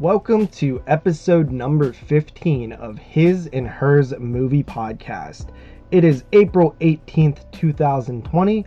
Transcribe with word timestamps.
Welcome 0.00 0.46
to 0.48 0.80
episode 0.86 1.50
number 1.50 1.92
15 1.92 2.72
of 2.74 2.98
His 2.98 3.48
and 3.52 3.66
Hers 3.66 4.16
Movie 4.16 4.62
Podcast. 4.62 5.48
It 5.90 6.04
is 6.04 6.22
April 6.32 6.76
18th, 6.80 7.50
2020. 7.50 8.64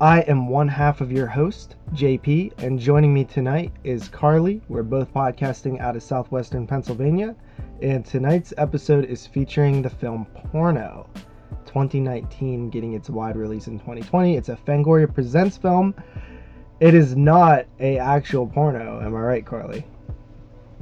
I 0.00 0.20
am 0.22 0.48
one 0.48 0.66
half 0.66 1.00
of 1.00 1.12
your 1.12 1.28
host, 1.28 1.76
JP, 1.92 2.60
and 2.60 2.80
joining 2.80 3.14
me 3.14 3.22
tonight 3.22 3.70
is 3.84 4.08
Carly. 4.08 4.62
We're 4.68 4.82
both 4.82 5.14
podcasting 5.14 5.80
out 5.80 5.94
of 5.94 6.02
southwestern 6.02 6.66
Pennsylvania, 6.66 7.36
and 7.80 8.04
tonight's 8.04 8.52
episode 8.58 9.04
is 9.04 9.28
featuring 9.28 9.80
the 9.80 9.90
film 9.90 10.26
Porno. 10.50 11.08
2019 11.66 12.70
getting 12.70 12.94
its 12.94 13.08
wide 13.08 13.36
release 13.36 13.68
in 13.68 13.78
2020. 13.78 14.36
It's 14.36 14.48
a 14.48 14.56
Fangoria 14.56 15.14
Presents 15.14 15.56
film. 15.56 15.94
It 16.80 16.94
is 16.94 17.14
not 17.14 17.66
a 17.78 17.96
actual 17.96 18.48
porno, 18.48 19.00
am 19.00 19.14
I 19.14 19.20
right, 19.20 19.46
Carly? 19.46 19.86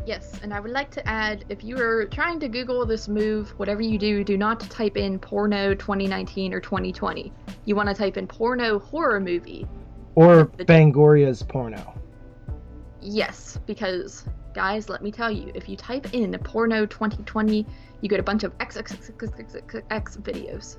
Yes, 0.05 0.41
and 0.43 0.53
I 0.53 0.59
would 0.59 0.73
like 0.73 0.91
to 0.93 1.09
add 1.09 1.45
if 1.49 1.63
you 1.63 1.79
are 1.79 2.07
trying 2.07 2.41
to 2.41 2.49
Google 2.49 2.85
this 2.85 3.07
move, 3.07 3.51
whatever 3.59 3.83
you 3.83 3.99
do, 3.99 4.25
do 4.25 4.37
not 4.37 4.59
type 4.59 4.97
in 4.97 5.19
porno 5.19 5.75
2019 5.75 6.53
or 6.53 6.61
2020. 6.61 7.33
You 7.65 7.77
want 7.77 7.89
to 7.89 7.95
type 7.95 8.17
in 8.17 8.27
porno 8.27 8.81
horror 8.81 9.21
movie. 9.21 9.67
Or 10.17 10.47
"Fangoria's 10.67 11.43
porno. 11.45 11.95
Yes, 13.01 13.59
because 13.65 14.25
guys, 14.55 14.89
let 14.89 15.03
me 15.03 15.13
tell 15.13 15.31
you, 15.31 15.53
if 15.55 15.69
you 15.69 15.77
type 15.77 16.13
in 16.13 16.37
porno 16.41 16.85
2020, 16.85 17.65
you 18.01 18.09
get 18.09 18.19
a 18.19 18.25
bunch 18.25 18.43
of 18.43 18.57
XXXX 18.59 20.21
videos. 20.23 20.79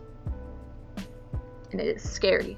And 1.72 1.80
it 1.80 1.96
is 1.96 2.04
scary. 2.04 2.58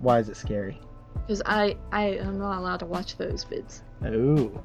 Why 0.00 0.18
is 0.18 0.28
it 0.28 0.36
scary? 0.36 0.78
Because 1.14 1.42
I, 1.46 1.76
I 1.90 2.04
am 2.18 2.38
not 2.38 2.58
allowed 2.58 2.80
to 2.80 2.86
watch 2.86 3.16
those 3.16 3.46
vids. 3.46 3.80
Oh. 4.04 4.62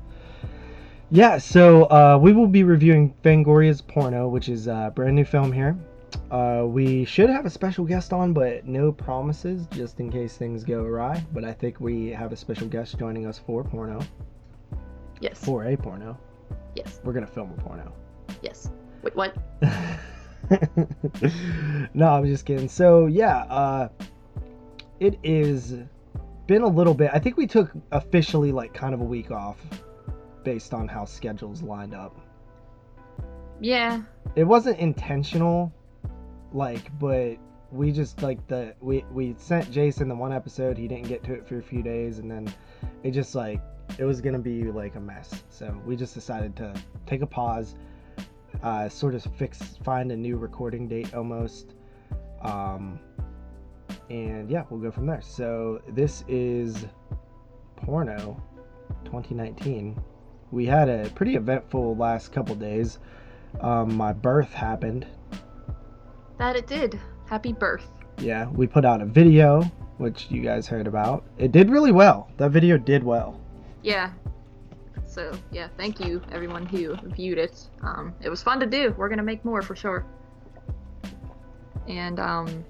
Yeah, 1.14 1.38
so 1.38 1.84
uh, 1.92 2.18
we 2.20 2.34
will 2.34 2.48
be 2.48 2.64
reviewing 2.64 3.14
Fangoria's 3.24 3.84
Porno, 3.84 4.28
which 4.28 4.50
is 4.50 4.66
a 4.66 4.92
brand 4.96 5.16
new 5.16 5.26
film 5.26 5.52
here. 5.52 5.78
Uh, 6.32 6.64
we 6.66 7.06
should 7.06 7.30
have 7.30 7.46
a 7.46 7.52
special 7.52 7.86
guest 7.86 8.12
on, 8.12 8.34
but 8.34 8.66
no 8.66 8.92
promises, 8.92 9.68
just 9.68 10.00
in 10.00 10.12
case 10.12 10.38
things 10.38 10.64
go 10.64 10.84
awry. 10.84 11.24
But 11.32 11.46
I 11.46 11.54
think 11.54 11.80
we 11.80 12.08
have 12.08 12.32
a 12.32 12.36
special 12.36 12.68
guest 12.68 12.98
joining 12.98 13.28
us 13.28 13.38
for 13.38 13.64
Porno. 13.64 14.00
Yes. 15.20 15.46
For 15.46 15.66
a 15.66 15.78
porno. 15.78 16.18
Yes. 16.76 17.00
We're 17.04 17.14
gonna 17.14 17.28
film 17.28 17.54
a 17.56 17.62
porno. 17.62 17.94
Yes. 18.42 18.72
Wait, 19.04 19.16
what? 19.16 19.36
no, 21.94 22.08
I'm 22.08 22.26
just 22.26 22.44
kidding. 22.44 22.68
So 22.68 23.06
yeah, 23.06 23.44
uh, 23.52 23.90
it 25.00 25.20
is 25.24 25.76
been 26.48 26.64
a 26.64 26.68
little 26.68 26.96
bit. 26.96 27.12
I 27.14 27.20
think 27.20 27.38
we 27.38 27.46
took 27.46 27.70
officially 27.92 28.52
like 28.52 28.74
kind 28.74 28.96
of 28.96 29.02
a 29.02 29.06
week 29.06 29.30
off 29.30 29.60
based 30.44 30.74
on 30.74 30.88
how 30.88 31.06
schedules 31.06 31.62
lined 31.62 31.94
up. 31.94 32.16
Yeah. 33.60 34.02
It 34.36 34.44
wasn't 34.44 34.80
intentional, 34.80 35.72
like, 36.52 36.98
but 37.00 37.38
we 37.72 37.92
just 37.92 38.22
like 38.22 38.46
the 38.48 38.76
we 38.82 39.04
we 39.12 39.36
sent 39.38 39.72
Jason 39.72 40.08
the 40.08 40.16
one 40.16 40.32
episode. 40.32 40.78
He 40.78 40.88
didn't 40.88 41.08
get 41.08 41.24
to 41.24 41.34
it 41.34 41.48
for 41.48 41.58
a 41.58 41.64
few 41.64 41.82
days, 41.82 42.20
and 42.20 42.30
then 42.30 42.54
it 43.04 43.12
just 43.12 43.36
like 43.36 43.62
it 43.98 44.06
was 44.06 44.22
gonna 44.22 44.40
be 44.40 44.64
like 44.72 44.96
a 44.96 45.00
mess. 45.00 45.44
So 45.50 45.82
we 45.86 45.96
just 45.96 46.14
decided 46.14 46.56
to 46.58 46.74
take 47.08 47.22
a 47.22 47.28
pause, 47.28 47.76
uh, 48.62 48.90
sort 48.90 49.16
of 49.16 49.24
fix, 49.38 49.78
find 49.84 50.12
a 50.12 50.16
new 50.16 50.38
recording 50.38 50.88
date 50.88 51.14
almost, 51.16 51.74
um, 52.42 53.00
and 54.10 54.50
yeah, 54.50 54.66
we'll 54.70 54.80
go 54.80 54.92
from 54.92 55.08
there. 55.08 55.22
So 55.22 55.82
this 55.90 56.24
is 56.28 56.86
Porno 57.76 58.42
2019 59.06 60.00
we 60.54 60.68
had 60.68 60.88
a 60.88 61.10
pretty 61.16 61.36
eventful 61.36 61.96
last 61.96 62.32
couple 62.32 62.54
days. 62.54 63.00
Um, 63.60 63.96
my 63.96 64.14
birth 64.14 64.54
happened. 64.54 65.08
That 66.38 66.56
it 66.56 66.68
did. 66.68 67.00
Happy 67.26 67.54
birth. 67.54 67.88
Yeah, 68.20 68.48
we 68.50 68.68
put 68.68 68.86
out 68.86 69.02
a 69.02 69.06
video, 69.06 69.64
which 69.98 70.28
you 70.30 70.42
guys 70.42 70.68
heard 70.68 70.86
about. 70.86 71.24
It 71.40 71.52
did 71.52 71.72
really 71.72 71.92
well. 71.92 72.30
That 72.38 72.52
video 72.52 72.78
did 72.78 73.04
well. 73.04 73.42
Yeah. 73.82 74.12
So 75.08 75.36
yeah, 75.52 75.70
thank 75.76 76.00
you 76.00 76.22
everyone 76.32 76.68
who 76.68 76.96
viewed 77.16 77.40
it. 77.40 77.68
Um, 77.82 78.14
it 78.22 78.30
was 78.30 78.44
fun 78.44 78.60
to 78.60 78.68
do. 78.68 78.94
We're 78.96 79.10
gonna 79.10 79.24
make 79.24 79.44
more 79.44 79.64
for 79.64 79.76
sure. 79.76 80.06
And 81.88 82.20
um, 82.20 82.64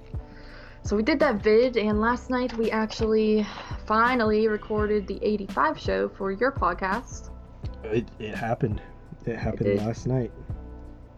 so 0.82 0.96
we 0.96 1.02
did 1.02 1.18
that 1.20 1.36
vid, 1.36 1.76
and 1.76 2.00
last 2.00 2.30
night 2.30 2.56
we 2.56 2.70
actually 2.70 3.46
finally 3.86 4.48
recorded 4.48 5.06
the 5.06 5.18
85 5.22 5.78
show 5.78 6.08
for 6.08 6.32
your 6.32 6.50
podcast. 6.50 7.30
It, 7.84 8.08
it 8.18 8.34
happened. 8.34 8.80
It 9.26 9.36
happened 9.36 9.68
it 9.68 9.82
last 9.82 10.06
night. 10.06 10.32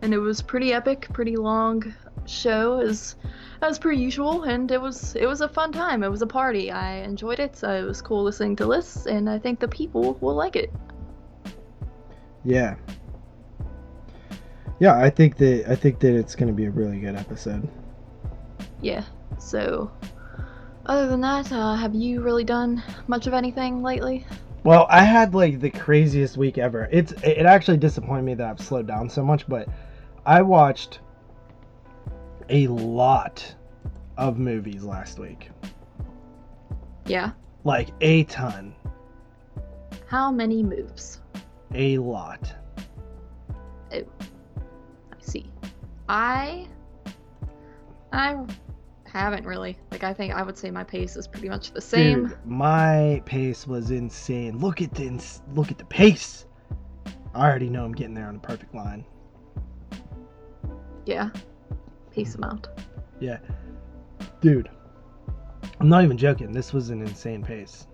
And 0.02 0.12
it 0.12 0.18
was 0.18 0.42
pretty 0.42 0.72
epic, 0.72 1.08
pretty 1.12 1.36
long 1.36 1.94
show. 2.26 2.78
As 2.80 3.16
as 3.62 3.78
per 3.78 3.90
usual 3.90 4.42
and 4.44 4.70
it 4.70 4.80
was 4.80 5.16
it 5.16 5.26
was 5.26 5.40
a 5.40 5.48
fun 5.48 5.72
time. 5.72 6.02
It 6.02 6.10
was 6.10 6.22
a 6.22 6.26
party. 6.26 6.70
I 6.70 6.98
enjoyed 6.98 7.38
it 7.38 7.56
so 7.56 7.70
it 7.70 7.82
was 7.82 8.02
cool 8.02 8.22
listening 8.22 8.56
to 8.56 8.66
lists 8.66 9.06
and 9.06 9.28
i 9.30 9.38
think 9.38 9.60
the 9.60 9.68
people 9.68 10.18
will 10.20 10.34
like 10.34 10.56
it. 10.56 10.72
Yeah. 12.44 12.76
Yeah 14.78 14.98
i 14.98 15.08
think 15.08 15.36
that 15.38 15.70
i 15.70 15.74
think 15.74 15.98
that 16.00 16.14
it's 16.14 16.34
going 16.34 16.48
to 16.48 16.54
be 16.54 16.66
a 16.66 16.70
really 16.70 17.00
good 17.00 17.16
episode. 17.16 17.68
Yeah 18.82 19.04
so 19.38 19.90
other 20.86 21.08
than 21.08 21.20
that 21.22 21.50
uh, 21.50 21.74
have 21.74 21.94
you 21.94 22.22
really 22.22 22.44
done 22.44 22.82
much 23.06 23.26
of 23.26 23.34
anything 23.34 23.82
lately 23.82 24.26
well, 24.66 24.88
I 24.90 25.04
had 25.04 25.32
like 25.32 25.60
the 25.60 25.70
craziest 25.70 26.36
week 26.36 26.58
ever. 26.58 26.88
It's 26.90 27.12
it 27.22 27.46
actually 27.46 27.76
disappointed 27.76 28.22
me 28.22 28.34
that 28.34 28.50
I've 28.50 28.60
slowed 28.60 28.88
down 28.88 29.08
so 29.08 29.24
much, 29.24 29.46
but 29.46 29.68
I 30.26 30.42
watched 30.42 30.98
a 32.48 32.66
lot 32.66 33.54
of 34.16 34.38
movies 34.38 34.82
last 34.82 35.20
week. 35.20 35.50
Yeah. 37.06 37.30
Like 37.62 37.90
a 38.00 38.24
ton. 38.24 38.74
How 40.08 40.32
many 40.32 40.64
moves? 40.64 41.20
A 41.72 41.98
lot. 41.98 42.52
Oh. 43.92 44.02
I 44.02 45.16
see. 45.20 45.46
I 46.08 46.66
I 48.12 48.44
haven't 49.20 49.46
really. 49.46 49.78
Like 49.90 50.04
I 50.04 50.12
think 50.12 50.34
I 50.34 50.42
would 50.42 50.56
say 50.56 50.70
my 50.70 50.84
pace 50.84 51.16
is 51.16 51.26
pretty 51.26 51.48
much 51.48 51.72
the 51.72 51.80
same. 51.80 52.28
Dude, 52.28 52.38
my 52.44 53.22
pace 53.24 53.66
was 53.66 53.90
insane. 53.90 54.58
Look 54.58 54.82
at 54.82 54.94
the 54.94 55.20
look 55.54 55.70
at 55.70 55.78
the 55.78 55.84
pace. 55.84 56.46
I 57.34 57.46
already 57.46 57.68
know 57.68 57.84
I'm 57.84 57.92
getting 57.92 58.14
there 58.14 58.28
on 58.28 58.34
the 58.34 58.40
perfect 58.40 58.74
line. 58.74 59.04
Yeah. 61.04 61.30
Pace 62.10 62.34
amount. 62.34 62.68
Yeah. 63.20 63.38
Dude. 64.40 64.70
I'm 65.78 65.88
not 65.88 66.02
even 66.02 66.16
joking. 66.16 66.52
This 66.52 66.72
was 66.72 66.90
an 66.90 67.02
insane 67.02 67.42
pace. 67.42 67.86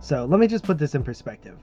So, 0.00 0.24
let 0.24 0.40
me 0.40 0.46
just 0.46 0.64
put 0.64 0.78
this 0.78 0.94
in 0.94 1.02
perspective. 1.02 1.58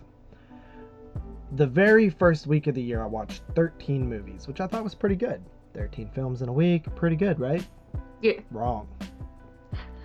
The 1.53 1.65
very 1.65 2.09
first 2.09 2.47
week 2.47 2.67
of 2.67 2.75
the 2.75 2.81
year 2.81 3.01
I 3.01 3.07
watched 3.07 3.43
13 3.55 4.07
movies, 4.07 4.47
which 4.47 4.61
I 4.61 4.67
thought 4.67 4.83
was 4.83 4.93
pretty 4.93 5.15
good. 5.15 5.43
13 5.73 6.09
films 6.13 6.41
in 6.41 6.49
a 6.49 6.53
week, 6.53 6.93
pretty 6.95 7.15
good, 7.15 7.39
right? 7.39 7.65
Yeah. 8.21 8.39
Wrong. 8.51 8.87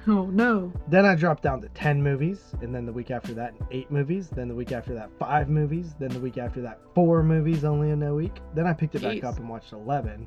Oh 0.07 0.27
no. 0.27 0.73
Then 0.89 1.05
I 1.05 1.15
dropped 1.15 1.43
down 1.43 1.61
to 1.61 1.69
10 1.69 2.03
movies, 2.03 2.55
and 2.63 2.75
then 2.75 2.87
the 2.87 2.93
week 2.93 3.11
after 3.11 3.35
that, 3.35 3.55
8 3.71 3.91
movies. 3.91 4.31
Then 4.31 4.49
the 4.49 4.55
week 4.55 4.73
after 4.73 4.95
that, 4.95 5.11
5 5.19 5.49
movies. 5.49 5.95
Then 5.99 6.09
the 6.09 6.21
week 6.21 6.39
after 6.39 6.61
that, 6.63 6.81
4 6.95 7.23
movies 7.23 7.65
only 7.65 7.91
in 7.91 8.03
a 8.03 8.15
week. 8.15 8.41
Then 8.55 8.67
I 8.67 8.73
picked 8.73 8.95
it 8.95 9.03
Jeez. 9.03 9.21
back 9.21 9.25
up 9.25 9.39
and 9.39 9.49
watched 9.49 9.73
11. 9.73 10.27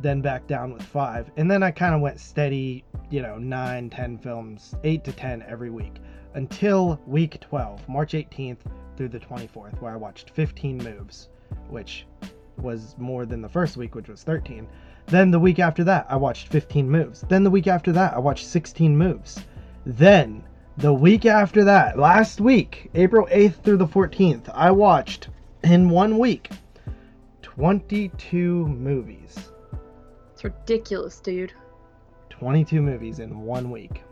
Then 0.00 0.20
back 0.20 0.46
down 0.46 0.72
with 0.72 0.82
5. 0.82 1.30
And 1.36 1.50
then 1.50 1.62
I 1.62 1.70
kind 1.70 1.94
of 1.94 2.00
went 2.00 2.20
steady, 2.20 2.84
you 3.10 3.22
know, 3.22 3.38
9, 3.38 3.90
10 3.90 4.18
films, 4.18 4.74
8 4.84 5.04
to 5.04 5.12
10 5.12 5.44
every 5.48 5.70
week. 5.70 5.96
Until 6.34 7.00
week 7.06 7.40
12, 7.40 7.88
March 7.88 8.12
18th 8.12 8.58
through 8.96 9.08
the 9.08 9.20
24th, 9.20 9.80
where 9.80 9.92
I 9.92 9.96
watched 9.96 10.30
15 10.30 10.78
moves, 10.78 11.28
which 11.68 12.06
was 12.58 12.96
more 12.98 13.26
than 13.26 13.42
the 13.42 13.48
first 13.48 13.76
week, 13.76 13.94
which 13.94 14.08
was 14.08 14.22
13. 14.22 14.68
Then 15.08 15.30
the 15.30 15.40
week 15.40 15.58
after 15.58 15.84
that, 15.84 16.06
I 16.10 16.16
watched 16.16 16.48
15 16.48 16.90
moves. 16.90 17.22
Then 17.28 17.42
the 17.42 17.50
week 17.50 17.66
after 17.66 17.92
that, 17.92 18.12
I 18.14 18.18
watched 18.18 18.46
16 18.46 18.96
moves. 18.96 19.42
Then 19.86 20.44
the 20.76 20.92
week 20.92 21.24
after 21.24 21.64
that, 21.64 21.98
last 21.98 22.42
week, 22.42 22.90
April 22.94 23.26
8th 23.32 23.62
through 23.62 23.78
the 23.78 23.86
14th, 23.86 24.50
I 24.52 24.70
watched 24.70 25.28
in 25.64 25.88
one 25.88 26.18
week 26.18 26.50
22 27.40 28.66
movies. 28.66 29.50
It's 30.34 30.44
ridiculous, 30.44 31.20
dude. 31.20 31.54
22 32.28 32.82
movies 32.82 33.18
in 33.18 33.40
one 33.40 33.70
week. 33.70 34.02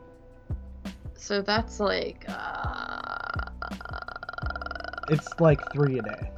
So 1.14 1.43
that's 1.43 1.78
like 1.78 2.25
uh... 2.28 3.50
it's 5.10 5.28
like 5.40 5.60
3 5.72 5.98
a 5.98 6.02
day. 6.02 6.31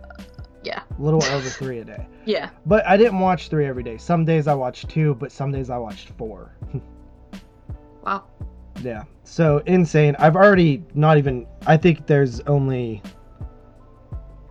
Yeah. 0.69 0.82
A 0.99 1.03
little 1.03 1.25
over 1.25 1.49
three 1.49 1.79
a 1.79 1.85
day. 1.85 2.06
Yeah. 2.26 2.50
But 2.67 2.87
I 2.87 2.99
didn't 2.99 3.20
watch 3.20 3.49
three 3.49 3.65
every 3.65 3.82
day. 3.82 3.97
Some 3.97 4.26
days 4.26 4.47
I 4.47 4.53
watched 4.55 4.91
two, 4.91 5.15
but 5.15 5.32
some 5.32 5.50
days 5.50 5.70
I 5.70 5.79
watched 5.79 6.11
four. 6.11 6.53
wow. 8.05 8.25
Yeah. 8.82 9.05
So 9.25 9.62
insane. 9.65 10.15
I've 10.19 10.37
already 10.37 10.85
not 10.94 11.17
even. 11.17 11.47
I 11.67 11.79
think 11.79 12.06
there's 12.06 12.41
only 12.41 13.03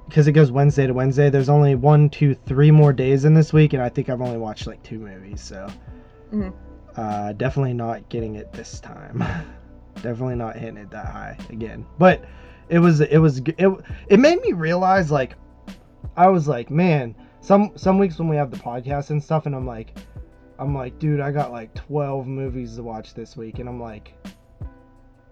because 0.08 0.28
it 0.28 0.32
goes 0.32 0.52
Wednesday 0.52 0.88
to 0.88 0.94
Wednesday. 0.94 1.30
There's 1.30 1.50
only 1.50 1.76
one, 1.76 2.10
two, 2.10 2.34
three 2.34 2.72
more 2.72 2.94
days 2.94 3.26
in 3.26 3.36
this 3.36 3.54
week, 3.54 3.74
and 3.74 3.84
I 3.84 3.90
think 3.90 4.10
I've 4.10 4.22
only 4.22 4.38
watched 4.38 4.66
like 4.66 4.82
two 4.82 4.98
movies. 4.98 5.40
So 5.42 5.68
Mhm. 6.34 6.52
uh, 6.96 7.34
definitely 7.34 7.74
not 7.74 8.10
getting 8.10 8.36
it 8.36 8.52
this 8.54 8.80
time. 8.80 9.24
definitely 10.02 10.36
not 10.36 10.56
hitting 10.56 10.78
it 10.78 10.90
that 10.90 11.06
high 11.06 11.38
again. 11.52 11.86
But 12.00 12.26
it 12.70 12.80
was 12.80 13.02
it 13.02 13.20
was 13.20 13.38
it 13.40 13.70
it 14.08 14.20
made 14.20 14.42
me 14.42 14.54
realize 14.54 15.12
like 15.12 15.36
I 16.16 16.28
was 16.28 16.48
like, 16.48 16.70
man, 16.70 17.16
some 17.42 17.72
some 17.76 18.00
weeks 18.00 18.20
when 18.20 18.28
we 18.28 18.36
have 18.36 18.52
the 18.52 18.58
podcast 18.58 19.10
and 19.10 19.24
stuff, 19.24 19.46
and 19.46 19.56
I'm 19.56 19.68
like, 19.68 19.98
I'm 20.60 20.76
like, 20.76 20.98
dude, 21.00 21.20
I 21.20 21.32
got 21.32 21.52
like 21.52 21.74
12 21.76 22.28
movies 22.28 22.76
to 22.76 22.84
watch 22.84 23.14
this 23.14 23.38
week, 23.38 23.60
and 23.60 23.70
I'm 23.70 23.82
like, 23.82 24.14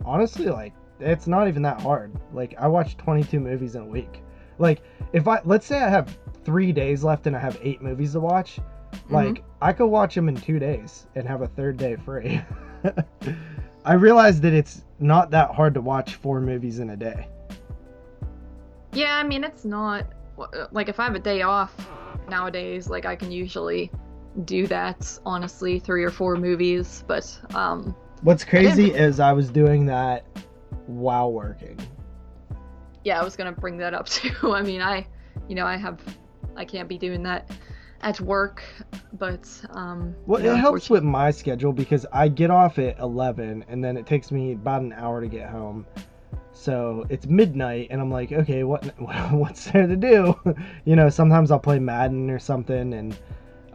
honestly, 0.03 0.47
like 0.47 0.73
it's 0.99 1.27
not 1.27 1.47
even 1.47 1.61
that 1.63 1.81
hard. 1.81 2.13
Like 2.33 2.55
I 2.59 2.67
watch 2.67 2.97
22 2.97 3.39
movies 3.39 3.75
in 3.75 3.83
a 3.83 3.87
week. 3.87 4.21
Like 4.59 4.81
if 5.13 5.27
I 5.27 5.41
let's 5.43 5.65
say 5.65 5.79
I 5.79 5.89
have 5.89 6.17
three 6.43 6.71
days 6.71 7.03
left 7.03 7.27
and 7.27 7.35
I 7.35 7.39
have 7.39 7.57
eight 7.61 7.81
movies 7.81 8.13
to 8.13 8.19
watch, 8.19 8.57
mm-hmm. 8.57 9.13
like 9.13 9.43
I 9.61 9.73
could 9.73 9.87
watch 9.87 10.15
them 10.15 10.29
in 10.29 10.35
two 10.35 10.59
days 10.59 11.07
and 11.15 11.27
have 11.27 11.41
a 11.41 11.47
third 11.47 11.77
day 11.77 11.95
free. 11.95 12.41
I 13.85 13.93
realized 13.93 14.41
that 14.43 14.53
it's 14.53 14.83
not 14.99 15.31
that 15.31 15.51
hard 15.51 15.73
to 15.75 15.81
watch 15.81 16.15
four 16.15 16.39
movies 16.39 16.79
in 16.79 16.91
a 16.91 16.97
day. 16.97 17.27
Yeah, 18.93 19.17
I 19.17 19.23
mean 19.23 19.43
it's 19.43 19.65
not 19.65 20.05
like 20.71 20.89
if 20.89 20.99
I 20.99 21.05
have 21.05 21.15
a 21.15 21.19
day 21.19 21.41
off 21.41 21.73
nowadays, 22.29 22.89
like 22.89 23.05
I 23.05 23.15
can 23.15 23.31
usually 23.31 23.91
do 24.43 24.67
that 24.67 25.17
honestly, 25.25 25.79
three 25.79 26.03
or 26.03 26.11
four 26.11 26.35
movies, 26.35 27.03
but 27.07 27.39
um 27.53 27.95
What's 28.21 28.43
crazy 28.43 28.91
is 28.91 29.19
I 29.19 29.33
was 29.33 29.49
doing 29.49 29.85
that 29.85 30.25
while 30.87 31.31
working. 31.31 31.79
yeah, 33.03 33.19
I 33.19 33.23
was 33.23 33.35
gonna 33.35 33.51
bring 33.51 33.77
that 33.77 33.93
up 33.93 34.07
too. 34.09 34.53
I 34.53 34.61
mean, 34.61 34.81
I, 34.81 35.05
you 35.47 35.55
know, 35.55 35.65
I 35.65 35.77
have, 35.77 36.01
I 36.55 36.65
can't 36.65 36.89
be 36.89 36.97
doing 36.97 37.23
that 37.23 37.51
at 38.01 38.19
work, 38.21 38.63
but 39.13 39.47
um. 39.71 40.15
Well, 40.25 40.41
know, 40.41 40.53
it 40.53 40.57
helps 40.57 40.89
with 40.89 41.03
my 41.03 41.31
schedule 41.31 41.73
because 41.73 42.05
I 42.11 42.27
get 42.27 42.49
off 42.49 42.79
at 42.79 42.97
11 42.99 43.65
and 43.67 43.83
then 43.83 43.97
it 43.97 44.05
takes 44.05 44.31
me 44.31 44.53
about 44.53 44.81
an 44.81 44.93
hour 44.93 45.21
to 45.21 45.27
get 45.27 45.49
home. 45.49 45.85
So 46.65 47.05
it's 47.09 47.27
midnight 47.27 47.89
and 47.91 48.01
I'm 48.01 48.09
like, 48.09 48.31
okay, 48.31 48.63
what 48.63 48.83
what's 49.31 49.65
there 49.65 49.85
to 49.85 49.95
do? 49.95 50.33
you 50.85 50.95
know, 50.95 51.09
sometimes 51.09 51.51
I'll 51.51 51.59
play 51.59 51.77
Madden 51.77 52.31
or 52.31 52.39
something 52.39 52.95
and 52.95 53.15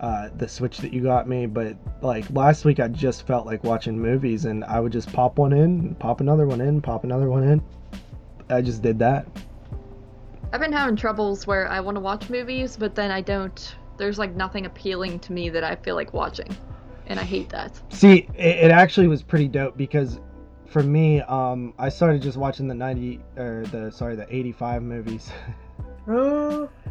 uh, 0.01 0.31
the 0.37 0.49
Switch 0.49 0.79
that 0.79 0.93
you 0.93 1.01
got 1.01 1.29
me. 1.29 1.47
But 1.47 1.77
like 2.03 2.29
last 2.31 2.65
week, 2.65 2.81
I 2.81 2.89
just 2.89 3.29
felt 3.29 3.47
like 3.47 3.63
watching 3.63 3.97
movies 3.97 4.45
and 4.45 4.65
I 4.65 4.81
would 4.81 4.91
just 4.91 5.13
pop 5.13 5.39
one 5.39 5.53
in, 5.53 5.95
pop 6.01 6.21
another 6.21 6.49
one 6.49 6.61
in, 6.61 6.81
pop 6.83 7.05
another 7.05 7.31
one 7.31 7.45
in. 7.45 7.63
I 8.49 8.61
just 8.61 8.83
did 8.83 8.99
that. 8.99 9.25
I've 10.53 10.61
been 10.61 10.73
having 10.73 10.97
troubles 10.97 11.47
where 11.47 11.69
I 11.69 11.79
want 11.79 11.95
to 11.95 12.01
watch 12.01 12.29
movies, 12.29 12.77
but 12.77 12.97
then 12.97 13.13
I 13.13 13.21
don't. 13.21 13.73
There's 13.99 14.19
like 14.19 14.35
nothing 14.35 14.67
appealing 14.67 15.21
to 15.21 15.33
me 15.33 15.49
that 15.51 15.63
I 15.63 15.77
feel 15.77 15.95
like 15.95 16.13
watching, 16.13 16.57
and 17.07 17.21
I 17.21 17.23
hate 17.23 17.51
that. 17.51 17.81
See, 17.91 18.27
it, 18.35 18.65
it 18.65 18.71
actually 18.73 19.07
was 19.07 19.23
pretty 19.23 19.47
dope 19.47 19.77
because 19.77 20.19
for 20.71 20.83
me, 20.85 21.21
um, 21.23 21.75
I 21.79 21.89
started 21.89 22.23
just 22.23 22.39
watching 22.39 22.69
the 22.69 22.75
90 22.75 23.21
or 23.37 23.65
the 23.73 23.91
sorry, 23.91 24.15
the 24.15 24.27
85 24.35 24.83
movies. 24.83 25.31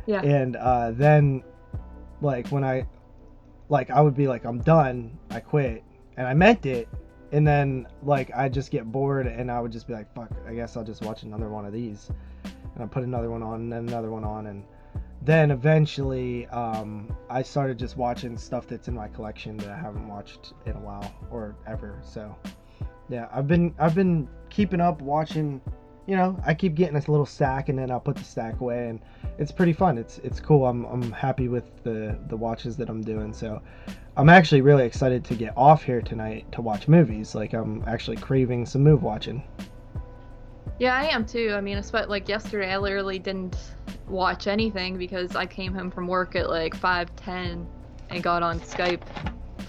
Yeah. 0.05 0.21
And 0.21 0.55
uh, 0.55 0.91
then, 0.91 1.43
like, 2.21 2.47
when 2.49 2.63
I, 2.63 2.87
like, 3.69 3.89
I 3.89 4.01
would 4.01 4.15
be 4.15 4.27
like, 4.27 4.45
I'm 4.45 4.59
done, 4.59 5.17
I 5.29 5.39
quit. 5.39 5.83
And 6.17 6.27
I 6.27 6.33
meant 6.33 6.65
it. 6.65 6.89
And 7.31 7.47
then, 7.47 7.87
like, 8.03 8.31
I 8.35 8.49
just 8.49 8.71
get 8.71 8.91
bored 8.91 9.27
and 9.27 9.51
I 9.51 9.59
would 9.59 9.71
just 9.71 9.87
be 9.87 9.93
like, 9.93 10.13
fuck, 10.13 10.31
I 10.47 10.53
guess 10.53 10.75
I'll 10.75 10.83
just 10.83 11.03
watch 11.03 11.23
another 11.23 11.49
one 11.49 11.65
of 11.65 11.73
these. 11.73 12.09
And 12.75 12.83
I 12.83 12.87
put 12.87 13.03
another 13.03 13.29
one 13.29 13.43
on 13.43 13.61
and 13.61 13.71
then 13.71 13.87
another 13.87 14.09
one 14.09 14.23
on. 14.23 14.47
And 14.47 14.63
then 15.21 15.51
eventually, 15.51 16.47
um, 16.47 17.15
I 17.29 17.43
started 17.43 17.77
just 17.77 17.97
watching 17.97 18.37
stuff 18.37 18.67
that's 18.67 18.87
in 18.87 18.95
my 18.95 19.07
collection 19.09 19.57
that 19.57 19.69
I 19.69 19.77
haven't 19.77 20.07
watched 20.07 20.53
in 20.65 20.75
a 20.75 20.79
while 20.79 21.13
or 21.29 21.55
ever. 21.67 21.99
So, 22.03 22.35
yeah, 23.09 23.27
I've 23.33 23.47
been, 23.47 23.73
I've 23.79 23.95
been 23.95 24.27
keeping 24.49 24.81
up 24.81 25.01
watching. 25.01 25.61
You 26.05 26.15
know, 26.15 26.41
I 26.43 26.55
keep 26.55 26.73
getting 26.73 26.95
this 26.95 27.07
little 27.07 27.25
stack, 27.25 27.69
and 27.69 27.77
then 27.77 27.91
I'll 27.91 27.99
put 27.99 28.15
the 28.15 28.23
stack 28.23 28.61
away, 28.61 28.89
and 28.89 28.99
it's 29.37 29.51
pretty 29.51 29.73
fun. 29.73 29.97
It's 29.97 30.17
it's 30.19 30.39
cool. 30.39 30.65
I'm 30.65 30.85
I'm 30.85 31.11
happy 31.11 31.47
with 31.47 31.65
the 31.83 32.17
the 32.29 32.35
watches 32.35 32.75
that 32.77 32.89
I'm 32.89 33.01
doing. 33.01 33.31
So 33.31 33.61
I'm 34.17 34.27
actually 34.27 34.61
really 34.61 34.85
excited 34.85 35.23
to 35.25 35.35
get 35.35 35.53
off 35.55 35.83
here 35.83 36.01
tonight 36.01 36.51
to 36.53 36.61
watch 36.61 36.87
movies. 36.87 37.35
Like 37.35 37.53
I'm 37.53 37.83
actually 37.85 38.17
craving 38.17 38.65
some 38.65 38.83
move 38.83 39.03
watching. 39.03 39.43
Yeah, 40.79 40.95
I 40.95 41.05
am 41.09 41.25
too. 41.25 41.53
I 41.55 41.61
mean, 41.61 41.77
I 41.77 41.81
spent 41.81 42.09
like 42.09 42.27
yesterday, 42.27 42.71
I 42.71 42.77
literally 42.77 43.19
didn't 43.19 43.57
watch 44.07 44.47
anything 44.47 44.97
because 44.97 45.35
I 45.35 45.45
came 45.45 45.73
home 45.73 45.91
from 45.91 46.07
work 46.07 46.35
at 46.35 46.49
like 46.49 46.73
five 46.73 47.15
ten 47.17 47.67
and 48.09 48.23
got 48.23 48.41
on 48.41 48.59
Skype 48.61 49.01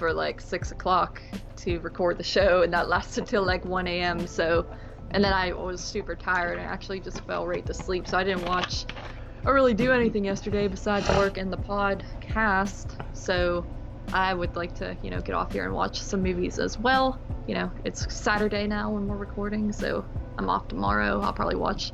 for 0.00 0.14
like 0.14 0.40
six 0.40 0.72
o'clock 0.72 1.20
to 1.56 1.78
record 1.80 2.16
the 2.16 2.24
show, 2.24 2.62
and 2.62 2.72
that 2.72 2.88
lasted 2.88 3.26
till 3.26 3.44
like 3.44 3.66
one 3.66 3.86
a.m. 3.86 4.26
So, 4.26 4.66
and 5.10 5.22
then 5.22 5.34
I 5.34 5.52
was 5.52 5.78
super 5.82 6.16
tired 6.16 6.58
and 6.58 6.66
actually 6.66 7.00
just 7.00 7.20
fell 7.26 7.46
right 7.46 7.64
to 7.66 7.74
sleep. 7.74 8.08
So 8.08 8.16
I 8.16 8.24
didn't 8.24 8.46
watch 8.46 8.86
or 9.44 9.52
really 9.52 9.74
do 9.74 9.92
anything 9.92 10.24
yesterday 10.24 10.68
besides 10.68 11.06
work 11.10 11.36
and 11.36 11.52
the 11.52 11.58
podcast. 11.58 12.98
So 13.12 13.66
I 14.14 14.32
would 14.32 14.56
like 14.56 14.74
to, 14.76 14.96
you 15.02 15.10
know, 15.10 15.20
get 15.20 15.34
off 15.34 15.52
here 15.52 15.64
and 15.64 15.74
watch 15.74 16.00
some 16.00 16.22
movies 16.22 16.58
as 16.58 16.78
well. 16.78 17.20
You 17.46 17.54
know, 17.56 17.70
it's 17.84 18.12
Saturday 18.12 18.66
now 18.66 18.90
when 18.90 19.06
we're 19.06 19.18
recording, 19.18 19.70
so 19.70 20.02
I'm 20.38 20.48
off 20.48 20.66
tomorrow. 20.68 21.20
I'll 21.20 21.34
probably 21.34 21.56
watch 21.56 21.92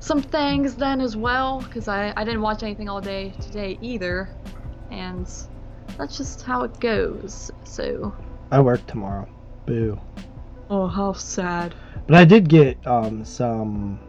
some 0.00 0.22
things 0.22 0.74
then 0.74 1.02
as 1.02 1.18
well 1.18 1.60
because 1.60 1.86
I, 1.86 2.14
I 2.16 2.24
didn't 2.24 2.40
watch 2.40 2.62
anything 2.62 2.88
all 2.88 3.02
day 3.02 3.34
today 3.40 3.76
either. 3.82 4.30
And 4.90 5.28
that's 5.98 6.16
just 6.16 6.42
how 6.42 6.62
it 6.64 6.78
goes. 6.80 7.50
So, 7.64 8.14
I 8.50 8.60
work 8.60 8.86
tomorrow. 8.86 9.28
Boo. 9.66 9.98
oh, 10.70 10.88
how 10.88 11.12
sad. 11.12 11.74
But 12.06 12.16
I 12.16 12.24
did 12.24 12.48
get 12.48 12.84
um 12.86 13.24
some 13.24 14.00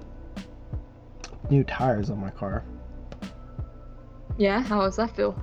new 1.49 1.63
tires 1.63 2.09
on 2.09 2.19
my 2.19 2.29
car. 2.31 2.63
Yeah, 4.37 4.61
how 4.61 4.81
does 4.81 4.95
that 4.95 5.15
feel? 5.15 5.37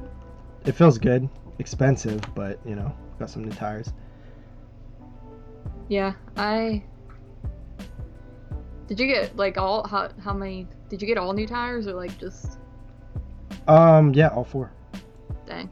It 0.67 0.73
feels 0.73 0.99
good. 0.99 1.29
Expensive, 1.59 2.21
but 2.35 2.59
you 2.65 2.75
know, 2.75 2.93
got 3.19 3.31
some 3.31 3.45
new 3.45 3.53
tires. 3.53 3.93
Yeah, 5.89 6.15
I. 6.37 6.83
Did 8.87 8.99
you 8.99 9.07
get 9.07 9.37
like 9.37 9.59
all 9.59 9.87
how 9.87 10.09
how 10.23 10.33
many? 10.33 10.67
Did 10.89 11.01
you 11.01 11.07
get 11.07 11.19
all 11.19 11.33
new 11.33 11.47
tires 11.47 11.87
or 11.87 11.93
like 11.93 12.19
just 12.19 12.59
Um, 13.69 14.13
yeah, 14.15 14.29
all 14.29 14.45
four. 14.45 14.73
dang? 15.47 15.71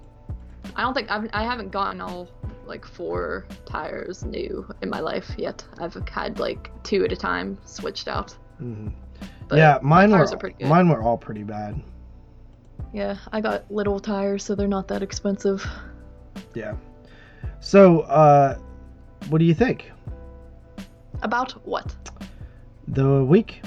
I 0.79 0.83
don't 0.83 0.95
think 0.95 1.11
I've 1.11 1.29
I 1.33 1.43
haven't 1.43 1.73
gotten 1.73 2.01
all 2.01 2.29
like 2.65 2.87
four 2.87 3.47
tires 3.67 4.25
new 4.25 4.65
in 4.81 4.89
my 4.89 5.01
life 5.01 5.29
yet. 5.37 5.65
I've 5.81 5.95
had 6.09 6.39
like 6.39 6.71
two 6.85 7.05
at 7.05 7.11
a 7.11 7.17
time 7.17 7.59
switched 7.65 8.07
out. 8.07 8.31
hmm 8.59 8.89
But 9.49 9.59
yeah, 9.59 9.81
mine 9.83 10.11
tires 10.11 10.31
were 10.31 10.37
are 10.37 10.39
pretty 10.39 10.57
good. 10.61 10.69
mine 10.69 10.89
were 10.89 11.03
all 11.03 11.19
pretty 11.19 11.43
bad. 11.43 11.83
Yeah, 12.93 13.17
I 13.33 13.41
got 13.41 13.71
little 13.73 13.99
tires, 13.99 14.45
so 14.45 14.55
they're 14.55 14.69
not 14.69 14.87
that 14.89 15.03
expensive. 15.03 15.67
Yeah. 16.55 16.77
So, 17.61 18.01
uh, 18.03 18.57
what 19.29 19.39
do 19.39 19.45
you 19.45 19.55
think? 19.55 19.91
About 21.23 21.53
what? 21.67 21.95
The 22.87 23.25
week? 23.25 23.63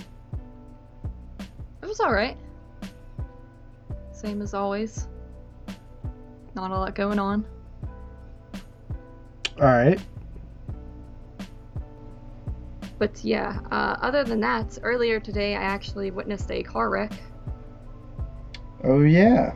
It 1.83 1.85
was 1.85 1.99
alright. 1.99 2.37
Same 4.13 4.41
as 4.41 4.53
always. 4.53 5.07
Not 6.55 6.71
a 6.71 6.77
lot 6.77 6.95
going 6.95 7.19
on. 7.19 7.45
All 9.59 9.67
right. 9.67 9.99
But 12.97 13.23
yeah, 13.23 13.59
uh, 13.71 13.97
other 14.01 14.23
than 14.23 14.39
that, 14.41 14.77
earlier 14.83 15.19
today 15.19 15.55
I 15.55 15.61
actually 15.63 16.11
witnessed 16.11 16.51
a 16.51 16.61
car 16.61 16.89
wreck. 16.89 17.11
Oh 18.83 19.01
yeah, 19.01 19.53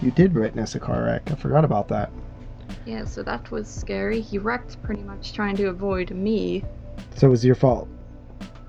you 0.00 0.10
did 0.10 0.34
witness 0.34 0.74
a 0.74 0.80
car 0.80 1.04
wreck. 1.04 1.30
I 1.30 1.34
forgot 1.34 1.64
about 1.64 1.88
that. 1.88 2.10
Yeah, 2.86 3.04
so 3.04 3.22
that 3.22 3.50
was 3.50 3.68
scary. 3.68 4.20
He 4.20 4.38
wrecked 4.38 4.82
pretty 4.82 5.02
much 5.02 5.32
trying 5.34 5.56
to 5.56 5.66
avoid 5.66 6.10
me. 6.12 6.64
So 7.16 7.26
it 7.26 7.30
was 7.30 7.44
your 7.44 7.54
fault. 7.54 7.88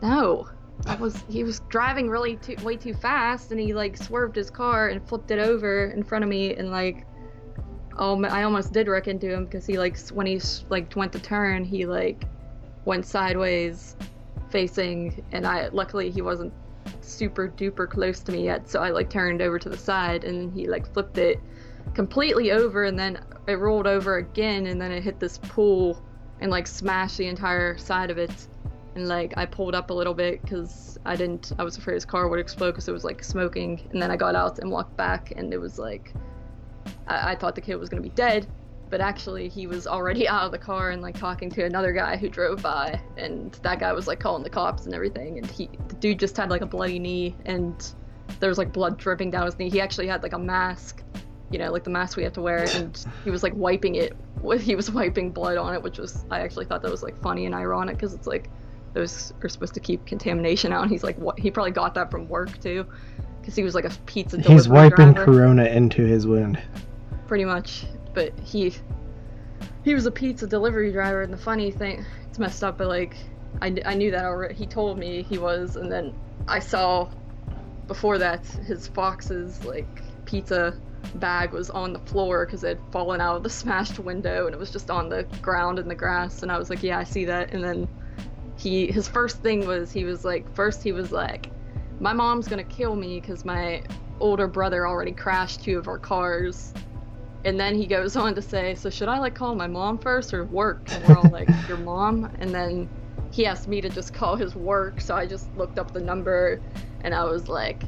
No, 0.02 0.50
that 0.84 1.00
was 1.00 1.24
he 1.30 1.44
was 1.44 1.62
driving 1.70 2.10
really 2.10 2.36
too 2.38 2.56
way 2.64 2.76
too 2.76 2.94
fast, 2.94 3.52
and 3.52 3.60
he 3.60 3.74
like 3.74 3.96
swerved 3.96 4.36
his 4.36 4.50
car 4.50 4.90
and 4.90 5.06
flipped 5.08 5.32
it 5.32 5.40
over 5.40 5.88
in 5.92 6.04
front 6.04 6.24
of 6.24 6.30
me, 6.30 6.56
and 6.56 6.72
like, 6.72 7.06
oh, 8.00 8.24
I 8.26 8.44
almost 8.44 8.74
did 8.74 8.88
wreck 8.88 9.08
into 9.08 9.32
him 9.32 9.46
because 9.46 9.66
he 9.66 9.78
like 9.78 10.00
when 10.10 10.26
he 10.26 10.42
like 10.70 10.96
went 10.96 11.14
to 11.14 11.20
turn, 11.20 11.64
he 11.64 11.86
like 11.86 12.24
went 12.86 13.06
sideways, 13.06 13.96
facing, 14.50 15.24
and 15.32 15.46
I 15.46 15.68
luckily 15.68 16.10
he 16.10 16.22
wasn't 16.22 16.54
super 17.02 17.48
duper 17.48 17.88
close 17.88 18.22
to 18.22 18.32
me 18.32 18.46
yet, 18.46 18.70
so 18.70 18.82
I 18.82 18.90
like 18.90 19.10
turned 19.10 19.42
over 19.42 19.60
to 19.60 19.70
the 19.70 19.78
side, 19.78 20.24
and 20.24 20.52
he 20.54 20.68
like 20.68 20.92
flipped 20.92 21.18
it 21.18 21.40
completely 21.94 22.52
over, 22.52 22.86
and 22.86 22.98
then 22.98 23.20
it 23.48 23.60
rolled 23.60 23.88
over 23.88 24.18
again, 24.18 24.68
and 24.68 24.82
then 24.82 24.92
it 24.92 25.04
hit 25.04 25.20
this 25.20 25.38
pool 25.38 26.02
and 26.42 26.50
like 26.50 26.68
smashed 26.68 27.18
the 27.18 27.28
entire 27.28 27.78
side 27.78 28.10
of 28.10 28.18
it 28.18 28.48
and 28.96 29.08
like 29.08 29.34
I 29.38 29.46
pulled 29.46 29.76
up 29.76 29.90
a 29.90 29.94
little 29.94 30.14
bit 30.14 30.42
because 30.42 30.98
I 31.06 31.16
didn't. 31.16 31.52
I 31.58 31.64
was 31.64 31.78
afraid 31.78 31.96
his 31.96 32.06
car 32.06 32.28
would 32.28 32.40
explode 32.40 32.72
because 32.72 32.88
it 32.88 32.92
was 32.92 33.04
like 33.04 33.24
smoking. 33.24 33.88
And 33.92 34.02
then 34.02 34.12
I 34.12 34.18
got 34.18 34.36
out 34.36 34.60
and 34.60 34.72
walked 34.72 34.96
back, 34.98 35.34
and 35.36 35.54
it 35.54 35.58
was 35.58 35.80
like 35.80 36.14
I, 37.10 37.32
I 37.32 37.36
thought 37.36 37.56
the 37.56 37.62
kid 37.62 37.76
was 37.76 37.90
gonna 37.90 38.02
be 38.02 38.10
dead, 38.10 38.48
but 38.90 39.02
actually 39.02 39.50
he 39.50 39.68
was 39.68 39.88
already 39.88 40.28
out 40.36 40.46
of 40.46 40.52
the 40.52 40.58
car 40.58 40.92
and 40.92 41.02
like 41.02 41.18
talking 41.18 41.50
to 41.52 41.66
another 41.66 41.92
guy 41.92 42.16
who 42.16 42.30
drove 42.30 42.62
by, 42.62 43.00
and 43.18 43.52
that 43.64 43.80
guy 43.80 43.92
was 43.94 44.08
like 44.08 44.20
calling 44.20 44.44
the 44.44 44.50
cops 44.50 44.86
and 44.86 44.94
everything. 44.94 45.38
And 45.38 45.48
he, 45.48 45.70
the 45.88 45.96
dude 45.96 46.20
just 46.20 46.38
had 46.38 46.50
like 46.50 46.62
a 46.62 46.68
bloody 46.68 47.00
knee, 47.00 47.36
and 47.46 47.92
there 48.40 48.50
was 48.50 48.58
like 48.58 48.72
blood 48.72 48.98
dripping 48.98 49.32
down 49.32 49.46
his 49.46 49.58
knee. 49.60 49.70
He 49.70 49.82
actually 49.82 50.08
had 50.08 50.24
like 50.24 50.34
a 50.34 50.40
mask 50.40 51.04
you 51.52 51.58
know, 51.58 51.72
like 51.72 51.84
the 51.84 51.90
mask 51.90 52.18
we 52.18 52.24
have 52.24 52.34
to 52.34 52.42
wear, 52.42 52.68
and 52.76 53.06
he 53.24 53.32
was 53.32 53.44
like 53.44 53.54
wiping 53.56 53.96
it. 53.96 54.16
He 54.60 54.76
was 54.76 54.92
wiping 54.92 55.32
blood 55.32 55.58
on 55.58 55.74
it, 55.74 55.82
which 55.82 55.98
was 55.98 56.26
I 56.32 56.42
actually 56.42 56.66
thought 56.66 56.82
that 56.82 56.92
was 56.92 57.04
like 57.04 57.18
funny 57.22 57.46
and 57.46 57.56
ironic 57.56 57.98
because 57.98 58.14
it's 58.14 58.28
like 58.28 58.50
those 58.94 59.34
are 59.44 59.50
supposed 59.50 59.74
to 59.74 59.80
keep 59.80 60.06
contamination 60.06 60.72
out. 60.72 60.84
And 60.84 60.92
he's 60.92 61.04
like, 61.04 61.18
what? 61.18 61.38
He 61.40 61.52
probably 61.52 61.72
got 61.72 61.94
that 61.96 62.10
from 62.12 62.28
work 62.28 62.60
too, 62.62 62.86
because 63.40 63.56
he 63.56 63.64
was 63.64 63.76
like 63.76 63.86
a 63.86 63.92
pizza. 64.06 64.40
He's 64.40 64.68
wiping 64.68 65.14
driver. 65.14 65.26
Corona 65.26 65.66
into 65.66 66.06
his 66.06 66.28
wound. 66.28 66.62
Pretty 67.30 67.46
much, 67.46 67.86
but 68.16 68.34
he 68.40 68.74
he 69.84 69.94
was 69.94 70.08
a 70.08 70.12
pizza 70.12 70.48
delivery 70.48 70.92
driver, 70.92 71.22
and 71.22 71.32
the 71.32 71.38
funny 71.38 71.70
thing, 71.70 72.04
it's 72.28 72.40
messed 72.40 72.64
up, 72.64 72.80
but 72.80 72.88
like 72.88 73.18
I, 73.62 73.78
I 73.86 73.94
knew 73.94 74.10
that 74.10 74.26
already. 74.26 74.56
He 74.56 74.66
told 74.66 74.98
me 74.98 75.22
he 75.22 75.38
was, 75.38 75.76
and 75.76 75.92
then 75.92 76.16
I 76.48 76.58
saw 76.58 77.08
before 77.86 78.18
that 78.18 78.48
his 78.48 78.88
Fox's 78.88 79.64
like 79.64 80.02
pizza 80.26 80.76
bag 81.14 81.52
was 81.52 81.70
on 81.70 81.94
the 81.94 82.00
floor 82.00 82.48
because 82.48 82.64
it 82.64 82.80
had 82.80 82.92
fallen 82.92 83.22
out 83.22 83.36
of 83.36 83.44
the 83.44 83.50
smashed 83.62 84.00
window 84.00 84.48
and 84.48 84.56
it 84.56 84.58
was 84.58 84.72
just 84.72 84.90
on 84.90 85.08
the 85.08 85.22
ground 85.40 85.78
in 85.78 85.88
the 85.88 85.94
grass 85.94 86.42
and 86.42 86.52
I 86.52 86.58
was 86.58 86.72
like 86.72 86.82
yeah 86.82 86.98
I 86.98 87.04
see 87.04 87.26
that 87.26 87.54
and 87.54 87.64
then 87.64 87.88
he 88.58 88.92
his 88.92 89.08
first 89.08 89.44
thing 89.44 89.68
was 89.68 89.92
he 89.92 90.04
was 90.04 90.26
like 90.26 90.52
first 90.56 90.82
he 90.82 90.94
was 90.94 91.12
like 91.12 91.52
my 92.00 92.12
mom's 92.12 92.48
gonna 92.48 92.64
kill 92.64 92.96
me 92.96 93.20
because 93.20 93.46
my 93.46 93.84
older 94.20 94.48
brother 94.48 94.88
already 94.88 95.12
crashed 95.12 95.64
two 95.64 95.78
of 95.78 95.88
our 95.88 96.00
cars 96.00 96.74
and 97.46 97.60
then 97.60 97.76
he 97.76 97.88
goes 97.88 98.16
on 98.16 98.36
to 98.36 98.42
say 98.42 98.76
so 98.76 98.90
should 98.90 99.08
i 99.08 99.18
like 99.20 99.36
call 99.36 99.56
my 99.56 99.68
mom 99.68 99.98
first 99.98 100.34
or 100.34 100.46
work? 100.46 100.82
And 100.92 101.04
we're 101.08 101.18
all 101.18 101.30
like 101.30 101.50
your 101.68 101.78
mom? 101.78 102.32
And 102.40 102.54
then 102.54 102.90
he 103.32 103.46
asked 103.46 103.68
me 103.68 103.82
to 103.82 103.90
just 103.90 104.14
call 104.14 104.36
his 104.36 104.56
work. 104.56 105.02
So 105.02 105.16
i 105.16 105.26
just 105.26 105.56
looked 105.56 105.80
up 105.80 105.92
the 105.92 106.02
number 106.02 106.62
and 107.02 107.14
i 107.14 107.24
was 107.24 107.48
like 107.48 107.84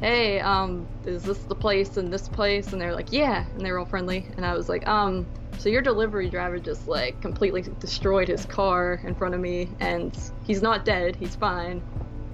hey 0.00 0.40
um 0.40 0.86
is 1.06 1.22
this 1.22 1.38
the 1.44 1.54
place 1.54 1.96
and 1.96 2.12
this 2.12 2.28
place? 2.28 2.72
And 2.72 2.80
they're 2.80 2.94
like 2.94 3.12
yeah. 3.12 3.44
And 3.54 3.60
they 3.60 3.70
were 3.72 3.78
all 3.78 3.86
friendly. 3.86 4.26
And 4.36 4.44
i 4.46 4.54
was 4.54 4.68
like 4.68 4.86
um 4.88 5.26
so 5.58 5.68
your 5.68 5.82
delivery 5.82 6.28
driver 6.28 6.58
just 6.58 6.88
like 6.88 7.20
completely 7.20 7.62
destroyed 7.78 8.26
his 8.26 8.44
car 8.44 9.00
in 9.04 9.14
front 9.14 9.34
of 9.34 9.40
me, 9.40 9.68
and 9.78 10.16
he's 10.44 10.60
not 10.60 10.84
dead. 10.84 11.14
He's 11.14 11.36
fine, 11.36 11.82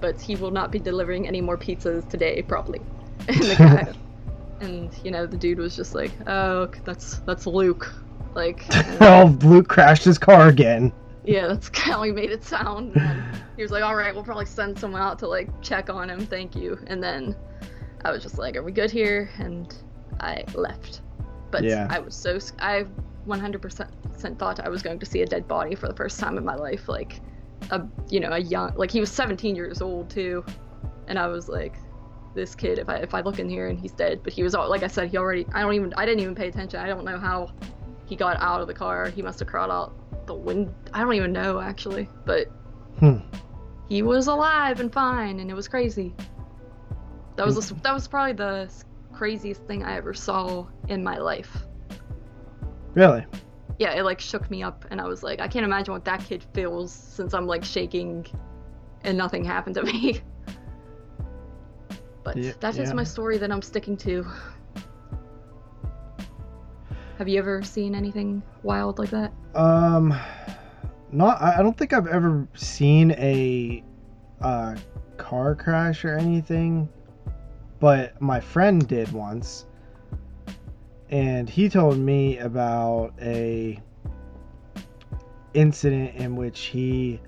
but 0.01 0.19
he 0.19 0.35
will 0.35 0.49
not 0.49 0.71
be 0.71 0.79
delivering 0.79 1.27
any 1.27 1.39
more 1.39 1.55
pizzas 1.55 2.09
today, 2.09 2.41
probably. 2.41 2.81
And 3.27 3.41
the 3.41 3.55
guy, 3.55 3.93
and 4.59 4.93
you 5.03 5.11
know, 5.11 5.25
the 5.25 5.37
dude 5.37 5.59
was 5.59 5.75
just 5.75 5.95
like, 5.95 6.11
"Oh, 6.27 6.69
that's 6.83 7.19
that's 7.19 7.47
Luke." 7.47 7.93
Like, 8.35 8.65
oh, 9.01 9.37
Luke 9.41 9.67
crashed 9.67 10.03
his 10.03 10.17
car 10.17 10.47
again. 10.47 10.93
Yeah, 11.23 11.47
that's 11.47 11.69
how 11.77 12.03
he 12.03 12.11
made 12.11 12.31
it 12.31 12.43
sound. 12.43 12.95
And 12.95 13.23
he 13.55 13.61
was 13.61 13.71
like, 13.71 13.83
"All 13.83 13.95
right, 13.95 14.13
we'll 14.13 14.23
probably 14.23 14.45
send 14.45 14.77
someone 14.77 15.01
out 15.01 15.19
to 15.19 15.27
like 15.27 15.49
check 15.61 15.89
on 15.89 16.09
him. 16.09 16.25
Thank 16.25 16.55
you." 16.55 16.79
And 16.87 17.01
then 17.01 17.35
I 18.03 18.11
was 18.11 18.23
just 18.23 18.37
like, 18.37 18.55
"Are 18.55 18.63
we 18.63 18.71
good 18.71 18.91
here?" 18.91 19.29
And 19.39 19.73
I 20.19 20.43
left. 20.53 21.01
But 21.51 21.63
yeah. 21.63 21.87
I 21.89 21.99
was 21.99 22.15
so 22.15 22.39
I 22.59 22.85
100% 23.27 24.37
thought 24.37 24.59
I 24.59 24.69
was 24.69 24.81
going 24.83 24.99
to 24.99 25.05
see 25.05 25.21
a 25.21 25.25
dead 25.25 25.47
body 25.47 25.75
for 25.75 25.87
the 25.87 25.95
first 25.95 26.19
time 26.19 26.37
in 26.37 26.45
my 26.45 26.55
life. 26.55 26.87
Like, 26.87 27.21
a 27.71 27.85
you 28.09 28.19
know 28.19 28.31
a 28.31 28.39
young 28.39 28.73
like 28.75 28.91
he 28.91 28.99
was 28.99 29.11
17 29.11 29.55
years 29.55 29.81
old 29.81 30.09
too, 30.09 30.43
and 31.07 31.19
I 31.19 31.27
was 31.27 31.49
like, 31.49 31.75
this 32.33 32.55
kid. 32.55 32.79
If 32.79 32.89
I 32.89 32.97
if 32.97 33.13
I 33.13 33.21
look 33.21 33.39
in 33.39 33.49
here 33.49 33.67
and 33.67 33.79
he's 33.79 33.91
dead, 33.91 34.21
but 34.23 34.33
he 34.33 34.43
was 34.43 34.53
like 34.53 34.83
I 34.83 34.87
said, 34.87 35.09
he 35.09 35.17
already. 35.17 35.45
I 35.53 35.61
don't 35.61 35.73
even. 35.73 35.93
I 35.97 36.05
didn't 36.05 36.21
even 36.21 36.35
pay 36.35 36.47
attention. 36.47 36.79
I 36.79 36.87
don't 36.87 37.05
know 37.05 37.17
how 37.17 37.51
he 38.05 38.15
got 38.15 38.37
out 38.39 38.61
of 38.61 38.67
the 38.67 38.73
car. 38.73 39.09
He 39.09 39.21
must 39.21 39.39
have 39.39 39.47
crawled 39.47 39.71
out 39.71 40.25
the 40.25 40.33
wind. 40.33 40.73
I 40.93 41.01
don't 41.01 41.13
even 41.13 41.31
know 41.31 41.59
actually, 41.59 42.09
but 42.25 42.47
hmm. 42.99 43.17
he 43.87 44.01
was 44.01 44.27
alive 44.27 44.79
and 44.79 44.91
fine, 44.91 45.39
and 45.39 45.49
it 45.49 45.53
was 45.53 45.67
crazy. 45.67 46.15
That 47.35 47.45
was 47.45 47.69
that 47.69 47.93
was 47.93 48.07
probably 48.07 48.33
the 48.33 48.69
craziest 49.13 49.63
thing 49.63 49.83
I 49.83 49.97
ever 49.97 50.13
saw 50.13 50.65
in 50.87 51.03
my 51.03 51.17
life. 51.17 51.65
Really? 52.93 53.25
Yeah, 53.77 53.93
it 53.93 54.03
like 54.03 54.19
shook 54.19 54.49
me 54.51 54.63
up, 54.63 54.85
and 54.91 54.99
I 54.99 55.05
was 55.05 55.23
like, 55.23 55.39
I 55.39 55.47
can't 55.47 55.65
imagine 55.65 55.93
what 55.93 56.05
that 56.05 56.23
kid 56.25 56.45
feels 56.53 56.91
since 56.91 57.33
I'm 57.33 57.47
like 57.47 57.63
shaking, 57.63 58.25
and 59.03 59.17
nothing 59.17 59.43
happened 59.43 59.75
to 59.75 59.83
me. 59.83 60.21
but 62.23 62.37
yeah, 62.37 62.53
that 62.59 62.77
is 62.77 62.89
yeah. 62.89 62.95
my 62.95 63.03
story 63.03 63.37
that 63.37 63.51
I'm 63.51 63.61
sticking 63.61 63.97
to. 63.97 64.25
Have 67.17 67.27
you 67.27 67.39
ever 67.39 67.63
seen 67.63 67.95
anything 67.95 68.41
wild 68.63 68.97
like 68.97 69.09
that? 69.09 69.33
Um, 69.53 70.17
not. 71.11 71.41
I 71.41 71.61
don't 71.61 71.77
think 71.77 71.91
I've 71.91 72.07
ever 72.07 72.47
seen 72.53 73.11
a, 73.11 73.83
uh, 74.41 74.75
car 75.17 75.53
crash 75.53 76.05
or 76.05 76.17
anything, 76.17 76.87
but 77.79 78.19
my 78.21 78.39
friend 78.39 78.87
did 78.87 79.11
once 79.11 79.65
and 81.09 81.49
he 81.49 81.69
told 81.69 81.97
me 81.97 82.37
about 82.37 83.13
a 83.21 83.79
incident 85.53 86.15
in 86.15 86.35
which 86.35 86.61
he 86.61 87.19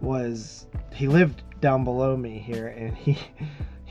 was 0.00 0.66
he 0.92 1.06
lived 1.06 1.42
down 1.60 1.84
below 1.84 2.16
me 2.16 2.38
here 2.38 2.68
and 2.68 2.96
he 2.96 3.16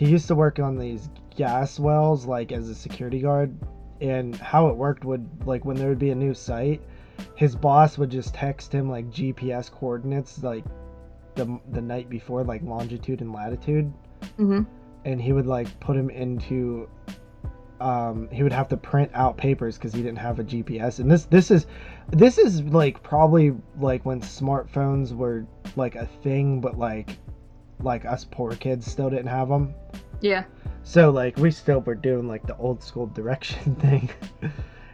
he 0.03 0.11
used 0.11 0.27
to 0.27 0.35
work 0.35 0.59
on 0.59 0.77
these 0.77 1.09
gas 1.35 1.79
wells 1.79 2.25
like 2.25 2.51
as 2.51 2.67
a 2.67 2.75
security 2.75 3.19
guard 3.19 3.55
and 4.01 4.35
how 4.35 4.67
it 4.67 4.75
worked 4.75 5.05
would 5.05 5.27
like 5.45 5.63
when 5.63 5.77
there 5.77 5.87
would 5.87 5.99
be 5.99 6.09
a 6.09 6.15
new 6.15 6.33
site 6.33 6.81
his 7.35 7.55
boss 7.55 7.97
would 7.97 8.09
just 8.09 8.33
text 8.33 8.73
him 8.73 8.89
like 8.89 9.09
gps 9.09 9.71
coordinates 9.71 10.43
like 10.43 10.65
the 11.35 11.59
the 11.71 11.81
night 11.81 12.09
before 12.09 12.43
like 12.43 12.61
longitude 12.63 13.21
and 13.21 13.31
latitude 13.31 13.91
mm-hmm. 14.37 14.63
and 15.05 15.21
he 15.21 15.31
would 15.31 15.47
like 15.47 15.79
put 15.79 15.95
him 15.95 16.09
into 16.09 16.87
um, 17.81 18.29
he 18.31 18.43
would 18.43 18.53
have 18.53 18.69
to 18.69 18.77
print 18.77 19.11
out 19.13 19.35
papers 19.35 19.77
because 19.77 19.93
he 19.93 20.01
didn't 20.01 20.19
have 20.19 20.39
a 20.39 20.43
GPS. 20.45 20.99
And 20.99 21.11
this 21.11 21.25
this 21.25 21.51
is 21.51 21.65
this 22.11 22.37
is 22.37 22.63
like 22.63 23.03
probably 23.03 23.53
like 23.77 24.05
when 24.05 24.21
smartphones 24.21 25.13
were 25.13 25.45
like 25.75 25.95
a 25.95 26.05
thing, 26.05 26.61
but 26.61 26.77
like 26.77 27.17
like 27.83 28.05
us 28.05 28.25
poor 28.25 28.51
kids 28.55 28.89
still 28.89 29.09
didn't 29.09 29.27
have 29.27 29.49
them. 29.49 29.73
Yeah. 30.21 30.45
So 30.83 31.09
like 31.09 31.37
we 31.37 31.51
still 31.51 31.79
were 31.81 31.95
doing 31.95 32.27
like 32.27 32.45
the 32.47 32.57
old 32.57 32.83
school 32.83 33.07
direction 33.07 33.75
thing. 33.79 34.09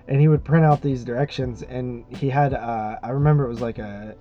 and 0.08 0.20
he 0.20 0.28
would 0.28 0.44
print 0.44 0.66
out 0.66 0.82
these 0.82 1.04
directions 1.04 1.62
and 1.64 2.06
he 2.16 2.30
had 2.30 2.54
uh 2.54 2.98
I 3.02 3.10
remember 3.10 3.46
it 3.46 3.50
was 3.50 3.62
like 3.62 3.80
a 3.80 4.16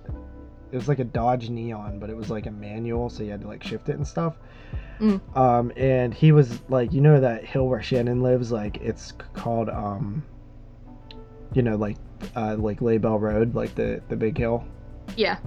it 0.71 0.75
was 0.75 0.87
like 0.87 0.99
a 0.99 1.03
Dodge 1.03 1.49
Neon, 1.49 1.99
but 1.99 2.09
it 2.09 2.15
was 2.15 2.29
like 2.29 2.45
a 2.45 2.51
manual, 2.51 3.09
so 3.09 3.23
you 3.23 3.31
had 3.31 3.41
to 3.41 3.47
like 3.47 3.63
shift 3.63 3.89
it 3.89 3.95
and 3.95 4.07
stuff. 4.07 4.35
Mm. 4.99 5.35
Um, 5.35 5.71
and 5.75 6.13
he 6.13 6.31
was 6.31 6.59
like, 6.69 6.93
you 6.93 7.01
know 7.01 7.19
that 7.19 7.45
hill 7.45 7.67
where 7.67 7.81
Shannon 7.81 8.21
lives, 8.21 8.51
like 8.51 8.77
it's 8.77 9.13
called, 9.33 9.69
um, 9.69 10.23
you 11.53 11.61
know, 11.61 11.75
like, 11.75 11.97
uh, 12.35 12.55
like 12.57 12.81
Laybell 12.81 13.19
Road, 13.19 13.55
like 13.55 13.73
the 13.75 14.01
the 14.09 14.15
big 14.15 14.37
hill. 14.37 14.63
Yeah. 15.15 15.37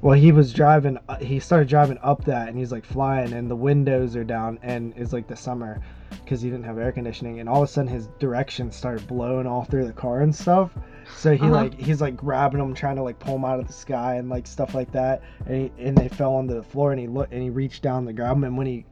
Well, 0.00 0.16
he 0.18 0.30
was 0.30 0.52
driving. 0.52 0.98
Uh, 1.08 1.16
he 1.16 1.40
started 1.40 1.68
driving 1.68 1.98
up 2.02 2.24
that, 2.24 2.48
and 2.48 2.56
he's 2.56 2.70
like 2.70 2.84
flying, 2.84 3.32
and 3.32 3.50
the 3.50 3.56
windows 3.56 4.14
are 4.14 4.24
down, 4.24 4.58
and 4.62 4.92
it's 4.96 5.12
like 5.12 5.26
the 5.26 5.36
summer, 5.36 5.80
because 6.10 6.40
he 6.40 6.50
didn't 6.50 6.66
have 6.66 6.78
air 6.78 6.92
conditioning, 6.92 7.40
and 7.40 7.48
all 7.48 7.62
of 7.62 7.68
a 7.68 7.72
sudden 7.72 7.90
his 7.90 8.06
directions 8.20 8.76
started 8.76 9.06
blowing 9.08 9.46
all 9.46 9.64
through 9.64 9.86
the 9.86 9.92
car 9.92 10.20
and 10.20 10.34
stuff. 10.34 10.70
So 11.16 11.34
he 11.34 11.40
uh-huh. 11.40 11.50
like 11.50 11.74
he's 11.74 12.00
like 12.00 12.16
grabbing 12.16 12.60
them, 12.60 12.74
trying 12.74 12.96
to 12.96 13.02
like 13.02 13.18
pull 13.18 13.34
them 13.34 13.44
out 13.44 13.58
of 13.58 13.66
the 13.66 13.72
sky 13.72 14.16
and 14.16 14.28
like 14.28 14.46
stuff 14.46 14.72
like 14.74 14.92
that. 14.92 15.22
And 15.46 15.70
he, 15.76 15.84
and 15.84 15.96
they 15.96 16.08
fell 16.08 16.34
onto 16.34 16.54
the 16.54 16.62
floor, 16.62 16.92
and 16.92 17.00
he 17.00 17.08
looked 17.08 17.32
and 17.32 17.42
he 17.42 17.50
reached 17.50 17.82
down 17.82 18.06
to 18.06 18.12
grab 18.12 18.36
them. 18.36 18.44
And 18.44 18.56
when 18.56 18.68
he 18.68 18.84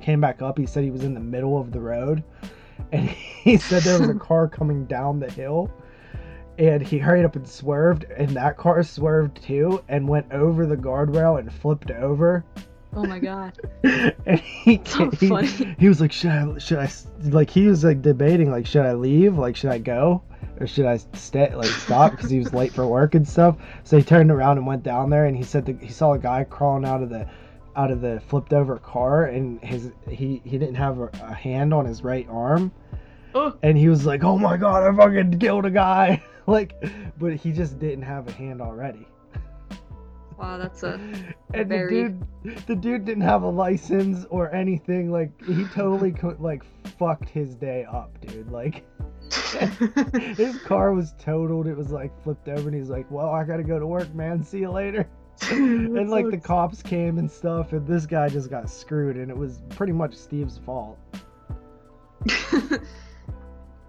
came 0.00 0.20
back 0.20 0.42
up, 0.42 0.58
he 0.58 0.66
said 0.66 0.82
he 0.82 0.90
was 0.90 1.04
in 1.04 1.14
the 1.14 1.20
middle 1.20 1.60
of 1.60 1.70
the 1.70 1.80
road, 1.80 2.24
and 2.90 3.08
he 3.08 3.58
said 3.58 3.82
there 3.84 4.00
was 4.00 4.08
a 4.08 4.14
car 4.14 4.48
coming 4.48 4.86
down 4.86 5.20
the 5.20 5.30
hill. 5.30 5.70
And 6.58 6.82
he 6.82 6.98
hurried 6.98 7.24
up 7.24 7.36
and 7.36 7.46
swerved, 7.46 8.04
and 8.04 8.30
that 8.30 8.56
car 8.56 8.82
swerved 8.82 9.42
too, 9.42 9.82
and 9.88 10.08
went 10.08 10.32
over 10.32 10.66
the 10.66 10.76
guardrail 10.76 11.38
and 11.38 11.52
flipped 11.52 11.90
over. 11.92 12.44
Oh 12.94 13.04
my 13.04 13.20
god! 13.20 13.58
and 14.26 14.40
he, 14.40 14.80
so 14.84 15.10
he, 15.10 15.28
funny. 15.28 15.76
he 15.78 15.88
was 15.88 16.00
like, 16.00 16.10
"Should 16.10 16.30
I? 16.30 16.58
Should 16.58 16.78
I?" 16.78 16.90
Like 17.24 17.48
he 17.48 17.66
was 17.66 17.84
like 17.84 18.02
debating, 18.02 18.50
like, 18.50 18.66
"Should 18.66 18.86
I 18.86 18.94
leave? 18.94 19.38
Like, 19.38 19.56
should 19.56 19.70
I 19.70 19.78
go?" 19.78 20.22
or 20.60 20.66
should 20.66 20.86
I 20.86 20.96
stay 21.14 21.54
like 21.54 21.66
stop 21.66 22.12
because 22.12 22.30
he 22.30 22.38
was 22.38 22.52
late 22.52 22.72
for 22.72 22.86
work 22.86 23.14
and 23.14 23.26
stuff. 23.26 23.56
So 23.84 23.96
he 23.96 24.02
turned 24.02 24.30
around 24.30 24.58
and 24.58 24.66
went 24.66 24.82
down 24.82 25.10
there, 25.10 25.26
and 25.26 25.36
he 25.36 25.42
said 25.42 25.66
that 25.66 25.80
he 25.80 25.88
saw 25.88 26.14
a 26.14 26.18
guy 26.18 26.44
crawling 26.44 26.84
out 26.84 27.02
of 27.02 27.10
the 27.10 27.26
out 27.76 27.90
of 27.90 28.00
the 28.00 28.20
flipped 28.26 28.52
over 28.52 28.76
car, 28.78 29.26
and 29.26 29.62
his 29.62 29.92
he 30.08 30.42
he 30.44 30.58
didn't 30.58 30.74
have 30.74 30.98
a, 30.98 31.10
a 31.22 31.32
hand 31.32 31.72
on 31.72 31.84
his 31.84 32.02
right 32.02 32.26
arm, 32.28 32.72
oh. 33.34 33.54
and 33.62 33.78
he 33.78 33.88
was 33.88 34.04
like, 34.04 34.24
"Oh 34.24 34.38
my 34.38 34.56
god, 34.56 34.82
I 34.82 34.96
fucking 34.96 35.38
killed 35.38 35.66
a 35.66 35.70
guy!" 35.70 36.22
like, 36.48 36.74
but 37.18 37.34
he 37.34 37.52
just 37.52 37.78
didn't 37.78 38.02
have 38.02 38.26
a 38.28 38.32
hand 38.32 38.60
already. 38.60 39.06
Wow, 40.38 40.56
that's 40.56 40.82
a 40.84 40.94
and 41.54 41.68
very- 41.68 42.04
the 42.04 42.08
dude, 42.44 42.66
the 42.66 42.76
dude 42.76 43.04
didn't 43.04 43.22
have 43.24 43.42
a 43.42 43.48
license 43.48 44.24
or 44.30 44.52
anything. 44.54 45.10
Like 45.10 45.30
he 45.44 45.64
totally 45.66 46.12
co- 46.12 46.36
like 46.38 46.62
fucked 46.98 47.28
his 47.28 47.54
day 47.54 47.84
up, 47.90 48.18
dude. 48.24 48.50
Like 48.50 48.84
his 50.36 50.58
car 50.62 50.92
was 50.92 51.14
totaled. 51.18 51.66
It 51.66 51.76
was 51.76 51.90
like 51.90 52.12
flipped 52.22 52.48
over, 52.48 52.68
and 52.68 52.76
he's 52.76 52.88
like, 52.88 53.10
"Well, 53.10 53.28
I 53.30 53.44
gotta 53.44 53.64
go 53.64 53.78
to 53.78 53.86
work, 53.86 54.12
man. 54.14 54.42
See 54.42 54.58
you 54.60 54.70
later." 54.70 55.08
and 55.50 56.10
like 56.10 56.30
the 56.30 56.36
cops 56.38 56.82
came 56.82 57.18
and 57.18 57.30
stuff, 57.30 57.72
and 57.72 57.86
this 57.86 58.06
guy 58.06 58.28
just 58.28 58.50
got 58.50 58.68
screwed, 58.70 59.16
and 59.16 59.30
it 59.30 59.36
was 59.36 59.62
pretty 59.70 59.92
much 59.92 60.14
Steve's 60.14 60.58
fault. 60.58 60.98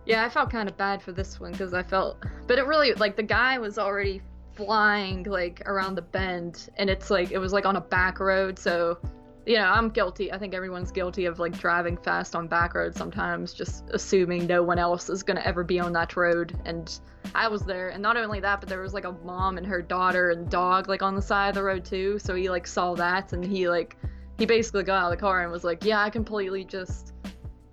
Yeah, 0.09 0.25
I 0.25 0.29
felt 0.29 0.49
kind 0.49 0.67
of 0.67 0.75
bad 0.75 1.03
for 1.03 1.11
this 1.11 1.39
one 1.39 1.51
because 1.51 1.71
I 1.71 1.83
felt, 1.83 2.17
but 2.47 2.57
it 2.57 2.65
really 2.65 2.93
like 2.95 3.15
the 3.15 3.21
guy 3.21 3.59
was 3.59 3.77
already 3.77 4.23
flying 4.53 5.21
like 5.21 5.61
around 5.67 5.93
the 5.93 6.01
bend, 6.01 6.67
and 6.77 6.89
it's 6.89 7.11
like 7.11 7.29
it 7.29 7.37
was 7.37 7.53
like 7.53 7.67
on 7.67 7.75
a 7.75 7.81
back 7.81 8.19
road, 8.19 8.57
so 8.57 8.97
you 9.45 9.55
know 9.57 9.65
I'm 9.65 9.89
guilty. 9.89 10.31
I 10.31 10.39
think 10.39 10.55
everyone's 10.55 10.91
guilty 10.91 11.25
of 11.25 11.37
like 11.37 11.55
driving 11.59 11.95
fast 11.95 12.35
on 12.35 12.47
back 12.47 12.73
roads 12.73 12.97
sometimes, 12.97 13.53
just 13.53 13.83
assuming 13.91 14.47
no 14.47 14.63
one 14.63 14.79
else 14.79 15.11
is 15.11 15.21
gonna 15.21 15.43
ever 15.45 15.63
be 15.63 15.79
on 15.79 15.93
that 15.93 16.15
road. 16.15 16.59
And 16.65 16.99
I 17.35 17.47
was 17.47 17.61
there, 17.61 17.89
and 17.89 18.01
not 18.01 18.17
only 18.17 18.39
that, 18.39 18.61
but 18.61 18.67
there 18.67 18.81
was 18.81 18.95
like 18.95 19.05
a 19.05 19.11
mom 19.11 19.59
and 19.59 19.67
her 19.67 19.79
daughter 19.79 20.31
and 20.31 20.49
dog 20.49 20.89
like 20.89 21.03
on 21.03 21.15
the 21.15 21.21
side 21.21 21.49
of 21.49 21.53
the 21.55 21.63
road 21.63 21.85
too. 21.85 22.17
So 22.17 22.33
he 22.33 22.49
like 22.49 22.65
saw 22.65 22.95
that, 22.95 23.31
and 23.33 23.45
he 23.45 23.69
like 23.69 23.95
he 24.39 24.47
basically 24.47 24.85
got 24.85 25.03
out 25.03 25.11
of 25.13 25.19
the 25.19 25.21
car 25.21 25.43
and 25.43 25.51
was 25.51 25.63
like, 25.63 25.85
"Yeah, 25.85 26.01
I 26.01 26.09
completely 26.09 26.65
just." 26.65 27.13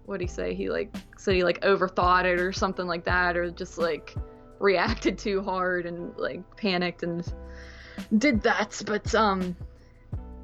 What'd 0.05 0.21
he 0.21 0.33
say? 0.33 0.55
He 0.55 0.69
like 0.71 0.95
said 1.27 1.35
he 1.35 1.45
like 1.45 1.61
overthought 1.63 2.25
it 2.25 2.41
or 2.41 2.53
something 2.53 2.87
like 2.87 3.05
that, 3.05 3.37
or 3.37 3.51
just 3.51 3.79
like 3.79 4.15
reacted 4.61 5.19
too 5.19 5.43
hard 5.43 5.85
and 5.85 6.17
like 6.17 6.41
panicked 6.57 7.03
and 7.03 7.31
did 8.17 8.41
that. 8.43 8.81
But 8.87 9.13
um, 9.15 9.57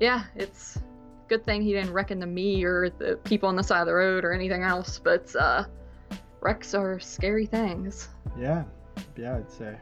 yeah, 0.00 0.24
it's 0.34 0.80
good 1.28 1.44
thing 1.44 1.62
he 1.62 1.72
didn't 1.72 1.92
wreck 1.92 2.10
into 2.10 2.26
me 2.26 2.64
or 2.64 2.90
the 2.90 3.18
people 3.24 3.48
on 3.48 3.56
the 3.56 3.62
side 3.62 3.80
of 3.80 3.86
the 3.86 3.94
road 3.94 4.24
or 4.24 4.32
anything 4.32 4.64
else. 4.64 4.98
But 4.98 5.34
uh, 5.36 5.64
wrecks 6.40 6.74
are 6.74 6.98
scary 6.98 7.46
things, 7.46 8.08
Yeah, 8.36 8.64
yeah, 9.16 9.36
I'd 9.36 9.50
say. 9.50 9.76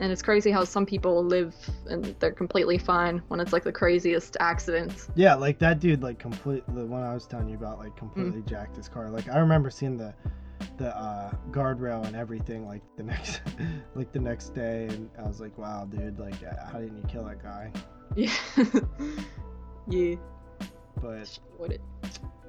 And 0.00 0.10
it's 0.10 0.22
crazy 0.22 0.50
how 0.50 0.64
some 0.64 0.86
people 0.86 1.22
live 1.24 1.54
and 1.88 2.04
they're 2.18 2.32
completely 2.32 2.78
fine 2.78 3.22
when 3.28 3.38
it's 3.38 3.52
like 3.52 3.62
the 3.64 3.72
craziest 3.72 4.36
accidents. 4.40 5.08
Yeah, 5.14 5.34
like 5.34 5.58
that 5.60 5.78
dude, 5.78 6.02
like 6.02 6.18
complete 6.18 6.64
the 6.74 6.84
one 6.86 7.02
I 7.02 7.14
was 7.14 7.26
telling 7.26 7.48
you 7.48 7.56
about, 7.56 7.78
like 7.78 7.96
completely 7.96 8.42
jacked 8.42 8.76
his 8.76 8.88
car. 8.88 9.10
Like 9.10 9.28
I 9.28 9.38
remember 9.38 9.70
seeing 9.70 9.96
the 9.96 10.14
the 10.76 10.96
uh, 10.96 11.32
guardrail 11.50 12.06
and 12.06 12.16
everything, 12.16 12.66
like 12.66 12.82
the 12.96 13.02
next 13.12 13.42
like 13.94 14.10
the 14.12 14.20
next 14.20 14.54
day, 14.54 14.86
and 14.88 15.08
I 15.18 15.22
was 15.28 15.40
like, 15.40 15.56
wow, 15.58 15.86
dude, 15.86 16.18
like 16.18 16.42
uh, 16.42 16.66
how 16.70 16.78
didn't 16.78 16.96
you 16.96 17.04
kill 17.06 17.24
that 17.24 17.42
guy? 17.42 17.70
Yeah. 18.16 18.32
yeah. 19.88 20.16
But 21.00 21.38
What 21.56 21.72
it? 21.72 21.80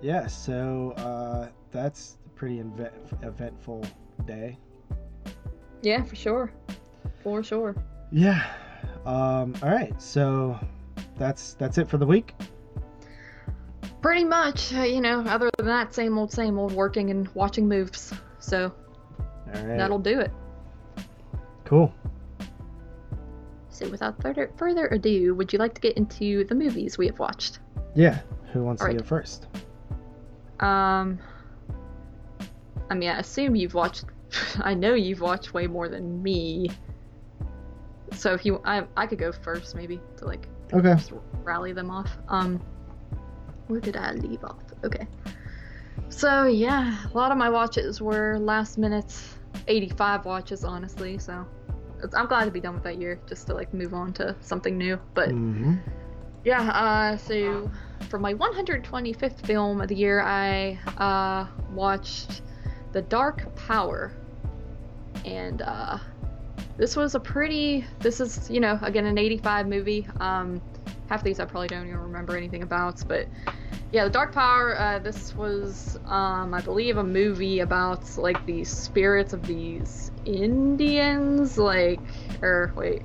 yeah, 0.02 0.28
so 0.28 0.92
uh, 0.98 1.50
that's 1.72 2.18
a 2.26 2.30
pretty 2.30 2.60
event- 2.60 2.94
eventful 3.22 3.86
day. 4.26 4.58
Yeah, 5.82 6.04
for 6.04 6.16
sure. 6.16 6.52
For 7.24 7.44
sure. 7.44 7.76
Yeah. 8.12 8.46
Um. 9.06 9.56
All 9.64 9.70
right. 9.70 10.00
So 10.02 10.60
that's 11.18 11.54
that's 11.54 11.78
it 11.78 11.88
for 11.88 11.98
the 11.98 12.06
week. 12.06 12.34
Pretty 14.02 14.24
much, 14.24 14.74
uh, 14.74 14.82
you 14.82 15.00
know, 15.00 15.22
other 15.22 15.52
than 15.58 15.68
that, 15.68 15.94
same 15.94 16.18
old, 16.18 16.32
same 16.32 16.58
old 16.58 16.72
working 16.72 17.12
and 17.12 17.28
watching 17.36 17.68
moves. 17.68 18.12
So 18.40 18.74
All 19.20 19.64
right. 19.64 19.78
that'll 19.78 20.00
do 20.00 20.20
it. 20.20 20.32
Cool. 21.66 21.94
So 23.70 23.88
without 23.90 24.20
further, 24.22 24.52
further 24.58 24.88
ado, 24.88 25.36
would 25.36 25.54
you 25.54 25.60
like 25.60 25.76
to 25.76 25.82
get 25.82 25.98
into 25.98 26.44
the 26.46 26.56
movies 26.56 26.98
we 26.98 27.06
have 27.08 27.20
watched? 27.20 27.60
Yeah. 27.96 28.20
Who 28.54 28.64
wants 28.64 28.82
to 28.82 28.88
Alright. 28.88 29.00
go 29.02 29.06
first? 29.06 29.48
Um, 30.60 31.20
I 32.90 32.96
mean, 32.96 33.10
I 33.10 33.20
assume 33.20 33.56
you've 33.56 33.74
watched. 33.76 34.06
I 34.64 34.74
know 34.74 34.94
you've 34.94 35.22
watched 35.22 35.54
way 35.54 35.68
more 35.68 35.90
than 35.90 36.22
me. 36.24 36.70
So 38.14 38.34
if 38.34 38.46
you, 38.46 38.62
I, 38.66 38.86
I 38.98 39.08
could 39.08 39.20
go 39.20 39.32
first 39.32 39.76
maybe 39.76 40.00
to 40.18 40.26
like 40.26 40.48
Okay. 40.74 40.96
rally 41.44 41.74
them 41.74 41.90
off. 41.90 42.18
Um, 42.30 42.62
where 43.68 43.80
did 43.80 43.96
I 43.98 44.12
leave 44.14 44.44
off? 44.44 44.64
Okay. 44.84 45.08
So 46.10 46.46
yeah, 46.46 47.06
a 47.12 47.18
lot 47.18 47.32
of 47.32 47.38
my 47.38 47.50
watches 47.50 48.02
were 48.02 48.38
last 48.40 48.78
minute, 48.78 49.18
85 49.68 50.26
watches, 50.26 50.64
honestly. 50.66 51.18
So 51.18 51.46
it's- 51.98 52.14
I'm 52.14 52.28
glad 52.28 52.46
to 52.46 52.52
be 52.52 52.60
done 52.60 52.74
with 52.74 52.84
that 52.84 52.98
year, 53.00 53.20
just 53.28 53.48
to 53.48 53.54
like 53.54 53.74
move 53.74 53.94
on 53.94 54.12
to 54.14 54.36
something 54.42 54.78
new. 54.78 55.00
But 55.14 55.30
Mm-hmm. 55.30 55.76
yeah, 56.44 56.62
uh, 56.70 57.18
so 57.18 57.70
for 58.10 58.20
my 58.20 58.34
125th 58.34 59.46
film 59.46 59.80
of 59.80 59.88
the 59.88 59.96
year, 59.96 60.22
I 60.22 60.78
uh, 60.98 61.46
watched 61.74 62.42
The 62.92 63.02
Dark 63.04 63.56
Power. 63.56 64.12
And 65.26 65.62
uh, 65.62 65.98
this 66.78 66.96
was 66.96 67.16
a 67.16 67.20
pretty, 67.20 67.86
this 68.00 68.20
is, 68.20 68.50
you 68.50 68.60
know, 68.60 68.80
again, 68.82 69.06
an 69.06 69.18
85 69.18 69.68
movie. 69.68 70.08
Um, 70.20 70.62
half 71.10 71.24
these 71.24 71.40
I 71.40 71.46
probably 71.46 71.68
don't 71.68 71.86
even 71.86 72.00
remember 72.00 72.38
anything 72.38 72.64
about, 72.64 73.06
but 73.08 73.28
yeah, 73.92 74.06
The 74.06 74.10
Dark 74.10 74.34
Power, 74.34 74.80
uh, 74.80 75.00
this 75.00 75.36
was, 75.36 76.00
um, 76.06 76.54
I 76.54 76.62
believe, 76.62 76.98
a 76.98 77.04
movie 77.04 77.60
about 77.60 78.18
like 78.18 78.46
the 78.46 78.64
spirits 78.64 79.34
of 79.34 79.46
these 79.46 80.12
Indians, 80.26 81.58
like, 81.58 82.00
or 82.42 82.72
wait, 82.76 83.02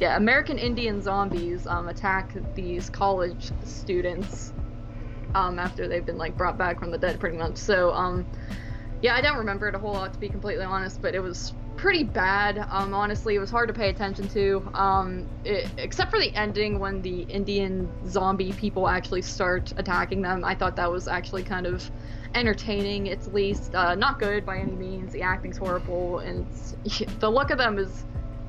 yeah, 0.00 0.16
American 0.16 0.58
Indian 0.58 1.00
zombies 1.00 1.66
um, 1.66 1.88
attack 1.88 2.34
these 2.54 2.90
college 2.90 3.50
students 3.64 4.52
um, 5.34 5.58
after 5.58 5.88
they've 5.88 6.04
been 6.04 6.18
like 6.18 6.36
brought 6.36 6.58
back 6.58 6.78
from 6.78 6.90
the 6.90 6.98
dead, 6.98 7.18
pretty 7.18 7.38
much. 7.38 7.56
So, 7.56 7.92
um, 7.92 8.26
yeah, 9.02 9.14
I 9.14 9.20
don't 9.20 9.38
remember 9.38 9.68
it 9.68 9.74
a 9.74 9.78
whole 9.78 9.92
lot 9.92 10.12
to 10.14 10.18
be 10.18 10.28
completely 10.28 10.64
honest, 10.64 11.02
but 11.02 11.14
it 11.14 11.20
was 11.20 11.52
pretty 11.76 12.04
bad. 12.04 12.64
Um, 12.70 12.94
honestly, 12.94 13.34
it 13.34 13.40
was 13.40 13.50
hard 13.50 13.66
to 13.66 13.74
pay 13.74 13.88
attention 13.88 14.28
to. 14.28 14.70
Um, 14.74 15.26
it, 15.44 15.68
except 15.76 16.12
for 16.12 16.20
the 16.20 16.32
ending 16.36 16.78
when 16.78 17.02
the 17.02 17.22
Indian 17.22 17.90
zombie 18.08 18.52
people 18.52 18.88
actually 18.88 19.22
start 19.22 19.72
attacking 19.76 20.22
them, 20.22 20.44
I 20.44 20.54
thought 20.54 20.76
that 20.76 20.90
was 20.90 21.08
actually 21.08 21.42
kind 21.42 21.66
of 21.66 21.90
entertaining. 22.34 23.06
It's 23.06 23.26
least 23.26 23.74
uh, 23.74 23.96
not 23.96 24.20
good 24.20 24.46
by 24.46 24.58
any 24.58 24.76
means. 24.76 25.12
The 25.12 25.22
acting's 25.22 25.58
horrible, 25.58 26.20
and 26.20 26.46
the 27.18 27.28
look 27.28 27.50
of 27.50 27.58
them 27.58 27.78
is 27.78 28.04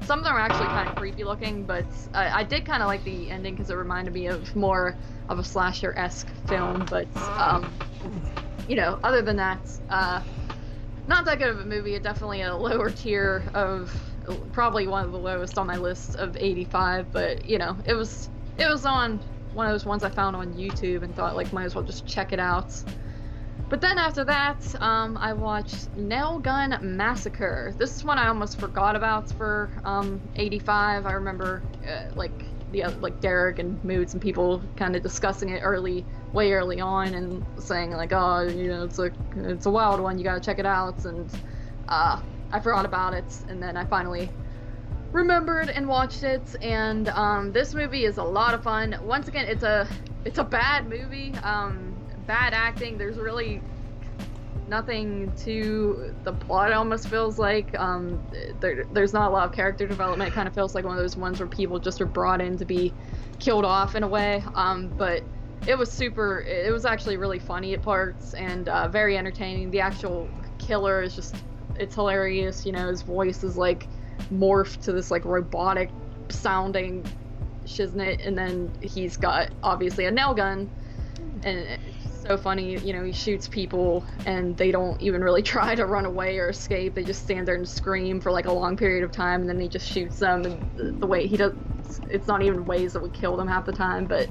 some 0.06 0.20
of 0.20 0.26
them 0.26 0.36
are 0.36 0.40
actually 0.40 0.68
kind 0.68 0.88
of 0.88 0.96
creepy 0.96 1.24
looking, 1.24 1.64
but 1.64 1.86
I, 2.14 2.42
I 2.42 2.44
did 2.44 2.66
kind 2.66 2.84
of 2.84 2.88
like 2.88 3.04
the 3.04 3.32
ending 3.32 3.56
because 3.56 3.72
it 3.72 3.76
reminded 3.76 4.14
me 4.14 4.28
of 4.28 4.56
more 4.56 4.98
of 5.30 5.40
a 5.40 5.44
slasher 5.44 5.94
esque 5.98 6.28
film. 6.46 6.86
But 6.90 7.08
um, 7.16 7.74
you 8.68 8.76
know, 8.76 9.00
other 9.04 9.22
than 9.22 9.36
that, 9.38 9.60
uh, 9.90 10.22
not 11.08 11.26
that 11.26 11.40
good 11.40 11.50
of 11.50 11.60
a 11.60 11.66
movie. 11.66 11.98
Definitely 12.00 12.42
a 12.42 12.56
lower 12.56 12.90
tier 12.90 13.44
of 13.54 13.94
probably 14.52 14.88
one 14.88 15.04
of 15.04 15.12
the 15.12 15.18
lowest 15.18 15.58
on 15.58 15.68
my 15.68 15.78
list 15.78 16.16
of 16.16 16.38
85. 16.38 17.12
But 17.12 17.46
you 17.46 17.58
know, 17.58 17.78
it 17.86 17.94
was 17.94 18.30
it 18.58 18.68
was 18.68 18.86
on 18.86 19.20
one 19.54 19.66
of 19.66 19.72
those 19.72 19.86
ones 19.86 20.04
I 20.04 20.10
found 20.10 20.36
on 20.36 20.54
YouTube 20.54 21.04
and 21.04 21.14
thought 21.16 21.36
like 21.36 21.52
might 21.54 21.66
as 21.66 21.76
well 21.76 21.84
just 21.84 22.06
check 22.06 22.34
it 22.34 22.40
out. 22.40 22.74
But 23.70 23.82
then 23.82 23.98
after 23.98 24.24
that, 24.26 24.82
um, 24.82 25.18
I 25.18 25.34
watched 25.34 25.96
Nail 25.96 26.40
Gun 26.40 26.78
Massacre. 26.82 27.74
This 27.78 27.96
is 27.96 28.04
one 28.04 28.20
I 28.20 28.28
almost 28.28 28.60
forgot 28.60 28.96
about 28.96 29.32
for 29.32 29.72
um, 29.84 30.22
85. 30.36 31.06
I 31.06 31.12
remember 31.14 31.64
uh, 31.88 32.14
like 32.16 32.32
the 32.72 32.86
like 33.00 33.20
Derek 33.20 33.60
and 33.60 33.84
Moods 33.84 34.14
and 34.14 34.22
people 34.22 34.62
kind 34.76 34.96
of 34.96 35.02
discussing 35.02 35.50
it 35.50 35.62
early, 35.62 36.06
way 36.34 36.52
early 36.52 36.82
on, 36.82 37.14
and 37.14 37.46
saying 37.60 37.92
like, 37.92 38.12
oh, 38.12 38.42
you 38.42 38.68
know, 38.68 38.84
it's 38.84 39.00
a 39.00 39.12
it's 39.38 39.66
a 39.66 39.72
wild 39.72 40.02
one. 40.02 40.18
You 40.18 40.24
gotta 40.24 40.42
check 40.42 40.60
it 40.60 40.66
out. 40.66 41.06
And 41.06 41.30
uh, 41.88 42.22
I 42.52 42.60
forgot 42.60 42.86
about 42.86 43.14
it, 43.14 43.26
and 43.48 43.62
then 43.62 43.78
I 43.78 43.86
finally 43.86 44.30
remembered 45.12 45.70
and 45.70 45.88
watched 45.88 46.24
it. 46.24 46.56
And 46.62 47.08
um, 47.10 47.52
this 47.52 47.74
movie 47.74 48.06
is 48.06 48.18
a 48.18 48.24
lot 48.24 48.54
of 48.54 48.64
fun. 48.64 48.98
Once 49.04 49.28
again, 49.28 49.46
it's 49.48 49.64
a 49.64 49.88
it's 50.26 50.40
a 50.40 50.44
bad 50.44 50.90
movie. 50.90 51.34
Um, 51.44 51.96
bad 52.26 52.54
acting. 52.54 52.98
There's 52.98 53.18
really 53.18 53.62
nothing 54.68 55.32
to 55.38 56.16
the 56.24 56.34
plot. 56.34 56.72
Almost 56.72 57.10
feels 57.10 57.38
like 57.38 57.78
um, 57.78 58.24
there, 58.60 58.86
there's 58.92 59.14
not 59.14 59.30
a 59.30 59.34
lot 59.34 59.48
of 59.48 59.54
character 59.54 59.86
development. 59.88 60.32
It 60.32 60.34
kind 60.34 60.48
of 60.48 60.54
feels 60.54 60.74
like 60.74 60.86
one 60.86 60.98
of 60.98 61.04
those 61.04 61.18
ones 61.18 61.40
where 61.40 61.48
people 61.48 61.80
just 61.80 62.02
are 62.02 62.06
brought 62.06 62.42
in 62.42 62.58
to 62.58 62.66
be 62.66 62.94
killed 63.40 63.66
off 63.66 63.96
in 63.96 64.04
a 64.04 64.08
way. 64.08 64.44
Um, 64.56 64.88
but 64.88 65.22
it 65.68 65.78
was 65.78 65.92
super. 65.92 66.42
It 66.42 66.72
was 66.72 66.86
actually 66.86 67.18
really 67.18 67.40
funny 67.40 67.74
at 67.74 67.82
parts 67.82 68.34
and 68.34 68.68
uh, 68.70 68.88
very 68.88 69.18
entertaining. 69.18 69.72
The 69.72 69.82
actual 69.82 70.30
killer 70.58 71.02
is 71.02 71.16
just 71.16 71.36
it's 71.76 71.96
hilarious. 71.96 72.66
You 72.66 72.72
know, 72.72 72.88
his 72.88 73.02
voice 73.02 73.44
is 73.44 73.58
like 73.58 73.88
morphed 74.32 74.82
to 74.82 74.92
this 74.92 75.12
like 75.12 75.26
robotic 75.26 75.90
sounding 76.30 77.06
shiznit, 77.66 78.26
and 78.26 78.38
then 78.38 78.72
he's 78.82 79.18
got 79.18 79.50
obviously 79.64 80.06
a 80.06 80.12
nail 80.12 80.34
gun, 80.34 80.70
and 81.44 81.60
it's 81.60 82.22
so 82.22 82.38
funny. 82.38 82.78
You 82.80 82.94
know, 82.94 83.04
he 83.04 83.12
shoots 83.12 83.48
people, 83.48 84.06
and 84.26 84.58
they 84.58 84.72
don't 84.72 85.00
even 85.02 85.22
really 85.22 85.42
try 85.56 85.76
to 85.76 85.86
run 85.86 86.06
away 86.06 86.40
or 86.40 86.50
escape. 86.50 86.96
They 86.96 87.04
just 87.04 87.24
stand 87.24 87.48
there 87.48 87.56
and 87.56 87.68
scream 87.68 88.20
for 88.20 88.32
like 88.32 88.46
a 88.46 88.54
long 88.54 88.76
period 88.76 89.04
of 89.04 89.12
time, 89.12 89.42
and 89.42 89.50
then 89.50 89.60
he 89.60 89.68
just 89.68 89.88
shoots 89.88 90.20
them. 90.20 90.46
And 90.46 91.00
the, 91.02 91.08
way 91.08 91.28
he 91.28 91.38
does, 91.38 91.54
it's 92.10 92.28
not 92.28 92.42
even 92.42 92.66
ways 92.66 92.94
that 92.94 93.02
would 93.02 93.14
kill 93.14 93.38
them 93.38 93.48
half 93.48 93.66
the 93.66 93.74
time. 93.74 94.06
But 94.06 94.30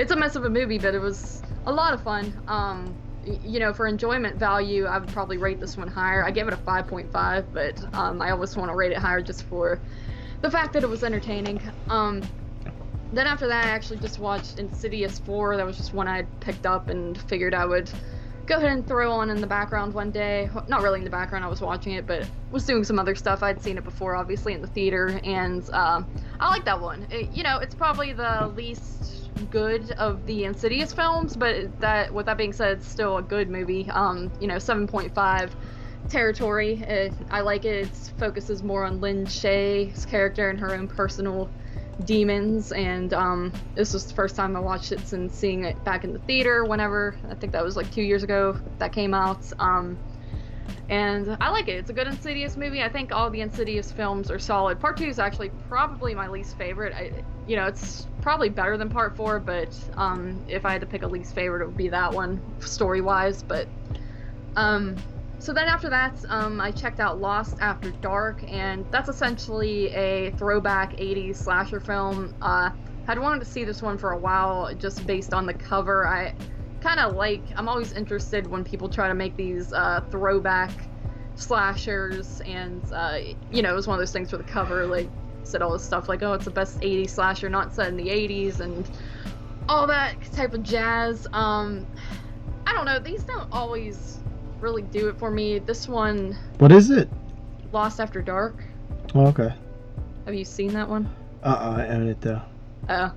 it's 0.00 0.12
a 0.12 0.16
mess 0.16 0.34
of 0.34 0.46
a 0.46 0.50
movie, 0.50 0.78
but 0.78 0.94
it 0.94 0.98
was 0.98 1.42
a 1.66 1.72
lot 1.72 1.92
of 1.92 2.02
fun. 2.02 2.32
Um, 2.48 2.96
you 3.44 3.60
know, 3.60 3.74
for 3.74 3.86
enjoyment 3.86 4.36
value, 4.36 4.86
I 4.86 4.96
would 4.96 5.10
probably 5.10 5.36
rate 5.36 5.60
this 5.60 5.76
one 5.76 5.88
higher. 5.88 6.24
I 6.24 6.30
gave 6.30 6.48
it 6.48 6.54
a 6.54 6.56
5.5, 6.56 7.44
but 7.52 7.94
um, 7.94 8.22
I 8.22 8.30
always 8.30 8.56
want 8.56 8.70
to 8.70 8.74
rate 8.74 8.92
it 8.92 8.96
higher 8.96 9.20
just 9.20 9.42
for 9.44 9.78
the 10.40 10.50
fact 10.50 10.72
that 10.72 10.82
it 10.82 10.88
was 10.88 11.04
entertaining. 11.04 11.60
Um, 11.90 12.22
then 13.12 13.26
after 13.26 13.46
that, 13.48 13.66
I 13.66 13.68
actually 13.68 13.98
just 13.98 14.18
watched 14.18 14.58
Insidious 14.58 15.18
4. 15.18 15.58
That 15.58 15.66
was 15.66 15.76
just 15.76 15.92
one 15.92 16.08
I 16.08 16.22
picked 16.40 16.64
up 16.64 16.88
and 16.88 17.20
figured 17.22 17.52
I 17.52 17.66
would 17.66 17.90
go 18.46 18.56
ahead 18.56 18.70
and 18.70 18.88
throw 18.88 19.12
on 19.12 19.28
in 19.28 19.38
the 19.42 19.46
background 19.46 19.92
one 19.92 20.10
day. 20.10 20.48
Not 20.66 20.80
really 20.80 21.00
in 21.00 21.04
the 21.04 21.10
background, 21.10 21.44
I 21.44 21.48
was 21.48 21.60
watching 21.60 21.92
it, 21.92 22.06
but 22.06 22.26
was 22.50 22.64
doing 22.64 22.84
some 22.84 22.98
other 22.98 23.14
stuff. 23.14 23.42
I'd 23.42 23.60
seen 23.60 23.76
it 23.76 23.84
before, 23.84 24.16
obviously, 24.16 24.54
in 24.54 24.62
the 24.62 24.68
theater, 24.68 25.20
and 25.24 25.68
uh, 25.74 26.02
I 26.40 26.48
like 26.48 26.64
that 26.64 26.80
one. 26.80 27.06
It, 27.10 27.30
you 27.32 27.42
know, 27.42 27.58
it's 27.58 27.74
probably 27.74 28.14
the 28.14 28.50
least 28.56 29.19
good 29.50 29.90
of 29.92 30.26
the 30.26 30.44
Insidious 30.44 30.92
films, 30.92 31.36
but 31.36 31.78
that 31.80 32.12
with 32.12 32.26
that 32.26 32.36
being 32.36 32.52
said, 32.52 32.78
it's 32.78 32.88
still 32.88 33.18
a 33.18 33.22
good 33.22 33.48
movie. 33.48 33.88
Um, 33.90 34.32
you 34.40 34.46
know, 34.46 34.56
7.5 34.56 35.50
territory. 36.08 36.80
It, 36.80 37.12
I 37.30 37.40
like 37.40 37.64
it. 37.64 37.86
It 37.86 38.12
focuses 38.18 38.62
more 38.62 38.84
on 38.84 39.00
Lin 39.00 39.24
Shaye's 39.26 40.04
character 40.06 40.50
and 40.50 40.58
her 40.58 40.74
own 40.74 40.88
personal 40.88 41.50
demons 42.04 42.72
and 42.72 43.12
um, 43.12 43.52
this 43.74 43.92
was 43.92 44.06
the 44.06 44.14
first 44.14 44.36
time 44.36 44.56
i 44.56 44.60
watched 44.60 44.92
it 44.92 45.00
since 45.06 45.36
seeing 45.36 45.64
it 45.64 45.82
back 45.84 46.04
in 46.04 46.12
the 46.12 46.18
theater 46.20 46.64
whenever 46.64 47.14
i 47.30 47.34
think 47.34 47.52
that 47.52 47.64
was 47.64 47.76
like 47.76 47.90
two 47.92 48.02
years 48.02 48.22
ago 48.22 48.58
that 48.78 48.92
came 48.92 49.12
out 49.14 49.44
um, 49.58 49.98
and 50.88 51.36
i 51.40 51.50
like 51.50 51.68
it 51.68 51.72
it's 51.72 51.90
a 51.90 51.92
good 51.92 52.06
insidious 52.06 52.56
movie 52.56 52.82
i 52.82 52.88
think 52.88 53.12
all 53.12 53.30
the 53.30 53.40
insidious 53.40 53.92
films 53.92 54.30
are 54.30 54.38
solid 54.38 54.80
part 54.80 54.96
two 54.96 55.06
is 55.06 55.18
actually 55.18 55.50
probably 55.68 56.14
my 56.14 56.28
least 56.28 56.56
favorite 56.56 56.94
I, 56.96 57.22
you 57.50 57.56
know 57.56 57.66
it's 57.66 58.06
probably 58.22 58.48
better 58.48 58.76
than 58.76 58.88
part 58.88 59.16
four 59.16 59.40
but 59.40 59.76
um, 59.96 60.40
if 60.46 60.64
i 60.64 60.70
had 60.70 60.80
to 60.80 60.86
pick 60.86 61.02
a 61.02 61.06
least 61.06 61.34
favorite 61.34 61.62
it 61.62 61.66
would 61.66 61.76
be 61.76 61.88
that 61.88 62.12
one 62.12 62.40
story 62.60 63.00
wise 63.00 63.42
but 63.42 63.66
um, 64.56 64.96
so 65.40 65.54
then 65.54 65.68
after 65.68 65.88
that, 65.88 66.22
um, 66.28 66.60
I 66.60 66.70
checked 66.70 67.00
out 67.00 67.18
Lost 67.18 67.56
After 67.60 67.90
Dark, 68.02 68.44
and 68.46 68.84
that's 68.90 69.08
essentially 69.08 69.86
a 69.94 70.32
throwback 70.32 70.96
80s 70.98 71.36
slasher 71.36 71.80
film. 71.80 72.34
Uh, 72.42 72.70
I'd 73.08 73.18
wanted 73.18 73.38
to 73.38 73.46
see 73.46 73.64
this 73.64 73.80
one 73.80 73.96
for 73.96 74.10
a 74.10 74.18
while 74.18 74.74
just 74.74 75.06
based 75.06 75.32
on 75.32 75.46
the 75.46 75.54
cover. 75.54 76.06
I 76.06 76.34
kind 76.82 77.00
of 77.00 77.14
like, 77.14 77.42
I'm 77.56 77.70
always 77.70 77.92
interested 77.94 78.46
when 78.48 78.64
people 78.64 78.90
try 78.90 79.08
to 79.08 79.14
make 79.14 79.34
these 79.36 79.72
uh, 79.72 80.02
throwback 80.10 80.72
slashers, 81.36 82.42
and, 82.42 82.82
uh, 82.92 83.18
you 83.50 83.62
know, 83.62 83.70
it 83.70 83.76
was 83.76 83.86
one 83.86 83.94
of 83.94 84.00
those 84.00 84.12
things 84.12 84.28
for 84.28 84.36
the 84.36 84.44
cover, 84.44 84.84
like, 84.86 85.08
said 85.44 85.62
all 85.62 85.72
this 85.72 85.84
stuff 85.84 86.08
like, 86.08 86.22
oh, 86.22 86.32
it's 86.34 86.44
the 86.44 86.50
best 86.50 86.80
80s 86.80 87.10
slasher 87.10 87.48
not 87.48 87.74
set 87.74 87.88
in 87.88 87.96
the 87.96 88.08
80s, 88.08 88.60
and 88.60 88.88
all 89.68 89.86
that 89.86 90.16
type 90.32 90.54
of 90.54 90.62
jazz. 90.62 91.26
Um, 91.32 91.86
I 92.66 92.72
don't 92.72 92.84
know, 92.84 92.98
these 92.98 93.22
don't 93.24 93.48
always 93.52 94.18
really 94.60 94.82
do 94.82 95.08
it 95.08 95.18
for 95.18 95.30
me. 95.30 95.58
This 95.58 95.88
one. 95.88 96.36
What 96.58 96.72
is 96.72 96.90
it? 96.90 97.08
Lost 97.72 98.00
After 98.00 98.20
Dark. 98.22 98.62
Oh, 99.14 99.26
okay. 99.28 99.52
Have 100.26 100.34
you 100.34 100.44
seen 100.44 100.72
that 100.74 100.88
one? 100.88 101.08
Uh 101.42 101.48
uh 101.48 101.74
I 101.78 101.82
haven't 101.82 102.08
it 102.08 102.20
though. 102.20 102.42
Uh. 102.88 103.10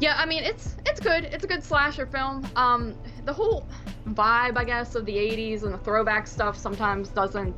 Yeah, 0.00 0.16
I 0.18 0.26
mean 0.26 0.42
it's 0.42 0.76
it's 0.86 1.00
good. 1.00 1.24
It's 1.24 1.44
a 1.44 1.46
good 1.46 1.62
slasher 1.62 2.06
film. 2.06 2.46
Um, 2.56 2.94
the 3.24 3.32
whole 3.32 3.66
vibe, 4.08 4.56
I 4.56 4.64
guess, 4.64 4.94
of 4.94 5.04
the 5.04 5.16
'80s 5.16 5.62
and 5.62 5.72
the 5.72 5.78
throwback 5.78 6.26
stuff 6.26 6.58
sometimes 6.58 7.10
doesn't. 7.10 7.54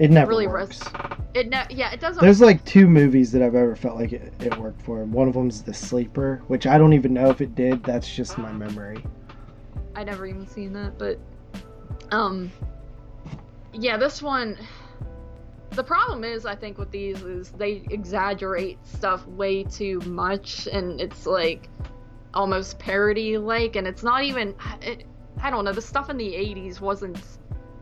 It 0.00 0.10
never 0.10 0.30
really 0.30 0.46
works. 0.46 0.80
It 1.34 1.50
ne- 1.50 1.66
yeah, 1.68 1.92
it 1.92 2.00
doesn't. 2.00 2.22
There's 2.22 2.40
like 2.40 2.64
two 2.64 2.88
movies 2.88 3.30
that 3.32 3.42
I've 3.42 3.54
ever 3.54 3.76
felt 3.76 3.96
like 3.96 4.14
it, 4.14 4.32
it 4.40 4.56
worked 4.56 4.80
for. 4.80 5.04
One 5.04 5.28
of 5.28 5.34
them's 5.34 5.62
The 5.62 5.74
Sleeper, 5.74 6.42
which 6.46 6.66
I 6.66 6.78
don't 6.78 6.94
even 6.94 7.12
know 7.12 7.28
if 7.28 7.42
it 7.42 7.54
did. 7.54 7.84
That's 7.84 8.10
just 8.10 8.38
my 8.38 8.50
memory. 8.50 9.04
I 9.94 10.02
never 10.04 10.26
even 10.26 10.46
seen 10.46 10.72
that, 10.72 10.98
but 10.98 11.20
um, 12.12 12.50
yeah, 13.74 13.98
this 13.98 14.22
one. 14.22 14.56
The 15.72 15.84
problem 15.84 16.24
is, 16.24 16.46
I 16.46 16.54
think, 16.54 16.78
with 16.78 16.90
these 16.90 17.22
is 17.22 17.50
they 17.50 17.82
exaggerate 17.90 18.78
stuff 18.86 19.26
way 19.26 19.64
too 19.64 20.00
much, 20.06 20.66
and 20.66 20.98
it's 20.98 21.26
like 21.26 21.68
almost 22.32 22.78
parody 22.78 23.36
like, 23.36 23.76
and 23.76 23.86
it's 23.86 24.02
not 24.02 24.24
even. 24.24 24.54
It, 24.80 25.04
I 25.42 25.50
don't 25.50 25.66
know. 25.66 25.74
The 25.74 25.82
stuff 25.82 26.08
in 26.08 26.16
the 26.16 26.32
'80s 26.32 26.80
wasn't 26.80 27.22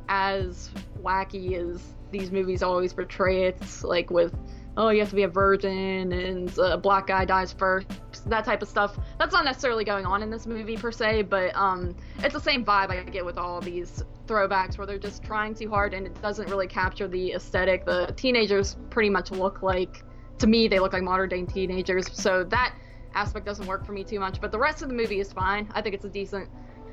as 0.09 0.71
wacky 1.01 1.53
as 1.53 1.95
these 2.11 2.31
movies 2.31 2.63
always 2.63 2.93
portray 2.93 3.45
it, 3.45 3.61
like 3.83 4.11
with 4.11 4.35
oh, 4.79 4.91
you 4.91 5.01
have 5.01 5.11
to 5.11 5.17
be 5.17 5.25
a 5.25 5.29
virgin 5.29 6.13
and 6.13 6.57
a 6.59 6.79
black 6.79 7.09
guy 7.09 7.25
dies 7.25 7.53
first, 7.53 7.89
that 8.27 8.45
type 8.45 8.63
of 8.63 8.69
stuff. 8.69 8.97
That's 9.19 9.33
not 9.33 9.45
necessarily 9.45 9.85
going 9.85 10.07
on 10.07 10.23
in 10.23 10.31
this 10.31 10.47
movie 10.47 10.77
per 10.77 10.93
se, 10.93 11.23
but 11.23 11.55
um, 11.57 11.97
it's 12.21 12.33
the 12.33 12.41
same 12.41 12.65
vibe 12.65 12.91
I 12.91 13.03
get 13.03 13.25
with 13.25 13.39
all 13.39 13.61
these 13.61 14.05
throwbacks 14.29 14.79
where 14.79 14.87
they're 14.87 14.97
just 14.97 15.25
trying 15.25 15.55
too 15.55 15.69
hard 15.69 15.95
and 15.95 16.07
it 16.07 16.23
doesn't 16.23 16.49
really 16.49 16.69
capture 16.69 17.09
the 17.09 17.33
aesthetic. 17.33 17.87
The 17.87 18.15
teenagers 18.17 18.77
pretty 18.89 19.11
much 19.11 19.33
look 19.33 19.63
like, 19.63 20.05
to 20.39 20.47
me, 20.47 20.69
they 20.69 20.79
look 20.79 20.93
like 20.93 21.03
modern 21.03 21.29
day 21.29 21.43
teenagers, 21.43 22.07
so 22.13 22.45
that 22.45 22.73
aspect 23.15 23.47
doesn't 23.47 23.67
work 23.67 23.85
for 23.85 23.91
me 23.91 24.05
too 24.05 24.21
much. 24.21 24.41
But 24.41 24.53
the 24.53 24.61
rest 24.61 24.83
of 24.83 24.89
the 24.89 24.95
movie 24.95 25.19
is 25.19 25.33
fine. 25.33 25.69
I 25.75 25.83
think 25.83 25.97
it's 25.97 26.05
a 26.05 26.11
decent 26.11 26.49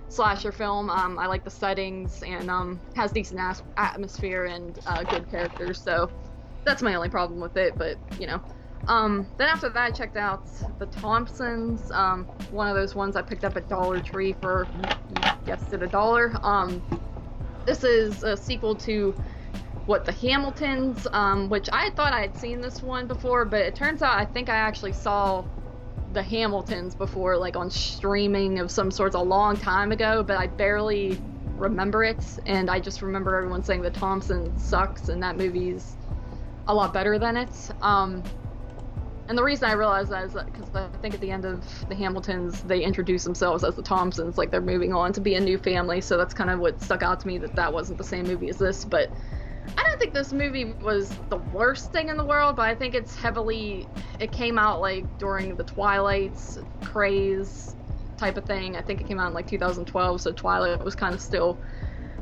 slasher 0.10 0.52
film. 0.52 0.90
Um, 0.90 1.20
I 1.20 1.28
like 1.28 1.44
the 1.44 1.50
settings 1.50 2.24
and 2.24 2.50
um, 2.50 2.82
has 2.96 3.12
decent 3.12 3.40
as- 3.40 3.64
atmosphere 3.78 4.46
and 4.46 4.78
uh, 4.86 5.04
good 5.04 5.30
characters. 5.30 5.80
So 5.80 6.10
that's 6.66 6.82
my 6.82 6.96
only 6.96 7.10
problem 7.10 7.40
with 7.40 7.58
it. 7.58 7.78
But 7.78 7.98
you 8.20 8.28
know, 8.28 8.42
um, 8.88 9.28
then 9.38 9.50
after 9.50 9.70
that, 9.70 9.78
I 9.78 9.92
checked 9.92 10.18
out 10.18 10.48
the 10.80 10.86
Thompsons. 10.86 11.92
Um, 11.92 12.26
one 12.52 12.68
of 12.68 12.76
those 12.76 12.96
ones 12.96 13.16
I 13.16 13.22
picked 13.22 13.44
up 13.44 13.58
at 13.58 13.68
Dollar 13.68 14.00
Tree 14.00 14.34
for 14.34 14.68
guessed 15.46 15.74
it 15.74 15.84
a 15.84 15.88
dollar. 15.88 16.34
Um, 16.44 16.82
this 17.66 17.84
is 17.84 18.24
a 18.24 18.36
sequel 18.38 18.76
to 18.76 19.16
what 19.86 20.06
the 20.06 20.12
Hamiltons, 20.12 21.08
um, 21.14 21.50
which 21.50 21.70
I 21.72 21.92
thought 21.92 22.14
I 22.14 22.22
had 22.22 22.36
seen 22.36 22.62
this 22.62 22.82
one 22.82 23.08
before, 23.08 23.46
but 23.46 23.62
it 23.62 23.76
turns 23.76 24.02
out 24.02 24.18
I 24.18 24.26
think 24.26 24.50
I 24.50 24.56
actually 24.56 24.94
saw 24.94 25.44
the 26.12 26.24
Hamiltons 26.24 26.96
before, 26.96 27.38
like 27.38 27.56
on 27.56 27.70
streaming 27.70 28.60
of 28.60 28.72
some 28.72 28.92
sorts 28.92 29.16
a 29.16 29.20
long 29.20 29.58
time 29.58 29.92
ago, 29.92 30.24
but 30.24 30.38
I 30.38 30.48
barely 30.48 31.20
remember 31.58 32.04
it, 32.04 32.24
and 32.46 32.70
I 32.70 32.80
just 32.80 33.02
remember 33.02 33.36
everyone 33.36 33.64
saying 33.64 33.82
the 33.82 33.90
Thompsons 33.90 34.64
sucks, 34.64 35.10
and 35.10 35.22
that 35.24 35.38
movie's 35.38 35.96
a 36.68 36.74
lot 36.74 36.94
better 36.94 37.20
than 37.20 37.38
it. 37.38 37.72
Um, 37.82 38.24
and 39.28 39.38
the 39.38 39.44
reason 39.44 39.68
I 39.68 39.74
realized 39.74 40.12
that 40.12 40.24
is 40.26 40.34
because 40.34 40.76
I 40.76 40.88
think 41.02 41.16
at 41.16 41.22
the 41.22 41.32
end 41.32 41.46
of 41.46 41.64
the 41.90 41.96
Hamiltons, 41.96 42.62
they 42.62 42.82
introduce 42.84 43.24
themselves 43.24 43.64
as 43.64 43.76
the 43.76 43.82
Thompsons, 43.82 44.38
like 44.38 44.52
they're 44.52 44.62
moving 44.62 44.94
on 44.94 45.14
to 45.14 45.22
be 45.22 45.34
a 45.34 45.40
new 45.40 45.58
family. 45.58 46.00
So 46.02 46.16
that's 46.18 46.34
kind 46.34 46.52
of 46.52 46.60
what 46.60 46.80
stuck 46.82 47.02
out 47.02 47.20
to 47.22 47.28
me 47.28 47.40
that 47.40 47.56
that 47.56 47.74
wasn't 47.74 47.98
the 47.98 48.04
same 48.04 48.26
movie 48.28 48.50
as 48.50 48.58
this. 48.58 48.86
But 48.86 49.12
I 49.78 49.84
don't 49.84 50.00
think 50.00 50.14
this 50.14 50.32
movie 50.32 50.74
was 50.82 51.10
the 51.30 51.38
worst 51.38 51.92
thing 51.92 52.10
in 52.10 52.18
the 52.18 52.26
world, 52.26 52.56
but 52.56 52.68
I 52.68 52.76
think 52.76 52.96
it's 52.96 53.16
heavily. 53.16 53.88
It 54.20 54.32
came 54.32 54.58
out 54.58 54.82
like 54.82 55.06
during 55.18 55.56
the 55.56 55.64
Twilight's 55.64 56.58
craze 56.84 57.76
type 58.18 58.38
of 58.38 58.46
thing. 58.46 58.76
I 58.76 58.82
think 58.82 59.02
it 59.02 59.08
came 59.08 59.20
out 59.20 59.28
in 59.28 59.34
like 59.34 59.48
2012, 59.48 60.22
so 60.22 60.32
Twilight 60.32 60.84
was 60.84 60.96
kind 60.96 61.14
of 61.14 61.22
still 61.22 61.60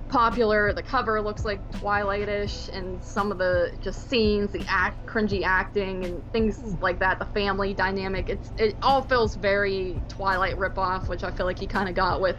popular. 0.10 0.74
The 0.74 0.84
cover 0.84 1.22
looks 1.22 1.44
like 1.44 1.60
Twilightish, 1.72 2.70
and 2.70 3.04
some 3.04 3.32
of 3.32 3.38
the 3.38 3.72
just 3.82 4.10
scenes, 4.10 4.52
the 4.52 4.64
act, 4.70 5.06
cringy 5.06 5.44
acting, 5.44 6.06
and 6.06 6.32
things 6.32 6.60
like 6.82 7.00
that. 7.00 7.20
The 7.20 7.26
family 7.26 7.74
dynamic. 7.74 8.30
It's 8.30 8.52
it 8.58 8.78
all 8.82 9.02
feels 9.02 9.36
very 9.36 10.02
Twilight 10.08 10.58
ripoff, 10.58 11.10
which 11.10 11.24
I 11.24 11.32
feel 11.32 11.46
like 11.46 11.60
he 11.60 11.68
kind 11.68 11.90
of 11.90 11.96
got 11.96 12.22
with 12.22 12.38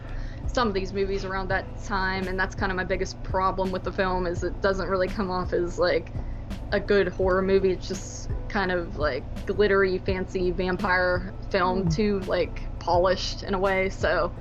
some 0.53 0.67
of 0.67 0.73
these 0.73 0.93
movies 0.93 1.25
around 1.25 1.49
that 1.49 1.65
time, 1.83 2.27
and 2.27 2.39
that's 2.39 2.55
kind 2.55 2.71
of 2.71 2.75
my 2.75 2.83
biggest 2.83 3.21
problem 3.23 3.71
with 3.71 3.83
the 3.83 3.91
film 3.91 4.25
is 4.25 4.43
it 4.43 4.61
doesn't 4.61 4.87
really 4.87 5.07
come 5.07 5.29
off 5.29 5.53
as 5.53 5.77
like 5.77 6.11
a 6.71 6.79
good 6.79 7.09
horror 7.09 7.41
movie. 7.41 7.71
It's 7.71 7.87
just 7.87 8.29
kind 8.49 8.71
of 8.71 8.97
like 8.97 9.45
glittery, 9.45 9.97
fancy 9.99 10.51
vampire 10.51 11.33
film, 11.49 11.85
mm. 11.85 11.95
too 11.95 12.19
like 12.21 12.61
polished 12.79 13.43
in 13.43 13.53
a 13.53 13.59
way. 13.59 13.89
So 13.89 14.33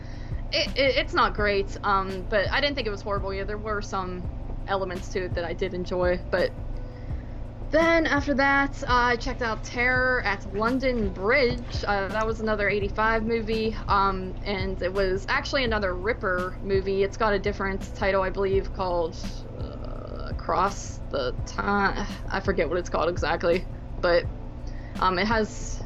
it, 0.53 0.69
it, 0.77 0.97
it's 0.97 1.15
not 1.15 1.35
great, 1.35 1.77
um, 1.83 2.27
but 2.29 2.51
I 2.51 2.61
didn't 2.61 2.77
think 2.77 2.87
it 2.87 2.91
was 2.91 3.03
horrible. 3.03 3.35
Yeah, 3.35 3.45
there 3.45 3.59
were 3.59 3.83
some 3.83 4.23
elements 4.67 5.09
to 5.09 5.25
it 5.25 5.35
that 5.35 5.45
I 5.45 5.53
did 5.53 5.75
enjoy, 5.75 6.21
but 6.31 6.51
then 7.75 8.07
after 8.07 8.35
that, 8.35 8.85
I 8.87 9.17
checked 9.17 9.43
out 9.43 9.65
Terror 9.65 10.23
at 10.25 10.47
London 10.55 11.11
Bridge. 11.11 11.85
Uh, 11.85 12.07
that 12.07 12.25
was 12.25 12.39
another 12.39 12.69
85 12.69 13.25
movie, 13.25 13.77
um, 13.89 14.37
and 14.45 14.81
it 14.81 14.93
was 14.93 15.27
actually 15.29 15.65
another 15.65 15.95
Ripper 15.95 16.57
movie. 16.63 17.03
It's 17.03 17.17
got 17.17 17.33
a 17.33 17.39
different 17.39 17.93
title, 17.97 18.23
I 18.23 18.31
believe, 18.31 18.73
called 18.73 19.17
uh, 19.59 20.29
Across 20.29 21.01
the 21.11 21.35
Time. 21.47 22.07
I 22.31 22.39
forget 22.39 22.69
what 22.69 22.79
it's 22.79 22.89
called 22.89 23.09
exactly, 23.09 23.67
but 24.01 24.25
um, 25.01 25.19
it 25.19 25.27
has 25.27 25.83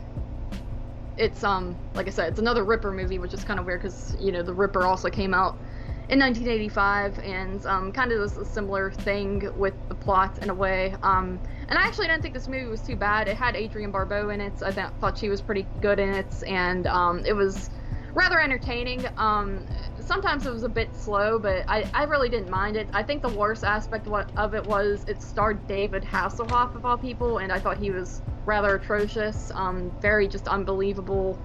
it's 1.17 1.43
um 1.43 1.77
like 1.95 2.07
I 2.07 2.11
said, 2.11 2.29
it's 2.29 2.39
another 2.39 2.65
Ripper 2.65 2.93
movie, 2.93 3.19
which 3.19 3.33
is 3.33 3.45
kind 3.45 3.59
of 3.59 3.67
weird 3.67 3.81
because 3.81 4.15
you 4.21 4.31
know 4.31 4.43
the 4.43 4.53
Ripper 4.53 4.85
also 4.85 5.09
came 5.09 5.33
out 5.33 5.59
in 6.09 6.19
1985, 6.21 7.19
and 7.19 7.67
um, 7.67 7.93
kind 7.93 8.13
of 8.13 8.21
a 8.39 8.45
similar 8.45 8.91
thing 8.91 9.51
with 9.57 9.75
the 9.89 9.95
plot 9.95 10.43
in 10.43 10.49
a 10.49 10.55
way. 10.55 10.95
Um, 11.03 11.39
and 11.69 11.79
I 11.79 11.83
actually 11.83 12.07
didn't 12.07 12.23
think 12.23 12.33
this 12.33 12.49
movie 12.49 12.65
was 12.65 12.81
too 12.81 12.97
bad. 12.97 13.29
It 13.29 13.37
had 13.37 13.55
Adrienne 13.55 13.91
Barbeau 13.91 14.31
in 14.31 14.41
it. 14.41 14.55
I 14.63 14.71
th- 14.71 14.89
thought 15.01 15.19
she 15.19 15.29
was 15.29 15.43
pretty 15.43 15.67
good 15.83 15.99
in 15.99 16.09
it, 16.09 16.43
and 16.47 16.87
um, 16.87 17.23
it 17.27 17.35
was 17.35 17.69
rather 18.15 18.41
entertaining. 18.41 19.07
Um, 19.19 19.67
sometimes 20.01 20.47
it 20.47 20.51
was 20.51 20.63
a 20.63 20.69
bit 20.69 20.97
slow, 20.97 21.39
but 21.39 21.65
I, 21.69 21.89
I 21.93 22.05
really 22.05 22.31
didn't 22.31 22.51
mind 22.51 22.77
it. 22.77 22.89
I 22.95 23.03
think 23.03 23.21
the 23.21 23.29
worst 23.29 23.63
aspect 23.63 24.09
of 24.09 24.55
it 24.55 24.65
was 24.67 25.05
it 25.07 25.21
starred 25.21 25.67
David 25.67 26.05
Hasselhoff 26.05 26.75
of 26.75 26.87
all 26.87 26.97
people, 26.97 27.39
and 27.39 27.53
I 27.53 27.61
thought 27.61 27.77
he 27.77 27.91
was 27.91 28.23
rather 28.47 28.77
atrocious. 28.77 29.53
Um, 29.55 29.93
very 30.01 30.27
just 30.27 30.49
unbelievable 30.49 31.39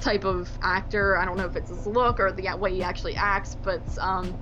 type 0.00 0.24
of 0.24 0.50
actor. 0.62 1.16
I 1.16 1.24
don't 1.24 1.36
know 1.36 1.46
if 1.46 1.56
it's 1.56 1.70
his 1.70 1.86
look 1.86 2.20
or 2.20 2.32
the 2.32 2.54
way 2.56 2.74
he 2.74 2.82
actually 2.82 3.16
acts, 3.16 3.56
but 3.62 3.82
um, 3.98 4.36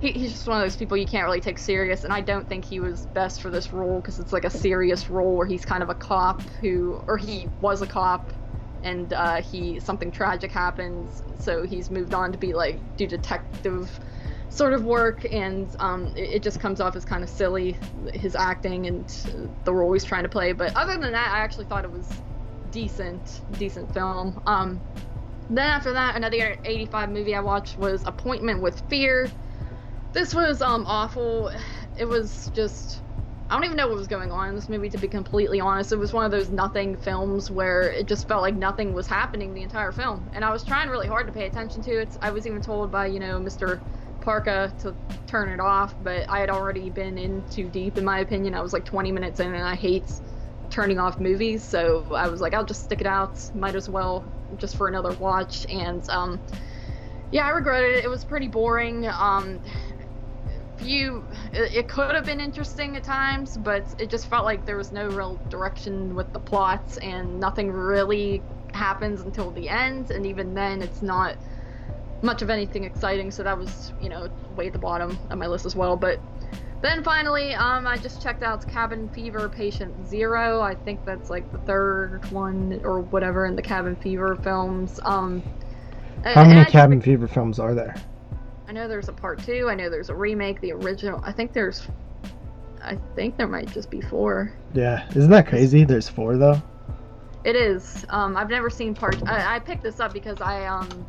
he, 0.00 0.12
he's 0.12 0.32
just 0.32 0.46
one 0.46 0.58
of 0.58 0.62
those 0.62 0.76
people 0.76 0.96
you 0.96 1.06
can't 1.06 1.24
really 1.24 1.40
take 1.40 1.58
serious. 1.58 2.04
And 2.04 2.12
I 2.12 2.20
don't 2.20 2.48
think 2.48 2.64
he 2.64 2.80
was 2.80 3.06
best 3.06 3.40
for 3.40 3.50
this 3.50 3.72
role 3.72 4.00
because 4.00 4.18
it's 4.18 4.32
like 4.32 4.44
a 4.44 4.50
serious 4.50 5.10
role 5.10 5.36
where 5.36 5.46
he's 5.46 5.64
kind 5.64 5.82
of 5.82 5.90
a 5.90 5.94
cop 5.94 6.40
who, 6.60 7.02
or 7.06 7.16
he 7.16 7.48
was 7.60 7.82
a 7.82 7.86
cop, 7.86 8.32
and 8.82 9.12
uh, 9.12 9.42
he 9.42 9.78
something 9.78 10.10
tragic 10.10 10.50
happens, 10.50 11.22
so 11.38 11.64
he's 11.66 11.90
moved 11.90 12.14
on 12.14 12.32
to 12.32 12.38
be 12.38 12.54
like 12.54 12.78
do 12.96 13.06
detective 13.06 14.00
sort 14.48 14.72
of 14.72 14.84
work, 14.84 15.24
and 15.30 15.68
um, 15.78 16.08
it, 16.16 16.30
it, 16.30 16.42
just 16.42 16.60
comes 16.60 16.80
off 16.80 16.96
as 16.96 17.04
kind 17.04 17.22
of 17.22 17.30
silly, 17.30 17.76
his 18.14 18.34
acting 18.34 18.86
and 18.86 19.06
the 19.64 19.72
role 19.72 19.92
he's 19.92 20.04
trying 20.04 20.24
to 20.24 20.28
play. 20.28 20.52
But 20.52 20.76
other 20.76 20.98
than 20.98 21.12
that, 21.12 21.32
I 21.32 21.38
actually 21.38 21.66
thought 21.66 21.84
it 21.84 21.92
was 21.92 22.10
decent, 22.70 23.40
decent 23.52 23.92
film. 23.92 24.40
Um, 24.46 24.80
then 25.48 25.66
after 25.66 25.92
that, 25.92 26.16
another 26.16 26.56
85 26.64 27.10
movie 27.10 27.34
I 27.34 27.40
watched 27.40 27.78
was 27.78 28.02
Appointment 28.06 28.62
with 28.62 28.80
Fear. 28.88 29.30
This 30.12 30.34
was 30.34 30.62
um 30.62 30.84
awful. 30.86 31.50
It 31.98 32.04
was 32.04 32.50
just 32.54 33.00
I 33.50 33.54
don't 33.54 33.64
even 33.64 33.76
know 33.76 33.88
what 33.88 33.96
was 33.96 34.06
going 34.06 34.30
on 34.30 34.48
in 34.48 34.54
this 34.54 34.68
movie 34.68 34.88
to 34.90 34.98
be 34.98 35.08
completely 35.08 35.60
honest. 35.60 35.90
It 35.90 35.96
was 35.96 36.12
one 36.12 36.24
of 36.24 36.30
those 36.30 36.50
nothing 36.50 36.96
films 36.96 37.50
where 37.50 37.82
it 37.82 38.06
just 38.06 38.28
felt 38.28 38.42
like 38.42 38.54
nothing 38.54 38.92
was 38.92 39.08
happening 39.08 39.52
the 39.54 39.62
entire 39.62 39.90
film. 39.90 40.30
And 40.32 40.44
I 40.44 40.52
was 40.52 40.62
trying 40.62 40.88
really 40.88 41.08
hard 41.08 41.26
to 41.26 41.32
pay 41.32 41.46
attention 41.46 41.82
to 41.82 42.00
it. 42.00 42.16
I 42.22 42.30
was 42.30 42.46
even 42.46 42.62
told 42.62 42.92
by, 42.92 43.06
you 43.06 43.18
know, 43.18 43.40
Mr. 43.40 43.80
Parka 44.20 44.72
to 44.82 44.94
turn 45.26 45.48
it 45.48 45.58
off, 45.58 45.96
but 46.00 46.30
I 46.30 46.38
had 46.38 46.48
already 46.48 46.90
been 46.90 47.18
in 47.18 47.42
too 47.50 47.68
deep 47.68 47.98
in 47.98 48.04
my 48.04 48.20
opinion. 48.20 48.54
I 48.54 48.60
was 48.60 48.72
like 48.72 48.84
20 48.84 49.10
minutes 49.10 49.40
in 49.40 49.52
and 49.52 49.64
I 49.64 49.74
hate 49.74 50.12
turning 50.70 50.98
off 50.98 51.18
movies, 51.18 51.62
so 51.62 52.06
I 52.14 52.28
was 52.28 52.40
like, 52.40 52.54
I'll 52.54 52.64
just 52.64 52.84
stick 52.84 53.00
it 53.00 53.06
out. 53.06 53.38
Might 53.54 53.74
as 53.74 53.88
well 53.88 54.24
just 54.56 54.76
for 54.76 54.88
another 54.88 55.12
watch. 55.12 55.66
And 55.68 56.08
um, 56.08 56.40
yeah, 57.32 57.46
I 57.46 57.50
regretted 57.50 57.98
it. 57.98 58.04
It 58.04 58.08
was 58.08 58.24
pretty 58.24 58.48
boring. 58.48 59.06
Um, 59.08 59.60
few, 60.76 61.24
it, 61.52 61.74
it 61.74 61.88
could 61.88 62.14
have 62.14 62.24
been 62.24 62.40
interesting 62.40 62.96
at 62.96 63.04
times, 63.04 63.56
but 63.56 63.84
it 63.98 64.08
just 64.10 64.26
felt 64.26 64.44
like 64.44 64.64
there 64.64 64.76
was 64.76 64.92
no 64.92 65.08
real 65.08 65.38
direction 65.48 66.14
with 66.14 66.32
the 66.32 66.40
plots, 66.40 66.96
and 66.98 67.38
nothing 67.38 67.70
really 67.70 68.42
happens 68.72 69.20
until 69.20 69.50
the 69.50 69.68
end. 69.68 70.10
And 70.10 70.24
even 70.26 70.54
then, 70.54 70.82
it's 70.82 71.02
not 71.02 71.36
much 72.22 72.42
of 72.42 72.50
anything 72.50 72.84
exciting. 72.84 73.30
So 73.30 73.42
that 73.42 73.58
was, 73.58 73.92
you 74.00 74.08
know, 74.08 74.28
way 74.54 74.68
at 74.68 74.72
the 74.72 74.78
bottom 74.78 75.18
of 75.30 75.38
my 75.38 75.46
list 75.46 75.66
as 75.66 75.74
well. 75.74 75.96
But 75.96 76.20
then 76.82 77.04
finally, 77.04 77.54
um, 77.54 77.86
I 77.86 77.96
just 77.96 78.22
checked 78.22 78.42
out 78.42 78.66
Cabin 78.66 79.08
Fever 79.10 79.48
Patient 79.48 79.94
Zero. 80.06 80.60
I 80.60 80.74
think 80.74 81.04
that's 81.04 81.28
like 81.30 81.50
the 81.52 81.58
third 81.58 82.30
one 82.32 82.80
or 82.84 83.00
whatever 83.00 83.46
in 83.46 83.56
the 83.56 83.62
Cabin 83.62 83.96
Fever 83.96 84.36
films. 84.36 84.98
Um, 85.04 85.42
How 86.24 86.44
many 86.44 86.64
Cabin 86.70 87.00
Fever 87.00 87.28
films 87.28 87.58
are 87.58 87.74
there? 87.74 87.94
I 88.66 88.72
know 88.72 88.86
there's 88.86 89.08
a 89.08 89.12
part 89.12 89.42
two. 89.42 89.68
I 89.68 89.74
know 89.74 89.90
there's 89.90 90.10
a 90.10 90.14
remake. 90.14 90.60
The 90.60 90.72
original. 90.72 91.20
I 91.24 91.32
think 91.32 91.52
there's. 91.52 91.86
I 92.82 92.96
think 93.14 93.36
there 93.36 93.48
might 93.48 93.70
just 93.72 93.90
be 93.90 94.00
four. 94.00 94.52
Yeah, 94.72 95.06
isn't 95.10 95.30
that 95.30 95.48
crazy? 95.48 95.84
There's 95.84 96.08
four 96.08 96.36
though. 96.36 96.62
It 97.44 97.56
is. 97.56 98.06
Um, 98.10 98.36
I've 98.36 98.48
never 98.48 98.70
seen 98.70 98.94
part. 98.94 99.16
I, 99.26 99.56
I 99.56 99.58
picked 99.58 99.82
this 99.82 99.98
up 99.98 100.12
because 100.12 100.40
I 100.40 100.66
um, 100.66 101.06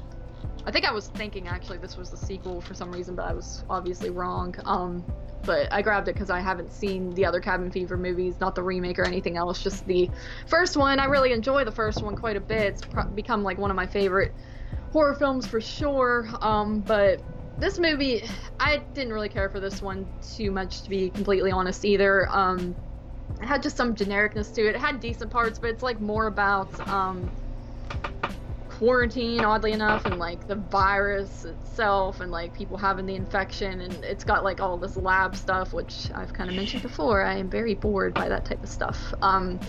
I 0.65 0.71
think 0.71 0.85
I 0.85 0.91
was 0.91 1.07
thinking 1.07 1.47
actually 1.47 1.79
this 1.79 1.97
was 1.97 2.09
the 2.09 2.17
sequel 2.17 2.61
for 2.61 2.73
some 2.73 2.91
reason, 2.91 3.15
but 3.15 3.25
I 3.25 3.33
was 3.33 3.63
obviously 3.69 4.09
wrong. 4.09 4.55
Um, 4.65 5.03
but 5.43 5.71
I 5.73 5.81
grabbed 5.81 6.07
it 6.07 6.13
because 6.13 6.29
I 6.29 6.39
haven't 6.39 6.71
seen 6.71 7.09
the 7.11 7.25
other 7.25 7.39
Cabin 7.39 7.71
Fever 7.71 7.97
movies, 7.97 8.39
not 8.39 8.53
the 8.53 8.61
remake 8.61 8.99
or 8.99 9.05
anything 9.05 9.37
else, 9.37 9.61
just 9.63 9.85
the 9.87 10.09
first 10.47 10.77
one. 10.77 10.99
I 10.99 11.05
really 11.05 11.31
enjoy 11.31 11.65
the 11.65 11.71
first 11.71 12.03
one 12.03 12.15
quite 12.15 12.37
a 12.37 12.41
bit. 12.41 12.61
It's 12.61 12.81
become 13.15 13.43
like 13.43 13.57
one 13.57 13.71
of 13.71 13.75
my 13.75 13.87
favorite 13.87 14.33
horror 14.91 15.15
films 15.15 15.47
for 15.47 15.59
sure. 15.59 16.29
Um, 16.41 16.81
but 16.81 17.21
this 17.57 17.79
movie, 17.79 18.23
I 18.59 18.77
didn't 18.93 19.13
really 19.13 19.29
care 19.29 19.49
for 19.49 19.59
this 19.59 19.81
one 19.81 20.07
too 20.35 20.51
much, 20.51 20.83
to 20.83 20.89
be 20.89 21.09
completely 21.09 21.51
honest, 21.51 21.85
either. 21.85 22.27
Um, 22.29 22.75
it 23.41 23.45
had 23.45 23.63
just 23.63 23.77
some 23.77 23.95
genericness 23.95 24.53
to 24.55 24.67
it. 24.67 24.75
It 24.75 24.81
had 24.81 24.99
decent 24.99 25.31
parts, 25.31 25.57
but 25.57 25.69
it's 25.71 25.83
like 25.83 25.99
more 25.99 26.27
about 26.27 26.87
um, 26.87 27.29
quarantine, 28.81 29.41
oddly 29.41 29.73
enough, 29.73 30.07
and 30.07 30.17
like 30.17 30.47
the 30.47 30.55
virus 30.55 31.45
itself, 31.45 32.19
and 32.19 32.31
like 32.31 32.51
people 32.51 32.77
having 32.77 33.05
the 33.05 33.13
infection, 33.13 33.79
and 33.79 33.93
it's 34.03 34.23
got 34.23 34.43
like 34.43 34.59
all 34.59 34.75
this 34.75 34.97
lab 34.97 35.35
stuff, 35.35 35.71
which 35.71 36.09
I've 36.15 36.33
kind 36.33 36.49
of 36.49 36.55
mentioned 36.55 36.81
before. 36.81 37.23
I 37.23 37.35
am 37.35 37.47
very 37.47 37.75
bored 37.75 38.15
by 38.15 38.27
that 38.27 38.43
type 38.43 38.63
of 38.63 38.69
stuff. 38.69 39.13
Um, 39.21 39.59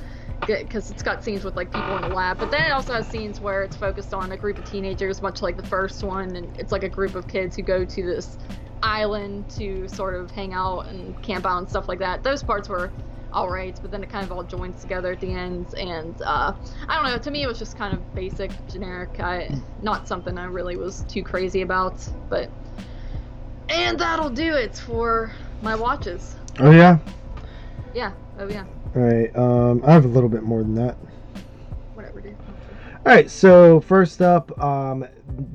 because 0.46 0.90
it's 0.90 1.02
got 1.02 1.22
scenes 1.22 1.44
with 1.44 1.56
like 1.56 1.70
people 1.70 1.94
in 1.94 2.00
the 2.00 2.08
lab, 2.08 2.38
but 2.38 2.50
then 2.50 2.62
it 2.62 2.72
also 2.72 2.94
has 2.94 3.06
scenes 3.06 3.38
where 3.38 3.62
it's 3.62 3.76
focused 3.76 4.14
on 4.14 4.32
a 4.32 4.36
group 4.36 4.58
of 4.58 4.64
teenagers, 4.64 5.20
much 5.20 5.42
like 5.42 5.58
the 5.58 5.66
first 5.66 6.02
one, 6.02 6.34
and 6.34 6.56
it's 6.56 6.72
like 6.72 6.82
a 6.82 6.88
group 6.88 7.14
of 7.14 7.28
kids 7.28 7.54
who 7.54 7.62
go 7.62 7.84
to 7.84 8.02
this 8.06 8.38
island 8.82 9.46
to 9.50 9.86
sort 9.88 10.14
of 10.14 10.30
hang 10.30 10.54
out 10.54 10.88
and 10.88 11.20
camp 11.22 11.44
out 11.44 11.58
and 11.58 11.68
stuff 11.68 11.86
like 11.86 11.98
that. 11.98 12.22
Those 12.22 12.42
parts 12.42 12.70
were 12.70 12.90
all 13.32 13.48
right, 13.48 13.78
but 13.80 13.90
then 13.90 14.02
it 14.02 14.10
kind 14.10 14.24
of 14.24 14.32
all 14.32 14.42
joins 14.42 14.80
together 14.80 15.12
at 15.12 15.20
the 15.20 15.32
end, 15.32 15.74
and 15.74 16.20
uh, 16.22 16.52
I 16.88 16.94
don't 16.94 17.04
know. 17.04 17.18
To 17.18 17.30
me, 17.30 17.42
it 17.42 17.46
was 17.46 17.58
just 17.58 17.76
kind 17.76 17.94
of 17.94 18.14
basic, 18.14 18.50
generic. 18.68 19.20
I 19.20 19.50
not 19.80 20.06
something 20.06 20.36
I 20.38 20.44
really 20.44 20.76
was 20.76 21.04
too 21.08 21.22
crazy 21.22 21.62
about, 21.62 22.06
but 22.28 22.50
and 23.68 23.98
that'll 23.98 24.30
do 24.30 24.54
it 24.54 24.76
for 24.76 25.32
my 25.62 25.74
watches. 25.74 26.36
Oh 26.58 26.70
yeah. 26.70 26.98
Yeah. 27.94 28.12
Oh 28.38 28.48
yeah. 28.48 28.64
All 28.94 29.02
right. 29.02 29.36
Um, 29.36 29.82
I 29.86 29.92
have 29.92 30.04
a 30.04 30.08
little 30.08 30.28
bit 30.28 30.42
more 30.42 30.62
than 30.62 30.74
that. 30.74 30.96
Whatever, 31.94 32.20
dude. 32.20 32.36
All 32.36 33.14
right. 33.14 33.30
So 33.30 33.80
first 33.80 34.20
up, 34.20 34.62
um, 34.62 35.06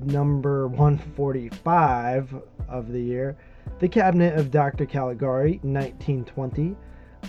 number 0.03 0.67
one 0.67 0.97
forty-five 0.97 2.33
of 2.67 2.91
the 2.91 2.99
year, 2.99 3.37
The 3.79 3.87
Cabinet 3.87 4.37
of 4.37 4.51
Dr. 4.51 4.85
Caligari, 4.85 5.59
1920. 5.61 6.75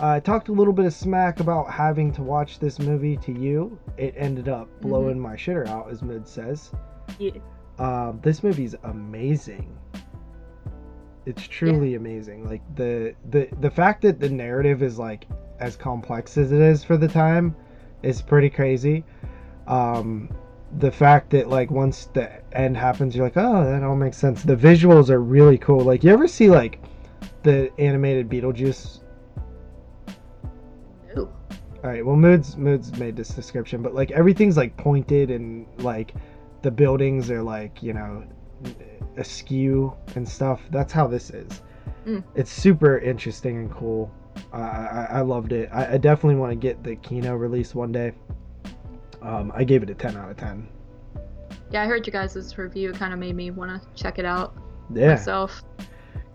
I 0.01 0.21
talked 0.21 0.49
a 0.49 0.53
little 0.53 0.73
bit 0.73 0.85
of 0.85 0.95
smack 0.95 1.41
about 1.41 1.71
having 1.71 2.13
to 2.13 2.23
watch 2.23 2.61
this 2.61 2.79
movie 2.79 3.17
to 3.19 3.33
you. 3.33 3.79
It 3.97 4.15
ended 4.17 4.49
up 4.49 4.69
mm-hmm. 4.69 4.89
blowing 4.89 5.15
mm-hmm. 5.15 5.23
my 5.23 5.35
shitter 5.35 5.67
out, 5.67 5.91
as 5.91 6.03
Mid 6.03 6.27
says. 6.27 6.71
Yeah. 7.19 7.33
Um, 7.79 8.21
this 8.23 8.43
movie's 8.43 8.75
amazing. 8.85 9.77
It's 11.27 11.47
truly 11.47 11.91
yeah. 11.91 11.99
amazing. 11.99 12.49
Like 12.49 12.63
the 12.77 13.15
the 13.31 13.49
the 13.61 13.71
fact 13.71 14.03
that 14.03 14.21
the 14.21 14.29
narrative 14.29 14.83
is 14.83 14.99
like 14.99 15.27
as 15.59 15.77
complex 15.77 16.39
as 16.39 16.53
it 16.53 16.61
is 16.61 16.85
for 16.85 16.97
the 16.97 17.09
time 17.09 17.55
is 18.03 18.23
pretty 18.23 18.51
crazy. 18.51 19.05
Um, 19.67 20.31
the 20.79 20.91
fact 20.91 21.31
that 21.31 21.49
like 21.49 21.71
once 21.71 22.07
the 22.07 22.31
end 22.57 22.77
happens, 22.77 23.17
you're 23.17 23.25
like, 23.25 23.37
oh, 23.37 23.65
that 23.65 23.83
all 23.83 23.97
makes 23.97 24.17
sense. 24.17 24.43
The 24.43 24.57
visuals 24.57 25.11
are 25.11 25.21
really 25.21 25.59
cool. 25.59 25.81
Like 25.81 26.05
you 26.05 26.13
ever 26.13 26.29
see 26.29 26.49
like 26.49 26.81
the 27.43 27.71
animated 27.79 28.29
Beetlejuice 28.29 29.01
all 31.85 31.91
right. 31.91 32.05
Well, 32.05 32.17
moods 32.17 32.57
moods 32.57 32.97
made 32.99 33.17
this 33.17 33.29
description, 33.29 33.83
but 33.83 33.95
like 33.95 34.11
everything's 34.11 34.57
like 34.57 34.77
pointed 34.77 35.31
and 35.31 35.67
like 35.79 36.15
the 36.63 36.71
buildings 36.71 37.31
are 37.31 37.43
like 37.43 37.83
you 37.83 37.93
know 37.93 38.25
askew 39.17 39.93
and 40.17 40.29
stuff. 40.29 40.61
That's 40.71 40.93
how 40.93 41.07
this 41.07 41.31
is. 41.31 41.63
Mm. 42.07 42.25
It's 42.35 42.51
super 42.51 42.99
interesting 42.99 43.59
and 43.59 43.71
cool. 43.71 44.11
Uh, 44.53 44.57
I, 44.57 45.07
I 45.11 45.21
loved 45.21 45.53
it. 45.53 45.69
I, 45.73 45.95
I 45.95 45.99
definitely 45.99 46.37
want 46.37 46.53
to 46.53 46.57
get 46.57 46.83
the 46.83 46.97
Kino 46.97 47.35
release 47.35 47.75
one 47.75 47.93
day. 47.93 48.13
Um, 49.21 49.53
I 49.55 49.65
gave 49.65 49.83
it 49.83 49.91
a 49.91 49.95
10 49.95 50.17
out 50.17 50.31
of 50.31 50.37
10. 50.37 50.69
Yeah, 51.71 51.83
I 51.83 51.87
heard 51.87 52.07
you 52.07 52.13
guys' 52.13 52.57
review. 52.57 52.91
It 52.91 52.97
kind 52.97 53.13
of 53.13 53.19
made 53.19 53.35
me 53.35 53.51
want 53.51 53.83
to 53.83 53.89
check 54.01 54.19
it 54.19 54.25
out 54.25 54.55
yeah. 54.95 55.09
myself. 55.09 55.63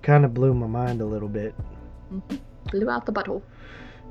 Kind 0.01 0.25
of 0.25 0.33
blew 0.33 0.53
my 0.53 0.67
mind 0.67 1.01
a 1.01 1.05
little 1.05 1.29
bit. 1.29 1.55
Mm-hmm. 2.13 2.35
Blew 2.69 2.89
out 2.89 3.05
the 3.05 3.13
butthole. 3.13 3.41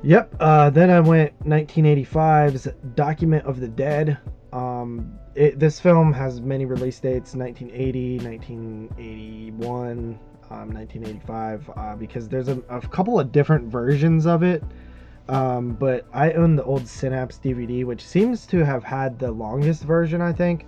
Yep. 0.05 0.35
Uh, 0.41 0.69
then 0.71 0.91
I 0.91 0.99
went 0.99 1.39
1985's 1.45 2.67
Document 2.97 3.47
of 3.47 3.61
the 3.61 3.69
Dead. 3.69 4.19
Um, 4.53 5.17
it, 5.37 5.61
this 5.61 5.79
film 5.79 6.13
has 6.13 6.41
many 6.41 6.67
release 6.67 6.99
dates 6.99 7.35
1980, 7.35 8.19
1981, 8.19 10.19
um, 10.51 10.75
1985, 10.75 11.71
uh, 11.77 11.97
because 11.97 12.29
there's 12.29 12.49
a, 12.49 12.59
a, 12.69 12.81
couple 12.81 13.21
of 13.21 13.31
different 13.31 13.71
versions 13.71 14.27
of 14.27 14.43
it. 14.43 14.65
Um, 15.29 15.75
but 15.75 16.05
I 16.13 16.33
own 16.33 16.57
the 16.57 16.65
old 16.65 16.89
Synapse 16.89 17.39
DVD, 17.39 17.85
which 17.85 18.05
seems 18.05 18.45
to 18.47 18.65
have 18.65 18.83
had 18.83 19.21
the 19.21 19.31
longest 19.31 19.85
version, 19.85 20.21
I 20.21 20.33
think. 20.33 20.67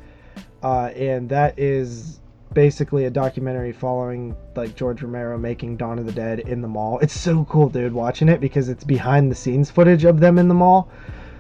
Uh, 0.63 0.93
and 0.95 1.29
that 1.29 1.59
is 1.59 2.21
basically 2.55 3.05
a 3.05 3.11
documentary 3.11 3.73
following 3.73 4.35
like 4.57 4.75
George 4.77 5.03
Romero 5.03 5.37
making 5.37 5.77
Dawn 5.77 5.99
of 5.99 6.07
the 6.07 6.13
Dead 6.13 6.41
in 6.41 6.63
the 6.63 6.69
mall. 6.69 6.99
It's 7.01 7.19
so 7.19 7.45
cool, 7.45 7.69
dude, 7.69 7.93
watching 7.93 8.29
it 8.29 8.41
because 8.41 8.69
it's 8.69 8.85
behind 8.85 9.31
the 9.31 9.35
scenes 9.35 9.71
footage 9.71 10.05
of 10.05 10.21
them 10.21 10.39
in 10.39 10.49
the 10.49 10.55
mall. 10.55 10.89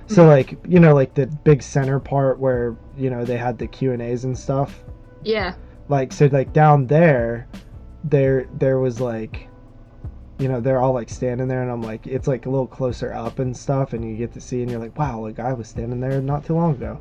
So 0.07 0.25
Mhm. 0.25 0.29
like 0.29 0.59
you 0.69 0.81
know 0.81 0.95
like 0.95 1.15
the 1.15 1.27
big 1.27 1.63
center 1.63 1.99
part 1.99 2.39
where 2.39 2.77
you 2.99 3.09
know 3.09 3.25
they 3.25 3.39
had 3.39 3.57
the 3.59 3.67
Q 3.67 3.93
and 3.93 4.03
A's 4.03 4.25
and 4.25 4.37
stuff. 4.37 4.85
Yeah. 5.23 5.55
Like 5.89 6.13
so 6.13 6.27
like 6.27 6.53
down 6.53 6.87
there, 6.87 7.47
there 8.05 8.47
there 8.59 8.79
was 8.79 9.01
like, 9.01 9.49
you 10.39 10.49
know 10.49 10.61
they're 10.61 10.81
all 10.81 10.93
like 10.93 11.09
standing 11.09 11.49
there 11.49 11.63
and 11.63 11.71
I'm 11.71 11.81
like 11.83 12.07
it's 12.07 12.27
like 12.29 12.45
a 12.47 12.51
little 12.51 12.67
closer 12.67 13.15
up 13.15 13.39
and 13.39 13.57
stuff 13.57 13.93
and 13.95 14.05
you 14.05 14.17
get 14.17 14.33
to 14.35 14.41
see 14.41 14.61
and 14.63 14.71
you're 14.71 14.81
like 14.81 14.99
wow 14.99 15.21
like 15.21 15.39
I 15.39 15.53
was 15.53 15.69
standing 15.69 16.01
there 16.01 16.21
not 16.21 16.45
too 16.45 16.55
long 16.55 16.73
ago. 16.73 16.99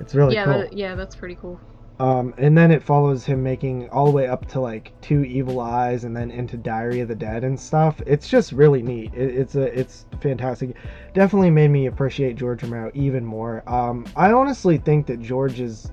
It's 0.00 0.14
really 0.14 0.34
yeah, 0.34 0.44
cool. 0.44 0.58
that, 0.58 0.72
yeah, 0.74 0.94
that's 0.94 1.16
pretty 1.16 1.34
cool. 1.34 1.58
Um, 2.00 2.32
and 2.38 2.56
then 2.56 2.70
it 2.70 2.82
follows 2.82 3.24
him 3.24 3.42
making 3.42 3.88
all 3.90 4.06
the 4.06 4.12
way 4.12 4.28
up 4.28 4.46
to 4.50 4.60
like 4.60 4.92
Two 5.00 5.24
Evil 5.24 5.60
Eyes, 5.60 6.04
and 6.04 6.16
then 6.16 6.30
into 6.30 6.56
Diary 6.56 7.00
of 7.00 7.08
the 7.08 7.14
Dead 7.14 7.42
and 7.42 7.58
stuff. 7.58 8.00
It's 8.06 8.28
just 8.28 8.52
really 8.52 8.82
neat. 8.82 9.12
It, 9.14 9.34
it's 9.34 9.56
a 9.56 9.62
it's 9.78 10.06
fantastic. 10.20 10.76
Definitely 11.12 11.50
made 11.50 11.68
me 11.68 11.86
appreciate 11.86 12.36
George 12.36 12.62
Romero 12.62 12.92
even 12.94 13.24
more. 13.24 13.68
Um, 13.68 14.06
I 14.14 14.32
honestly 14.32 14.78
think 14.78 15.06
that 15.06 15.20
George 15.20 15.58
is 15.58 15.90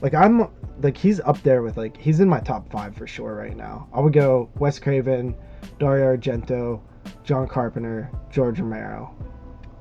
like 0.00 0.14
I'm 0.14 0.48
like 0.82 0.96
he's 0.96 1.20
up 1.20 1.40
there 1.42 1.62
with 1.62 1.76
like 1.76 1.96
he's 1.96 2.18
in 2.18 2.28
my 2.28 2.40
top 2.40 2.70
five 2.70 2.96
for 2.96 3.06
sure 3.06 3.34
right 3.34 3.56
now. 3.56 3.88
I 3.92 4.00
would 4.00 4.12
go 4.12 4.50
Wes 4.58 4.80
Craven, 4.80 5.36
Dario 5.78 6.16
Argento, 6.16 6.80
John 7.22 7.46
Carpenter, 7.46 8.10
George 8.30 8.58
Romero. 8.58 9.14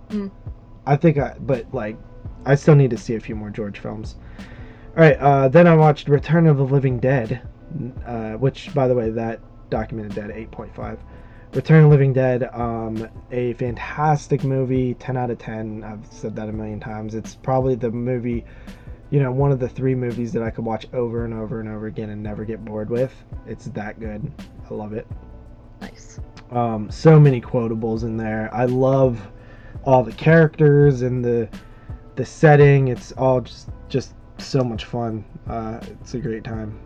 Mm. 0.09 0.31
I 0.85 0.95
think 0.95 1.17
I 1.17 1.35
but 1.39 1.73
like 1.73 1.97
I 2.45 2.55
still 2.55 2.75
need 2.75 2.91
to 2.91 2.97
see 2.97 3.15
a 3.15 3.19
few 3.19 3.35
more 3.35 3.49
George 3.49 3.79
films. 3.79 4.15
All 4.97 5.03
right, 5.03 5.17
uh, 5.19 5.47
then 5.47 5.67
I 5.67 5.75
watched 5.75 6.07
Return 6.07 6.47
of 6.47 6.57
the 6.57 6.63
Living 6.63 6.97
Dead, 6.97 7.47
uh, 8.03 8.31
which, 8.31 8.73
by 8.73 8.87
the 8.87 8.95
way, 8.95 9.11
that 9.11 9.39
documented 9.69 10.15
dead 10.15 10.31
8.5. 10.31 10.97
Return 11.53 11.77
of 11.77 11.83
the 11.83 11.89
Living 11.89 12.13
Dead, 12.13 12.49
um, 12.51 13.07
a 13.31 13.53
fantastic 13.53 14.43
movie, 14.43 14.95
10 14.95 15.15
out 15.15 15.29
of 15.29 15.37
10. 15.37 15.83
I've 15.83 16.03
said 16.11 16.35
that 16.37 16.49
a 16.49 16.51
million 16.51 16.79
times. 16.79 17.13
It's 17.13 17.35
probably 17.35 17.75
the 17.75 17.91
movie, 17.91 18.43
you 19.11 19.21
know, 19.21 19.31
one 19.31 19.51
of 19.51 19.59
the 19.59 19.69
three 19.69 19.93
movies 19.93 20.33
that 20.33 20.41
I 20.41 20.49
could 20.49 20.65
watch 20.65 20.87
over 20.93 21.25
and 21.25 21.33
over 21.35 21.59
and 21.59 21.69
over 21.69 21.85
again 21.85 22.09
and 22.09 22.23
never 22.23 22.43
get 22.43 22.65
bored 22.65 22.89
with. 22.89 23.13
It's 23.45 23.65
that 23.65 23.99
good. 23.99 24.31
I 24.67 24.73
love 24.73 24.93
it. 24.93 25.05
Nice. 25.79 26.19
Um, 26.49 26.89
so 26.89 27.19
many 27.19 27.39
quotables 27.39 28.01
in 28.01 28.17
there. 28.17 28.49
I 28.51 28.65
love 28.65 29.21
all 29.83 30.01
the 30.01 30.13
characters 30.13 31.03
and 31.03 31.23
the 31.23 31.47
the 32.15 32.25
setting. 32.25 32.87
It's 32.87 33.11
all 33.11 33.41
just 33.41 33.69
just 33.89 34.16
so 34.39 34.63
much 34.63 34.85
fun. 34.85 35.23
Uh, 35.47 35.79
it's 35.83 36.13
a 36.13 36.19
great 36.19 36.43
time. 36.43 36.79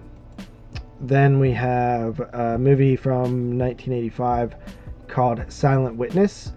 Then 1.02 1.40
we 1.40 1.52
have 1.52 2.20
a 2.20 2.58
movie 2.58 2.96
from 2.96 3.58
1985 3.58 4.56
called 5.08 5.44
Silent 5.50 5.96
Witness. 5.98 6.54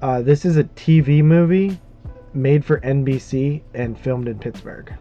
Uh, 0.00 0.22
this 0.22 0.44
is 0.44 0.56
a 0.56 0.64
TV 0.64 1.22
movie 1.22 1.78
made 2.34 2.64
for 2.64 2.80
NBC 2.80 3.62
and 3.74 3.98
filmed 3.98 4.28
in 4.28 4.38
Pittsburgh. 4.38 4.92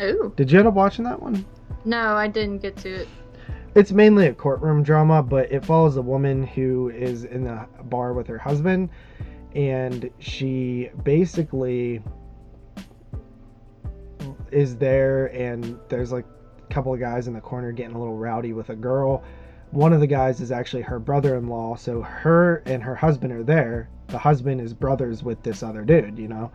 Oh. 0.00 0.28
Did 0.36 0.50
you 0.50 0.58
end 0.58 0.68
up 0.68 0.74
watching 0.74 1.04
that 1.04 1.20
one? 1.20 1.44
No, 1.84 2.14
I 2.14 2.28
didn't 2.28 2.58
get 2.58 2.76
to 2.78 3.02
it. 3.02 3.08
it's 3.74 3.92
mainly 3.92 4.26
a 4.26 4.34
courtroom 4.34 4.82
drama, 4.82 5.22
but 5.22 5.50
it 5.50 5.64
follows 5.64 5.96
a 5.96 6.02
woman 6.02 6.46
who 6.46 6.90
is 6.90 7.24
in 7.24 7.46
a 7.46 7.68
bar 7.84 8.12
with 8.12 8.26
her 8.26 8.38
husband, 8.38 8.90
and 9.54 10.10
she 10.18 10.90
basically 11.02 12.02
is 14.52 14.76
there, 14.76 15.26
and 15.26 15.78
there's 15.88 16.12
like 16.12 16.24
a 16.68 16.74
couple 16.74 16.92
of 16.94 17.00
guys 17.00 17.28
in 17.28 17.34
the 17.34 17.40
corner 17.40 17.72
getting 17.72 17.94
a 17.94 17.98
little 17.98 18.16
rowdy 18.16 18.52
with 18.52 18.70
a 18.70 18.76
girl. 18.76 19.22
One 19.70 19.92
of 19.92 20.00
the 20.00 20.06
guys 20.06 20.40
is 20.40 20.50
actually 20.50 20.82
her 20.82 20.98
brother-in-law, 20.98 21.76
so 21.76 22.00
her 22.02 22.62
and 22.66 22.82
her 22.82 22.94
husband 22.94 23.32
are 23.32 23.42
there. 23.42 23.88
The 24.08 24.18
husband 24.18 24.60
is 24.60 24.72
brothers 24.72 25.22
with 25.22 25.42
this 25.42 25.62
other 25.62 25.82
dude, 25.84 26.18
you 26.18 26.28
know 26.28 26.50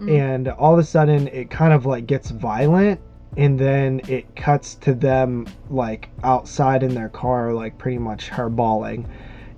Mm. 0.00 0.18
and 0.18 0.48
all 0.48 0.72
of 0.72 0.78
a 0.78 0.84
sudden 0.84 1.26
it 1.28 1.50
kind 1.50 1.72
of 1.72 1.84
like 1.84 2.06
gets 2.06 2.30
violent 2.30 3.00
and 3.36 3.58
then 3.58 4.00
it 4.06 4.34
cuts 4.36 4.76
to 4.76 4.94
them 4.94 5.46
like 5.70 6.08
outside 6.22 6.82
in 6.82 6.94
their 6.94 7.08
car 7.08 7.52
like 7.52 7.76
pretty 7.78 7.98
much 7.98 8.28
her 8.28 8.48
bawling 8.48 9.06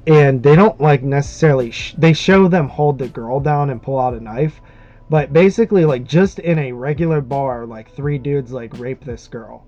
and 0.07 0.43
they 0.43 0.57
don't 0.57 0.81
like 0.81 1.03
necessarily 1.03 1.71
sh- 1.71 1.95
they 1.99 2.15
show 2.15 2.49
them 2.49 2.69
hold 2.69 2.99
the 2.99 3.09
girl 3.09 3.39
down 3.39 3.69
and 3.69 3.83
pull 3.83 3.99
out 3.99 4.15
a 4.15 4.21
knife 4.21 4.61
but 5.11 5.33
basically 5.33 5.85
like 5.85 6.05
just 6.05 6.39
in 6.39 6.57
a 6.61 6.73
regular 6.73 7.21
bar 7.21 7.67
like 7.67 7.91
three 7.91 8.17
dudes 8.17 8.53
like 8.53 8.79
rape 8.79 9.05
this 9.05 9.27
girl. 9.27 9.67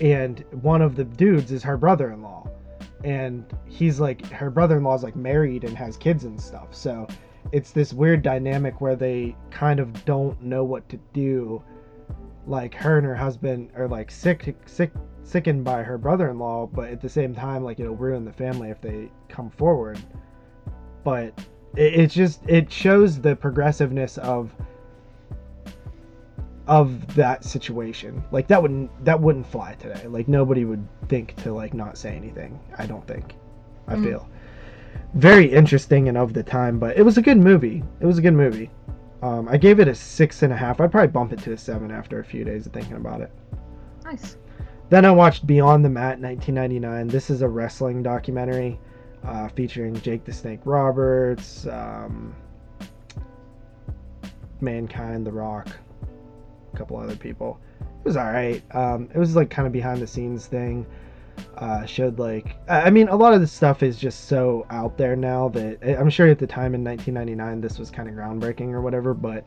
And 0.00 0.42
one 0.62 0.80
of 0.80 0.96
the 0.96 1.04
dudes 1.04 1.52
is 1.52 1.62
her 1.62 1.76
brother-in-law. 1.76 2.48
And 3.04 3.44
he's 3.66 4.00
like 4.00 4.24
her 4.30 4.50
brother-in-law 4.50 4.94
is 4.94 5.02
like 5.02 5.14
married 5.14 5.64
and 5.64 5.76
has 5.76 5.98
kids 5.98 6.24
and 6.24 6.40
stuff. 6.40 6.74
So 6.74 7.06
it's 7.52 7.70
this 7.70 7.92
weird 7.92 8.22
dynamic 8.22 8.80
where 8.80 8.96
they 8.96 9.36
kind 9.50 9.78
of 9.78 10.04
don't 10.06 10.40
know 10.42 10.64
what 10.64 10.88
to 10.88 10.98
do. 11.12 11.62
Like 12.46 12.74
her 12.74 12.96
and 12.96 13.06
her 13.06 13.14
husband 13.14 13.70
are 13.76 13.88
like 13.88 14.10
sick 14.10 14.56
sick 14.64 14.90
sickened 15.22 15.64
by 15.64 15.82
her 15.82 15.98
brother-in-law 15.98 16.66
but 16.68 16.88
at 16.88 17.02
the 17.02 17.08
same 17.10 17.34
time 17.34 17.62
like 17.62 17.78
it'll 17.78 17.94
ruin 17.94 18.24
the 18.24 18.32
family 18.32 18.70
if 18.70 18.80
they 18.80 19.10
come 19.28 19.50
forward. 19.50 19.98
But 21.04 21.38
it, 21.76 22.00
it's 22.00 22.14
just 22.14 22.40
it 22.48 22.72
shows 22.72 23.20
the 23.20 23.36
progressiveness 23.36 24.16
of 24.16 24.54
of 26.68 27.14
that 27.14 27.44
situation. 27.44 28.22
Like 28.30 28.46
that 28.48 28.60
wouldn't 28.62 28.90
that 29.04 29.20
wouldn't 29.20 29.46
fly 29.46 29.74
today. 29.74 30.06
Like 30.06 30.28
nobody 30.28 30.64
would 30.64 30.86
think 31.08 31.34
to 31.42 31.52
like 31.52 31.74
not 31.74 31.96
say 31.98 32.14
anything 32.14 32.60
i 32.78 32.86
don't 32.86 33.06
think. 33.06 33.34
I 33.88 33.94
Mhm. 33.96 34.04
feel. 34.04 34.28
Very 35.14 35.46
interesting 35.50 36.08
and 36.08 36.16
of 36.18 36.32
the 36.34 36.42
time 36.42 36.78
but 36.78 36.96
it 36.96 37.02
was 37.02 37.18
a 37.18 37.22
good 37.22 37.38
movie. 37.38 37.82
It 38.00 38.06
was 38.06 38.18
a 38.18 38.22
good 38.22 38.34
movie. 38.34 38.70
Um, 39.22 39.48
i 39.48 39.56
gave 39.56 39.80
it 39.80 39.88
a 39.88 39.94
six 39.94 40.42
and 40.42 40.52
a 40.52 40.56
half. 40.56 40.80
I'd 40.80 40.92
probably 40.92 41.08
bump 41.08 41.32
it 41.32 41.40
to 41.40 41.52
a 41.52 41.56
seven 41.58 41.90
after 41.90 42.20
a 42.20 42.24
few 42.24 42.44
days 42.44 42.66
of 42.66 42.72
thinking 42.72 42.96
about 42.96 43.20
it. 43.20 43.32
Nice. 44.04 44.36
then 44.90 45.04
I 45.04 45.10
watched 45.10 45.46
Beyond 45.46 45.84
the 45.84 45.90
Mat 45.90 46.18
1999. 46.20 47.08
This 47.08 47.28
is 47.28 47.42
a 47.42 47.48
wrestling 47.48 48.02
documentary 48.02 48.78
uh, 49.24 49.48
featuring 49.48 49.94
Jake 50.00 50.24
the 50.24 50.32
Snake 50.32 50.60
Roberts, 50.64 51.66
um, 51.66 52.34
Mankind, 54.60 55.26
The 55.26 55.32
Rock, 55.32 55.68
a 56.72 56.76
couple 56.76 56.96
other 56.96 57.16
people. 57.16 57.58
It 57.80 58.04
was 58.04 58.16
alright. 58.16 58.62
Um, 58.74 59.08
it 59.14 59.18
was 59.18 59.36
like 59.36 59.50
kind 59.50 59.66
of 59.66 59.72
behind 59.72 60.00
the 60.00 60.06
scenes 60.06 60.46
thing. 60.46 60.86
Uh, 61.56 61.86
showed 61.86 62.18
like, 62.18 62.56
I 62.68 62.90
mean, 62.90 63.06
a 63.08 63.14
lot 63.16 63.32
of 63.32 63.40
this 63.40 63.52
stuff 63.52 63.82
is 63.84 63.96
just 63.96 64.24
so 64.26 64.66
out 64.70 64.98
there 64.98 65.14
now 65.14 65.48
that 65.50 65.78
I- 65.84 65.94
I'm 65.96 66.10
sure 66.10 66.26
at 66.26 66.38
the 66.40 66.46
time 66.48 66.74
in 66.74 66.82
1999 66.82 67.60
this 67.60 67.78
was 67.78 67.90
kind 67.92 68.08
of 68.08 68.14
groundbreaking 68.16 68.72
or 68.72 68.80
whatever, 68.80 69.14
but 69.14 69.44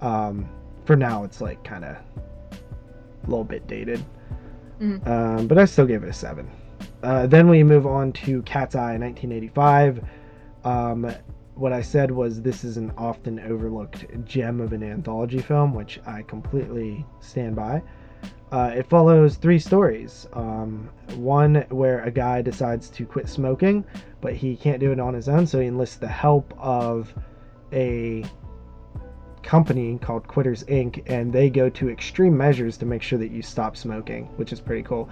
um, 0.00 0.48
for 0.86 0.96
now 0.96 1.24
it's 1.24 1.42
like 1.42 1.62
kind 1.62 1.84
of 1.84 1.96
a 1.96 3.26
little 3.28 3.44
bit 3.44 3.66
dated. 3.66 4.02
Mhm. 4.80 5.06
Um, 5.06 5.46
but 5.46 5.58
I 5.58 5.66
still 5.66 5.84
gave 5.84 6.02
it 6.02 6.08
a 6.08 6.12
seven. 6.12 6.48
Uh, 7.02 7.26
then 7.26 7.48
we 7.48 7.62
move 7.62 7.86
on 7.86 8.12
to 8.12 8.40
Cat's 8.42 8.74
Eye 8.74 8.96
1985. 8.96 10.02
Um, 10.64 11.10
what 11.60 11.74
I 11.74 11.82
said 11.82 12.10
was 12.10 12.40
this 12.40 12.64
is 12.64 12.78
an 12.78 12.90
often 12.96 13.38
overlooked 13.40 14.06
gem 14.24 14.62
of 14.62 14.72
an 14.72 14.82
anthology 14.82 15.40
film, 15.40 15.74
which 15.74 16.00
I 16.06 16.22
completely 16.22 17.04
stand 17.20 17.54
by. 17.54 17.82
Uh, 18.50 18.72
it 18.74 18.86
follows 18.86 19.36
three 19.36 19.58
stories. 19.58 20.26
Um, 20.32 20.88
one 21.16 21.66
where 21.68 22.02
a 22.02 22.10
guy 22.10 22.40
decides 22.40 22.88
to 22.90 23.04
quit 23.04 23.28
smoking, 23.28 23.84
but 24.22 24.32
he 24.32 24.56
can't 24.56 24.80
do 24.80 24.90
it 24.90 24.98
on 24.98 25.12
his 25.12 25.28
own, 25.28 25.46
so 25.46 25.60
he 25.60 25.66
enlists 25.66 25.96
the 25.96 26.08
help 26.08 26.54
of 26.58 27.12
a 27.74 28.24
company 29.42 29.98
called 30.00 30.26
Quitters 30.26 30.64
Inc., 30.64 31.02
and 31.06 31.30
they 31.30 31.50
go 31.50 31.68
to 31.68 31.90
extreme 31.90 32.36
measures 32.36 32.78
to 32.78 32.86
make 32.86 33.02
sure 33.02 33.18
that 33.18 33.30
you 33.30 33.42
stop 33.42 33.76
smoking, 33.76 34.24
which 34.36 34.50
is 34.50 34.60
pretty 34.60 34.82
cool. 34.82 35.10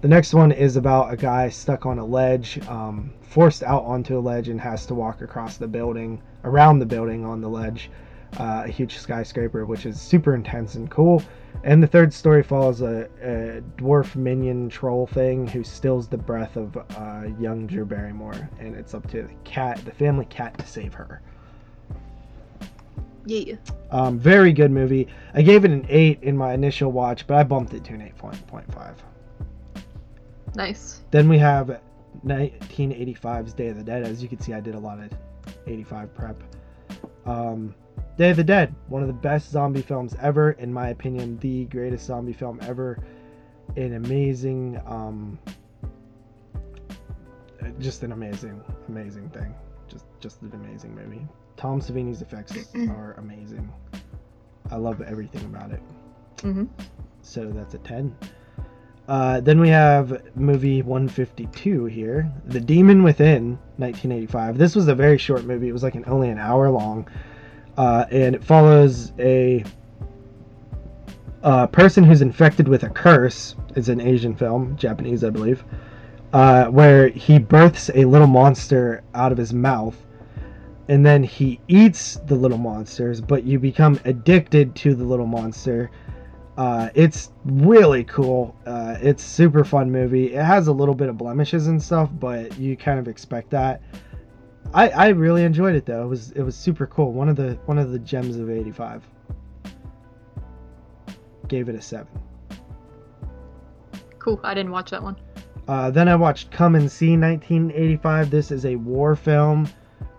The 0.00 0.08
next 0.08 0.32
one 0.32 0.52
is 0.52 0.76
about 0.76 1.12
a 1.12 1.16
guy 1.16 1.48
stuck 1.48 1.84
on 1.84 1.98
a 1.98 2.04
ledge, 2.04 2.60
um, 2.68 3.10
forced 3.20 3.64
out 3.64 3.82
onto 3.82 4.16
a 4.16 4.20
ledge, 4.20 4.48
and 4.48 4.60
has 4.60 4.86
to 4.86 4.94
walk 4.94 5.22
across 5.22 5.56
the 5.56 5.66
building, 5.66 6.22
around 6.44 6.78
the 6.78 6.86
building 6.86 7.24
on 7.24 7.40
the 7.40 7.48
ledge, 7.48 7.90
uh, 8.38 8.62
a 8.64 8.68
huge 8.68 8.98
skyscraper, 8.98 9.66
which 9.66 9.86
is 9.86 10.00
super 10.00 10.36
intense 10.36 10.76
and 10.76 10.88
cool. 10.88 11.20
And 11.64 11.82
the 11.82 11.88
third 11.88 12.14
story 12.14 12.44
follows 12.44 12.80
a, 12.80 13.08
a 13.20 13.60
dwarf 13.76 14.14
minion 14.14 14.68
troll 14.68 15.08
thing 15.08 15.48
who 15.48 15.64
steals 15.64 16.06
the 16.06 16.16
breath 16.16 16.56
of 16.56 16.76
uh, 16.76 17.24
young 17.40 17.66
Drew 17.66 17.84
Barrymore, 17.84 18.48
and 18.60 18.76
it's 18.76 18.94
up 18.94 19.10
to 19.10 19.22
the 19.24 19.34
cat, 19.42 19.84
the 19.84 19.90
family 19.90 20.26
cat, 20.26 20.56
to 20.58 20.66
save 20.66 20.94
her. 20.94 21.20
Yeah. 23.26 23.56
Um, 23.90 24.16
very 24.20 24.52
good 24.52 24.70
movie. 24.70 25.08
I 25.34 25.42
gave 25.42 25.64
it 25.64 25.72
an 25.72 25.86
8 25.88 26.22
in 26.22 26.36
my 26.36 26.54
initial 26.54 26.92
watch, 26.92 27.26
but 27.26 27.36
I 27.36 27.42
bumped 27.42 27.74
it 27.74 27.82
to 27.86 27.94
an 27.94 28.12
8.5. 28.16 28.94
Nice. 30.58 31.02
Then 31.12 31.28
we 31.28 31.38
have 31.38 31.80
1985's 32.26 33.52
Day 33.52 33.68
of 33.68 33.76
the 33.76 33.84
Dead. 33.84 34.02
As 34.02 34.20
you 34.20 34.28
can 34.28 34.40
see, 34.40 34.52
I 34.52 34.60
did 34.60 34.74
a 34.74 34.78
lot 34.78 34.98
of 34.98 35.12
85 35.68 36.12
prep. 36.14 36.42
Um, 37.26 37.76
Day 38.16 38.30
of 38.30 38.36
the 38.36 38.44
Dead, 38.44 38.74
one 38.88 39.00
of 39.00 39.06
the 39.06 39.14
best 39.14 39.52
zombie 39.52 39.82
films 39.82 40.16
ever, 40.20 40.50
in 40.52 40.72
my 40.72 40.88
opinion, 40.88 41.38
the 41.38 41.66
greatest 41.66 42.06
zombie 42.06 42.32
film 42.32 42.58
ever. 42.62 42.98
an 43.76 43.94
amazing, 43.94 44.80
um, 44.84 45.38
just 47.78 48.02
an 48.02 48.10
amazing, 48.10 48.60
amazing 48.88 49.30
thing. 49.30 49.54
Just, 49.86 50.06
just 50.18 50.42
an 50.42 50.50
amazing 50.54 50.92
movie. 50.92 51.24
Tom 51.56 51.80
Savini's 51.80 52.20
effects 52.20 52.74
are 52.90 53.14
amazing. 53.18 53.72
I 54.72 54.76
love 54.76 55.02
everything 55.02 55.44
about 55.44 55.70
it. 55.70 55.82
Mm-hmm. 56.38 56.64
So 57.22 57.46
that's 57.50 57.74
a 57.74 57.78
10. 57.78 58.16
Uh, 59.08 59.40
then 59.40 59.58
we 59.58 59.70
have 59.70 60.22
movie 60.36 60.82
152 60.82 61.86
here, 61.86 62.30
The 62.44 62.60
Demon 62.60 63.02
Within, 63.02 63.52
1985. 63.78 64.58
This 64.58 64.76
was 64.76 64.86
a 64.88 64.94
very 64.94 65.16
short 65.16 65.44
movie. 65.44 65.68
It 65.68 65.72
was 65.72 65.82
like 65.82 65.94
an 65.94 66.04
only 66.06 66.28
an 66.28 66.38
hour 66.38 66.68
long, 66.70 67.08
uh, 67.78 68.04
and 68.10 68.34
it 68.34 68.44
follows 68.44 69.12
a, 69.18 69.64
a 71.42 71.66
person 71.68 72.04
who's 72.04 72.20
infected 72.20 72.68
with 72.68 72.82
a 72.82 72.90
curse. 72.90 73.56
It's 73.76 73.88
an 73.88 74.02
Asian 74.02 74.36
film, 74.36 74.76
Japanese, 74.76 75.24
I 75.24 75.30
believe, 75.30 75.64
uh, 76.34 76.66
where 76.66 77.08
he 77.08 77.38
births 77.38 77.90
a 77.94 78.04
little 78.04 78.26
monster 78.26 79.02
out 79.14 79.32
of 79.32 79.38
his 79.38 79.54
mouth, 79.54 79.96
and 80.88 81.04
then 81.04 81.22
he 81.22 81.60
eats 81.66 82.16
the 82.26 82.34
little 82.34 82.58
monsters. 82.58 83.22
But 83.22 83.44
you 83.44 83.58
become 83.58 83.98
addicted 84.04 84.74
to 84.76 84.94
the 84.94 85.04
little 85.04 85.26
monster 85.26 85.90
uh, 86.58 86.90
it's 86.96 87.30
really 87.44 88.02
cool. 88.02 88.54
Uh, 88.66 88.96
it's 89.00 89.22
super 89.22 89.64
fun 89.64 89.92
movie. 89.92 90.34
It 90.34 90.44
has 90.44 90.66
a 90.66 90.72
little 90.72 90.94
bit 90.94 91.08
of 91.08 91.16
blemishes 91.16 91.68
and 91.68 91.80
stuff, 91.80 92.10
but 92.18 92.58
you 92.58 92.76
kind 92.76 92.98
of 92.98 93.06
expect 93.06 93.50
that. 93.50 93.80
I, 94.74 94.88
I 94.88 95.08
really 95.10 95.44
enjoyed 95.44 95.76
it 95.76 95.86
though. 95.86 96.02
It 96.02 96.08
was 96.08 96.32
it 96.32 96.42
was 96.42 96.56
super 96.56 96.88
cool. 96.88 97.12
One 97.12 97.28
of 97.28 97.36
the 97.36 97.52
one 97.66 97.78
of 97.78 97.92
the 97.92 97.98
gems 98.00 98.36
of 98.38 98.50
'85. 98.50 99.04
Gave 101.46 101.68
it 101.68 101.76
a 101.76 101.80
seven. 101.80 102.08
Cool. 104.18 104.40
I 104.42 104.52
didn't 104.52 104.72
watch 104.72 104.90
that 104.90 105.02
one. 105.02 105.14
Uh, 105.68 105.92
then 105.92 106.08
I 106.08 106.16
watched 106.16 106.50
Come 106.50 106.74
and 106.74 106.90
See 106.90 107.16
1985. 107.16 108.30
This 108.30 108.50
is 108.50 108.66
a 108.66 108.74
war 108.74 109.14
film, 109.14 109.68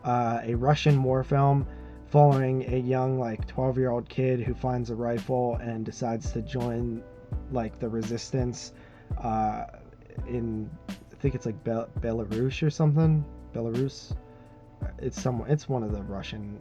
uh, 0.06 0.40
a 0.44 0.56
Russian 0.56 1.04
war 1.04 1.22
film 1.22 1.68
following 2.10 2.74
a 2.74 2.78
young 2.78 3.20
like 3.20 3.46
12 3.48 3.78
year 3.78 3.92
old 3.92 4.10
kid 4.10 4.40
who 4.40 4.54
finds 4.54 4.90
a 4.90 4.96
rifle 4.96 5.58
and 5.58 5.86
decides 5.86 6.32
to 6.32 6.42
join 6.42 7.04
like 7.52 7.80
the 7.80 7.88
resistance 7.88 8.74
uh, 9.24 9.66
in 10.28 10.70
I 10.90 11.16
think 11.22 11.36
it's 11.36 11.46
like 11.46 11.64
Bel- 11.64 11.90
Belarus 12.00 12.64
or 12.64 12.70
something 12.70 13.24
Belarus? 13.54 14.16
It's 14.98 15.22
some 15.22 15.44
it's 15.48 15.70
one 15.70 15.84
of 15.84 15.92
the 15.92 16.02
Russian 16.04 16.58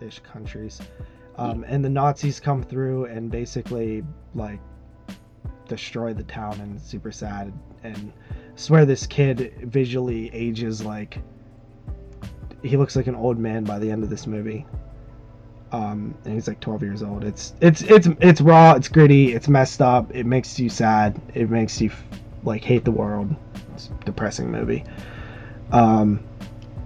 ish 0.00 0.20
countries. 0.20 0.80
Um, 1.36 1.64
and 1.66 1.84
the 1.84 1.90
Nazis 1.90 2.40
come 2.40 2.62
through 2.62 3.06
and 3.06 3.30
basically 3.30 4.04
like 4.34 4.60
destroy 5.68 6.14
the 6.14 6.24
town 6.24 6.60
and 6.60 6.80
super 6.80 7.10
sad 7.10 7.52
and 7.82 8.12
swear 8.54 8.86
this 8.86 9.06
kid 9.06 9.52
visually 9.64 10.30
ages 10.32 10.84
like 10.84 11.18
he 12.66 12.76
looks 12.76 12.96
like 12.96 13.06
an 13.06 13.14
old 13.14 13.38
man 13.38 13.64
by 13.64 13.78
the 13.78 13.90
end 13.90 14.02
of 14.02 14.10
this 14.10 14.26
movie. 14.26 14.66
Um, 15.72 16.14
and 16.24 16.34
he's 16.34 16.46
like 16.46 16.60
12 16.60 16.82
years 16.82 17.02
old. 17.02 17.24
It's 17.24 17.54
it's 17.60 17.82
it's 17.82 18.08
it's 18.20 18.40
raw. 18.40 18.72
It's 18.74 18.88
gritty. 18.88 19.34
It's 19.34 19.48
messed 19.48 19.82
up. 19.82 20.14
It 20.14 20.24
makes 20.24 20.58
you 20.58 20.68
sad. 20.68 21.20
It 21.34 21.50
makes 21.50 21.80
you 21.80 21.90
like 22.44 22.62
hate 22.62 22.84
the 22.84 22.92
world. 22.92 23.34
It's 23.74 23.88
a 23.88 24.04
depressing 24.04 24.50
movie. 24.50 24.84
Um, 25.72 26.20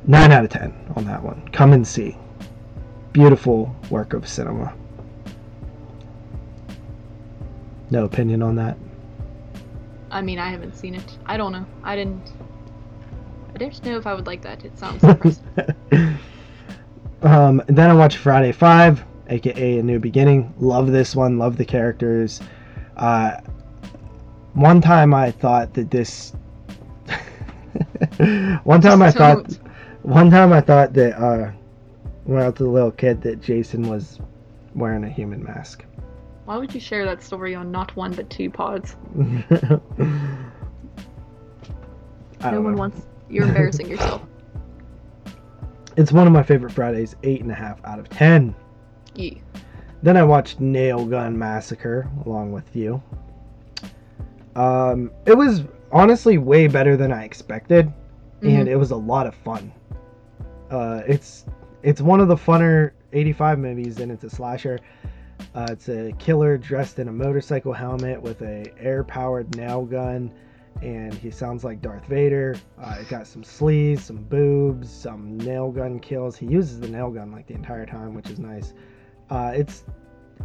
nine 0.07 0.33
out 0.33 0.45
of 0.45 0.51
ten 0.51 0.74
on 0.97 1.05
that 1.05 1.22
one. 1.22 1.47
Come 1.53 1.72
and 1.72 1.87
see. 1.87 2.16
Beautiful 3.12 3.74
work 3.91 4.12
of 4.12 4.26
cinema. 4.26 4.74
No 7.91 8.05
opinion 8.05 8.43
on 8.43 8.57
that. 8.57 8.78
I 10.11 10.22
mean, 10.22 10.39
I 10.39 10.51
haven't 10.51 10.76
seen 10.76 10.95
it. 10.95 11.18
I 11.26 11.37
don't 11.37 11.53
know. 11.53 11.66
I 11.85 11.97
didn't. 11.97 12.33
I 13.61 13.65
don't 13.65 13.85
know 13.85 13.99
if 13.99 14.07
I 14.07 14.15
would 14.15 14.27
like 14.27 14.41
that. 14.41 14.65
It 14.65 14.79
sounds 14.79 15.05
um, 17.23 17.63
then 17.67 17.91
I 17.91 17.95
watched 17.95 18.17
Friday 18.17 18.53
Five, 18.53 19.05
aka 19.29 19.79
A 19.79 19.83
New 19.83 19.99
Beginning. 19.99 20.55
Love 20.59 20.91
this 20.91 21.15
one. 21.15 21.39
Love 21.39 21.59
the 21.59 21.65
characters. 21.67 22.41
Uh, 22.97 23.39
one 24.55 24.81
time 24.81 25.13
I 25.13 25.31
thought 25.31 25.75
that 25.75 25.91
this. 25.91 26.33
one 28.65 28.81
time 28.81 29.03
I 29.03 29.11
thought. 29.11 29.59
One 30.03 30.31
time 30.31 30.55
I 30.55 30.63
thought 30.63 30.95
that 30.95 31.21
uh, 31.21 31.51
when 32.25 32.43
I 32.43 32.49
was 32.49 32.61
a 32.61 32.65
little 32.65 32.91
kid 32.91 33.21
that 33.23 33.43
Jason 33.43 33.91
was 33.91 34.19
wearing 34.75 35.05
a 35.05 35.11
human 35.11 35.45
mask. 35.45 35.85
Why 36.47 36.57
would 36.57 36.73
you 36.73 36.81
share 36.81 37.05
that 37.05 37.23
story 37.23 37.55
on 37.55 37.71
not 37.71 37.95
one 37.95 38.15
but 38.15 38.31
two 38.31 38.49
pods? 38.49 38.97
no 39.15 39.81
one 42.41 42.73
know. 42.73 42.73
wants. 42.73 43.03
You're 43.31 43.47
embarrassing 43.47 43.89
yourself. 43.89 44.22
It's 45.97 46.12
one 46.12 46.26
of 46.26 46.33
my 46.33 46.43
favorite 46.45 46.72
Fridays, 46.72 47.16
eight 47.24 47.43
and 47.43 47.51
a 47.51 47.55
half 47.55 47.85
out 47.85 47.99
of 47.99 48.09
ten. 48.09 48.55
Yeah. 49.14 49.35
Then 50.03 50.16
I 50.16 50.22
watched 50.22 50.61
Nail 50.61 51.05
Gun 51.05 51.37
Massacre 51.37 52.09
along 52.24 52.53
with 52.53 52.74
you. 52.74 53.03
Um, 54.57 55.11
it 55.26 55.37
was 55.37 55.64
honestly 55.93 56.39
way 56.39 56.68
better 56.68 56.97
than 56.97 57.12
I 57.12 57.24
expected, 57.24 57.93
and 58.41 58.66
Mhm. 58.66 58.70
it 58.70 58.76
was 58.76 58.93
a 58.93 58.97
lot 58.97 59.26
of 59.26 59.35
fun. 59.35 59.72
Uh, 60.70 61.03
it's 61.07 61.45
it's 61.83 62.01
one 62.01 62.20
of 62.20 62.28
the 62.28 62.37
funner 62.37 62.93
'85 63.12 63.59
movies, 63.59 63.99
and 64.01 64.12
it's 64.12 64.24
a 64.24 64.31
slasher. 64.31 64.78
Uh, 65.55 65.66
it's 65.70 65.89
a 65.89 66.12
killer 66.18 66.57
dressed 66.57 66.99
in 67.01 67.09
a 67.09 67.12
motorcycle 67.12 67.72
helmet 67.72 68.22
with 68.22 68.41
a 68.43 68.66
air-powered 68.78 69.57
nail 69.57 69.85
gun, 69.85 70.31
and 70.83 71.12
he 71.12 71.31
sounds 71.31 71.64
like 71.64 71.83
Darth 71.83 72.07
Vader. 72.07 72.57
Uh, 72.83 72.97
it 73.01 73.09
got 73.09 73.26
some 73.26 73.45
sleeves, 73.45 74.05
some 74.05 74.16
boobs, 74.16 74.91
some 74.91 75.39
nail 75.39 75.70
gun 75.70 75.99
kills. 75.99 76.37
He 76.37 76.47
uses 76.47 76.81
the 76.81 76.89
nail 76.89 77.11
gun 77.11 77.33
like 77.33 77.47
the 77.47 77.55
entire 77.55 77.87
time, 77.87 78.14
which 78.14 78.31
is 78.31 78.39
nice. 78.39 78.72
Uh, 79.28 79.53
it's 79.55 79.85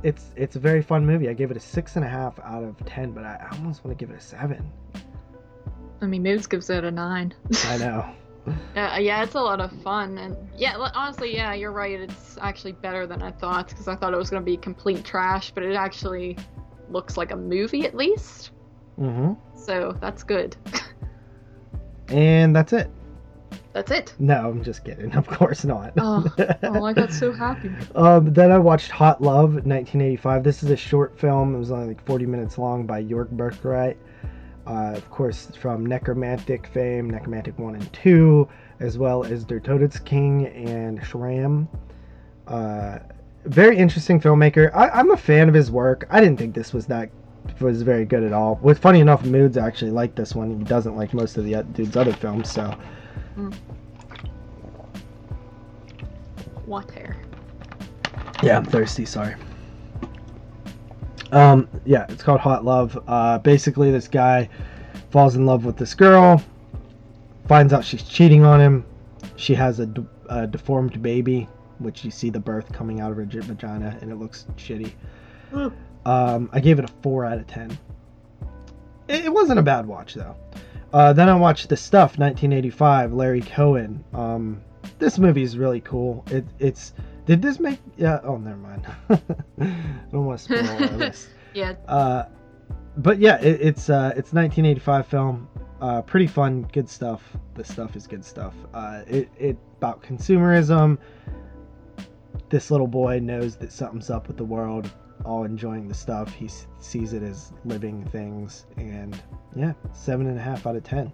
it's 0.04 0.32
it's 0.36 0.56
a 0.56 0.60
very 0.60 0.82
fun 0.82 1.06
movie. 1.06 1.30
I 1.30 1.34
gave 1.34 1.52
it 1.52 1.58
a 1.58 1.62
six 1.62 1.96
and 1.96 2.06
a 2.06 2.10
half 2.10 2.40
out 2.40 2.64
of 2.64 2.84
ten, 2.86 3.12
but 3.12 3.24
I 3.24 3.48
almost 3.54 3.84
want 3.84 3.98
to 3.98 4.06
give 4.06 4.14
it 4.14 4.18
a 4.18 4.22
seven. 4.22 4.72
I 6.02 6.06
mean, 6.06 6.24
Moves 6.24 6.48
gives 6.48 6.70
it 6.70 6.84
a 6.84 6.92
nine. 6.92 7.34
I 7.66 7.78
know. 7.80 8.06
Uh, 8.76 8.98
yeah, 9.00 9.24
it's 9.24 9.34
a 9.34 9.42
lot 9.42 9.60
of 9.60 9.72
fun, 9.82 10.20
and 10.20 10.38
yeah, 10.56 10.76
honestly, 10.94 11.34
yeah, 11.34 11.54
you're 11.54 11.72
right. 11.72 12.00
It's 12.00 12.38
actually 12.42 12.74
better 12.74 13.08
than 13.08 13.24
I 13.24 13.32
thought 13.32 13.70
because 13.70 13.88
I 13.88 13.96
thought 13.96 14.14
it 14.14 14.18
was 14.18 14.30
gonna 14.30 14.46
be 14.46 14.58
complete 14.58 15.04
trash, 15.04 15.52
but 15.52 15.64
it 15.64 15.76
actually 15.76 16.38
looks 16.90 17.18
like 17.18 17.32
a 17.32 17.36
movie 17.36 17.86
at 17.86 17.96
least. 17.96 18.52
Hmm 18.98 19.34
So 19.56 19.98
that's 20.00 20.24
good. 20.24 20.56
And 22.08 22.56
that's 22.56 22.72
it. 22.72 22.90
that's 23.74 23.92
it. 23.92 24.14
No, 24.20 24.50
I'm 24.50 24.64
just 24.64 24.86
kidding. 24.86 25.12
Of 25.16 25.28
course 25.28 25.66
not. 25.66 25.94
Oh, 25.98 26.24
oh, 26.64 26.84
I 26.86 26.94
got 26.94 27.12
so 27.12 27.32
happy. 27.32 27.72
Um, 27.96 28.32
then 28.34 28.52
I 28.52 28.58
watched 28.60 28.92
Hot 28.92 29.22
Love, 29.22 29.54
1985. 29.66 30.44
This 30.44 30.64
is 30.64 30.70
a 30.70 30.76
short 30.78 31.20
film. 31.20 31.56
It 31.56 31.60
was 31.60 31.72
only 31.72 31.88
like 31.88 32.06
40 32.06 32.26
minutes 32.26 32.58
long 32.58 32.86
by 32.86 33.04
Jörg 33.04 33.36
Buttgereit. 33.36 33.98
Uh, 34.68 34.94
of 34.96 35.10
course, 35.12 35.48
from 35.60 35.86
Nekromantik 35.86 36.68
fame, 36.68 37.12
Nekromantik 37.12 37.58
1 37.60 37.76
and 37.76 37.94
2, 37.94 38.48
as 38.80 38.98
well 38.98 39.24
as 39.24 39.44
Der 39.44 39.60
Todesking 39.60 40.48
and 40.48 41.04
Schramm. 41.06 41.68
Uh, 42.48 43.00
very 43.46 43.78
interesting 43.78 44.20
filmmaker. 44.20 44.74
I, 44.74 44.90
I'm 44.90 45.12
a 45.12 45.18
fan 45.18 45.48
of 45.50 45.54
his 45.54 45.70
work. 45.70 46.08
I 46.10 46.20
didn't 46.20 46.38
think 46.38 46.56
this 46.56 46.74
was 46.74 46.88
that 46.88 47.10
was 47.60 47.82
very 47.82 48.06
good 48.06 48.24
at 48.24 48.34
all. 48.34 48.60
With 48.62 48.80
funny 48.80 49.00
enough, 49.00 49.24
Moods 49.26 49.58
actually 49.58 49.92
liked 49.92 50.16
this 50.16 50.36
one. 50.36 50.58
He 50.58 50.64
doesn't 50.64 50.96
like 50.96 51.14
most 51.14 51.38
of 51.38 51.46
the 51.46 51.64
dude's 51.74 51.96
other 51.96 52.14
films, 52.14 52.52
so 52.52 52.76
Water. 56.66 57.16
Yeah, 58.42 58.58
I'm 58.58 58.66
thirsty. 58.66 59.06
Sorry. 59.06 59.36
Um, 61.32 61.68
yeah, 61.86 62.06
it's 62.10 62.24
called 62.24 62.40
Hot 62.40 62.64
Love. 62.64 62.98
Uh, 63.08 63.38
basically, 63.40 63.92
this 63.92 64.08
guy 64.08 64.50
falls 65.12 65.36
in 65.36 65.46
love 65.46 65.66
with 65.66 65.78
this 65.78 65.94
girl, 65.94 66.42
finds 67.48 67.74
out 67.74 67.84
she's 67.84 68.04
cheating 68.04 68.44
on 68.44 68.60
him. 68.60 68.86
She 69.36 69.54
has 69.54 69.80
a, 69.80 69.86
de- 69.86 70.06
a 70.30 70.48
deformed 70.48 71.02
baby, 71.02 71.48
which 71.80 72.06
you 72.06 72.12
see 72.12 72.30
the 72.30 72.40
birth 72.40 72.72
coming 72.72 73.00
out 73.00 73.12
of 73.12 73.18
her 73.18 73.26
vagina, 73.26 73.98
and 74.02 74.12
it 74.12 74.16
looks 74.16 74.46
shitty. 74.56 74.94
Um, 76.06 76.50
I 76.54 76.60
gave 76.60 76.80
it 76.80 76.86
a 76.86 76.94
four 77.02 77.26
out 77.26 77.38
of 77.38 77.48
ten. 77.48 77.78
It, 79.08 79.26
it 79.26 79.34
wasn't 79.34 79.60
a 79.60 79.64
bad 79.64 79.86
watch 79.86 80.14
though. 80.14 80.36
Uh, 80.94 81.12
then 81.14 81.28
I 81.28 81.36
watched 81.36 81.68
The 81.68 81.76
Stuff, 81.76 82.18
1985, 82.18 83.12
Larry 83.12 83.42
Cohen. 83.42 84.02
Um, 84.14 84.62
this 84.98 85.18
movie 85.20 85.42
is 85.44 85.58
really 85.58 85.82
cool. 85.82 86.24
It, 86.32 86.46
it's 86.60 86.94
did 87.26 87.42
this 87.42 87.60
make? 87.60 87.80
Yeah. 87.98 88.20
Oh, 88.24 88.38
never 88.38 88.56
mind. 88.58 88.88
I 89.10 89.20
don't 90.12 90.26
want 90.26 90.40
to 90.40 90.44
spoil 90.46 90.70
our 90.70 90.98
list. 90.98 91.30
Yeah, 91.54 91.76
Uh, 91.88 92.26
but 92.98 93.18
yeah, 93.20 93.40
it, 93.42 93.62
it's 93.62 93.90
uh, 93.90 94.12
it's 94.18 94.34
1985 94.34 95.08
film. 95.08 95.48
Uh, 95.80 96.02
pretty 96.02 96.28
fun, 96.28 96.64
good 96.74 96.90
stuff. 96.90 97.22
The 97.54 97.64
stuff 97.64 97.96
is 97.96 98.08
good 98.08 98.26
stuff. 98.26 98.54
Uh, 98.74 99.04
it 99.08 99.30
it 99.38 99.58
about 99.78 100.04
consumerism. 100.04 100.98
This 102.50 102.72
little 102.72 102.88
boy 102.88 103.20
knows 103.20 103.56
that 103.58 103.72
something's 103.72 104.10
up 104.10 104.28
with 104.28 104.36
the 104.36 104.44
world, 104.44 104.92
all 105.24 105.44
enjoying 105.44 105.88
the 105.88 105.94
stuff. 105.94 106.34
He 106.34 106.46
s- 106.46 106.68
sees 106.80 107.14
it 107.14 107.24
as 107.24 107.54
living 107.64 108.04
things, 108.06 108.66
and 108.78 109.22
yeah, 109.56 109.74
seven 109.94 110.28
and 110.28 110.38
a 110.38 110.42
half 110.42 110.66
out 110.68 110.76
of 110.76 110.84
ten. 110.84 111.12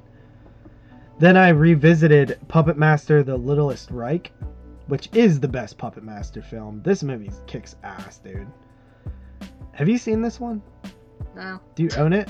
Then 1.19 1.37
I 1.37 1.49
revisited 1.49 2.39
Puppet 2.47 2.77
Master: 2.77 3.21
The 3.23 3.37
Littlest 3.37 3.91
Reich, 3.91 4.31
which 4.87 5.09
is 5.13 5.39
the 5.39 5.47
best 5.47 5.77
Puppet 5.77 6.03
Master 6.03 6.41
film. 6.41 6.81
This 6.83 7.03
movie 7.03 7.31
kicks 7.47 7.75
ass, 7.83 8.17
dude. 8.19 8.47
Have 9.73 9.87
you 9.87 9.97
seen 9.97 10.21
this 10.21 10.39
one? 10.39 10.61
No. 11.35 11.59
Do 11.75 11.83
you 11.83 11.89
own 11.97 12.11
it? 12.13 12.29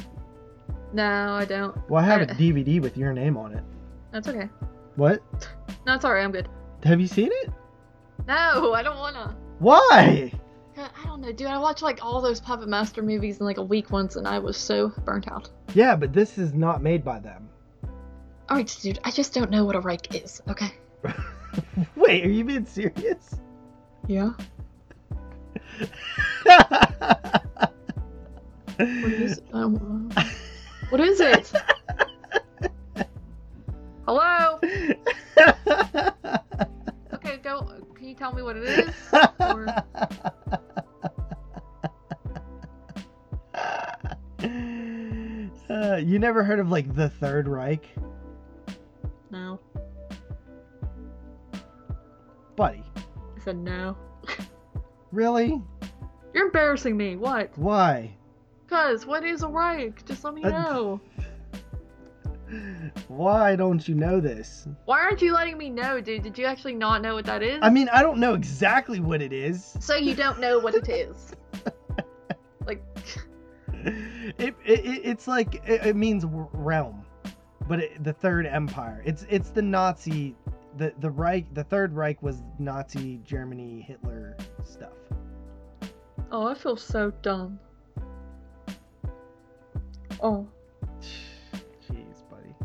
No, 0.94 1.34
I 1.34 1.46
don't. 1.46 1.76
Well, 1.90 2.04
I 2.04 2.08
have 2.08 2.22
a 2.22 2.32
I- 2.32 2.36
DVD 2.36 2.82
with 2.82 2.98
your 2.98 3.14
name 3.14 3.38
on 3.38 3.54
it. 3.54 3.64
That's 4.12 4.28
okay. 4.28 4.50
What? 4.98 5.22
No, 5.88 5.96
it's 5.96 6.04
alright. 6.06 6.24
I'm 6.24 6.32
good. 6.32 6.50
Have 6.84 7.00
you 7.00 7.08
seen 7.08 7.30
it? 7.32 7.50
No, 8.28 8.74
I 8.74 8.84
don't 8.84 8.98
wanna. 8.98 9.36
Why? 9.60 10.32
I 10.84 11.06
don't 11.06 11.22
know, 11.22 11.32
dude. 11.32 11.48
I 11.48 11.58
watched 11.58 11.82
like 11.82 12.04
all 12.04 12.22
those 12.22 12.40
Puppet 12.40 12.68
Master 12.68 13.02
movies 13.02 13.40
in 13.40 13.46
like 13.46 13.58
a 13.58 13.64
week 13.64 13.92
once, 13.92 14.16
and 14.16 14.28
I 14.28 14.40
was 14.40 14.58
so 14.58 14.90
burnt 15.06 15.32
out. 15.32 15.50
Yeah, 15.74 15.96
but 15.96 16.14
this 16.14 16.38
is 16.38 16.54
not 16.54 16.82
made 16.82 17.04
by 17.04 17.20
them. 17.20 17.50
Alright, 18.50 18.78
dude. 18.82 19.00
I 19.04 19.12
just 19.12 19.34
don't 19.34 19.50
know 19.50 19.64
what 19.64 19.76
a 19.76 19.80
Reich 19.80 20.14
is. 20.16 20.42
Okay. 20.50 20.72
Wait, 21.96 22.26
are 22.26 22.30
you 22.30 22.44
being 22.44 22.66
serious? 22.66 23.36
Yeah. 24.08 24.32
What 28.78 29.12
is? 29.14 29.42
Um, 29.54 30.10
uh, 30.18 30.24
what 30.90 31.00
is 31.02 31.20
it? 31.20 31.52
Hello. 34.06 34.60
Okay, 37.14 37.38
go. 37.38 37.62
Can 37.96 38.08
you 38.08 38.16
tell 38.16 38.34
me 38.34 38.42
what 38.42 38.58
it 38.58 38.64
is? 38.64 38.96
Or 39.40 39.68
uh, 45.72 45.98
you 45.98 46.20
never 46.20 46.44
heard 46.44 46.60
of 46.60 46.70
like 46.70 46.94
the 46.96 47.10
Third 47.10 47.48
Reich, 47.48 47.86
no? 49.30 49.60
buddy? 52.56 52.84
I 52.98 53.40
said 53.44 53.58
no. 53.58 53.98
Really? 55.12 55.62
You're 56.34 56.46
embarrassing 56.46 56.96
me. 56.96 57.16
What? 57.16 57.52
Why? 57.58 58.12
Cause 58.68 59.06
what 59.06 59.26
is 59.26 59.44
a 59.44 59.48
Reich? 59.48 60.06
Just 60.06 60.24
let 60.24 60.34
me 60.34 60.44
Uh, 60.44 60.50
know. 60.50 61.02
Why 63.08 63.56
don't 63.56 63.86
you 63.88 63.96
know 63.96 64.20
this? 64.20 64.68
Why 64.86 65.00
aren't 65.00 65.22
you 65.22 65.34
letting 65.34 65.58
me 65.58 65.70
know, 65.70 66.02
dude? 66.02 66.24
Did 66.24 66.38
you 66.38 66.46
actually 66.46 66.76
not 66.76 67.02
know 67.02 67.14
what 67.16 67.26
that 67.26 67.42
is? 67.44 67.60
I 67.62 67.70
mean, 67.70 67.90
I 67.90 68.02
don't 68.02 68.20
know 68.20 68.34
exactly 68.34 69.00
what 69.00 69.22
it 69.22 69.32
is. 69.34 69.76
so 69.80 69.96
you 69.96 70.16
don't 70.16 70.40
know 70.40 70.60
what 70.60 70.76
it 70.76 70.88
is. 70.90 71.32
like, 72.66 72.84
It, 74.38 74.56
it, 74.66 74.86
it 74.86 75.02
it's 75.04 75.28
like 75.28 75.56
it, 75.68 75.86
it 75.86 75.96
means 75.96 76.26
realm, 76.26 77.06
but 77.68 77.80
it, 77.80 78.04
the 78.04 78.14
Third 78.14 78.46
Empire. 78.46 79.02
It's 79.06 79.26
it's 79.30 79.50
the 79.50 79.62
Nazi, 79.62 80.36
the 80.78 80.94
the 81.00 81.10
Reich. 81.10 81.54
The 81.54 81.64
Third 81.64 81.94
Reich 81.94 82.22
was 82.22 82.44
Nazi 82.60 83.20
Germany 83.24 83.82
Hitler 83.82 84.38
stuff. 84.64 84.94
oh, 86.32 86.48
I 86.48 86.54
feel 86.54 86.78
so 86.78 87.12
dumb. 87.22 87.60
Oh, 90.22 90.48
Jeez, 91.02 92.24
buddy. 92.30 92.56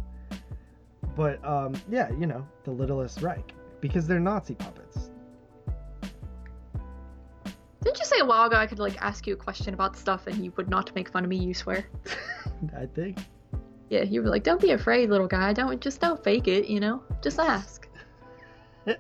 But 1.17 1.45
um, 1.45 1.75
yeah, 1.91 2.11
you 2.13 2.27
know, 2.27 2.47
the 2.65 2.71
Littlest 2.71 3.23
Reich 3.23 3.53
because 3.81 4.07
they're 4.07 4.21
Nazi 4.21 4.55
puppets. 4.55 5.11
Didn't 7.87 8.01
you 8.01 8.05
say 8.05 8.19
a 8.19 8.25
while 8.25 8.49
ago 8.49 8.57
I 8.57 8.67
could 8.67 8.81
like 8.81 9.01
ask 9.01 9.29
you 9.29 9.35
a 9.35 9.37
question 9.37 9.73
about 9.73 9.97
stuff 9.97 10.27
and 10.27 10.45
you 10.45 10.53
would 10.57 10.69
not 10.69 10.93
make 10.97 11.09
fun 11.09 11.23
of 11.23 11.31
me? 11.31 11.37
You 11.37 11.55
swear? 11.55 11.87
I 12.77 12.87
think. 12.87 13.19
Yeah, 13.91 14.03
you 14.03 14.23
were 14.23 14.29
like, 14.29 14.43
"Don't 14.43 14.61
be 14.61 14.73
afraid, 14.73 15.09
little 15.09 15.29
guy. 15.29 15.53
Don't 15.53 15.81
just 15.81 16.01
don't 16.01 16.23
fake 16.25 16.49
it. 16.49 16.67
You 16.67 16.81
know, 16.81 17.01
just 17.23 17.39
ask." 17.39 17.89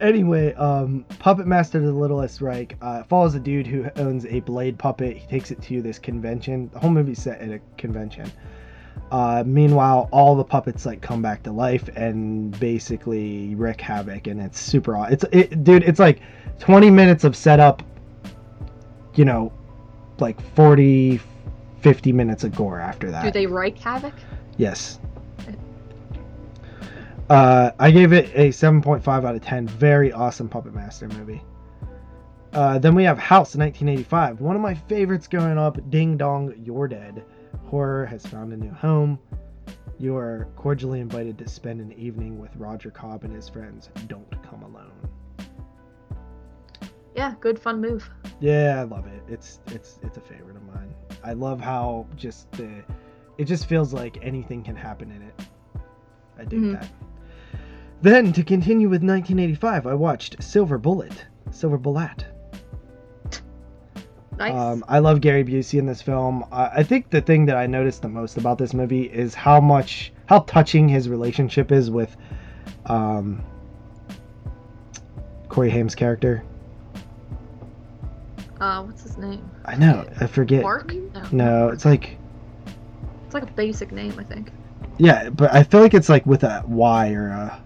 anyway, 0.00 0.54
um, 0.54 1.04
Puppet 1.18 1.48
Master 1.48 1.80
the 1.80 1.92
Littlest 1.92 2.40
Reich 2.40 2.76
uh, 2.80 3.02
follows 3.02 3.34
a 3.34 3.40
dude 3.40 3.66
who 3.66 3.90
owns 3.96 4.26
a 4.26 4.38
blade 4.40 4.78
puppet. 4.78 5.16
He 5.16 5.26
takes 5.26 5.50
it 5.50 5.60
to 5.62 5.82
this 5.82 5.98
convention. 5.98 6.70
The 6.72 6.78
whole 6.78 6.90
movie's 6.90 7.20
set 7.20 7.40
at 7.40 7.50
a 7.50 7.60
convention. 7.76 8.30
Uh, 9.10 9.42
meanwhile, 9.44 10.08
all 10.12 10.36
the 10.36 10.44
puppets 10.44 10.86
like 10.86 11.00
come 11.00 11.20
back 11.20 11.42
to 11.42 11.50
life 11.50 11.88
and 11.96 12.58
basically 12.60 13.54
wreak 13.56 13.80
havoc, 13.80 14.26
and 14.28 14.40
it's 14.40 14.60
super. 14.60 14.96
aw- 14.96 15.04
It's 15.10 15.24
it, 15.32 15.64
dude. 15.64 15.82
It's 15.82 15.98
like 15.98 16.20
20 16.60 16.90
minutes 16.90 17.24
of 17.24 17.34
setup. 17.34 17.82
You 19.16 19.24
know, 19.24 19.52
like 20.20 20.40
40, 20.54 21.20
50 21.80 22.12
minutes 22.12 22.44
of 22.44 22.54
gore 22.54 22.78
after 22.78 23.10
that. 23.10 23.24
Do 23.24 23.30
they 23.32 23.46
wreak 23.46 23.76
havoc? 23.78 24.14
Yes. 24.56 25.00
Uh, 27.28 27.70
I 27.78 27.90
gave 27.90 28.12
it 28.12 28.30
a 28.34 28.48
7.5 28.50 29.06
out 29.24 29.34
of 29.34 29.42
10. 29.42 29.66
Very 29.68 30.12
awesome 30.12 30.48
Puppet 30.48 30.74
Master 30.74 31.08
movie. 31.08 31.42
Uh, 32.52 32.78
then 32.78 32.94
we 32.96 33.04
have 33.04 33.18
House 33.18 33.54
1985. 33.54 34.40
One 34.40 34.56
of 34.56 34.62
my 34.62 34.74
favorites 34.74 35.28
growing 35.28 35.56
up. 35.56 35.78
Ding 35.90 36.16
Dong, 36.16 36.52
You're 36.64 36.88
Dead. 36.88 37.24
Horror 37.70 38.04
has 38.06 38.26
found 38.26 38.52
a 38.52 38.56
new 38.56 38.72
home. 38.72 39.16
You 39.96 40.16
are 40.16 40.48
cordially 40.56 40.98
invited 40.98 41.38
to 41.38 41.48
spend 41.48 41.80
an 41.80 41.92
evening 41.92 42.40
with 42.40 42.50
Roger 42.56 42.90
Cobb 42.90 43.22
and 43.22 43.32
his 43.32 43.48
friends. 43.48 43.90
Don't 44.08 44.28
come 44.42 44.64
alone. 44.64 44.90
Yeah, 47.14 47.34
good 47.38 47.60
fun 47.60 47.80
move. 47.80 48.10
Yeah, 48.40 48.80
I 48.80 48.82
love 48.82 49.06
it. 49.06 49.22
It's 49.28 49.60
it's 49.68 50.00
it's 50.02 50.16
a 50.16 50.20
favorite 50.20 50.56
of 50.56 50.62
mine. 50.64 50.92
I 51.22 51.32
love 51.34 51.60
how 51.60 52.08
just 52.16 52.50
the 52.52 52.82
it 53.38 53.44
just 53.44 53.66
feels 53.66 53.92
like 53.92 54.18
anything 54.20 54.64
can 54.64 54.74
happen 54.74 55.12
in 55.12 55.22
it. 55.22 55.40
I 56.38 56.44
dig 56.44 56.60
Mhm. 56.60 56.80
that. 56.80 56.88
Then 58.02 58.32
to 58.32 58.42
continue 58.42 58.88
with 58.88 59.02
1985, 59.02 59.86
I 59.86 59.94
watched 59.94 60.42
Silver 60.42 60.78
Bullet. 60.78 61.26
Silver 61.52 61.78
Bullet. 61.78 62.24
Nice. 64.40 64.54
Um, 64.54 64.82
I 64.88 64.98
love 65.00 65.20
Gary 65.20 65.44
Busey 65.44 65.78
in 65.78 65.84
this 65.84 66.00
film. 66.00 66.44
I, 66.50 66.66
I 66.76 66.82
think 66.82 67.10
the 67.10 67.20
thing 67.20 67.44
that 67.46 67.56
I 67.56 67.66
noticed 67.66 68.00
the 68.00 68.08
most 68.08 68.38
about 68.38 68.56
this 68.56 68.72
movie 68.72 69.02
is 69.04 69.34
how 69.34 69.60
much, 69.60 70.12
how 70.26 70.40
touching 70.40 70.88
his 70.88 71.10
relationship 71.10 71.70
is 71.70 71.90
with 71.90 72.16
um, 72.86 73.44
Corey 75.50 75.68
Haim's 75.68 75.94
character. 75.94 76.42
uh, 78.62 78.82
what's 78.82 79.02
his 79.02 79.18
name? 79.18 79.48
I 79.66 79.76
know, 79.76 80.06
I 80.20 80.26
forget. 80.26 80.62
Mark? 80.62 80.92
No. 80.94 81.22
No, 81.32 81.68
it's 81.68 81.84
like 81.84 82.16
It's 83.26 83.34
like 83.34 83.42
a 83.42 83.52
basic 83.52 83.92
name, 83.92 84.14
I 84.18 84.24
think. 84.24 84.50
Yeah, 84.98 85.28
but 85.30 85.52
I 85.52 85.62
feel 85.64 85.80
like 85.82 85.92
it's 85.94 86.08
like 86.08 86.24
with 86.24 86.44
a 86.44 86.62
Y 86.66 87.12
or 87.12 87.28
a 87.28 87.62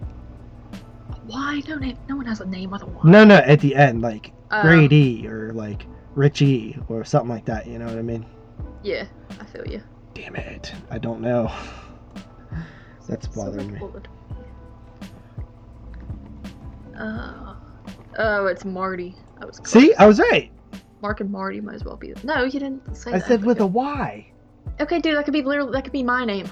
Why? 1.25 1.61
No 1.69 1.77
name. 1.77 1.97
No 2.09 2.17
one 2.17 2.25
has 2.25 2.41
a 2.41 2.45
name 2.45 2.71
with 2.71 2.81
a 2.83 2.85
Y. 2.85 3.01
no, 3.05 3.23
no 3.23 3.35
at 3.35 3.61
the 3.61 3.75
end, 3.75 4.01
like 4.01 4.33
Uh, 4.51 4.61
Grady 4.61 5.25
or 5.25 5.53
like 5.53 5.85
Richie 6.15 6.77
or 6.87 7.03
something 7.03 7.29
like 7.29 7.45
that. 7.45 7.67
You 7.67 7.77
know 7.79 7.85
what 7.85 7.97
I 7.97 8.01
mean? 8.01 8.25
Yeah, 8.83 9.05
I 9.39 9.45
feel 9.45 9.67
you. 9.67 9.81
Damn 10.13 10.35
it, 10.35 10.73
I 10.89 10.97
don't 10.97 11.21
know. 11.21 11.51
That's 13.07 13.27
bothering 13.27 13.73
me. 13.73 13.79
bullet. 13.79 14.07
Uh, 16.97 17.55
oh, 18.17 18.45
it's 18.47 18.65
Marty. 18.65 19.15
I 19.41 19.45
was 19.45 19.59
close. 19.59 19.71
See, 19.71 19.93
I 19.95 20.05
was 20.07 20.19
right. 20.19 20.51
Mark 21.01 21.19
and 21.19 21.29
Marty 21.31 21.59
might 21.61 21.75
as 21.75 21.83
well 21.83 21.97
be. 21.97 22.13
No, 22.23 22.43
you 22.43 22.59
didn't 22.59 22.95
say 22.95 23.11
I 23.11 23.19
that. 23.19 23.27
said 23.27 23.43
with 23.43 23.59
a 23.59 23.63
Okay. 23.63 23.73
Y. 23.73 24.31
Okay, 24.79 24.99
dude, 24.99 25.17
that 25.17 25.25
could 25.25 25.33
be 25.33 25.41
literally 25.41 25.71
that 25.73 25.83
could 25.83 25.93
be 25.93 26.03
my 26.03 26.25
name. 26.25 26.49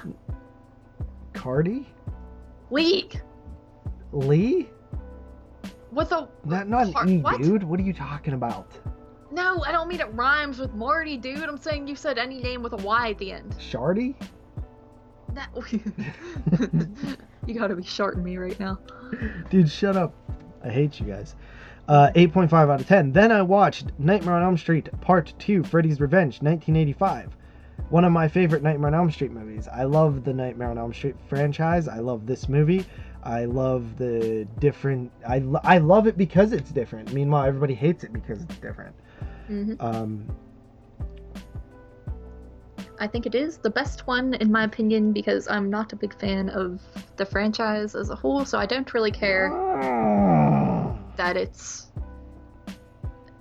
Cardi? 1.33 1.87
League 2.69 3.21
Lee? 4.11 4.69
with 5.91 6.11
a. 6.11 6.27
Not 6.45 6.67
not 6.67 6.87
an 7.03 7.09
E, 7.09 7.17
what? 7.19 7.41
dude. 7.41 7.63
What 7.63 7.79
are 7.79 7.83
you 7.83 7.93
talking 7.93 8.33
about? 8.33 8.71
No, 9.33 9.63
I 9.63 9.71
don't 9.71 9.87
mean 9.87 9.99
it 9.99 10.13
rhymes 10.13 10.59
with 10.59 10.75
Marty, 10.75 11.17
dude. 11.17 11.39
I'm 11.39 11.57
saying 11.57 11.87
you 11.87 11.95
said 11.95 12.19
any 12.19 12.39
name 12.39 12.61
with 12.61 12.73
a 12.73 12.77
Y 12.77 13.09
at 13.09 13.17
the 13.17 13.31
end. 13.31 13.55
Shardy? 13.57 14.13
No. 15.33 15.41
you 17.47 17.55
gotta 17.59 17.75
be 17.75 17.83
shorting 17.83 18.23
me 18.23 18.37
right 18.37 18.59
now. 18.59 18.77
Dude, 19.49 19.71
shut 19.71 19.97
up. 19.97 20.13
I 20.63 20.69
hate 20.69 20.99
you 20.99 21.07
guys. 21.07 21.35
Uh, 21.87 22.11
8.5 22.15 22.53
out 22.53 22.79
of 22.79 22.87
10. 22.87 23.11
Then 23.11 23.31
I 23.31 23.41
watched 23.41 23.87
Nightmare 23.97 24.35
on 24.35 24.43
Elm 24.43 24.57
Street 24.57 24.87
Part 25.01 25.33
2 25.39 25.63
Freddy's 25.63 25.99
Revenge, 25.99 26.39
1985. 26.41 27.35
One 27.89 28.05
of 28.05 28.11
my 28.11 28.27
favorite 28.27 28.61
Nightmare 28.61 28.89
on 28.89 28.93
Elm 28.93 29.11
Street 29.11 29.31
movies. 29.31 29.67
I 29.67 29.83
love 29.83 30.23
the 30.23 30.33
Nightmare 30.33 30.69
on 30.69 30.77
Elm 30.77 30.93
Street 30.93 31.15
franchise. 31.27 31.87
I 31.87 31.97
love 31.97 32.27
this 32.27 32.47
movie. 32.47 32.85
I 33.25 33.45
love 33.45 33.97
the 33.97 34.45
different. 34.59 35.11
I, 35.27 35.39
lo- 35.39 35.61
I 35.63 35.77
love 35.77 36.07
it 36.07 36.17
because 36.17 36.51
it's 36.51 36.71
different. 36.71 37.13
Meanwhile, 37.13 37.45
everybody 37.45 37.73
hates 37.73 38.03
it 38.03 38.11
because 38.13 38.41
it's 38.41 38.55
different. 38.57 38.95
hmm 39.47 39.73
Um, 39.79 40.27
I 42.99 43.07
think 43.07 43.25
it 43.25 43.35
is 43.35 43.57
the 43.57 43.69
best 43.69 44.07
one 44.07 44.33
in 44.35 44.51
my 44.51 44.63
opinion 44.63 45.13
because 45.13 45.47
I'm 45.47 45.69
not 45.69 45.91
a 45.93 45.95
big 45.95 46.17
fan 46.17 46.49
of 46.49 46.81
the 47.17 47.25
franchise 47.25 47.95
as 47.95 48.09
a 48.09 48.15
whole, 48.15 48.45
so 48.45 48.57
I 48.57 48.65
don't 48.65 48.93
really 48.93 49.11
care 49.11 49.49
that 51.17 51.35
it's 51.35 51.87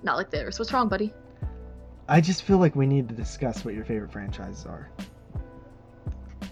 not 0.01 0.17
like 0.17 0.29
theirs. 0.31 0.59
What's 0.59 0.73
wrong, 0.73 0.89
buddy? 0.89 1.13
I 2.09 2.19
just 2.19 2.43
feel 2.43 2.57
like 2.57 2.75
we 2.75 2.85
need 2.85 3.07
to 3.09 3.15
discuss 3.15 3.63
what 3.63 3.73
your 3.73 3.85
favorite 3.85 4.11
franchises 4.11 4.65
are. 4.65 4.89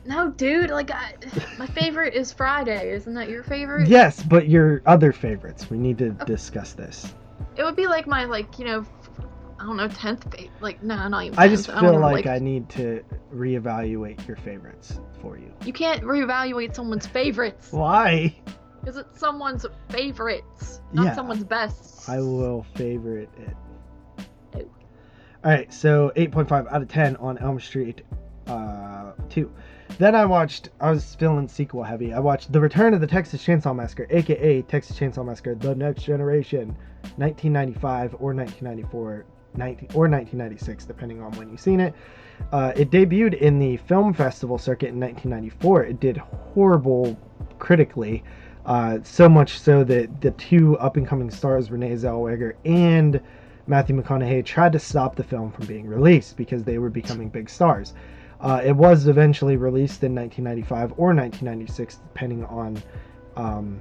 No, 0.05 0.29
dude. 0.31 0.69
Like, 0.71 0.91
I, 0.91 1.13
my 1.59 1.67
favorite 1.67 2.13
is 2.13 2.31
Friday. 2.33 2.91
Isn't 2.91 3.13
that 3.13 3.29
your 3.29 3.43
favorite? 3.43 3.87
Yes, 3.87 4.23
but 4.23 4.47
your 4.49 4.81
other 4.85 5.11
favorites. 5.11 5.69
We 5.69 5.77
need 5.77 5.97
to 5.99 6.09
discuss 6.25 6.73
this. 6.73 7.13
It 7.55 7.63
would 7.63 7.75
be 7.75 7.87
like 7.87 8.07
my 8.07 8.25
like 8.25 8.57
you 8.57 8.65
know, 8.65 8.85
I 9.59 9.65
don't 9.65 9.77
know, 9.77 9.87
tenth 9.87 10.23
favorite. 10.31 10.49
Like, 10.61 10.81
no, 10.81 11.07
not 11.07 11.23
even. 11.25 11.37
10th. 11.37 11.41
I 11.41 11.47
just 11.47 11.69
I 11.69 11.73
don't 11.73 11.83
feel 11.83 11.93
know, 11.93 11.99
like 11.99 12.25
I 12.27 12.39
need 12.39 12.67
to 12.69 13.03
reevaluate 13.33 14.27
your 14.27 14.37
favorites 14.37 14.99
for 15.21 15.37
you. 15.37 15.51
You 15.65 15.73
can't 15.73 16.01
reevaluate 16.01 16.75
someone's 16.75 17.05
favorites 17.05 17.71
Why? 17.71 18.35
because 18.79 18.97
it's 18.97 19.19
someone's 19.19 19.65
favorites, 19.89 20.81
not 20.93 21.05
Yeah. 21.05 21.15
someone's 21.15 21.43
best. 21.43 22.09
I 22.09 22.19
will 22.19 22.65
favorite 22.75 23.29
it. 23.37 23.55
Oh. 24.55 24.59
All 25.45 25.51
right, 25.51 25.71
so 25.71 26.11
8.5 26.15 26.71
out 26.71 26.81
of 26.81 26.87
10 26.87 27.15
on 27.17 27.37
Elm 27.37 27.59
Street 27.59 28.01
uh, 28.47 29.11
2. 29.29 29.51
Then 29.97 30.15
I 30.15 30.25
watched, 30.25 30.69
I 30.79 30.91
was 30.91 31.15
feeling 31.15 31.47
sequel 31.47 31.83
heavy. 31.83 32.13
I 32.13 32.19
watched 32.19 32.51
The 32.51 32.59
Return 32.59 32.93
of 32.93 33.01
the 33.01 33.07
Texas 33.07 33.43
Chainsaw 33.43 33.75
Massacre, 33.75 34.07
aka 34.09 34.61
Texas 34.63 34.97
Chainsaw 34.97 35.25
Massacre 35.25 35.55
The 35.55 35.75
Next 35.75 36.03
Generation, 36.03 36.75
1995 37.17 38.15
or 38.15 38.33
1994, 38.33 39.25
19, 39.55 39.89
or 39.93 40.07
1996, 40.07 40.85
depending 40.85 41.21
on 41.21 41.31
when 41.33 41.49
you've 41.49 41.59
seen 41.59 41.79
it. 41.79 41.93
Uh, 42.51 42.71
it 42.75 42.89
debuted 42.89 43.35
in 43.35 43.59
the 43.59 43.77
film 43.77 44.13
festival 44.13 44.57
circuit 44.57 44.89
in 44.89 44.99
1994. 44.99 45.85
It 45.85 45.99
did 45.99 46.17
horrible 46.17 47.17
critically, 47.59 48.23
uh, 48.65 48.99
so 49.03 49.29
much 49.29 49.59
so 49.59 49.83
that 49.83 50.21
the 50.21 50.31
two 50.31 50.77
up 50.79 50.97
and 50.97 51.07
coming 51.07 51.29
stars, 51.29 51.69
Renee 51.69 51.93
Zellweger 51.93 52.53
and 52.65 53.21
Matthew 53.67 54.01
McConaughey, 54.01 54.43
tried 54.45 54.71
to 54.73 54.79
stop 54.79 55.15
the 55.15 55.23
film 55.23 55.51
from 55.51 55.65
being 55.67 55.87
released 55.87 56.37
because 56.37 56.63
they 56.63 56.77
were 56.77 56.89
becoming 56.89 57.29
big 57.29 57.49
stars. 57.49 57.93
Uh, 58.41 58.61
it 58.63 58.75
was 58.75 59.07
eventually 59.07 59.55
released 59.55 60.03
in 60.03 60.15
1995 60.15 60.93
or 60.97 61.13
1996, 61.13 61.97
depending 61.97 62.43
on, 62.45 62.81
um, 63.35 63.79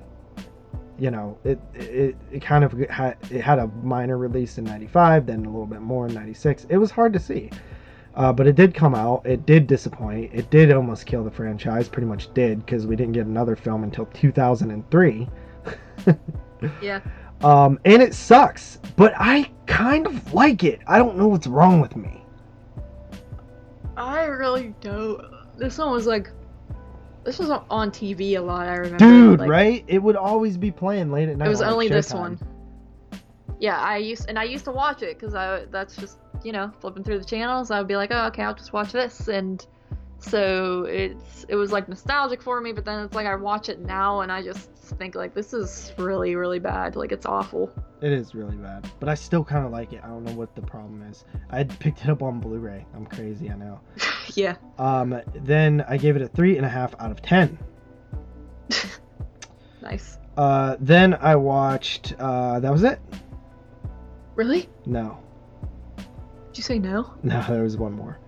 you 0.99 1.11
know, 1.11 1.39
it, 1.45 1.59
it 1.73 2.15
it 2.31 2.43
kind 2.43 2.63
of 2.63 2.73
had 2.91 3.17
it 3.31 3.41
had 3.41 3.59
a 3.59 3.69
minor 3.83 4.19
release 4.19 4.59
in 4.59 4.65
95, 4.65 5.25
then 5.25 5.47
a 5.47 5.49
little 5.49 5.67
bit 5.67 5.81
more 5.81 6.07
in 6.07 6.13
96. 6.13 6.67
It 6.69 6.77
was 6.77 6.91
hard 6.91 7.13
to 7.15 7.19
see. 7.19 7.51
Uh, 8.15 8.33
but 8.33 8.47
it 8.47 8.57
did 8.57 8.75
come 8.75 8.95
out. 8.95 9.25
It 9.25 9.47
did 9.47 9.67
disappoint. 9.67 10.31
It 10.35 10.51
did 10.51 10.71
almost 10.73 11.07
kill 11.07 11.25
the 11.25 11.31
franchise. 11.31 11.89
Pretty 11.89 12.09
much 12.09 12.33
did 12.35 12.67
because 12.67 12.87
we 12.87 12.97
didn't 12.97 13.13
get 13.13 13.27
another 13.27 13.57
film 13.57 13.85
until 13.85 14.07
2003. 14.07 15.29
yeah. 16.83 17.01
Um, 17.43 17.79
and 17.85 18.03
it 18.03 18.15
sucks. 18.15 18.79
But 18.97 19.15
I 19.17 19.51
kind 19.67 20.07
of 20.07 20.35
like 20.35 20.65
it. 20.65 20.81
I 20.87 20.99
don't 20.99 21.17
know 21.17 21.29
what's 21.29 21.47
wrong 21.47 21.81
with 21.81 21.97
me. 21.97 22.20
I 24.01 24.25
really 24.25 24.75
don't. 24.81 25.23
This 25.59 25.77
one 25.79 25.91
was 25.91 26.07
like, 26.07 26.31
this 27.25 27.39
was 27.39 27.51
on 27.51 27.91
TV 27.91 28.37
a 28.37 28.41
lot. 28.41 28.67
I 28.67 28.77
remember. 28.77 28.99
Dude, 28.99 29.41
like, 29.41 29.51
right? 29.51 29.85
It 29.87 29.99
would 29.99 30.17
always 30.17 30.57
be 30.57 30.71
playing 30.71 31.13
late 31.13 31.29
at 31.29 31.37
night. 31.37 31.47
It 31.47 31.51
was 31.51 31.63
only 31.63 31.89
this 31.89 32.11
Showtime. 32.13 32.19
one. 32.19 32.39
Yeah, 33.59 33.79
I 33.79 33.99
used 33.99 34.27
and 34.29 34.39
I 34.39 34.45
used 34.45 34.65
to 34.65 34.73
watch 34.73 35.03
it 35.03 35.19
because 35.19 35.35
I 35.35 35.67
that's 35.71 35.95
just 35.97 36.19
you 36.43 36.53
know 36.53 36.73
flipping 36.81 37.05
through 37.05 37.19
the 37.19 37.25
channels. 37.25 37.71
I 37.71 37.79
would 37.79 37.89
be 37.89 37.97
like, 37.97 38.11
oh 38.11 38.27
okay, 38.29 38.43
I'll 38.43 38.55
just 38.55 38.73
watch 38.73 38.93
this, 38.93 39.29
and 39.29 39.65
so 40.21 40.85
it's 40.85 41.45
it 41.49 41.57
was 41.57 41.73
like 41.73 41.89
nostalgic 41.89 42.43
for 42.43 42.61
me. 42.61 42.73
But 42.73 42.85
then 42.85 43.05
it's 43.05 43.15
like 43.15 43.27
I 43.27 43.35
watch 43.35 43.69
it 43.69 43.81
now 43.81 44.21
and 44.21 44.31
I 44.31 44.43
just 44.43 44.71
think 44.99 45.15
like 45.15 45.35
this 45.35 45.53
is 45.53 45.93
really 45.99 46.37
really 46.37 46.59
bad. 46.59 46.97
Like 46.97 47.13
it's 47.13 47.27
awful. 47.27 47.73
It 48.01 48.13
is 48.13 48.35
really 48.35 48.57
bad. 48.57 48.91
But 49.01 49.09
I 49.09 49.15
still 49.15 49.45
kind 49.45 49.67
of 49.67 49.73
like 49.73 49.93
it. 49.93 50.01
I 50.03 50.09
don't 50.09 50.25
know 50.25 50.33
what 50.33 50.55
the 50.55 50.63
problem 50.63 51.03
is. 51.03 51.25
I 51.51 51.65
picked 51.65 52.03
it 52.05 52.09
up 52.09 52.23
on 52.23 52.41
Blu 52.41 52.59
ray. 52.59 52.87
I'm 52.95 53.07
crazy, 53.07 53.51
I 53.51 53.57
know. 53.57 53.81
yeah. 54.35 54.57
Um, 54.79 55.21
then 55.35 55.85
I 55.89 55.97
gave 55.97 56.17
it 56.17 56.23
a 56.23 56.29
three 56.29 56.57
and 56.57 56.65
a 56.65 56.69
half 56.71 56.95
out 56.99 57.11
of 57.11 57.21
ten. 57.23 57.59
Nice. 59.83 60.19
Uh, 60.37 60.77
then 60.81 61.15
I 61.15 61.37
watched. 61.37 62.15
Uh, 62.19 62.61
that 62.61 62.71
was 62.71 62.83
it. 62.83 63.01
Really? 64.35 64.69
No, 64.87 65.19
Did 65.97 66.59
you 66.59 66.63
say 66.63 66.79
no? 66.79 67.15
no, 67.23 67.45
there 67.49 67.63
was 67.63 67.77
one 67.77 67.93
more. 67.93 68.19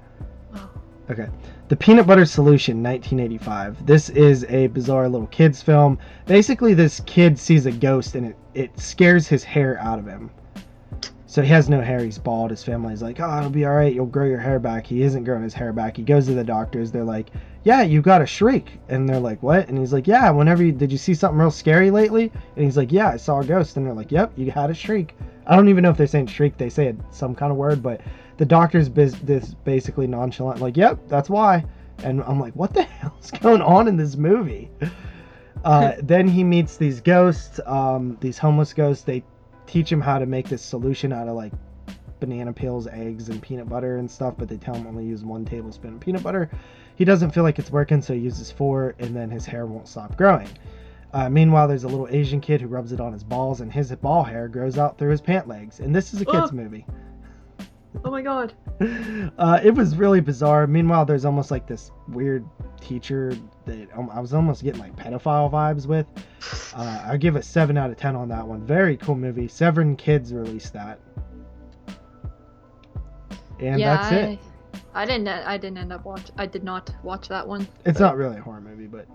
Oh. 0.54 0.70
Okay. 1.10 1.28
The 1.72 1.76
Peanut 1.78 2.06
Butter 2.06 2.26
Solution, 2.26 2.82
1985. 2.82 3.86
This 3.86 4.10
is 4.10 4.44
a 4.50 4.66
bizarre 4.66 5.08
little 5.08 5.28
kid's 5.28 5.62
film. 5.62 5.98
Basically, 6.26 6.74
this 6.74 7.00
kid 7.06 7.38
sees 7.38 7.64
a 7.64 7.72
ghost 7.72 8.14
and 8.14 8.26
it, 8.26 8.36
it 8.52 8.78
scares 8.78 9.26
his 9.26 9.42
hair 9.42 9.78
out 9.80 9.98
of 9.98 10.04
him. 10.04 10.28
So 11.24 11.40
he 11.40 11.48
has 11.48 11.70
no 11.70 11.80
hair, 11.80 12.00
he's 12.00 12.18
bald. 12.18 12.50
His 12.50 12.62
family's 12.62 13.00
like, 13.00 13.20
oh, 13.20 13.38
it'll 13.38 13.48
be 13.48 13.64
alright, 13.64 13.94
you'll 13.94 14.04
grow 14.04 14.26
your 14.26 14.38
hair 14.38 14.58
back. 14.58 14.86
He 14.86 15.00
isn't 15.00 15.24
growing 15.24 15.44
his 15.44 15.54
hair 15.54 15.72
back. 15.72 15.96
He 15.96 16.02
goes 16.02 16.26
to 16.26 16.34
the 16.34 16.44
doctors, 16.44 16.92
they're 16.92 17.04
like, 17.04 17.30
yeah, 17.64 17.80
you 17.80 18.02
got 18.02 18.20
a 18.20 18.26
shriek. 18.26 18.78
And 18.90 19.08
they're 19.08 19.18
like, 19.18 19.42
what? 19.42 19.70
And 19.70 19.78
he's 19.78 19.94
like, 19.94 20.06
yeah, 20.06 20.28
whenever 20.28 20.62
you, 20.62 20.72
did 20.72 20.92
you 20.92 20.98
see 20.98 21.14
something 21.14 21.38
real 21.38 21.50
scary 21.50 21.90
lately? 21.90 22.30
And 22.54 22.66
he's 22.66 22.76
like, 22.76 22.92
yeah, 22.92 23.08
I 23.08 23.16
saw 23.16 23.40
a 23.40 23.46
ghost. 23.46 23.78
And 23.78 23.86
they're 23.86 23.94
like, 23.94 24.12
yep, 24.12 24.30
you 24.36 24.50
had 24.50 24.68
a 24.68 24.74
shriek. 24.74 25.16
I 25.46 25.56
don't 25.56 25.70
even 25.70 25.82
know 25.82 25.90
if 25.90 25.96
they're 25.96 26.06
saying 26.06 26.26
shriek, 26.26 26.58
they 26.58 26.68
say 26.68 26.94
some 27.10 27.34
kind 27.34 27.50
of 27.50 27.56
word, 27.56 27.82
but 27.82 28.02
the 28.42 28.46
doctor's 28.46 28.88
biz- 28.88 29.20
this 29.20 29.54
basically 29.54 30.08
nonchalant, 30.08 30.60
like, 30.60 30.76
yep, 30.76 30.98
that's 31.06 31.30
why. 31.30 31.64
And 32.02 32.20
I'm 32.24 32.40
like, 32.40 32.52
what 32.56 32.74
the 32.74 32.82
hell's 33.00 33.30
going 33.30 33.62
on 33.62 33.86
in 33.86 33.96
this 33.96 34.16
movie? 34.16 34.68
Uh, 35.64 35.92
then 36.02 36.26
he 36.26 36.42
meets 36.42 36.76
these 36.76 37.00
ghosts, 37.00 37.60
um, 37.66 38.18
these 38.20 38.38
homeless 38.38 38.72
ghosts. 38.74 39.04
They 39.04 39.22
teach 39.68 39.92
him 39.92 40.00
how 40.00 40.18
to 40.18 40.26
make 40.26 40.48
this 40.48 40.60
solution 40.60 41.12
out 41.12 41.28
of 41.28 41.36
like 41.36 41.52
banana 42.18 42.52
peels, 42.52 42.88
eggs, 42.88 43.28
and 43.28 43.40
peanut 43.40 43.68
butter 43.68 43.98
and 43.98 44.10
stuff, 44.10 44.34
but 44.36 44.48
they 44.48 44.56
tell 44.56 44.74
him 44.74 44.88
only 44.88 45.04
use 45.04 45.22
one 45.24 45.44
tablespoon 45.44 45.94
of 45.94 46.00
peanut 46.00 46.24
butter. 46.24 46.50
He 46.96 47.04
doesn't 47.04 47.30
feel 47.30 47.44
like 47.44 47.60
it's 47.60 47.70
working, 47.70 48.02
so 48.02 48.12
he 48.12 48.18
uses 48.18 48.50
four, 48.50 48.96
and 48.98 49.14
then 49.14 49.30
his 49.30 49.46
hair 49.46 49.66
won't 49.66 49.86
stop 49.86 50.16
growing. 50.16 50.48
Uh, 51.12 51.28
meanwhile, 51.28 51.68
there's 51.68 51.84
a 51.84 51.88
little 51.88 52.08
Asian 52.10 52.40
kid 52.40 52.60
who 52.60 52.66
rubs 52.66 52.90
it 52.90 53.00
on 53.00 53.12
his 53.12 53.22
balls, 53.22 53.60
and 53.60 53.72
his 53.72 53.92
ball 53.92 54.24
hair 54.24 54.48
grows 54.48 54.78
out 54.78 54.98
through 54.98 55.10
his 55.10 55.20
pant 55.20 55.46
legs. 55.46 55.78
And 55.78 55.94
this 55.94 56.12
is 56.12 56.20
a 56.20 56.24
kid's 56.24 56.50
Oh. 56.50 56.56
movie. 56.56 56.84
Oh 58.04 58.10
my 58.10 58.22
god. 58.22 58.54
Uh, 59.38 59.60
it 59.62 59.72
was 59.74 59.96
really 59.96 60.20
bizarre. 60.20 60.66
Meanwhile, 60.66 61.04
there's 61.04 61.24
almost 61.24 61.50
like 61.50 61.66
this 61.66 61.90
weird 62.08 62.44
teacher 62.80 63.32
that 63.64 63.88
um, 63.96 64.10
I 64.10 64.18
was 64.18 64.34
almost 64.34 64.64
getting 64.64 64.80
like 64.80 64.96
pedophile 64.96 65.50
vibes 65.50 65.86
with. 65.86 66.06
Uh, 66.74 67.04
I 67.06 67.16
give 67.16 67.36
a 67.36 67.42
seven 67.42 67.76
out 67.76 67.90
of 67.90 67.96
ten 67.96 68.16
on 68.16 68.28
that 68.28 68.46
one. 68.46 68.66
Very 68.66 68.96
cool 68.96 69.14
movie. 69.14 69.46
Seven 69.46 69.94
Kids 69.96 70.32
released 70.32 70.72
that, 70.72 70.98
and 73.60 73.78
yeah, 73.78 73.96
that's 73.96 74.12
I, 74.12 74.16
it. 74.16 74.38
I 74.94 75.04
didn't. 75.04 75.28
I 75.28 75.56
didn't 75.58 75.78
end 75.78 75.92
up 75.92 76.04
watch. 76.04 76.30
I 76.36 76.46
did 76.46 76.64
not 76.64 76.90
watch 77.02 77.28
that 77.28 77.46
one. 77.46 77.68
It's 77.84 78.00
not 78.00 78.16
really 78.16 78.38
a 78.38 78.42
horror 78.42 78.60
movie, 78.60 78.86
but 78.86 79.06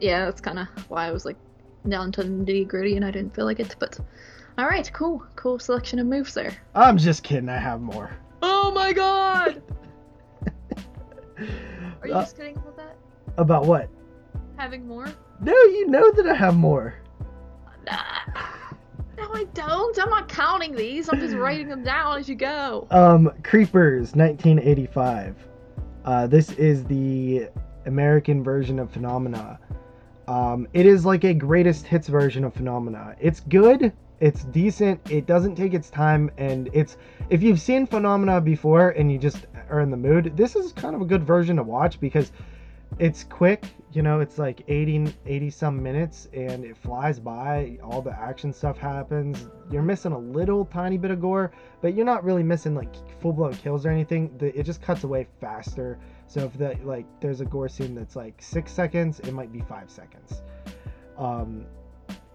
yeah, 0.00 0.24
that's 0.24 0.40
kind 0.40 0.58
of 0.58 0.66
why 0.90 1.06
I 1.06 1.12
was 1.12 1.24
like 1.24 1.36
down 1.88 2.10
to 2.12 2.22
the 2.22 2.28
nitty 2.28 2.66
gritty 2.66 2.96
and 2.96 3.04
I 3.04 3.10
didn't 3.10 3.34
feel 3.34 3.44
like 3.44 3.60
it. 3.60 3.76
But 3.78 3.98
all 4.58 4.66
right, 4.66 4.90
cool, 4.92 5.24
cool 5.36 5.58
selection 5.58 5.98
of 5.98 6.06
moves 6.06 6.34
there. 6.34 6.52
I'm 6.74 6.96
just 6.98 7.22
kidding. 7.22 7.48
I 7.48 7.58
have 7.58 7.80
more. 7.80 8.16
Oh 8.42 8.70
my 8.72 8.92
god! 8.92 9.62
Are 12.02 12.06
you 12.08 12.14
Uh, 12.14 12.22
just 12.22 12.36
kidding 12.36 12.56
about 12.56 12.76
that? 12.76 12.96
About 13.36 13.66
what? 13.66 13.88
Having 14.56 14.86
more? 14.86 15.08
No, 15.40 15.52
you 15.52 15.88
know 15.88 16.10
that 16.12 16.26
I 16.26 16.34
have 16.34 16.56
more. 16.56 16.94
Nah. 17.86 17.96
No, 19.16 19.28
I 19.32 19.44
don't. 19.54 19.98
I'm 19.98 20.10
not 20.10 20.28
counting 20.28 20.74
these. 20.74 21.08
I'm 21.08 21.18
just 21.20 21.34
writing 21.36 21.68
them 21.68 21.82
down 21.84 22.18
as 22.18 22.28
you 22.28 22.34
go. 22.34 22.86
Um, 22.90 23.30
Creepers, 23.42 24.14
1985. 24.14 25.36
Uh, 26.04 26.26
this 26.26 26.52
is 26.52 26.84
the 26.84 27.48
American 27.86 28.42
version 28.42 28.78
of 28.78 28.90
Phenomena. 28.90 29.58
Um, 30.28 30.66
it 30.72 30.86
is 30.86 31.04
like 31.04 31.24
a 31.24 31.34
greatest 31.34 31.86
hits 31.86 32.08
version 32.08 32.44
of 32.44 32.54
Phenomena. 32.54 33.14
It's 33.20 33.40
good. 33.40 33.92
It's 34.24 34.44
decent. 34.44 35.10
It 35.10 35.26
doesn't 35.26 35.54
take 35.54 35.74
its 35.74 35.90
time, 35.90 36.30
and 36.38 36.70
it's 36.72 36.96
if 37.28 37.42
you've 37.42 37.60
seen 37.60 37.86
Phenomena 37.86 38.40
before 38.40 38.88
and 38.92 39.12
you 39.12 39.18
just 39.18 39.44
are 39.68 39.80
in 39.80 39.90
the 39.90 39.98
mood, 39.98 40.34
this 40.34 40.56
is 40.56 40.72
kind 40.72 40.94
of 40.96 41.02
a 41.02 41.04
good 41.04 41.22
version 41.22 41.56
to 41.56 41.62
watch 41.62 42.00
because 42.00 42.32
it's 42.98 43.22
quick. 43.22 43.66
You 43.92 44.00
know, 44.00 44.20
it's 44.20 44.38
like 44.38 44.62
80, 44.66 45.14
80 45.26 45.50
some 45.50 45.82
minutes, 45.82 46.30
and 46.32 46.64
it 46.64 46.74
flies 46.74 47.20
by. 47.20 47.78
All 47.84 48.00
the 48.00 48.18
action 48.18 48.50
stuff 48.50 48.78
happens. 48.78 49.46
You're 49.70 49.82
missing 49.82 50.12
a 50.12 50.18
little 50.18 50.64
tiny 50.64 50.96
bit 50.96 51.10
of 51.10 51.20
gore, 51.20 51.52
but 51.82 51.92
you're 51.92 52.06
not 52.06 52.24
really 52.24 52.42
missing 52.42 52.74
like 52.74 52.94
full 53.20 53.34
blown 53.34 53.52
kills 53.52 53.84
or 53.84 53.90
anything. 53.90 54.34
The, 54.38 54.58
it 54.58 54.62
just 54.62 54.80
cuts 54.80 55.04
away 55.04 55.26
faster. 55.38 55.98
So 56.28 56.44
if 56.44 56.56
the 56.56 56.78
like 56.82 57.04
there's 57.20 57.42
a 57.42 57.44
gore 57.44 57.68
scene 57.68 57.94
that's 57.94 58.16
like 58.16 58.40
six 58.40 58.72
seconds, 58.72 59.20
it 59.20 59.32
might 59.32 59.52
be 59.52 59.60
five 59.60 59.90
seconds. 59.90 60.40
Um, 61.18 61.66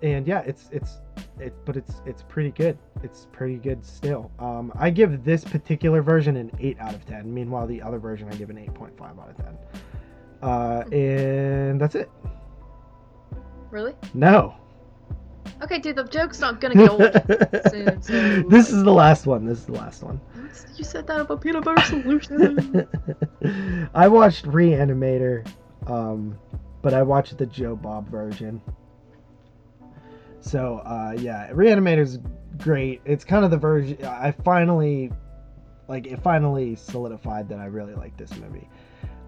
and 0.02 0.28
yeah, 0.28 0.42
it's 0.42 0.70
it's 0.72 1.00
it, 1.40 1.54
but 1.66 1.76
it's 1.78 2.02
it's 2.06 2.24
pretty 2.24 2.52
good. 2.52 2.78
It's 3.04 3.28
pretty 3.32 3.58
good 3.58 3.86
still. 3.86 4.32
Um, 4.40 4.72
I 4.76 4.90
give 4.90 5.24
this 5.24 5.44
particular 5.44 6.02
version 6.02 6.38
an 6.38 6.52
eight 6.60 6.80
out 6.80 6.94
of 6.94 7.06
ten. 7.06 7.34
Meanwhile, 7.34 7.68
the 7.68 7.82
other 7.82 8.00
version 8.00 8.28
I 8.32 8.36
give 8.36 8.50
an 8.50 8.58
eight 8.58 8.74
point 8.74 8.98
five 8.98 9.18
out 9.20 9.30
of 9.30 9.38
ten. 9.38 9.58
Uh, 10.42 10.84
and 10.96 11.80
that's 11.80 11.96
it. 11.96 12.10
Really? 13.72 13.94
No, 14.14 14.56
Okay, 15.62 15.80
dude, 15.80 15.98
the 15.98 16.04
joke's 16.06 16.40
not 16.40 16.62
gonna 16.62 16.76
go 16.76 16.88
old 16.88 17.02
soon. 17.72 18.02
So 18.02 18.44
this 18.44 18.72
is 18.72 18.84
the 18.84 18.94
last 18.94 19.26
one. 19.26 19.46
This 19.46 19.60
is 19.60 19.66
the 19.66 19.74
last 19.74 20.04
one. 20.04 20.20
You 20.76 20.84
said 20.84 21.06
that 21.08 21.20
about 21.20 21.42
peanut 21.42 21.66
butter 21.66 21.84
solution. 21.84 22.88
I 23.94 24.08
watched 24.08 24.46
Reanimator, 24.46 25.46
um, 25.88 26.38
but 26.82 26.94
I 26.94 27.02
watched 27.02 27.38
the 27.38 27.46
Joe 27.46 27.76
Bob 27.76 28.10
version. 28.10 28.62
So 30.42 30.80
uh, 30.86 31.16
yeah, 31.18 31.50
Reanimator's 31.52 32.20
great. 32.58 33.02
It's 33.06 33.24
kind 33.24 33.46
of 33.46 33.52
the 33.52 33.58
version 33.58 34.04
I 34.06 34.32
finally, 34.32 35.12
like, 35.88 36.08
it 36.08 36.22
finally 36.22 36.76
solidified 36.76 37.50
that 37.50 37.60
I 37.60 37.66
really 37.66 37.96
like 37.96 38.18
this 38.18 38.36
movie 38.38 38.68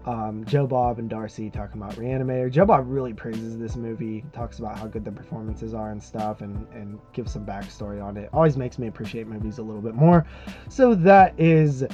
um, 0.06 0.44
Joe 0.44 0.66
Bob 0.66 0.98
and 0.98 1.08
Darcy 1.08 1.50
talking 1.50 1.80
about 1.80 1.94
Reanimator. 1.94 2.50
Joe 2.50 2.64
Bob 2.64 2.84
really 2.88 3.12
praises 3.12 3.58
this 3.58 3.76
movie, 3.76 4.24
talks 4.32 4.58
about 4.58 4.78
how 4.78 4.86
good 4.86 5.04
the 5.04 5.12
performances 5.12 5.74
are 5.74 5.90
and 5.90 6.02
stuff, 6.02 6.40
and, 6.40 6.66
and 6.72 6.98
gives 7.12 7.32
some 7.32 7.46
backstory 7.46 8.02
on 8.02 8.16
it. 8.16 8.28
Always 8.32 8.56
makes 8.56 8.78
me 8.78 8.88
appreciate 8.88 9.26
movies 9.26 9.58
a 9.58 9.62
little 9.62 9.82
bit 9.82 9.94
more. 9.94 10.26
So 10.68 10.94
that 10.96 11.38
is 11.38 11.84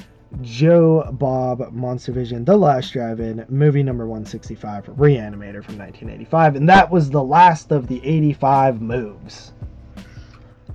Joe 0.41 1.09
Bob 1.13 1.71
Monster 1.71 2.11
Vision, 2.11 2.45
The 2.45 2.55
Last 2.55 2.93
Drive-In, 2.93 3.45
movie 3.49 3.83
number 3.83 4.05
165, 4.05 4.85
Reanimator 4.85 5.63
from 5.63 5.77
1985. 5.77 6.55
And 6.55 6.69
that 6.69 6.89
was 6.89 7.09
the 7.09 7.23
last 7.23 7.71
of 7.71 7.87
the 7.87 7.99
85 8.05 8.81
moves. 8.81 9.53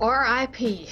R.I.P. 0.00 0.88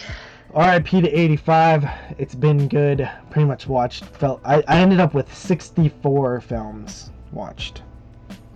RIP 0.54 0.88
to 0.88 1.08
85. 1.08 1.84
It's 2.18 2.34
been 2.34 2.68
good. 2.68 3.08
Pretty 3.30 3.46
much 3.46 3.66
watched. 3.66 4.04
Felt 4.04 4.40
I, 4.44 4.62
I 4.68 4.80
ended 4.80 5.00
up 5.00 5.14
with 5.14 5.34
64 5.34 6.40
films 6.42 7.10
watched. 7.32 7.82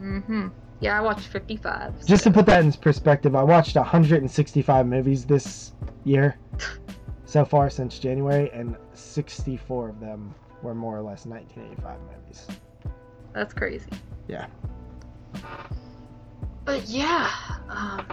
Mm-hmm. 0.01 0.49
Yeah, 0.81 0.99
I 0.99 1.01
watched 1.01 1.29
55. 1.29 1.95
So. 2.01 2.07
Just 2.07 2.25
to 2.25 2.31
put 2.31 2.47
that 2.47 2.63
in 2.63 2.73
perspective, 2.73 3.35
I 3.35 3.43
watched 3.43 3.77
165 3.77 4.87
movies 4.87 5.25
this 5.25 5.73
year 6.05 6.39
so 7.27 7.45
far 7.45 7.69
since 7.69 7.99
January, 7.99 8.51
and 8.53 8.77
64 8.95 9.91
of 9.91 10.01
them 10.01 10.35
were 10.63 10.75
more 10.75 10.97
or 10.97 11.03
less 11.03 11.27
1985 11.27 11.99
movies. 12.01 12.47
That's 13.35 13.53
crazy. 13.53 13.91
Yeah. 14.29 14.47
But 16.65 16.89
yeah, 16.89 17.31
um, 17.69 18.07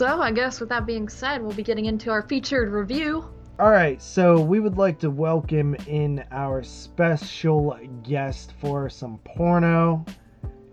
so, 0.00 0.22
I 0.22 0.30
guess 0.32 0.60
with 0.60 0.70
that 0.70 0.86
being 0.86 1.08
said, 1.08 1.42
we'll 1.42 1.52
be 1.52 1.62
getting 1.62 1.84
into 1.84 2.10
our 2.10 2.22
featured 2.22 2.70
review. 2.70 3.28
All 3.58 3.70
right, 3.70 4.00
so 4.00 4.40
we 4.40 4.58
would 4.58 4.78
like 4.78 4.98
to 5.00 5.10
welcome 5.10 5.74
in 5.86 6.24
our 6.30 6.62
special 6.62 7.78
guest 8.02 8.54
for 8.60 8.88
some 8.88 9.18
porno. 9.24 10.02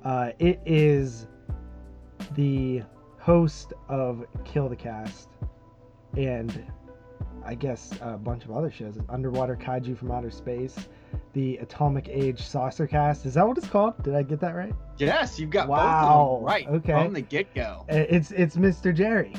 Uh, 0.06 0.32
it 0.40 0.62
is 0.66 1.28
the 2.36 2.84
host 3.20 3.74
of 3.90 4.24
Kill 4.46 4.70
the 4.70 4.78
Cast 4.78 5.28
and 6.16 6.64
I 7.48 7.56
guess 7.56 7.94
a 8.02 8.18
bunch 8.18 8.44
of 8.44 8.52
other 8.52 8.70
shows. 8.70 8.98
Underwater 9.08 9.56
Kaiju 9.56 9.98
from 9.98 10.12
Outer 10.12 10.30
Space, 10.30 10.76
the 11.32 11.58
Atomic 11.58 12.10
Age 12.10 12.42
Saucer 12.44 12.86
Cast. 12.86 13.26
Is 13.26 13.36
that 13.36 13.48
what 13.48 13.58
it's 13.58 13.68
called? 13.68 14.04
Did 14.04 14.16
I 14.16 14.24
get 14.24 14.42
that 14.42 14.54
right? 14.54 14.74
Yes, 14.98 15.40
you've 15.40 15.50
got 15.50 15.68
both. 15.68 15.78
wow. 15.78 16.40
right 16.42 16.68
okay. 16.68 16.92
from 16.92 17.14
the 17.14 17.22
get 17.22 17.54
go. 17.56 17.86
It's 17.88 18.32
it's 18.32 18.58
Mr. 18.58 18.94
Jerry. 18.94 19.34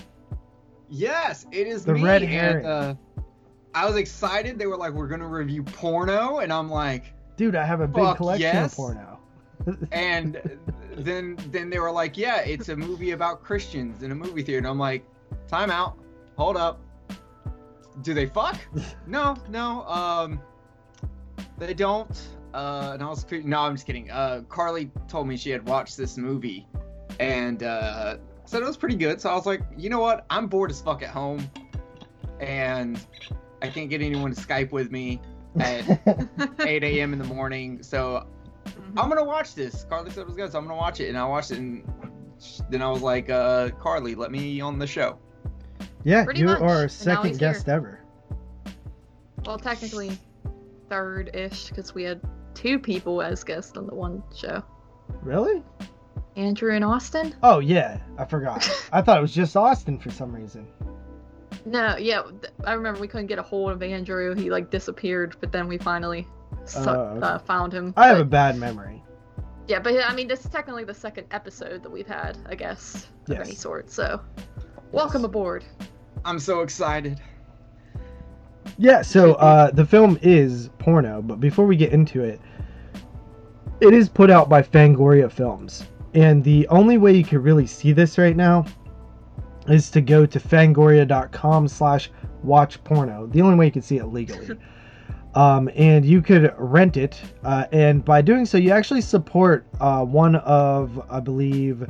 Yes, 0.89 1.47
it 1.53 1.67
is 1.67 1.85
the 1.85 1.95
me. 1.95 2.03
red 2.03 2.23
hair. 2.23 2.63
Uh, 2.65 2.95
I 3.75 3.87
was 3.87 3.97
excited. 3.97 4.59
They 4.59 4.67
were 4.67 4.79
like, 4.79 4.93
"We're 4.93 5.09
gonna 5.09 5.29
review 5.29 5.63
porno," 5.63 6.39
and 6.39 6.51
I'm 6.51 6.71
like, 6.71 7.13
"Dude, 7.37 7.57
I 7.57 7.65
have 7.65 7.83
a 7.83 7.89
big 7.89 8.17
collection 8.17 8.55
yes. 8.55 8.73
of 8.73 8.77
porno." 8.77 9.19
and 9.93 10.41
then 10.97 11.37
then 11.51 11.69
they 11.69 11.79
were 11.79 11.93
like, 11.93 12.17
"Yeah, 12.17 12.41
it's 12.41 12.71
a 12.71 12.77
movie 12.77 13.11
about 13.11 13.43
Christians 13.43 14.03
in 14.03 14.13
a 14.13 14.15
movie 14.15 14.43
theater." 14.43 14.59
And 14.59 14.67
I'm 14.67 14.79
like, 14.79 15.05
"Time 15.47 15.71
out, 15.71 15.99
hold 16.37 16.57
up." 16.57 16.81
Do 18.03 18.15
they 18.15 18.27
fuck? 18.27 18.59
no, 19.07 19.37
no. 19.49 19.83
Um, 19.87 20.41
they 21.59 21.75
don't. 21.75 22.21
Uh, 22.55 22.93
and 22.95 23.03
I 23.03 23.09
was 23.09 23.27
no, 23.31 23.61
I'm 23.61 23.75
just 23.75 23.87
kidding. 23.87 24.11
Uh, 24.11 24.43
Carly 24.49 24.91
told 25.07 25.29
me 25.29 25.37
she 25.37 25.51
had 25.51 25.69
watched 25.69 25.97
this 25.97 26.17
movie, 26.17 26.67
and 27.21 27.63
uh, 27.63 28.17
said 28.45 28.63
it 28.63 28.67
was 28.67 28.77
pretty 28.77 28.97
good. 28.97 29.21
So 29.21 29.31
I 29.31 29.35
was 29.35 29.47
like, 29.47 29.63
you 29.77 29.91
know 29.91 30.01
what? 30.01 30.25
I'm 30.31 30.47
bored 30.47 30.71
as 30.71 30.81
fuck 30.81 31.03
at 31.03 31.11
home, 31.11 31.51
and 32.41 32.99
I 33.61 33.69
can't 33.69 33.91
get 33.91 34.01
anyone 34.01 34.35
to 34.35 34.41
Skype 34.41 34.73
with 34.73 34.91
me 34.91 35.21
at 35.61 36.01
8 36.61 36.85
a.m. 36.85 37.13
in 37.13 37.19
the 37.19 37.25
morning. 37.27 37.83
So 37.83 38.27
mm-hmm. 38.65 38.99
I'm 38.99 39.09
gonna 39.09 39.25
watch 39.25 39.55
this. 39.55 39.85
Carly 39.85 40.11
said 40.11 40.23
it 40.23 40.27
was 40.27 40.37
good, 40.37 40.53
so 40.53 40.59
I'm 40.59 40.67
gonna 40.67 40.79
watch 40.79 41.01
it. 41.01 41.09
And 41.09 41.19
I 41.19 41.25
watched 41.27 41.51
it, 41.51 41.59
and 41.59 41.85
then 42.71 42.81
I 42.81 42.91
was 42.91 43.03
like, 43.03 43.29
uh, 43.29 43.71
Carly, 43.81 44.15
let 44.15 44.31
me 44.31 44.61
on 44.61 44.79
the 44.79 44.87
show. 44.87 45.19
Yeah, 46.09 46.25
Pretty 46.25 46.41
you 46.41 46.47
much. 46.47 46.63
are 46.63 46.69
our 46.71 46.89
second 46.89 47.39
guest 47.39 47.67
here. 47.67 47.75
ever. 47.75 48.01
Well, 49.45 49.59
technically, 49.59 50.19
third 50.89 51.37
ish, 51.37 51.69
because 51.69 51.95
we 51.95 52.03
had 52.03 52.19
two 52.55 52.79
people 52.79 53.21
as 53.21 53.45
guests 53.45 53.77
on 53.77 53.87
the 53.87 53.95
one 53.95 54.23
show. 54.35 54.63
Really? 55.21 55.63
Andrew 56.35 56.75
and 56.75 56.83
Austin? 56.83 57.37
Oh, 57.43 57.59
yeah. 57.59 58.01
I 58.17 58.25
forgot. 58.25 58.67
I 58.93 59.03
thought 59.03 59.19
it 59.19 59.21
was 59.21 59.35
just 59.35 59.55
Austin 59.55 59.99
for 59.99 60.11
some 60.11 60.33
reason. 60.33 60.67
No, 61.67 61.99
yeah. 61.99 62.23
I 62.65 62.73
remember 62.73 63.01
we 63.01 63.09
couldn't 63.09 63.27
get 63.27 63.39
a 63.39 63.43
hold 63.43 63.73
of 63.73 63.83
Andrew. 63.83 64.35
He, 64.35 64.49
like, 64.49 64.71
disappeared, 64.71 65.37
but 65.41 65.53
then 65.53 65.69
we 65.69 65.77
finally 65.77 66.27
su- 66.65 66.89
uh, 66.89 66.95
okay. 66.95 67.21
uh, 67.21 67.39
found 67.41 67.75
him. 67.75 67.93
I 67.99 68.09
but, 68.09 68.09
have 68.09 68.21
a 68.21 68.25
bad 68.25 68.57
memory. 68.57 69.05
Yeah, 69.67 69.81
but 69.81 69.93
I 70.03 70.15
mean, 70.15 70.27
this 70.27 70.43
is 70.43 70.51
technically 70.51 70.85
the 70.85 70.95
second 70.95 71.27
episode 71.33 71.83
that 71.83 71.91
we've 71.91 72.07
had, 72.07 72.39
I 72.49 72.55
guess, 72.55 73.09
of 73.29 73.37
yes. 73.37 73.47
any 73.47 73.55
sort. 73.55 73.91
So, 73.91 74.23
welcome 74.91 75.27
aboard. 75.27 75.67
I'm 76.25 76.39
so 76.39 76.61
excited. 76.61 77.21
Yeah, 78.77 79.03
so 79.03 79.35
uh, 79.35 79.71
the 79.71 79.85
film 79.85 80.19
is 80.23 80.71
porno, 80.79 81.23
but 81.23 81.41
before 81.41 81.67
we 81.67 81.77
get 81.77 81.93
into 81.93 82.23
it, 82.23 82.41
it 83.81 83.95
is 83.95 84.09
put 84.09 84.31
out 84.31 84.49
by 84.49 84.63
Fangoria 84.63 85.31
Films. 85.31 85.85
And 86.15 86.43
the 86.43 86.67
only 86.69 86.99
way 86.99 87.13
you 87.13 87.25
can 87.25 87.43
really 87.43 87.67
see 87.67 87.93
this 87.93 88.19
right 88.19 88.37
now 88.37 88.65
is 89.69 89.91
to 89.91 90.01
go 90.01 90.27
to 90.27 90.41
fangoria.com 90.41 91.69
slash 91.69 92.11
watch 92.43 92.83
porno. 92.85 93.27
The 93.27 93.43
only 93.43 93.57
way 93.57 93.67
you 93.67 93.73
can 93.73 93.83
see 93.83 93.99
it 93.99 94.07
legally. 94.07 94.59
um, 95.35 95.71
and 95.75 96.05
you 96.05 96.23
could 96.23 96.53
rent 96.59 96.97
it. 96.97 97.21
Uh, 97.45 97.67
and 97.73 98.05
by 98.05 98.23
doing 98.23 98.47
so, 98.47 98.59
you 98.59 98.71
actually 98.71 99.03
support 99.03 99.67
uh, 99.81 100.05
one 100.05 100.37
of, 100.37 101.01
I 101.11 101.21
believe, 101.21 101.89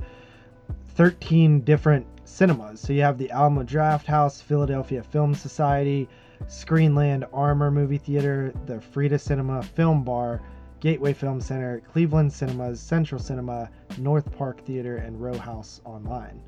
13 0.96 1.60
different 1.60 2.06
cinemas. 2.38 2.80
So 2.80 2.92
you 2.92 3.02
have 3.02 3.18
the 3.18 3.32
Alamo 3.32 3.64
Drafthouse, 3.64 4.40
Philadelphia 4.40 5.02
Film 5.02 5.34
Society, 5.34 6.08
Screenland 6.44 7.28
Armour 7.32 7.72
Movie 7.72 7.98
Theater, 7.98 8.54
the 8.66 8.80
Frida 8.80 9.18
Cinema 9.18 9.60
Film 9.60 10.04
Bar, 10.04 10.40
Gateway 10.78 11.12
Film 11.12 11.40
Center, 11.40 11.80
Cleveland 11.80 12.32
Cinemas, 12.32 12.80
Central 12.80 13.20
Cinema, 13.20 13.68
North 13.98 14.30
Park 14.38 14.64
Theater, 14.64 14.98
and 14.98 15.20
Row 15.20 15.36
House 15.36 15.80
Online. 15.84 16.40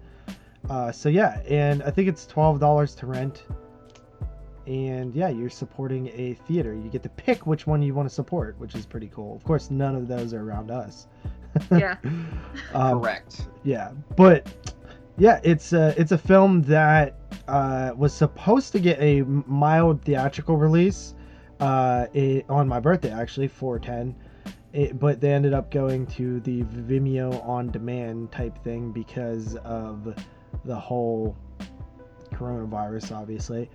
Uh, 0.69 0.93
so 0.93 1.09
yeah, 1.09 1.41
and 1.49 1.83
I 1.83 1.91
think 1.91 2.07
it's 2.07 2.25
twelve 2.25 2.61
dollars 2.61 2.95
to 2.97 3.07
rent. 3.07 3.43
And 4.69 5.13
yeah, 5.13 5.29
you're 5.29 5.51
supporting 5.51 6.09
a 6.15 6.35
theater. 6.47 6.73
You 6.73 6.89
get 6.89 7.03
to 7.03 7.09
pick 7.09 7.49
which 7.49 7.67
one 7.67 7.83
you 7.83 7.95
want 7.95 8.09
to 8.09 8.15
support, 8.15 8.57
which 8.61 8.77
is 8.77 8.87
pretty 8.87 9.11
cool. 9.13 9.35
Of 9.35 9.43
course, 9.43 9.73
none 9.73 9.97
of 9.97 10.07
those 10.07 10.33
are 10.35 10.43
around 10.43 10.71
us. 10.71 11.09
yeah. 11.73 11.97
um, 12.75 13.01
Correct. 13.01 13.49
Yeah, 13.65 13.91
but 14.15 14.47
yeah, 15.19 15.41
it's 15.43 15.73
a 15.73 15.95
it's 16.01 16.13
a 16.13 16.19
film 16.19 16.63
that 16.63 17.15
uh, 17.49 17.93
was 17.97 18.15
supposed 18.15 18.73
to 18.73 18.81
get 18.81 19.01
a 19.01 19.23
mild 19.23 20.03
theatrical 20.03 20.57
release 20.57 21.15
uh, 21.61 22.07
it, 22.15 22.47
on 22.49 22.67
my 22.67 22.81
birthday, 22.81 23.13
actually, 23.13 23.49
410. 23.49 24.15
It, 24.73 24.99
but 24.99 25.21
they 25.21 25.33
ended 25.33 25.53
up 25.53 25.71
going 25.71 26.07
to 26.07 26.41
the 26.41 26.63
Vimeo 26.63 27.45
on 27.47 27.71
demand 27.71 28.31
type 28.31 28.63
thing 28.63 28.93
because 28.93 29.57
of 29.57 30.15
the 30.65 30.77
whole 30.77 31.37
coronavirus, 32.33 33.15
obviously. 33.15 33.69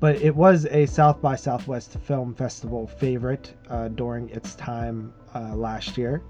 But 0.00 0.16
it 0.22 0.34
was 0.34 0.66
a 0.66 0.86
South 0.86 1.20
by 1.20 1.36
Southwest 1.36 1.98
Film 2.00 2.34
Festival 2.34 2.86
favorite 2.86 3.54
uh, 3.68 3.88
during 3.88 4.30
its 4.30 4.54
time 4.54 5.12
uh, 5.34 5.54
last 5.54 5.98
year. 5.98 6.22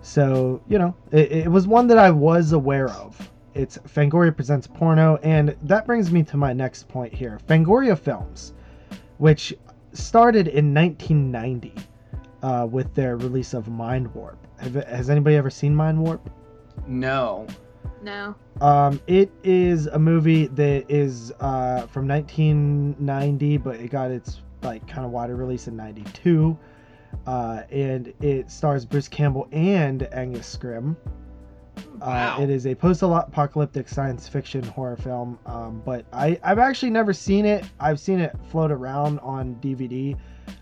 So, 0.00 0.62
you 0.68 0.78
know, 0.78 0.96
it, 1.12 1.32
it 1.32 1.50
was 1.50 1.66
one 1.66 1.86
that 1.88 1.98
I 1.98 2.10
was 2.10 2.52
aware 2.52 2.88
of 2.88 3.30
it's 3.54 3.78
Fangoria 3.78 4.34
Presents 4.34 4.66
Porno, 4.66 5.16
and 5.22 5.56
that 5.62 5.86
brings 5.86 6.10
me 6.10 6.22
to 6.24 6.36
my 6.36 6.52
next 6.52 6.88
point 6.88 7.14
here. 7.14 7.38
Fangoria 7.48 7.98
Films, 7.98 8.52
which 9.18 9.54
started 9.92 10.48
in 10.48 10.74
1990 10.74 11.72
uh, 12.42 12.66
with 12.68 12.92
their 12.94 13.16
release 13.16 13.54
of 13.54 13.68
Mind 13.68 14.12
Warp. 14.14 14.38
Have, 14.58 14.74
has 14.74 15.08
anybody 15.08 15.36
ever 15.36 15.50
seen 15.50 15.74
Mind 15.74 15.98
Warp? 15.98 16.28
No. 16.86 17.46
No. 18.02 18.34
Um, 18.60 19.00
it 19.06 19.30
is 19.44 19.86
a 19.86 19.98
movie 19.98 20.48
that 20.48 20.84
is 20.88 21.32
uh, 21.40 21.86
from 21.86 22.08
1990, 22.08 23.56
but 23.58 23.76
it 23.76 23.90
got 23.90 24.10
its 24.10 24.42
like 24.62 24.86
kind 24.88 25.04
of 25.06 25.12
wider 25.12 25.36
release 25.36 25.68
in 25.68 25.76
92. 25.76 26.58
Uh, 27.26 27.62
and 27.70 28.12
it 28.20 28.50
stars 28.50 28.84
Bruce 28.84 29.08
Campbell 29.08 29.48
and 29.52 30.02
Angus 30.12 30.56
Scrimm 30.56 30.96
Wow. 32.00 32.36
Uh, 32.38 32.42
it 32.42 32.50
is 32.50 32.66
a 32.66 32.74
post-apocalyptic 32.74 33.88
science 33.88 34.28
fiction 34.28 34.62
horror 34.62 34.96
film, 34.96 35.38
um, 35.46 35.82
but 35.84 36.04
I, 36.12 36.38
I've 36.42 36.58
actually 36.58 36.90
never 36.90 37.12
seen 37.12 37.46
it. 37.46 37.64
I've 37.80 37.98
seen 37.98 38.20
it 38.20 38.36
float 38.50 38.70
around 38.70 39.20
on 39.20 39.56
DVD. 39.56 40.16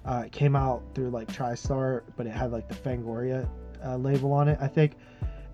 Uh, 0.04 0.24
it 0.26 0.32
came 0.32 0.54
out 0.54 0.82
through 0.94 1.10
like 1.10 1.28
TriStar, 1.28 2.02
but 2.16 2.26
it 2.26 2.30
had 2.30 2.52
like 2.52 2.68
the 2.68 2.74
Fangoria 2.74 3.48
uh, 3.84 3.96
label 3.96 4.32
on 4.32 4.48
it, 4.48 4.58
I 4.60 4.68
think. 4.68 4.92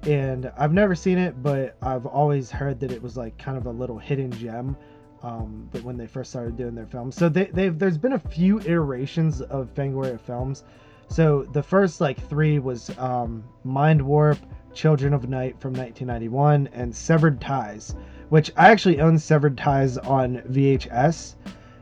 And 0.02 0.52
I've 0.56 0.72
never 0.72 0.94
seen 0.94 1.18
it, 1.18 1.42
but 1.42 1.76
I've 1.82 2.06
always 2.06 2.50
heard 2.50 2.78
that 2.80 2.92
it 2.92 3.02
was 3.02 3.16
like 3.16 3.36
kind 3.38 3.56
of 3.56 3.66
a 3.66 3.70
little 3.70 3.98
hidden 3.98 4.30
gem. 4.30 4.76
Um, 5.22 5.68
but 5.72 5.82
when 5.82 5.96
they 5.96 6.06
first 6.06 6.30
started 6.30 6.56
doing 6.56 6.76
their 6.76 6.86
films, 6.86 7.16
so 7.16 7.28
they, 7.28 7.46
they've 7.46 7.76
there's 7.76 7.98
been 7.98 8.12
a 8.12 8.18
few 8.20 8.60
iterations 8.60 9.40
of 9.40 9.74
Fangoria 9.74 10.20
films. 10.20 10.62
So 11.08 11.42
the 11.52 11.62
first 11.62 12.00
like 12.00 12.20
three 12.28 12.60
was 12.60 12.96
um, 12.98 13.42
Mind 13.64 14.00
Warp, 14.00 14.38
Children 14.78 15.12
of 15.12 15.28
Night 15.28 15.56
from 15.58 15.72
1991, 15.72 16.68
and 16.72 16.94
Severed 16.94 17.40
Ties, 17.40 17.96
which 18.28 18.52
I 18.56 18.70
actually 18.70 19.00
own 19.00 19.18
Severed 19.18 19.58
Ties 19.58 19.98
on 19.98 20.36
VHS, 20.48 21.34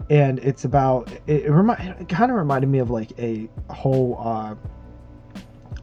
and 0.09 0.38
it's 0.38 0.64
about 0.64 1.12
it, 1.26 1.44
it, 1.44 1.51
remi- 1.51 1.74
it 2.01 2.09
kind 2.09 2.30
of 2.30 2.38
reminded 2.38 2.70
me 2.70 2.78
of 2.78 2.88
like 2.88 3.12
a 3.18 3.51
whole 3.68 4.16
uh, 4.18 4.55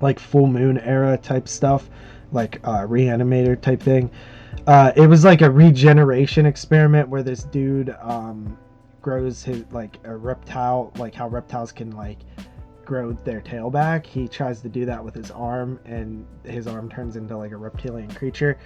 like 0.01 0.17
full 0.17 0.47
moon 0.47 0.79
era 0.79 1.15
type 1.15 1.47
stuff, 1.47 1.87
like 2.31 2.59
uh, 2.63 2.87
Reanimator 2.87 3.61
type 3.61 3.79
thing. 3.79 4.09
Uh, 4.65 4.91
it 4.95 5.05
was 5.05 5.23
like 5.23 5.43
a 5.43 5.51
regeneration 5.51 6.47
experiment 6.47 7.09
where 7.09 7.21
this 7.21 7.43
dude 7.43 7.95
um, 8.01 8.57
grows 9.03 9.43
his 9.43 9.65
like 9.71 9.99
a 10.05 10.15
reptile, 10.15 10.91
like 10.97 11.13
how 11.13 11.27
reptiles 11.27 11.71
can 11.71 11.91
like 11.91 12.17
grow 12.85 13.13
their 13.13 13.41
tail 13.41 13.69
back. 13.69 14.05
He 14.05 14.27
tries 14.27 14.61
to 14.61 14.69
do 14.69 14.85
that 14.85 15.03
with 15.03 15.15
his 15.15 15.31
arm, 15.31 15.79
and 15.85 16.25
his 16.43 16.67
arm 16.67 16.89
turns 16.89 17.15
into 17.15 17.37
like 17.37 17.51
a 17.51 17.57
reptilian 17.57 18.13
creature. 18.13 18.57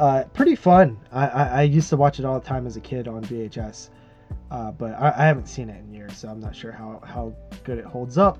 Uh, 0.00 0.24
pretty 0.32 0.54
fun. 0.54 0.98
I, 1.12 1.26
I, 1.28 1.44
I 1.44 1.62
used 1.62 1.88
to 1.90 1.96
watch 1.96 2.18
it 2.18 2.24
all 2.24 2.38
the 2.38 2.46
time 2.46 2.66
as 2.66 2.76
a 2.76 2.80
kid 2.80 3.08
on 3.08 3.24
VHS, 3.24 3.90
uh, 4.50 4.70
but 4.70 4.92
I, 4.92 5.12
I 5.16 5.26
haven't 5.26 5.48
seen 5.48 5.68
it 5.68 5.80
in 5.80 5.92
years, 5.92 6.16
so 6.16 6.28
I'm 6.28 6.40
not 6.40 6.54
sure 6.54 6.72
how, 6.72 7.00
how 7.04 7.34
good 7.64 7.78
it 7.78 7.84
holds 7.84 8.16
up. 8.16 8.38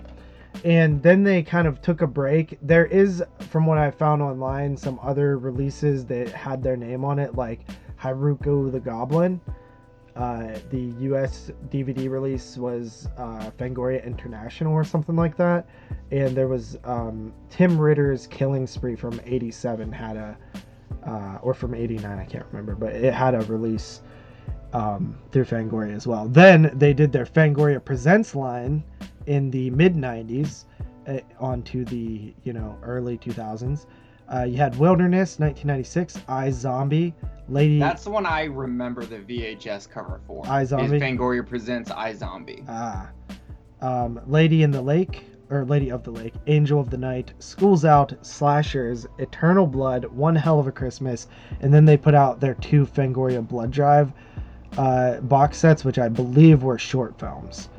And 0.65 1.03
then 1.03 1.23
they 1.25 1.43
kind 1.43 1.67
of 1.67 1.83
took 1.83 2.01
a 2.01 2.07
break. 2.07 2.59
There 2.63 2.87
is, 2.87 3.23
from 3.51 3.67
what 3.67 3.79
I 3.79 3.91
found 3.91 4.23
online, 4.23 4.77
some 4.77 4.99
other 5.03 5.39
releases 5.39 6.05
that 6.07 6.29
had 6.29 6.63
their 6.63 6.77
name 6.77 7.05
on 7.05 7.19
it, 7.19 7.35
like 7.35 7.61
Haruko 8.01 8.71
the 8.71 8.81
Goblin. 8.81 9.41
Uh, 10.19 10.59
the 10.71 10.93
US 11.01 11.53
DVD 11.71 12.11
release 12.11 12.57
was 12.57 13.09
uh, 13.17 13.53
Fangoria 13.57 14.05
International 14.05 14.73
or 14.73 14.83
something 14.83 15.15
like 15.15 15.37
that. 15.37 15.69
And 16.11 16.37
there 16.37 16.49
was 16.49 16.77
um, 16.83 17.33
Tim 17.51 17.79
Ritter's 17.79 18.27
Killing 18.27 18.67
Spree 18.67 18.97
from 18.97 19.21
87 19.25 19.93
had 19.93 20.17
a, 20.17 20.37
uh, 21.07 21.39
or 21.41 21.55
from 21.55 21.73
89, 21.73 22.19
I 22.19 22.25
can't 22.25 22.45
remember, 22.51 22.75
but 22.75 22.95
it 22.95 23.15
had 23.15 23.37
a 23.37 23.43
release 23.43 24.03
um, 24.73 25.17
through 25.31 25.45
Fangoria 25.45 25.95
as 25.95 26.09
well. 26.09 26.27
Then 26.27 26.73
they 26.75 26.93
did 26.93 27.13
their 27.13 27.25
Fangoria 27.25 27.83
Presents 27.83 28.35
line 28.35 28.83
in 29.27 29.53
the 29.53 29.71
mid 29.71 29.95
90s 29.95 30.65
uh, 31.07 31.21
onto 31.39 31.85
the, 31.85 32.35
you 32.43 32.53
know, 32.53 32.77
early 32.83 33.19
2000s. 33.19 33.87
Uh, 34.33 34.45
you 34.45 34.59
had 34.59 34.77
Wilderness, 34.79 35.39
1996, 35.39 36.23
I 36.29 36.51
Zombie, 36.51 37.15
Lady. 37.49 37.79
That's 37.79 38.05
the 38.05 38.11
one 38.11 38.27
I 38.27 38.45
remember 38.45 39.05
the 39.05 39.19
VHS 39.19 39.89
cover 39.89 40.21
for. 40.27 40.45
iZombie? 40.45 40.95
Is 40.95 41.03
Fangoria 41.03 41.47
presents 41.47 41.91
I 41.91 42.13
Zombie. 42.13 42.63
Ah. 42.69 43.11
Um, 43.81 44.21
Lady 44.27 44.65
in 44.65 44.71
the 44.71 44.83
Lake, 44.83 45.25
or 45.51 45.65
Lady 45.65 45.91
of 45.91 46.03
the 46.05 46.11
Lake, 46.11 46.35
Angel 46.47 46.79
of 46.79 46.91
the 46.91 46.99
Night, 46.99 47.33
School's 47.39 47.85
Out, 47.85 48.13
Slashers, 48.21 49.07
Eternal 49.19 49.67
Blood, 49.67 50.05
One 50.07 50.37
Hell 50.37 50.61
of 50.61 50.67
a 50.67 50.73
Christmas, 50.73 51.27
and 51.61 51.73
then 51.73 51.87
they 51.87 51.97
put 51.97 52.15
out 52.15 52.41
their 52.41 52.55
two 52.55 52.85
Fangoria 52.85 53.47
Blood 53.47 53.71
Drive 53.71 54.13
uh, 54.77 55.21
box 55.21 55.57
sets, 55.57 55.85
which 55.85 55.99
I 55.99 56.09
believe 56.09 56.63
were 56.63 56.79
short 56.79 57.19
films, 57.19 57.71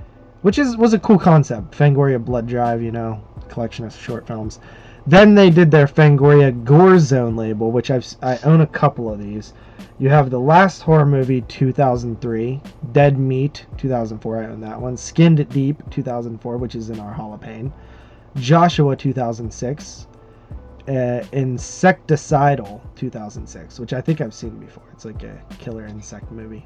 which 0.42 0.58
is 0.58 0.78
was 0.78 0.94
a 0.94 1.00
cool 1.00 1.20
concept. 1.20 1.72
Fangoria 1.78 2.24
Blood 2.24 2.48
Drive, 2.48 2.82
you 2.82 2.92
know, 2.92 3.22
collection 3.50 3.86
of 3.86 3.96
short 3.96 4.26
films. 4.26 4.60
Then 5.08 5.36
they 5.36 5.50
did 5.50 5.72
their 5.72 5.88
Fangoria 5.88 6.52
Gore 6.64 7.00
Zone 7.00 7.36
label, 7.36 7.72
which 7.72 7.90
I've 7.90 8.06
I 8.22 8.38
own 8.44 8.62
a 8.62 8.68
couple 8.68 9.12
of 9.12 9.20
these. 9.20 9.54
You 9.98 10.10
have 10.10 10.30
the 10.30 10.40
last 10.40 10.82
horror 10.82 11.06
movie 11.06 11.42
2003, 11.42 12.62
Dead 12.92 13.18
Meat 13.18 13.66
2004. 13.78 14.38
I 14.38 14.46
own 14.48 14.62
that 14.62 14.80
one. 14.80 14.96
Skinned 14.98 15.48
Deep 15.50 15.82
2004, 15.90 16.58
which 16.58 16.76
is 16.76 16.90
in 16.90 17.00
our 17.00 17.14
Hall 17.14 17.34
of 17.34 17.42
Pain. 17.42 17.74
Joshua 18.36 18.96
2006. 18.96 20.08
Uh, 20.88 21.22
Insecticidal 21.34 22.82
2006, 22.96 23.80
which 23.80 23.94
I 23.94 24.02
think 24.02 24.22
I've 24.22 24.34
seen 24.34 24.58
before. 24.58 24.84
It's 24.94 25.06
like 25.06 25.22
a 25.24 25.40
killer 25.60 25.86
insect 25.86 26.32
movie. 26.32 26.66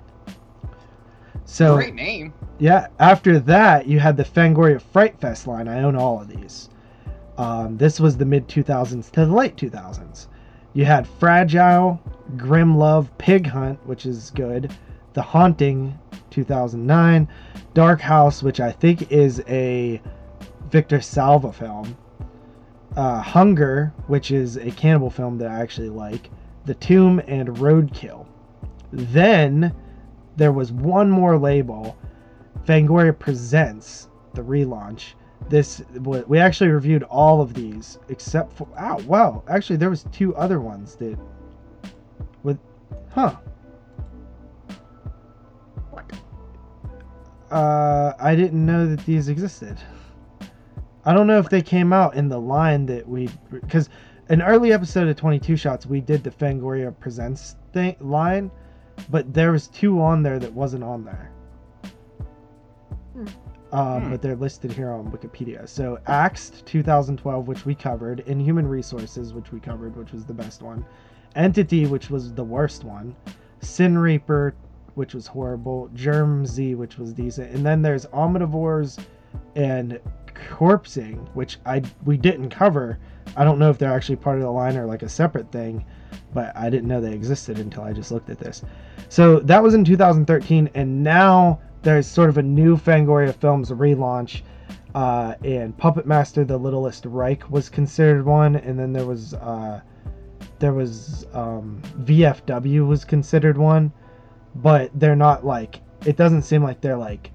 So 1.46 1.76
Great 1.76 1.94
name. 1.96 2.34
yeah, 2.58 2.88
after 3.00 3.38
that, 3.40 3.86
you 3.86 4.00
had 4.00 4.16
the 4.16 4.24
Fangoria 4.24 4.82
Fright 4.82 5.20
Fest 5.20 5.46
line. 5.46 5.68
I 5.68 5.84
own 5.84 5.98
all 5.98 6.22
of 6.22 6.30
these. 6.30 6.70
Um, 7.38 7.78
this 7.78 8.00
was 8.00 8.18
the 8.18 8.26
mid 8.26 8.48
2000s 8.48 9.10
to 9.12 9.26
the 9.26 9.34
late 9.34 9.56
2000s. 9.56 10.28
You 10.74 10.86
had 10.86 11.08
Fragile, 11.08 12.02
Grim 12.38 12.78
Love, 12.78 13.16
Pig 13.18 13.48
Hunt, 13.48 13.80
which 13.86 14.06
is 14.06 14.32
good, 14.32 14.72
The 15.14 15.22
Haunting, 15.22 15.98
2009, 16.32 17.28
Dark 17.74 18.02
House, 18.02 18.42
which 18.42 18.60
I 18.60 18.72
think 18.72 19.12
is 19.12 19.44
a 19.48 20.02
Victor 20.72 21.00
Salva 21.02 21.54
film, 21.54 21.96
uh, 22.96 23.22
Hunger, 23.22 23.94
which 24.08 24.32
is 24.32 24.58
a 24.58 24.72
cannibal 24.72 25.12
film 25.12 25.38
that 25.38 25.52
I 25.52 25.60
actually 25.60 25.90
like, 25.90 26.32
The 26.66 26.74
Tomb, 26.76 27.22
and 27.28 27.50
Roadkill. 27.50 28.26
Then 28.92 29.74
there 30.36 30.52
was 30.52 30.72
one 30.72 31.12
more 31.12 31.38
label, 31.38 31.96
Fangoria 32.66 33.18
Presents, 33.18 34.10
the 34.34 34.42
relaunch. 34.42 35.14
This 35.50 35.84
we 36.00 36.39
actually 36.39 36.70
reviewed 36.70 37.04
all 37.04 37.41
of 37.41 37.54
these 37.54 38.00
except 38.10 38.54
for 38.54 38.68
oh 38.80 39.04
wow 39.06 39.44
actually 39.48 39.76
there 39.76 39.89
was 39.89 40.06
two 40.12 40.36
other 40.36 40.60
ones 40.60 40.96
that 40.96 41.18
with 42.44 42.58
huh 43.12 43.36
What? 45.91 46.12
uh 47.52 48.14
I 48.20 48.36
didn't 48.36 48.66
know 48.66 48.88
that 48.88 49.06
these 49.06 49.30
existed. 49.30 49.78
I 51.06 51.14
don't 51.14 51.28
know 51.28 51.38
if 51.38 51.50
they 51.50 51.62
came 51.62 51.91
out 51.91 52.16
in 52.16 52.30
the 52.30 52.39
line 52.39 52.86
that 52.88 53.08
we 53.08 53.30
because 53.52 53.89
an 54.30 54.41
early 54.41 54.72
episode 54.72 55.08
of 55.08 55.18
22 55.18 55.58
shots 55.58 55.86
we 55.86 56.00
did 56.00 56.24
the 56.24 56.32
Fangoria 56.32 56.98
Presents 57.00 57.58
thing 57.74 57.96
line, 58.00 58.50
but 59.10 59.34
there 59.34 59.52
was 59.52 59.68
two 59.68 60.02
on 60.02 60.24
there 60.24 60.39
that 60.39 60.54
wasn't 60.54 60.84
on 60.84 61.04
there. 61.04 61.32
Hmm. 63.14 63.26
Um, 63.74 64.04
Hmm. 64.04 64.12
But 64.12 64.22
they're 64.22 64.36
listed 64.36 64.72
here 64.72 64.92
on 64.92 65.12
Wikipedia. 65.12 65.68
So 65.68 65.98
Axed 66.06 66.64
2012, 66.68 67.48
which 67.48 67.66
we 67.66 67.74
covered, 67.74 68.20
Inhuman 68.22 68.68
Resources, 68.68 69.34
which 69.34 69.52
we 69.52 69.60
covered, 69.60 69.96
which 69.96 70.12
was 70.14 70.26
the 70.26 70.34
best 70.34 70.62
one, 70.62 70.86
Entity, 71.36 71.88
which 71.88 72.12
was 72.12 72.32
the 72.34 72.44
worst 72.44 72.84
one, 72.84 73.16
Sin 73.62 73.98
Reaper, 73.98 74.54
which 74.94 75.16
was 75.16 75.26
horrible, 75.26 75.90
Germ 75.96 76.46
Z, 76.46 76.76
which 76.76 77.00
was 77.00 77.14
decent, 77.14 77.52
and 77.52 77.66
then 77.66 77.82
there's 77.82 78.06
Omnivores 78.08 79.04
and 79.56 80.00
Corpsing, 80.52 81.28
which 81.34 81.58
I 81.66 81.82
we 82.06 82.16
didn't 82.18 82.52
cover. 82.52 83.00
I 83.36 83.44
don't 83.44 83.58
know 83.58 83.72
if 83.72 83.80
they're 83.80 83.92
actually 83.92 84.18
part 84.18 84.38
of 84.38 84.44
the 84.44 84.52
line 84.52 84.78
or 84.78 84.86
like 84.86 85.02
a 85.02 85.10
separate 85.10 85.52
thing, 85.52 85.84
but 86.34 86.56
I 86.56 86.70
didn't 86.70 86.88
know 86.88 87.02
they 87.02 87.14
existed 87.14 87.58
until 87.58 87.82
I 87.84 87.94
just 87.94 88.12
looked 88.12 88.30
at 88.30 88.38
this. 88.38 88.64
So 89.10 89.40
that 89.40 89.64
was 89.64 89.74
in 89.74 89.84
2013, 89.84 90.70
and 90.76 91.04
now 91.04 91.60
there's 91.84 92.08
sort 92.08 92.30
of 92.30 92.38
a 92.38 92.42
new 92.44 92.76
Fangoria 92.78 93.34
Films 93.36 93.70
relaunch. 93.72 94.42
Uh, 94.96 95.34
and 95.44 95.76
Puppet 95.78 96.06
Master: 96.06 96.44
The 96.46 96.58
Littlest 96.58 97.06
Reich 97.06 97.50
was 97.50 97.68
considered 97.70 98.26
one, 98.26 98.56
and 98.56 98.78
then 98.80 98.94
there 98.94 99.06
was 99.06 99.34
uh, 99.34 99.82
there 100.60 100.74
was 100.74 101.26
um, 101.34 101.82
VFW 102.02 102.88
was 102.88 103.04
considered 103.04 103.58
one, 103.58 103.92
but 104.56 104.92
they're 105.00 105.16
not 105.16 105.46
like 105.46 105.82
it 106.06 106.16
doesn't 106.16 106.44
seem 106.44 106.62
like 106.64 106.80
they're 106.80 106.98
like 106.98 107.32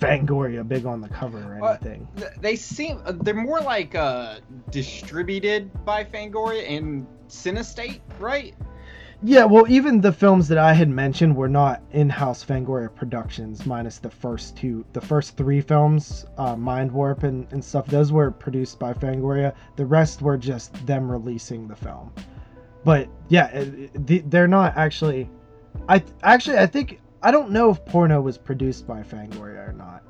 Fangoria 0.00 0.66
big 0.66 0.86
on 0.86 1.02
the 1.02 1.08
cover 1.08 1.38
or 1.60 1.68
anything. 1.68 2.08
Th- 2.16 2.30
They 2.40 2.56
seem 2.56 3.02
uh, 3.04 3.12
they're 3.12 3.34
more 3.34 3.60
like 3.60 3.94
uh 3.94 4.36
distributed 4.70 5.70
by 5.84 6.04
Fangoria 6.04 6.66
and 6.66 7.06
Cinestate, 7.28 8.00
right? 8.18 8.54
Yeah, 9.22 9.44
well, 9.44 9.70
even 9.70 10.00
the 10.00 10.12
films 10.12 10.48
that 10.48 10.56
I 10.56 10.72
had 10.72 10.88
mentioned 10.88 11.36
were 11.36 11.48
not 11.48 11.82
in-house 11.92 12.42
Fangoria 12.42 12.94
productions, 12.94 13.66
minus 13.66 13.98
the 13.98 14.08
first 14.08 14.56
two, 14.56 14.82
the 14.94 15.00
first 15.00 15.36
three 15.36 15.60
films, 15.60 16.24
uh, 16.38 16.56
Mind 16.56 16.90
Warp 16.90 17.22
and, 17.24 17.46
and 17.52 17.62
stuff. 17.62 17.86
Those 17.86 18.12
were 18.12 18.30
produced 18.30 18.78
by 18.78 18.94
Fangoria. 18.94 19.52
The 19.76 19.84
rest 19.84 20.22
were 20.22 20.38
just 20.38 20.86
them 20.86 21.10
releasing 21.10 21.68
the 21.68 21.76
film. 21.76 22.12
But 22.82 23.08
yeah, 23.28 23.48
it- 23.48 23.90
it- 24.08 24.30
they're 24.30 24.48
not 24.48 24.74
actually. 24.78 25.28
I 25.88 26.02
actually 26.22 26.56
I 26.58 26.66
think 26.66 27.00
I 27.22 27.30
don't 27.30 27.50
know 27.50 27.70
if 27.70 27.84
Porno 27.84 28.22
was 28.22 28.38
produced 28.38 28.86
by 28.86 29.02
Fangoria 29.02 29.68
or 29.68 29.72
not. 29.74 30.02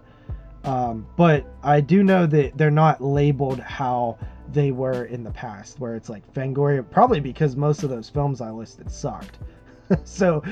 Um, 0.63 1.07
but 1.17 1.45
I 1.65 1.81
do 1.81 2.05
know 2.05 2.27
that 2.27 2.57
they're 2.57 2.71
not 2.71 3.03
labeled 3.03 3.59
how 3.59 4.19
they 4.53 4.71
were 4.73 5.05
in 5.05 5.23
the 5.25 5.31
past, 5.31 5.79
where 5.81 5.95
it's 5.95 6.09
like 6.09 6.31
Fangoria, 6.33 6.89
probably 6.89 7.21
because 7.21 7.57
most 7.57 7.83
of 7.83 7.91
those 7.91 8.09
films 8.09 8.41
I 8.41 8.51
listed 8.51 8.91
sucked. 8.91 9.39
so, 10.05 10.43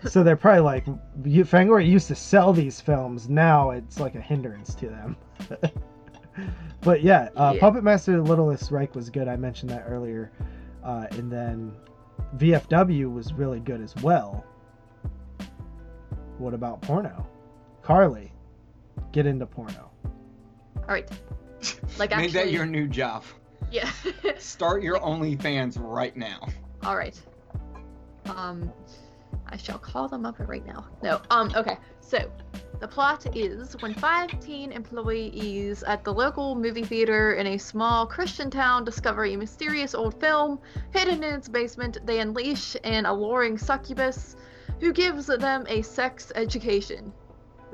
so 0.08 0.22
they're 0.22 0.36
probably 0.36 0.60
like, 0.60 0.86
you, 1.24 1.44
Fangoria 1.44 1.86
used 1.86 2.08
to 2.08 2.14
sell 2.14 2.52
these 2.52 2.80
films. 2.80 3.28
Now 3.28 3.70
it's 3.70 4.00
like 4.00 4.14
a 4.14 4.20
hindrance 4.20 4.74
to 4.76 4.88
them. 4.88 5.16
but 6.80 7.02
yeah, 7.02 7.28
uh, 7.36 7.52
Yeah. 7.54 7.60
Puppet 7.60 7.84
Master 7.84 8.20
Littlest 8.22 8.70
Reich 8.70 8.94
was 8.94 9.10
good. 9.10 9.28
I 9.28 9.36
mentioned 9.36 9.70
that 9.70 9.84
earlier. 9.86 10.30
Uh, 10.82 11.06
and 11.12 11.30
then 11.30 11.72
VFW 12.36 13.12
was 13.12 13.32
really 13.32 13.60
good 13.60 13.80
as 13.80 13.94
well. 13.96 14.44
What 16.38 16.52
about 16.52 16.82
porno? 16.82 17.26
Carly, 17.82 18.32
get 19.12 19.26
into 19.26 19.46
porno. 19.46 19.90
All 20.76 20.84
right. 20.88 21.08
Like 21.10 21.20
actually, 21.60 21.98
Make 21.98 22.12
actually, 22.12 22.30
that 22.32 22.50
your 22.50 22.66
new 22.66 22.86
job. 22.86 23.24
Yeah. 23.70 23.90
Start 24.38 24.82
your 24.82 24.98
OnlyFans 24.98 25.76
right 25.78 26.16
now. 26.16 26.48
All 26.84 26.96
right. 26.96 27.20
Um, 28.26 28.72
I 29.48 29.56
shall 29.56 29.78
call 29.78 30.08
them 30.08 30.24
up 30.26 30.36
right 30.38 30.64
now. 30.64 30.86
No. 31.02 31.20
Um. 31.30 31.52
Okay. 31.54 31.76
So, 32.00 32.30
the 32.80 32.88
plot 32.88 33.34
is 33.34 33.80
when 33.80 33.94
five 33.94 34.38
teen 34.40 34.72
employees 34.72 35.82
at 35.84 36.04
the 36.04 36.12
local 36.12 36.54
movie 36.54 36.84
theater 36.84 37.34
in 37.34 37.46
a 37.46 37.58
small 37.58 38.06
Christian 38.06 38.50
town 38.50 38.84
discover 38.84 39.24
a 39.24 39.36
mysterious 39.36 39.94
old 39.94 40.20
film 40.20 40.58
hidden 40.92 41.22
in 41.22 41.34
its 41.34 41.48
basement, 41.48 41.98
they 42.04 42.20
unleash 42.20 42.76
an 42.84 43.06
alluring 43.06 43.56
succubus 43.56 44.36
who 44.80 44.92
gives 44.92 45.26
them 45.26 45.64
a 45.68 45.82
sex 45.82 46.30
education. 46.34 47.12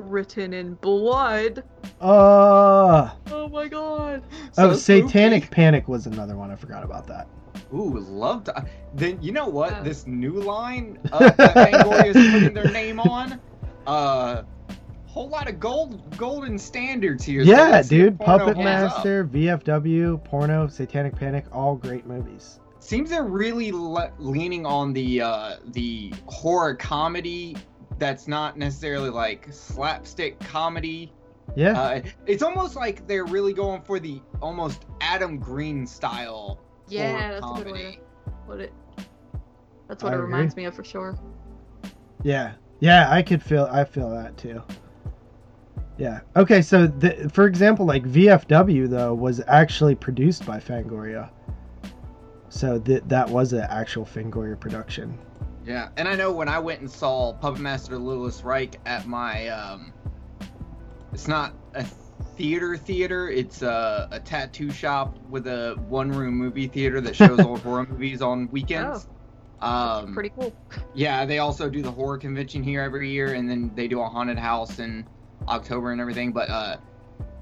Written 0.00 0.52
in 0.54 0.74
blood. 0.74 1.62
Uh, 2.00 3.10
Oh 3.30 3.48
my 3.48 3.68
god. 3.68 4.22
oh, 4.58 4.72
So 4.72 4.74
Satanic 4.74 5.44
spooky. 5.44 5.54
Panic 5.54 5.88
was 5.88 6.06
another 6.06 6.36
one. 6.36 6.50
I 6.50 6.56
forgot 6.56 6.82
about 6.84 7.06
that. 7.08 7.28
Ooh, 7.72 7.98
love 7.98 8.44
to. 8.44 8.64
Then 8.94 9.20
you 9.22 9.32
know 9.32 9.46
what? 9.46 9.74
Oh. 9.78 9.82
This 9.82 10.06
new 10.06 10.32
line 10.40 10.98
uh, 11.12 11.30
that 11.30 11.54
Fangoria 11.54 12.06
is 12.06 12.32
putting 12.32 12.54
their 12.54 12.70
name 12.70 12.98
on. 13.00 13.40
Uh, 13.86 14.42
whole 15.06 15.28
lot 15.28 15.48
of 15.48 15.58
gold, 15.60 16.16
golden 16.16 16.58
standards 16.58 17.24
here. 17.24 17.42
Yeah, 17.42 17.68
let's 17.68 17.88
see 17.88 18.00
if 18.00 18.06
dude. 18.10 18.20
Puppet 18.20 18.56
holds 18.56 18.58
up. 18.58 18.64
Master, 18.64 19.24
VFW, 19.24 20.22
Porno, 20.24 20.66
Satanic 20.68 21.14
Panic, 21.16 21.44
all 21.52 21.76
great 21.76 22.06
movies. 22.06 22.60
Seems 22.80 23.10
they're 23.10 23.24
really 23.24 23.70
le- 23.72 24.12
leaning 24.18 24.64
on 24.66 24.92
the 24.92 25.20
uh, 25.22 25.56
the 25.68 26.12
horror 26.26 26.74
comedy. 26.74 27.56
That's 28.00 28.26
not 28.26 28.58
necessarily 28.58 29.10
like 29.10 29.46
slapstick 29.52 30.40
comedy. 30.40 31.12
Yeah. 31.54 31.78
Uh, 31.80 32.00
it's 32.26 32.42
almost 32.42 32.74
like 32.74 33.06
they're 33.06 33.26
really 33.26 33.52
going 33.52 33.82
for 33.82 34.00
the 34.00 34.20
almost 34.40 34.86
Adam 35.00 35.38
Green 35.38 35.86
style 35.86 36.58
Yeah, 36.88 37.18
horror 37.40 37.40
that's 37.40 37.60
a 37.60 37.64
good 37.64 37.72
way 37.72 37.92
to 38.24 38.30
put 38.46 38.60
it. 38.60 38.72
That's 39.88 40.02
what 40.02 40.12
I 40.12 40.16
it 40.16 40.18
agree. 40.18 40.32
reminds 40.32 40.56
me 40.56 40.64
of 40.64 40.74
for 40.74 40.82
sure. 40.84 41.18
Yeah, 42.22 42.52
yeah, 42.80 43.10
I 43.10 43.22
could 43.22 43.42
feel. 43.42 43.68
I 43.70 43.84
feel 43.84 44.10
that 44.10 44.36
too. 44.36 44.62
Yeah. 45.98 46.20
Okay, 46.36 46.62
so 46.62 46.86
the, 46.86 47.28
for 47.32 47.46
example, 47.46 47.84
like 47.84 48.04
VFW 48.04 48.88
though 48.88 49.12
was 49.12 49.42
actually 49.46 49.94
produced 49.94 50.46
by 50.46 50.58
Fangoria, 50.58 51.30
so 52.48 52.78
th- 52.78 53.02
that 53.08 53.28
was 53.28 53.52
an 53.52 53.66
actual 53.68 54.06
Fangoria 54.06 54.58
production. 54.58 55.18
Yeah, 55.70 55.90
and 55.96 56.08
I 56.08 56.16
know 56.16 56.32
when 56.32 56.48
I 56.48 56.58
went 56.58 56.80
and 56.80 56.90
saw 56.90 57.32
Puppet 57.32 57.60
Master 57.60 57.96
Littlest 57.96 58.42
Reich 58.42 58.80
at 58.86 59.06
my, 59.06 59.46
um, 59.50 59.92
it's 61.12 61.28
not 61.28 61.54
a 61.74 61.84
theater 61.84 62.76
theater, 62.76 63.28
it's 63.28 63.62
a, 63.62 64.08
a 64.10 64.18
tattoo 64.18 64.72
shop 64.72 65.16
with 65.28 65.46
a 65.46 65.76
one 65.88 66.10
room 66.10 66.34
movie 66.34 66.66
theater 66.66 67.00
that 67.02 67.14
shows 67.14 67.38
old 67.38 67.60
horror 67.62 67.86
movies 67.88 68.20
on 68.20 68.50
weekends. 68.50 69.06
Um, 69.60 70.12
Pretty 70.12 70.30
cool. 70.30 70.52
yeah, 70.92 71.24
they 71.24 71.38
also 71.38 71.70
do 71.70 71.82
the 71.82 71.92
horror 71.92 72.18
convention 72.18 72.64
here 72.64 72.82
every 72.82 73.08
year, 73.08 73.34
and 73.34 73.48
then 73.48 73.70
they 73.76 73.86
do 73.86 74.00
a 74.00 74.08
haunted 74.08 74.40
house 74.40 74.80
in 74.80 75.06
October 75.46 75.92
and 75.92 76.00
everything. 76.00 76.32
But 76.32 76.50
uh, 76.50 76.78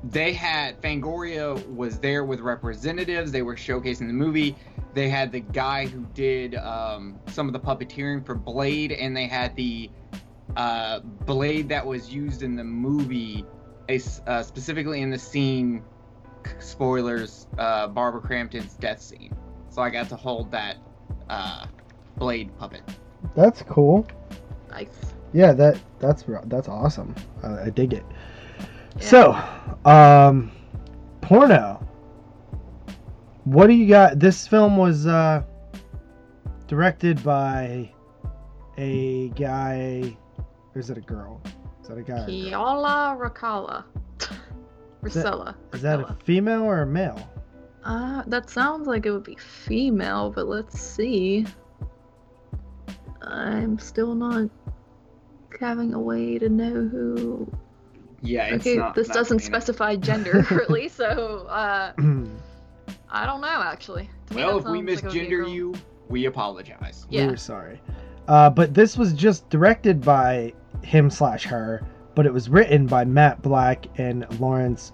they 0.05 0.33
had 0.33 0.81
Fangoria 0.81 1.67
was 1.75 1.99
there 1.99 2.25
with 2.25 2.41
representatives. 2.41 3.33
They 3.33 3.43
were 3.43 3.57
showcasing 3.57 4.07
the 4.07 4.13
movie. 4.13 4.57
They 4.95 5.09
had 5.09 5.33
the 5.33 5.41
guy 5.41 5.87
who 5.87 6.07
did 6.15 6.55
um, 6.55 7.19
some 7.29 7.47
of 7.47 7.53
the 7.53 7.61
puppeteering 7.61 8.25
for 8.25 8.35
Blade, 8.35 8.93
and 8.93 9.17
they 9.17 9.27
had 9.27 9.55
the 9.57 9.91
uh, 10.57 11.01
Blade 11.01 11.69
that 11.69 11.85
was 11.85 12.13
used 12.13 12.43
in 12.43 12.57
the 12.57 12.65
movie, 12.65 13.45
a, 13.89 14.01
uh, 14.27 14.43
specifically 14.43 15.03
in 15.03 15.11
the 15.11 15.19
scene. 15.19 15.83
Spoilers: 16.61 17.49
uh, 17.59 17.89
Barbara 17.89 18.21
Crampton's 18.21 18.75
death 18.75 19.03
scene. 19.03 19.35
So 19.69 19.83
I 19.83 19.91
got 19.91 20.09
to 20.09 20.17
hold 20.17 20.51
that 20.53 20.77
uh, 21.29 21.67
Blade 22.17 22.57
puppet. 22.59 22.83
That's 23.37 23.63
cool. 23.63 24.07
Nice. 24.71 25.15
Yeah, 25.33 25.53
that 25.53 25.81
that's 25.99 26.25
that's 26.45 26.69
awesome. 26.69 27.15
I, 27.43 27.65
I 27.65 27.71
dig 27.71 27.93
it. 27.93 28.05
Yeah. 28.97 29.05
So, 29.85 29.91
um, 29.91 30.51
porno. 31.21 31.87
What 33.45 33.67
do 33.69 33.73
you 33.73 33.89
got? 33.89 34.19
This 34.19 34.47
film 34.47 34.77
was 34.77 35.07
uh, 35.07 35.43
directed 36.67 37.23
by 37.23 37.91
a 38.77 39.29
guy, 39.31 40.17
or 40.75 40.81
is 40.81 40.91
it 40.91 40.99
a 40.99 41.03
girl? 41.03 41.41
Is 41.81 41.89
that 41.89 41.99
a 41.99 42.03
guy? 42.03 42.15
or 42.15 42.25
a 42.25 42.27
girl? 42.27 42.29
Kiala 42.29 43.19
Rakala. 43.19 43.85
Rosella. 45.01 45.57
Is 45.73 45.83
that 45.83 46.01
a 46.01 46.17
female 46.25 46.63
or 46.63 46.83
a 46.83 46.87
male? 46.87 47.29
Uh, 47.85 48.23
that 48.27 48.51
sounds 48.51 48.87
like 48.87 49.07
it 49.07 49.13
would 49.13 49.25
be 49.25 49.37
female, 49.37 50.31
but 50.31 50.47
let's 50.47 50.79
see. 50.79 51.47
I'm 53.23 53.79
still 53.79 54.15
not 54.15 54.51
having 55.61 55.95
a 55.95 56.01
way 56.01 56.39
to 56.39 56.49
know 56.49 56.89
who. 56.89 57.51
Yeah, 58.23 58.47
it's 58.55 58.67
Okay, 58.67 58.77
not. 58.77 58.95
this 58.95 59.09
doesn't 59.09 59.39
female. 59.41 59.61
specify 59.61 59.97
gender, 59.97 60.45
really, 60.51 60.89
so 60.89 61.47
uh, 61.49 61.93
I 63.11 63.27
don't 63.27 63.41
know 63.41 63.47
actually. 63.63 64.11
To 64.31 64.35
Well, 64.37 64.59
if 64.59 64.65
we 64.65 64.79
sounds 64.79 65.03
like 65.05 65.05
it 65.05 65.05
would 65.07 65.13
be 65.13 65.21
a 65.21 65.29
misgender 65.47 65.53
you, 65.53 65.75
we 66.09 66.25
apologize. 66.27 67.07
Yeah. 67.11 67.27
We're 67.29 67.37
sorry. 67.37 67.81
Uh, 68.27 68.51
but 68.51 68.75
this 68.75 68.97
was 68.99 69.13
just 69.15 69.49
directed 69.51 70.01
by 70.03 70.53
him 70.83 71.09
slash 71.11 71.45
her, 71.45 71.83
but 72.15 72.27
it 72.27 72.33
was 72.33 72.49
written 72.49 72.87
by 72.87 73.05
Matt 73.05 73.41
Black 73.43 73.87
and 73.99 74.27
Laurence 74.41 74.93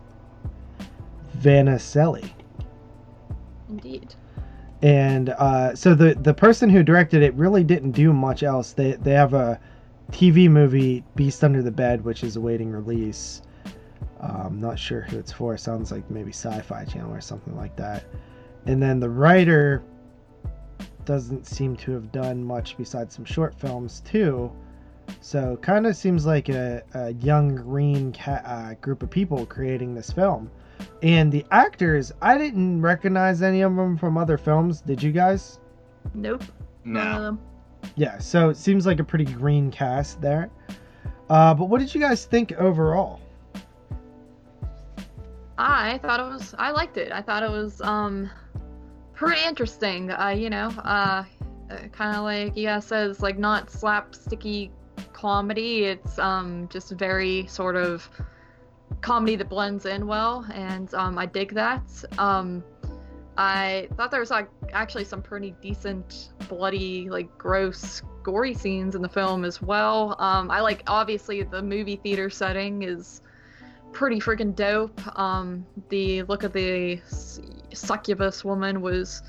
Vannicelli. 1.39 2.31
Indeed. 3.69 4.15
and 4.83 5.31
uh, 5.31 5.75
so 5.75 5.95
the 5.95 6.15
the 6.15 6.35
person 6.35 6.69
who 6.71 6.83
directed 6.83 7.23
it 7.23 7.35
really 7.35 7.65
didn't 7.65 7.93
do 7.93 8.13
much 8.13 8.43
else. 8.43 8.73
They 8.73 8.93
they 8.93 9.13
have 9.13 9.35
a 9.35 9.59
TV 10.11 10.49
movie, 10.51 11.05
Beast 11.17 11.43
Under 11.43 11.63
the 11.63 11.71
Bed, 11.71 12.05
which 12.05 12.23
is 12.25 12.37
awaiting 12.37 12.71
release. 12.71 13.43
Um, 14.21 14.59
not 14.61 14.79
sure 14.79 15.03
who 15.03 15.19
it's 15.19 15.33
for. 15.33 15.57
Sounds 15.57 15.93
like 15.93 16.09
maybe 16.11 16.33
Sci-Fi 16.33 16.85
Channel 16.85 17.13
or 17.13 17.21
something 17.21 17.57
like 17.57 17.77
that. 17.77 18.05
And 18.67 18.83
then 18.83 19.01
the 19.01 19.11
writer 19.11 19.83
doesn't 21.05 21.47
seem 21.47 21.77
to 21.77 21.93
have 21.93 22.11
done 22.13 22.43
much 22.43 22.77
besides 22.79 23.15
some 23.15 23.25
short 23.25 23.55
films 23.55 24.01
too. 24.01 24.51
So 25.21 25.59
kind 25.61 25.87
of 25.87 25.97
seems 25.97 26.25
like 26.25 26.49
a, 26.49 26.83
a 26.95 27.13
young 27.15 27.55
green 27.57 28.13
ca- 28.13 28.43
uh, 28.45 28.75
group 28.75 29.03
of 29.03 29.11
people 29.11 29.45
creating 29.45 29.95
this 29.95 30.11
film. 30.11 30.51
And 31.03 31.31
the 31.31 31.45
actors, 31.51 32.13
I 32.23 32.39
didn't 32.39 32.81
recognize 32.81 33.43
any 33.43 33.61
of 33.61 33.77
them 33.77 33.99
from 33.99 34.17
other 34.17 34.39
films. 34.39 34.81
Did 34.81 35.03
you 35.03 35.13
guys? 35.13 35.61
Nope. 36.15 36.45
None 36.85 37.23
of 37.23 37.35
No. 37.35 37.41
Yeah, 37.97 38.19
so 38.19 38.49
it 38.49 38.57
seems 38.57 38.87
like 38.87 39.01
a 39.01 39.05
pretty 39.05 39.25
green 39.25 39.71
cast 39.71 40.21
there. 40.21 40.51
Uh, 41.31 41.55
but 41.55 41.67
what 41.67 41.81
did 41.81 41.95
you 41.95 42.01
guys 42.01 42.25
think 42.25 42.53
overall? 42.53 43.21
I 45.57 45.99
thought 45.99 46.21
it 46.21 46.25
was. 46.25 46.55
I 46.59 46.71
liked 46.71 46.97
it. 46.97 47.13
I 47.13 47.23
thought 47.23 47.43
it 47.43 47.51
was 47.51 47.81
um 47.81 48.31
pretty 49.13 49.43
interesting. 49.47 50.11
Uh, 50.11 50.35
you 50.37 50.51
know, 50.51 50.69
uh, 50.85 51.25
kind 51.93 52.17
of 52.17 52.25
like 52.25 52.53
yeah 52.57 52.81
says 52.81 53.21
like 53.21 53.39
not 53.39 53.69
slapsticky 53.69 54.71
comedy. 55.13 55.85
It's 55.85 56.19
um 56.19 56.69
just 56.71 56.91
very 56.93 57.47
sort 57.47 57.77
of 57.77 58.09
comedy 59.01 59.37
that 59.37 59.49
blends 59.49 59.87
in 59.87 60.07
well, 60.07 60.45
and 60.53 60.93
um 60.95 61.19
I 61.19 61.27
dig 61.27 61.55
that. 61.55 61.83
Um, 62.19 62.65
I 63.37 63.89
thought 63.97 64.11
there 64.11 64.21
was 64.21 64.31
like 64.31 64.49
actually 64.73 65.05
some 65.05 65.23
pretty 65.23 65.55
decent 65.61 66.33
bloody 66.49 67.09
like 67.09 67.37
gross 67.37 68.03
gory 68.23 68.55
scenes 68.55 68.95
in 68.95 69.03
the 69.03 69.09
film 69.09 69.45
as 69.45 69.61
well. 69.61 70.17
Um, 70.19 70.51
I 70.51 70.61
like 70.61 70.83
obviously 70.87 71.43
the 71.43 71.63
movie 71.63 71.97
theater 71.97 72.31
setting 72.31 72.83
is 72.83 73.23
pretty 73.93 74.21
freaking 74.21 74.55
dope. 74.55 75.01
Um, 75.19 75.67
the 75.89 76.23
look 76.25 76.43
of 76.43 76.53
the 76.53 77.01
succubus 77.73 78.45
woman 78.45 78.81
was 78.81 79.23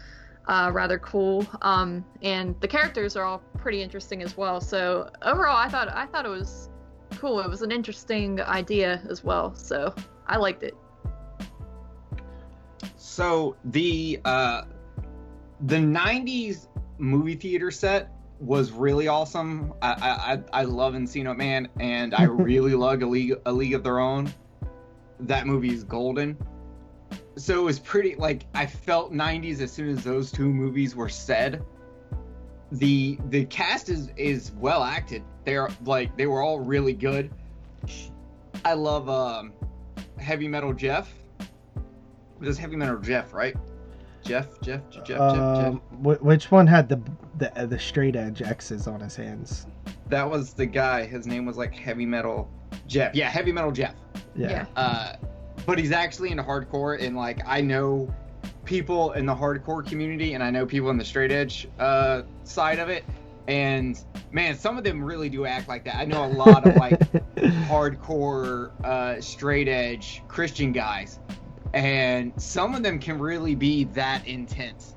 uh, 0.48 0.70
rather 0.74 1.00
cool, 1.00 1.48
um, 1.62 2.06
and 2.22 2.56
the 2.62 2.68
characters 2.68 3.16
are 3.16 3.24
all 3.24 3.40
pretty 3.58 3.82
interesting 3.82 4.22
as 4.22 4.38
well. 4.38 4.62
So 4.62 5.10
overall, 5.24 5.58
I 5.58 5.70
thought 5.70 5.90
I 5.90 6.06
thought 6.06 6.26
it 6.26 6.30
was 6.30 6.70
cool. 7.18 7.40
It 7.40 7.50
was 7.50 7.62
an 7.62 7.72
interesting 7.72 8.40
idea 8.42 9.02
as 9.10 9.24
well. 9.24 9.56
So 9.56 9.96
I 10.28 10.38
liked 10.38 10.64
it. 10.64 10.76
So 13.16 13.56
the 13.64 14.20
uh, 14.26 14.64
the 15.68 15.78
'90s 15.78 16.68
movie 16.98 17.36
theater 17.36 17.72
set 17.72 18.12
was 18.42 18.74
really 18.74 19.08
awesome. 19.08 19.74
I 19.82 20.42
I, 20.52 20.62
I 20.62 20.64
love 20.66 20.96
Encino 20.96 21.34
Man, 21.34 21.70
and 21.80 22.14
I 22.14 22.24
really 22.24 22.76
love 22.76 23.02
a 23.02 23.06
League 23.06 23.36
a 23.46 23.54
League 23.54 23.74
of 23.74 23.84
Their 23.84 24.00
Own. 24.00 24.34
That 25.22 25.48
movie 25.48 25.74
is 25.74 25.86
golden. 25.86 26.38
So 27.38 27.58
it 27.62 27.64
was 27.64 27.80
pretty 27.80 28.16
like 28.16 28.48
I 28.54 28.66
felt 28.66 29.14
'90s 29.14 29.62
as 29.62 29.72
soon 29.72 29.88
as 29.98 30.04
those 30.04 30.30
two 30.30 30.50
movies 30.50 30.94
were 30.94 31.08
said. 31.08 31.64
The 32.74 33.18
the 33.30 33.46
cast 33.46 33.88
is 33.88 34.12
is 34.18 34.52
well 34.58 34.84
acted. 34.84 35.24
They're 35.46 35.70
like 35.86 36.18
they 36.18 36.28
were 36.28 36.42
all 36.42 36.60
really 36.60 36.92
good. 36.92 37.32
I 38.66 38.74
love 38.74 39.08
um, 39.08 39.54
Heavy 40.20 40.50
Metal 40.50 40.74
Jeff. 40.74 41.10
It 42.42 42.48
was 42.48 42.58
Heavy 42.58 42.76
Metal 42.76 42.98
Jeff, 42.98 43.34
right? 43.34 43.56
Jeff, 44.24 44.60
Jeff, 44.62 44.82
Jeff, 44.90 45.06
Jeff, 45.06 45.20
um, 45.20 45.82
Jeff. 46.02 46.22
Which 46.22 46.52
one 46.52 46.66
had 46.66 46.90
the 46.90 47.00
the 47.38 47.58
uh, 47.58 47.66
the 47.66 47.80
straight 47.80 48.16
edge 48.16 48.42
X's 48.42 48.88
on 48.88 49.00
his 49.00 49.16
hands? 49.16 49.68
That 50.10 50.30
was 50.30 50.54
the 50.54 50.66
guy. 50.66 51.06
His 51.06 51.28
name 51.28 51.46
was 51.46 51.58
like 51.58 51.74
Heavy 51.74 52.06
Metal 52.06 52.50
Jeff. 52.88 53.14
Yeah, 53.14 53.30
Heavy 53.30 53.52
Metal 53.52 53.72
Jeff. 53.72 53.96
Yeah. 54.36 54.50
yeah. 54.50 54.66
Uh, 54.76 55.16
but 55.66 55.78
he's 55.78 55.92
actually 55.92 56.32
into 56.32 56.44
hardcore, 56.44 57.02
and 57.02 57.16
like 57.16 57.40
I 57.46 57.62
know 57.62 58.14
people 58.66 59.12
in 59.14 59.26
the 59.26 59.36
hardcore 59.36 59.86
community, 59.86 60.34
and 60.34 60.44
I 60.44 60.50
know 60.50 60.66
people 60.66 60.90
in 60.90 60.98
the 60.98 61.06
straight 61.06 61.32
edge 61.32 61.68
uh, 61.80 62.24
side 62.44 62.80
of 62.80 62.90
it, 62.90 63.04
and 63.48 64.04
man, 64.32 64.58
some 64.58 64.78
of 64.78 64.84
them 64.84 65.04
really 65.04 65.30
do 65.30 65.46
act 65.46 65.68
like 65.68 65.86
that. 65.86 65.96
I 65.96 66.06
know 66.06 66.26
a 66.26 66.34
lot 66.34 66.66
of 66.68 66.76
like 66.76 67.00
hardcore, 67.68 68.72
uh, 68.84 69.22
straight 69.22 69.68
edge 69.68 70.24
Christian 70.28 70.72
guys, 70.72 71.20
and 71.76 72.32
some 72.42 72.74
of 72.74 72.82
them 72.84 72.98
can 72.98 73.20
really 73.20 73.54
be 73.54 73.84
that 73.84 74.26
intense. 74.26 74.96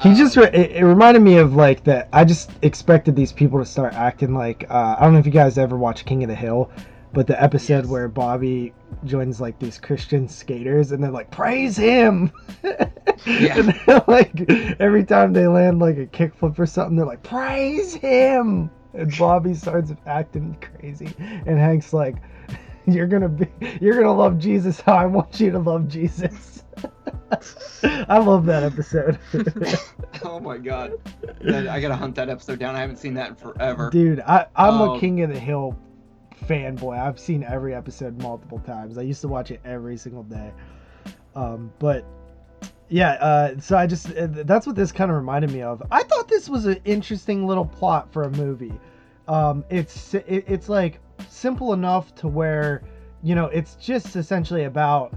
He 0.00 0.10
um, 0.10 0.14
just 0.14 0.36
it, 0.36 0.54
it, 0.54 0.84
reminded 0.84 1.22
me 1.22 1.38
of 1.38 1.54
like 1.54 1.82
that. 1.84 2.08
I 2.12 2.24
just 2.24 2.50
expected 2.62 3.16
these 3.16 3.32
people 3.32 3.58
to 3.58 3.66
start 3.66 3.94
acting 3.94 4.34
like 4.34 4.66
uh, 4.70 4.96
I 4.98 5.02
don't 5.02 5.14
know 5.14 5.18
if 5.18 5.26
you 5.26 5.32
guys 5.32 5.58
ever 5.58 5.76
watch 5.76 6.04
King 6.04 6.22
of 6.22 6.28
the 6.28 6.34
Hill, 6.34 6.70
but 7.14 7.26
the 7.26 7.42
episode 7.42 7.84
yes. 7.84 7.86
where 7.86 8.08
Bobby 8.08 8.74
joins 9.04 9.40
like 9.40 9.58
these 9.58 9.78
Christian 9.78 10.28
skaters 10.28 10.92
and 10.92 11.02
they're 11.02 11.10
like 11.10 11.30
praise 11.30 11.76
him. 11.76 12.30
yeah. 13.26 14.02
like 14.06 14.50
every 14.80 15.04
time 15.04 15.32
they 15.32 15.46
land 15.46 15.78
like 15.78 15.96
a 15.96 16.06
kickflip 16.06 16.58
or 16.58 16.66
something, 16.66 16.96
they're 16.96 17.06
like 17.06 17.22
praise 17.22 17.94
him. 17.94 18.70
And 18.92 19.16
Bobby 19.18 19.54
starts 19.54 19.92
acting 20.04 20.56
crazy, 20.60 21.14
and 21.18 21.58
Hank's 21.58 21.92
like, 21.92 22.16
you're 22.86 23.06
gonna 23.06 23.28
be 23.28 23.46
you're 23.80 23.94
gonna 23.94 24.12
love 24.12 24.38
Jesus 24.38 24.80
how 24.80 24.94
I 24.94 25.06
want 25.06 25.40
you 25.40 25.50
to 25.50 25.58
love 25.58 25.88
Jesus. 25.88 26.64
I 27.82 28.18
love 28.18 28.46
that 28.46 28.62
episode. 28.62 29.18
oh 30.24 30.40
my 30.40 30.58
god. 30.58 30.92
I 31.46 31.80
gotta 31.80 31.96
hunt 31.96 32.14
that 32.16 32.28
episode 32.28 32.58
down. 32.58 32.74
I 32.74 32.80
haven't 32.80 32.98
seen 32.98 33.14
that 33.14 33.30
in 33.30 33.34
forever. 33.36 33.90
Dude, 33.90 34.20
I, 34.20 34.46
I'm 34.56 34.74
um, 34.74 34.90
a 34.90 35.00
King 35.00 35.22
of 35.22 35.30
the 35.30 35.38
Hill 35.38 35.78
fanboy. 36.46 36.98
I've 36.98 37.18
seen 37.18 37.44
every 37.44 37.74
episode 37.74 38.20
multiple 38.22 38.58
times. 38.60 38.98
I 38.98 39.02
used 39.02 39.20
to 39.22 39.28
watch 39.28 39.50
it 39.50 39.60
every 39.64 39.96
single 39.96 40.22
day. 40.22 40.52
Um, 41.34 41.72
but 41.78 42.04
yeah, 42.88 43.12
uh, 43.12 43.60
so 43.60 43.76
I 43.76 43.86
just 43.86 44.10
uh, 44.16 44.26
that's 44.30 44.66
what 44.66 44.74
this 44.74 44.90
kind 44.90 45.10
of 45.10 45.16
reminded 45.16 45.52
me 45.52 45.62
of. 45.62 45.82
I 45.90 46.02
thought 46.02 46.28
this 46.28 46.48
was 46.48 46.66
an 46.66 46.80
interesting 46.84 47.46
little 47.46 47.66
plot 47.66 48.12
for 48.12 48.24
a 48.24 48.30
movie. 48.30 48.72
Um, 49.28 49.64
it's 49.70 50.14
it, 50.14 50.44
it's 50.48 50.68
like 50.68 50.98
simple 51.28 51.72
enough 51.72 52.14
to 52.16 52.28
where 52.28 52.82
you 53.22 53.34
know 53.34 53.46
it's 53.46 53.74
just 53.76 54.16
essentially 54.16 54.64
about 54.64 55.14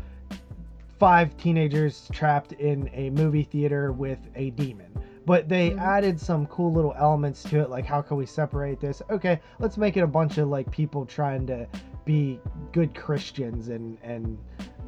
five 1.00 1.36
teenagers 1.38 2.10
trapped 2.12 2.54
in 2.54 2.90
a 2.94 3.10
movie 3.10 3.44
theater 3.44 3.92
with 3.92 4.20
a 4.36 4.52
demon. 4.52 4.92
But 5.26 5.48
they 5.48 5.70
mm-hmm. 5.70 5.80
added 5.80 6.20
some 6.20 6.46
cool 6.48 6.74
little 6.74 6.94
elements 6.98 7.44
to 7.44 7.60
it 7.60 7.70
like 7.70 7.86
how 7.86 8.02
can 8.02 8.18
we 8.18 8.26
separate 8.26 8.80
this? 8.80 9.02
Okay 9.10 9.40
let's 9.60 9.78
make 9.78 9.98
it 9.98 10.02
a 10.02 10.08
bunch 10.08 10.38
of 10.38 10.50
like 10.50 10.70
people 10.72 11.06
trying 11.06 11.48
to 11.48 11.68
be 12.06 12.40
good 12.72 12.94
christians 12.94 13.70
and 13.70 13.98
and 14.04 14.38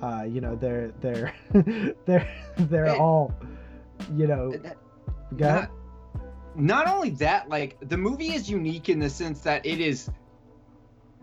uh 0.02 0.24
you 0.28 0.42
know 0.42 0.56
they're 0.56 0.92
they're 1.02 1.34
they're 2.06 2.28
they're 2.58 2.86
hey, 2.86 2.98
all 2.98 3.34
you 4.16 4.28
know 4.28 4.54
not, 5.32 5.72
not 6.56 6.88
only 6.88 7.12
that 7.12 7.50
like 7.50 7.78
the 7.88 7.98
movie 7.98 8.34
is 8.34 8.50
unique 8.50 8.90
in 8.90 9.00
the 9.00 9.10
sense 9.10 9.42
that 9.42 9.66
it 9.66 9.80
is 9.80 10.10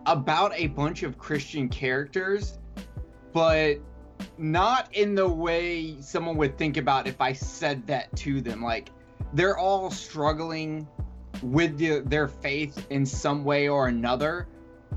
about 0.06 0.52
a 0.54 0.68
bunch 0.68 1.02
of 1.02 1.18
Christian 1.18 1.68
characters, 1.68 2.58
but 3.32 3.78
not 4.38 4.94
in 4.94 5.14
the 5.14 5.28
way 5.28 5.96
someone 6.00 6.36
would 6.36 6.56
think 6.58 6.76
about 6.76 7.06
if 7.06 7.20
I 7.20 7.32
said 7.32 7.86
that 7.86 8.14
to 8.16 8.40
them. 8.40 8.62
Like 8.62 8.90
they're 9.32 9.58
all 9.58 9.90
struggling 9.90 10.86
with 11.42 11.78
the, 11.78 12.00
their 12.00 12.28
faith 12.28 12.86
in 12.90 13.04
some 13.06 13.44
way 13.44 13.68
or 13.68 13.88
another, 13.88 14.48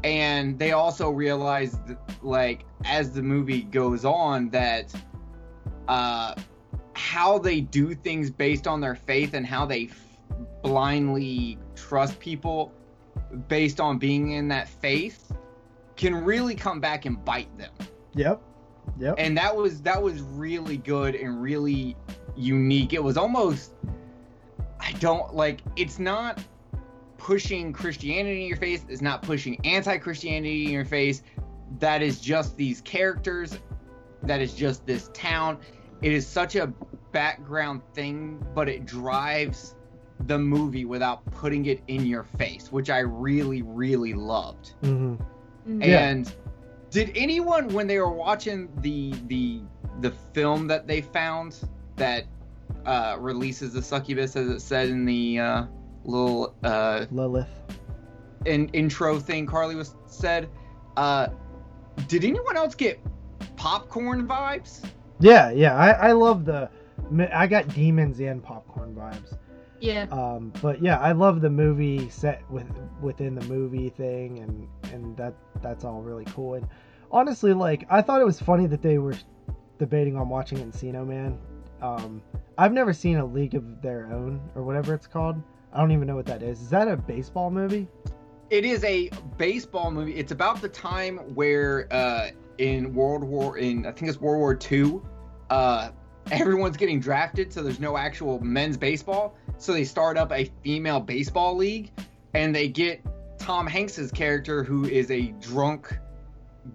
and 0.04 0.60
they 0.60 0.74
also 0.74 1.10
realize 1.10 1.78
like 2.22 2.66
as 2.86 3.12
the 3.12 3.22
movie 3.22 3.64
goes 3.64 4.06
on 4.06 4.50
that 4.50 4.94
uh, 5.88 6.36
how 6.94 7.38
they 7.38 7.62
do 7.62 7.94
things 7.94 8.30
based 8.30 8.68
on 8.68 8.82
their 8.82 8.96
faith 8.96 9.34
and 9.34 9.46
how 9.46 9.66
they 9.66 9.86
f- 9.86 10.00
blindly 10.64 11.58
trust 11.76 12.20
people 12.20 12.74
based 13.48 13.80
on 13.80 13.98
being 13.98 14.32
in 14.32 14.48
that 14.50 14.68
faith 14.68 15.32
can 15.96 16.16
really 16.16 16.56
come 16.56 16.80
back 16.80 17.06
and 17.06 17.24
bite 17.24 17.56
them. 17.58 17.72
Yep. 18.16 18.42
Yep. 19.00 19.16
And 19.18 19.38
that 19.38 19.56
was 19.56 19.82
that 19.82 20.02
was 20.02 20.22
really 20.22 20.78
good 20.78 21.16
and 21.16 21.42
really 21.42 21.96
unique. 22.36 22.94
It 22.94 23.04
was 23.04 23.18
almost 23.18 23.74
I 24.80 24.92
don't 24.94 25.34
like 25.34 25.62
it's 25.76 26.00
not 26.00 26.44
pushing 27.18 27.74
Christianity 27.74 28.44
in 28.44 28.48
your 28.48 28.58
face, 28.58 28.86
it's 28.88 29.02
not 29.02 29.22
pushing 29.22 29.60
anti-Christianity 29.66 30.66
in 30.66 30.72
your 30.72 30.86
face. 30.86 31.24
That 31.80 32.02
is 32.02 32.22
just 32.22 32.56
these 32.56 32.82
characters. 32.82 33.58
That 34.24 34.42
is 34.42 34.54
just 34.54 34.86
this 34.86 35.10
town. 35.14 35.58
It 36.02 36.12
is 36.12 36.28
such 36.28 36.56
a 36.56 36.68
background 37.12 37.82
thing, 37.94 38.46
but 38.54 38.70
it 38.70 38.86
drives 38.86 39.76
the 40.22 40.38
movie 40.38 40.86
without 40.86 41.26
putting 41.32 41.66
it 41.66 41.82
in 41.88 42.06
your 42.06 42.24
face, 42.24 42.72
which 42.72 42.90
I 42.90 43.00
really, 43.00 43.62
really 43.62 44.14
loved. 44.14 44.74
Mm-hmm. 44.82 45.14
mm-hmm. 45.14 45.82
And 45.82 46.34
did 46.90 47.12
anyone, 47.16 47.68
when 47.70 47.88
they 47.88 48.00
were 48.00 48.14
watching 48.14 48.70
the 48.82 49.14
the 49.28 49.62
the 50.02 50.12
film 50.34 50.68
that 50.68 50.88
they 50.88 51.02
found 51.02 51.60
that 51.96 52.26
uh, 52.86 53.18
releases 53.20 53.74
the 53.74 53.82
succubus, 53.82 54.36
as 54.36 54.50
it 54.50 54.62
said 54.62 54.90
in 54.90 55.06
the 55.06 55.40
uh, 55.40 55.66
little 56.04 56.56
uh, 56.64 57.06
Lilith 57.12 57.50
in, 58.46 58.70
intro 58.70 59.20
thing, 59.20 59.46
Carly 59.46 59.76
was 59.76 59.96
said. 60.08 60.50
Uh, 60.98 61.28
did 62.08 62.24
anyone 62.24 62.56
else 62.56 62.76
get 62.76 63.00
popcorn 63.56 64.28
vibes? 64.28 64.86
Yeah, 65.20 65.52
yeah. 65.52 65.76
I, 65.76 65.92
I 65.92 66.12
love 66.12 66.46
the. 66.46 66.70
I 67.34 67.48
got 67.48 67.68
demons 67.70 68.20
and 68.20 68.44
popcorn 68.44 68.96
vibes. 68.96 69.38
Yeah. 69.80 70.08
Um, 70.12 70.54
but 70.62 70.82
yeah, 70.82 71.00
I 71.00 71.12
love 71.12 71.42
the 71.42 71.50
movie 71.50 72.10
set 72.10 72.50
with 72.50 72.68
within 73.02 73.36
the 73.36 73.46
movie 73.46 73.90
thing, 73.90 74.40
and 74.40 74.68
and 74.94 75.18
that 75.18 75.34
that's 75.62 75.84
all 75.84 76.02
really 76.02 76.26
cool. 76.26 76.56
And 76.56 76.68
honestly, 77.12 77.54
like 77.54 77.86
I 77.90 78.02
thought 78.02 78.22
it 78.22 78.26
was 78.26 78.40
funny 78.40 78.68
that 78.68 78.82
they 78.82 78.98
were 78.98 79.16
debating 79.78 80.16
on 80.16 80.30
watching 80.30 80.60
Encino 80.60 81.06
Man. 81.06 81.38
Um, 81.82 82.22
I've 82.58 82.74
never 82.74 82.94
seen 82.94 83.18
a 83.18 83.26
League 83.26 83.56
of 83.56 83.82
Their 83.82 84.12
Own 84.12 84.40
or 84.56 84.64
whatever 84.64 84.94
it's 84.94 85.08
called. 85.08 85.42
I 85.74 85.80
don't 85.80 85.92
even 85.92 86.08
know 86.08 86.16
what 86.16 86.26
that 86.28 86.42
is. 86.42 86.62
Is 86.62 86.70
that 86.70 86.88
a 86.88 86.96
baseball 86.96 87.52
movie? 87.52 87.88
It 88.50 88.64
is 88.64 88.84
a 88.84 89.10
baseball 89.38 89.92
movie. 89.92 90.16
It's 90.16 90.32
about 90.32 90.62
the 90.62 90.70
time 90.70 91.18
where 91.36 91.88
uh, 91.92 92.30
in 92.60 92.94
World 92.94 93.24
War 93.24 93.58
in 93.58 93.86
I 93.86 93.92
think 93.92 94.08
it's 94.08 94.22
World 94.22 94.40
War 94.40 94.56
Two, 94.56 95.06
uh, 95.50 95.90
everyone's 96.32 96.78
getting 96.78 97.00
drafted, 97.00 97.52
so 97.54 97.64
there's 97.64 97.80
no 97.80 97.98
actual 97.98 98.40
men's 98.40 98.78
baseball. 98.78 99.36
So 99.58 99.74
they 99.74 99.84
start 99.84 100.18
up 100.18 100.32
a 100.32 100.52
female 100.64 101.00
baseball 101.00 101.56
league, 101.56 101.92
and 102.34 102.54
they 102.54 102.68
get 102.68 103.02
Tom 103.38 103.68
Hanks's 103.68 104.12
character, 104.12 104.64
who 104.64 104.86
is 104.86 105.12
a 105.12 105.34
drunk 105.40 105.98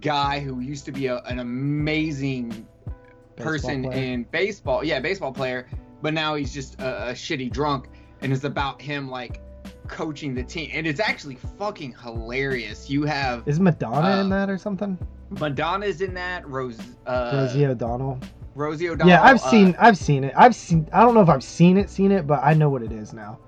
guy 0.00 0.40
who 0.40 0.60
used 0.60 0.84
to 0.86 0.92
be 0.92 1.06
a, 1.06 1.18
an 1.22 1.40
amazing 1.40 2.66
person 3.36 3.84
in 3.92 4.24
baseball. 4.24 4.84
Yeah, 4.84 5.00
baseball 5.00 5.32
player, 5.32 5.66
but 6.02 6.14
now 6.14 6.34
he's 6.34 6.54
just 6.54 6.80
a, 6.80 7.10
a 7.10 7.12
shitty 7.12 7.50
drunk, 7.50 7.88
and 8.20 8.32
it's 8.32 8.44
about 8.44 8.80
him 8.80 9.10
like 9.10 9.40
coaching 9.88 10.34
the 10.34 10.44
team, 10.44 10.70
and 10.72 10.86
it's 10.86 11.00
actually 11.00 11.36
fucking 11.58 11.94
hilarious. 12.02 12.88
You 12.88 13.04
have 13.04 13.46
is 13.46 13.58
Madonna 13.58 14.18
uh, 14.18 14.20
in 14.20 14.28
that 14.30 14.48
or 14.48 14.58
something? 14.58 14.96
Madonna's 15.30 16.00
in 16.00 16.14
that. 16.14 16.48
Rose 16.48 16.78
uh, 17.06 17.30
Rosie 17.34 17.66
O'Donnell. 17.66 18.18
Rosie 18.54 18.88
O'Donnell. 18.88 19.08
Yeah, 19.08 19.22
I've 19.22 19.36
uh, 19.42 19.50
seen 19.50 19.76
I've 19.78 19.96
seen 19.98 20.24
it. 20.24 20.34
I've 20.36 20.54
seen 20.54 20.88
I 20.92 21.02
don't 21.02 21.14
know 21.14 21.20
if 21.22 21.28
I've 21.28 21.44
seen 21.44 21.76
it, 21.76 21.88
seen 21.90 22.10
it, 22.12 22.26
but 22.26 22.40
I 22.42 22.54
know 22.54 22.68
what 22.68 22.82
it 22.82 22.92
is 22.92 23.12
now. 23.12 23.38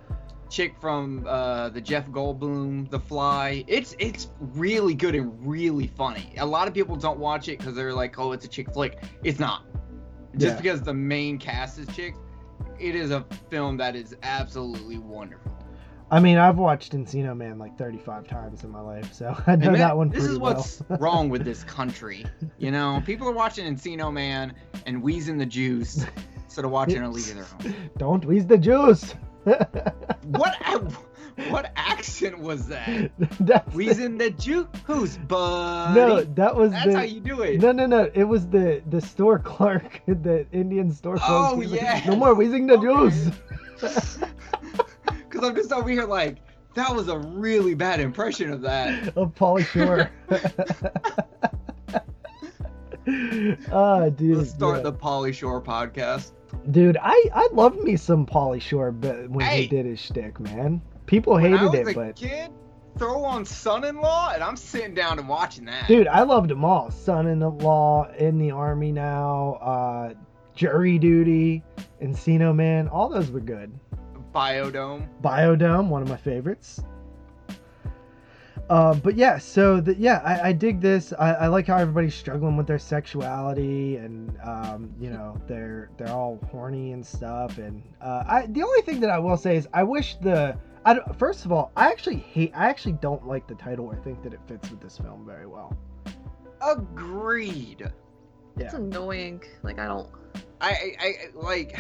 Chick 0.49 0.74
from 0.81 1.24
uh, 1.27 1.70
the 1.70 1.81
Jeff 1.81 2.07
Goldblum, 2.09 2.91
The 2.91 3.01
Fly. 3.01 3.65
It's 3.66 3.97
it's 3.99 4.29
really 4.39 4.95
good 4.95 5.15
and 5.15 5.33
really 5.47 5.87
funny. 5.87 6.35
A 6.39 6.47
lot 6.47 6.69
of 6.69 6.74
people 6.74 6.95
don't 6.95 7.19
watch 7.19 7.49
it 7.49 7.59
because 7.59 7.74
they're 7.74 7.95
like, 7.95 8.19
oh, 8.19 8.33
it's 8.33 8.45
a 8.45 8.49
chick 8.49 8.73
flick. 8.73 9.03
It's 9.24 9.39
not. 9.39 9.65
just 10.37 10.57
Yeah. 10.57 10.61
because 10.61 10.83
the 10.83 10.95
main 10.95 11.39
cast 11.39 11.79
is 11.79 11.87
chicks. 11.97 12.19
It 12.79 12.95
is 12.95 13.11
a 13.12 13.24
film 13.51 13.77
that 13.79 13.97
is 13.97 14.15
absolutely 14.23 14.99
wonderful. 14.99 15.52
I 16.12 16.20
mean, 16.20 16.36
I've 16.36 16.59
watched 16.59 16.93
Encino 16.93 17.34
Man 17.34 17.59
like 17.59 17.78
35 17.78 18.28
times 18.28 18.64
in 18.64 18.70
my 18.70 18.82
life, 18.82 19.14
so 19.14 19.34
I 19.47 19.56
know 19.56 19.68
And 19.68 19.76
that, 19.80 19.97
one 19.97 20.10
This 20.10 20.24
is 20.24 20.39
what's 20.39 20.82
wrong 21.01 21.30
with 21.30 21.43
this 21.43 21.64
country. 21.64 22.26
You 22.59 22.70
know, 22.70 23.02
people 23.06 23.26
are 23.28 23.32
watching 23.32 23.64
Encino 23.64 24.12
Man 24.12 24.55
and 24.84 25.02
wheezing 25.02 25.39
the 25.39 25.47
juice 25.47 26.05
instead 26.44 26.66
of 26.66 26.70
watching 26.70 27.02
A 27.02 27.10
League 27.10 27.28
of 27.30 27.36
Their 27.36 27.47
Own. 27.72 27.90
Don't 27.97 28.24
wheeze 28.26 28.47
the 28.47 28.59
juice. 28.59 29.14
What 29.44 30.55
what 31.48 31.72
accent 31.76 32.39
was 32.39 32.68
that? 32.68 33.10
That's 33.40 33.74
Wheezing 33.74 34.18
the 34.18 34.30
juice, 34.32 35.16
buddy? 35.16 35.98
no, 35.98 36.22
that 36.34 36.55
was 36.55 36.72
that's 36.72 36.86
the. 36.86 36.94
how 36.94 37.02
you 37.05 37.20
do 37.20 37.40
it. 37.40 37.59
No, 37.60 37.72
no, 37.72 37.86
no! 37.86 38.10
It 38.12 38.24
was 38.24 38.47
the 38.48 38.82
the 38.90 39.01
store 39.01 39.39
clerk, 39.39 40.02
the 40.06 40.47
Indian 40.52 40.93
store 40.93 41.16
clerk. 41.16 41.30
Oh, 41.30 41.56
was 41.56 41.72
like. 41.72 42.05
No 42.06 42.16
more 42.16 42.34
wheezing 42.34 42.66
the 42.66 42.74
Okay. 42.74 42.86
juice. 42.86 44.18
Because 45.43 45.51
I'm 45.51 45.56
just 45.56 45.73
over 45.73 45.89
here 45.90 46.05
like, 46.05 46.36
that 46.74 46.94
was 46.94 47.09
a 47.09 47.19
really 47.19 47.74
bad 47.74 47.98
impression 47.98 48.52
of 48.52 48.60
that. 48.62 49.09
of 49.16 49.35
Pauly 49.35 49.64
Shore. 49.66 50.09
Ah, 53.73 54.09
dude. 54.10 54.39
Let's 54.39 54.51
start 54.51 54.77
yeah. 54.78 54.82
the 54.85 54.93
Pauly 54.93 55.35
Shore 55.35 55.60
podcast. 55.60 56.31
Dude, 56.70 56.97
I 57.02 57.24
I 57.35 57.48
loved 57.52 57.81
me 57.82 57.97
some 57.97 58.24
Pauly 58.24 58.62
Shore, 58.62 58.93
but 58.93 59.28
when 59.28 59.44
Hey. 59.44 59.62
he 59.62 59.66
did 59.66 59.86
his 59.86 59.98
shtick, 59.98 60.39
man, 60.39 60.81
people 61.06 61.36
hated 61.36 61.74
it, 61.74 61.89
a 61.89 61.94
but 61.94 62.14
kid, 62.14 62.52
throw 62.98 63.24
on 63.24 63.44
Son-in-Law, 63.44 64.32
and 64.35 64.44
I'm 64.44 64.56
sitting 64.56 64.94
down 64.94 65.19
and 65.19 65.28
watching 65.28 65.64
that. 65.64 65.89
dude, 65.89 66.06
I 66.06 66.23
loved 66.23 66.48
them 66.51 66.64
all. 66.64 66.93
Son-in-law, 66.93 68.12
in 68.19 68.39
the 68.39 68.52
army 68.52 68.93
now, 68.93 69.55
uh, 69.55 70.14
jury 70.55 70.98
duty, 70.98 71.64
Encino 72.01 72.55
Man, 72.55 72.86
all 72.86 73.09
those 73.09 73.32
were 73.32 73.40
good. 73.40 73.73
Biodome. 74.34 75.09
Biodome, 75.22 75.88
one 75.88 76.02
of 76.02 76.09
my 76.09 76.16
favorites. 76.16 76.80
Uh, 78.70 78.94
but 78.94 79.16
yeah, 79.16 79.38
so 79.38 79.80
the, 79.80 79.94
yeah, 79.96 80.22
I, 80.24 80.48
I 80.48 80.52
dig 80.52 80.80
this. 80.80 81.12
I, 81.18 81.32
I 81.32 81.46
like 81.48 81.66
how 81.66 81.76
everybody's 81.76 82.14
struggling 82.14 82.56
with 82.56 82.66
their 82.66 82.78
sexuality, 82.78 83.96
and 83.96 84.34
um, 84.42 84.94
you 84.98 85.10
know 85.10 85.36
they're 85.46 85.90
they're 85.98 86.09
all 86.12 86.38
horny 86.50 86.92
and 86.92 87.04
stuff. 87.04 87.59
And 87.59 87.82
uh, 88.00 88.24
I 88.26 88.46
the 88.46 88.62
only 88.62 88.80
thing 88.82 89.00
that 89.00 89.10
I 89.10 89.18
will 89.18 89.36
say 89.36 89.56
is 89.56 89.68
I 89.74 89.82
wish 89.82 90.14
the 90.22 90.56
I 90.84 90.94
don't- 90.94 91.18
first 91.18 91.44
of 91.44 91.52
all 91.52 91.70
I 91.76 91.88
actually 91.88 92.16
hate 92.16 92.52
I 92.54 92.68
actually 92.68 92.92
don't 92.92 93.26
like 93.26 93.46
the 93.46 93.56
title 93.56 93.86
or 93.86 93.96
think 93.96 94.22
that 94.22 94.32
it 94.32 94.40
fits 94.46 94.70
with 94.70 94.80
this 94.80 94.96
film 94.96 95.26
very 95.26 95.46
well. 95.46 95.76
Agreed. 96.62 97.90
Yeah. 98.56 98.64
It's 98.64 98.74
annoying. 98.74 99.42
Like 99.62 99.80
I 99.80 99.86
don't 99.86 100.09
I, 100.60 100.70
I, 100.70 101.06
I 101.06 101.14
like. 101.34 101.78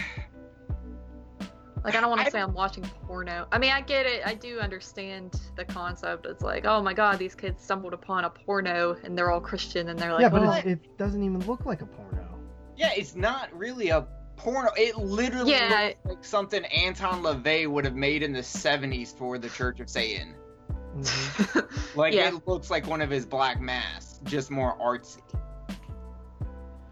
Like 1.84 1.94
I 1.96 2.00
don't 2.00 2.10
want 2.10 2.24
to 2.24 2.30
say 2.30 2.40
I'm 2.40 2.52
watching 2.54 2.84
porno. 3.06 3.46
I 3.50 3.58
mean, 3.58 3.72
I 3.72 3.80
get 3.80 4.06
it. 4.06 4.22
I 4.24 4.34
do 4.34 4.58
understand 4.60 5.40
the 5.56 5.64
concept. 5.64 6.26
It's 6.26 6.42
like, 6.42 6.64
oh 6.64 6.80
my 6.82 6.94
god, 6.94 7.18
these 7.18 7.34
kids 7.34 7.62
stumbled 7.62 7.92
upon 7.92 8.24
a 8.24 8.30
porno 8.30 8.96
and 9.04 9.16
they're 9.18 9.30
all 9.30 9.40
Christian 9.40 9.88
and 9.88 9.98
they're 9.98 10.12
like, 10.12 10.22
yeah, 10.22 10.28
but 10.28 10.42
"Oh, 10.42 10.52
it 10.52 10.96
doesn't 10.98 11.22
even 11.22 11.40
look 11.46 11.66
like 11.66 11.82
a 11.82 11.86
porno. 11.86 12.38
Yeah, 12.76 12.90
it's 12.96 13.14
not 13.14 13.52
really 13.56 13.88
a 13.88 14.06
porno. 14.36 14.70
It 14.76 14.96
literally 14.96 15.50
Yeah. 15.52 15.92
looks 16.04 16.08
like 16.08 16.24
something 16.24 16.64
Anton 16.66 17.22
LaVey 17.22 17.66
would 17.68 17.84
have 17.84 17.94
made 17.96 18.22
in 18.22 18.32
the 18.32 18.40
70s 18.42 19.16
for 19.16 19.38
the 19.38 19.48
Church 19.48 19.80
of 19.80 19.88
Satan. 19.90 20.34
Mhm. 20.96 21.68
Like, 21.96 22.14
Yeah. 22.14 22.28
it 22.28 22.46
looks 22.46 22.70
like 22.70 22.86
one 22.86 23.00
of 23.02 23.10
his 23.10 23.26
black 23.26 23.60
masks, 23.60 24.20
just 24.24 24.50
more 24.50 24.76
artsy. 24.78 25.20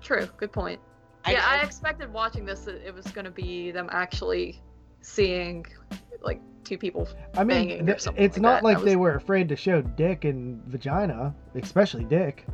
True. 0.01 0.29
Good 0.37 0.53
point. 0.53 0.81
yeah, 1.29 1.43
I, 1.47 1.63
expected 1.63 2.13
watching 2.13 2.45
this 2.47 2.61
that 2.61 2.77
it 2.87 2.95
was 2.95 3.07
going 3.09 3.27
to 3.27 3.31
be 3.31 3.71
them 3.71 3.89
actually 3.93 4.61
seeing 5.03 5.67
like 6.23 6.41
two 6.65 6.79
people. 6.79 7.09
I 7.35 7.45
mean, 7.45 7.69
banging 7.69 7.83
or 7.83 7.87
th- 7.87 8.01
something 8.01 8.23
it's 8.23 8.37
like 8.37 8.43
not 8.43 8.55
that. 8.63 8.65
like 8.65 8.79
That 8.79 8.85
they 8.85 8.97
were 8.97 9.15
afraid 9.15 9.49
to 9.49 9.57
show 9.57 9.81
dick 9.83 10.25
and 10.25 10.63
vagina, 10.65 11.35
especially 11.55 12.05
dick. 12.05 12.47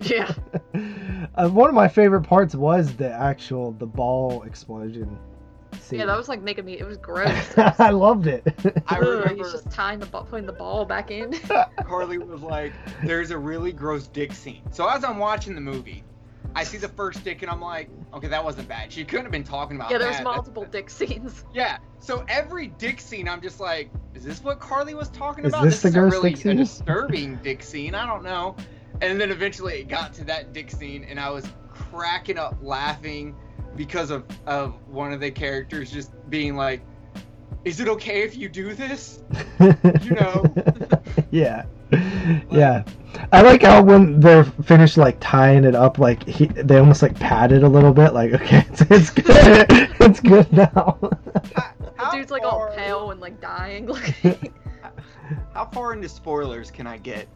Yeah. 0.00 0.32
uh, 1.36 1.48
one 1.48 1.68
of 1.68 1.74
my 1.74 1.88
favorite 1.88 2.22
parts 2.22 2.54
was 2.54 2.94
the 2.96 3.10
actual 3.12 3.72
the 3.72 3.86
ball 3.86 4.42
explosion 4.42 5.18
scene. 5.80 6.00
Yeah, 6.00 6.06
that 6.06 6.16
was 6.16 6.28
like 6.28 6.42
making 6.42 6.64
me. 6.64 6.78
It 6.78 6.86
was 6.86 6.96
gross. 6.98 7.56
I 7.56 7.90
loved 7.90 8.26
it. 8.26 8.42
I 8.88 8.96
Ugh, 8.96 9.02
remember 9.02 9.34
he's 9.44 9.52
just 9.52 9.70
tying 9.70 9.98
the 10.00 10.06
ball, 10.06 10.24
putting 10.24 10.46
the 10.46 10.52
ball 10.52 10.84
back 10.84 11.10
in. 11.10 11.32
Carly 11.84 12.18
was 12.18 12.42
like, 12.42 12.72
there's 13.04 13.30
a 13.30 13.38
really 13.38 13.72
gross 13.72 14.06
dick 14.08 14.32
scene. 14.32 14.62
So 14.72 14.88
as 14.88 15.04
I'm 15.04 15.18
watching 15.18 15.54
the 15.54 15.60
movie, 15.60 16.02
I 16.54 16.64
see 16.64 16.76
the 16.78 16.88
first 16.88 17.24
dick 17.24 17.42
and 17.42 17.50
I'm 17.50 17.60
like, 17.60 17.88
okay, 18.12 18.28
that 18.28 18.44
wasn't 18.44 18.68
bad. 18.68 18.92
She 18.92 19.04
couldn't 19.04 19.24
have 19.26 19.32
been 19.32 19.44
talking 19.44 19.76
about 19.76 19.88
that. 19.88 19.94
yeah, 19.94 19.98
there's 19.98 20.16
that. 20.18 20.24
multiple 20.24 20.64
dick 20.64 20.90
scenes. 20.90 21.44
Yeah. 21.54 21.78
So 21.98 22.24
every 22.28 22.66
dick 22.68 23.00
scene, 23.00 23.28
I'm 23.28 23.40
just 23.40 23.60
like, 23.60 23.90
is 24.14 24.24
this 24.24 24.42
what 24.42 24.58
Carly 24.60 24.94
was 24.94 25.08
talking 25.10 25.44
Is 25.44 25.52
about? 25.52 25.64
this 25.64 25.82
the 25.82 25.88
isn't 25.88 26.00
gross 26.00 26.12
really 26.12 26.34
dick 26.34 26.44
a 26.46 26.54
disturbing 26.54 27.36
dick 27.36 27.62
scene. 27.62 27.94
I 27.94 28.06
don't 28.06 28.22
know. 28.24 28.56
And 29.00 29.20
then 29.20 29.30
eventually 29.30 29.80
it 29.80 29.88
got 29.88 30.12
to 30.14 30.24
that 30.24 30.52
dick 30.52 30.70
scene, 30.70 31.04
and 31.04 31.18
I 31.18 31.30
was 31.30 31.46
cracking 31.72 32.38
up 32.38 32.56
laughing 32.60 33.34
because 33.76 34.10
of 34.10 34.24
of 34.46 34.74
one 34.88 35.12
of 35.12 35.20
the 35.20 35.30
characters 35.30 35.90
just 35.90 36.12
being 36.30 36.54
like, 36.56 36.82
"Is 37.64 37.80
it 37.80 37.88
okay 37.88 38.22
if 38.22 38.36
you 38.36 38.48
do 38.48 38.74
this?" 38.74 39.22
You 39.60 40.10
know. 40.10 40.44
Yeah. 41.32 41.64
Yeah. 42.50 42.84
I 43.32 43.42
like 43.42 43.62
how 43.62 43.82
when 43.82 44.20
they're 44.20 44.44
finished 44.44 44.96
like 44.96 45.18
tying 45.20 45.64
it 45.64 45.74
up, 45.74 45.98
like 45.98 46.26
he, 46.26 46.46
they 46.46 46.78
almost 46.78 47.02
like 47.02 47.14
pat 47.18 47.52
it 47.52 47.62
a 47.62 47.68
little 47.68 47.92
bit, 47.92 48.14
like 48.14 48.32
okay, 48.40 48.64
it's, 48.70 48.80
it's 48.82 49.10
good, 49.10 49.26
it's 50.00 50.20
good 50.20 50.50
now. 50.52 50.98
How, 51.54 51.72
The 51.78 51.92
how 51.96 52.10
dude's 52.12 52.30
like 52.30 52.44
all 52.44 52.70
pale 52.74 53.10
and 53.10 53.20
like 53.20 53.40
dying. 53.40 53.86
Like, 54.22 54.52
How 55.54 55.66
far 55.66 55.92
into 55.94 56.08
spoilers 56.08 56.70
can 56.70 56.86
I 56.86 56.96
get? 56.98 57.28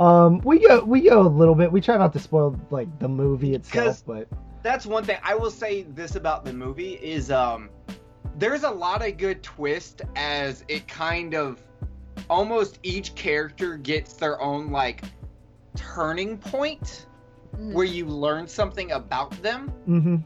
um, 0.00 0.38
we 0.44 0.60
go 0.66 0.84
we 0.84 1.00
go 1.02 1.20
a 1.22 1.28
little 1.28 1.54
bit. 1.54 1.70
We 1.72 1.80
try 1.80 1.96
not 1.98 2.12
to 2.14 2.18
spoil 2.18 2.58
like 2.70 2.88
the 3.00 3.08
movie 3.08 3.54
itself, 3.54 3.86
'Cause- 3.86 4.02
but 4.02 4.28
that's 4.62 4.86
one 4.86 5.04
thing 5.04 5.18
I 5.22 5.34
will 5.34 5.50
say 5.50 5.82
this 5.82 6.14
about 6.16 6.44
the 6.44 6.52
movie 6.52 6.94
is 6.94 7.30
um 7.30 7.68
there's 8.36 8.62
a 8.64 8.70
lot 8.70 9.06
of 9.06 9.16
good 9.18 9.42
twist 9.42 10.02
as 10.16 10.64
it 10.68 10.86
kind 10.88 11.34
of 11.34 11.62
almost 12.28 12.78
each 12.82 13.14
character 13.14 13.76
gets 13.76 14.14
their 14.14 14.40
own 14.40 14.70
like 14.70 15.02
turning 15.76 16.38
point 16.38 17.06
mm, 17.56 17.72
where 17.72 17.84
you 17.84 18.06
learn 18.06 18.46
something 18.46 18.92
about 18.92 19.30
them. 19.42 19.68
Hmm 19.84 20.16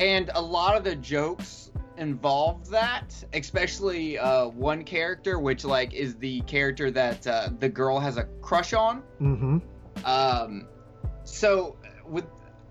and 0.00 0.30
a 0.34 0.40
lot 0.40 0.76
of 0.76 0.84
the 0.84 0.96
jokes 0.96 1.70
involve 1.98 2.70
that 2.70 3.12
especially 3.34 4.18
uh 4.18 4.46
one 4.46 4.82
character 4.82 5.38
which 5.38 5.64
like 5.64 5.92
is 5.92 6.16
the 6.16 6.40
character 6.42 6.90
that 6.90 7.26
uh, 7.26 7.50
the 7.58 7.68
girl 7.68 7.98
has 7.98 8.16
a 8.16 8.24
crush 8.40 8.72
on. 8.72 9.02
Hmm 9.18 9.58
um, 10.04 10.66
so 11.24 11.76
with 12.06 12.24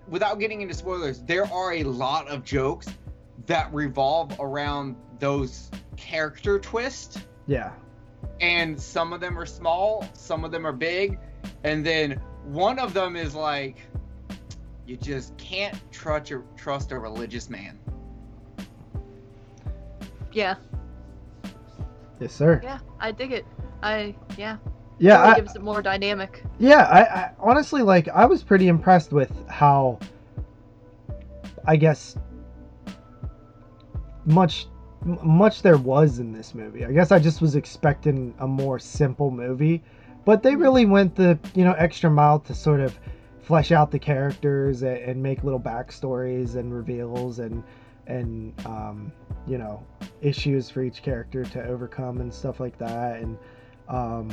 without 0.08 0.38
getting 0.40 0.60
into 0.60 0.74
spoilers, 0.74 1.22
there 1.22 1.46
are 1.52 1.74
a 1.74 1.84
lot 1.84 2.28
of 2.28 2.44
jokes 2.44 2.88
that 3.46 3.72
revolve 3.72 4.38
around 4.40 4.96
those 5.18 5.70
character 5.96 6.58
twists, 6.58 7.18
yeah. 7.46 7.72
And 8.40 8.80
some 8.80 9.12
of 9.12 9.20
them 9.20 9.38
are 9.38 9.46
small, 9.46 10.04
some 10.14 10.44
of 10.44 10.50
them 10.50 10.66
are 10.66 10.72
big, 10.72 11.18
and 11.64 11.84
then 11.84 12.12
one 12.44 12.78
of 12.78 12.92
them 12.94 13.16
is 13.16 13.34
like, 13.34 13.78
you 14.86 14.96
just 14.96 15.36
can't 15.36 15.78
trust 15.92 16.30
a, 16.30 16.42
trust 16.56 16.92
a 16.92 16.98
religious 16.98 17.48
man. 17.50 17.78
yeah, 20.32 20.54
Yes, 22.20 22.32
sir. 22.34 22.60
yeah, 22.62 22.78
I 22.98 23.12
dig 23.12 23.32
it. 23.32 23.46
I 23.82 24.14
yeah, 24.36 24.58
Yeah, 24.98 25.20
really 25.22 25.32
I, 25.32 25.36
gives 25.36 25.56
it 25.56 25.62
more 25.62 25.80
dynamic. 25.82 26.44
yeah. 26.58 26.82
I, 26.82 27.00
I 27.00 27.32
honestly 27.38 27.82
like. 27.82 28.08
I 28.08 28.26
was 28.26 28.42
pretty 28.42 28.68
impressed 28.68 29.12
with 29.12 29.32
how, 29.48 29.98
I 31.66 31.76
guess, 31.76 32.16
much, 34.26 34.66
m- 34.66 34.79
much 35.04 35.62
there 35.62 35.78
was 35.78 36.18
in 36.18 36.32
this 36.32 36.54
movie. 36.54 36.84
I 36.84 36.92
guess 36.92 37.10
I 37.10 37.18
just 37.18 37.40
was 37.40 37.56
expecting 37.56 38.34
a 38.38 38.46
more 38.46 38.78
simple 38.78 39.30
movie, 39.30 39.82
but 40.24 40.42
they 40.42 40.56
really 40.56 40.86
went 40.86 41.14
the 41.14 41.38
you 41.54 41.64
know 41.64 41.72
extra 41.72 42.10
mile 42.10 42.38
to 42.40 42.54
sort 42.54 42.80
of 42.80 42.98
flesh 43.40 43.72
out 43.72 43.90
the 43.90 43.98
characters 43.98 44.82
and, 44.82 44.98
and 44.98 45.22
make 45.22 45.42
little 45.42 45.60
backstories 45.60 46.56
and 46.56 46.74
reveals 46.74 47.38
and 47.38 47.62
and 48.06 48.54
um, 48.66 49.12
you 49.46 49.58
know 49.58 49.84
issues 50.20 50.68
for 50.68 50.82
each 50.82 51.02
character 51.02 51.44
to 51.44 51.64
overcome 51.64 52.20
and 52.20 52.32
stuff 52.32 52.60
like 52.60 52.76
that 52.78 53.20
and 53.20 53.38
um, 53.88 54.30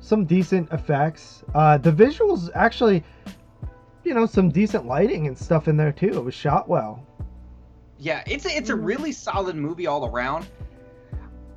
some 0.00 0.24
decent 0.24 0.70
effects. 0.72 1.44
Uh, 1.54 1.76
the 1.78 1.92
visuals 1.92 2.50
actually, 2.54 3.04
you 4.04 4.14
know, 4.14 4.26
some 4.26 4.48
decent 4.48 4.86
lighting 4.86 5.26
and 5.26 5.36
stuff 5.36 5.68
in 5.68 5.76
there 5.76 5.92
too. 5.92 6.08
It 6.08 6.24
was 6.24 6.34
shot 6.34 6.68
well. 6.68 7.06
Yeah, 7.98 8.22
it's 8.26 8.46
a, 8.46 8.50
it's 8.50 8.70
a 8.70 8.74
Mhm. 8.74 8.84
really 8.84 9.12
solid 9.12 9.56
movie 9.56 9.86
all 9.86 10.06
around. 10.06 10.46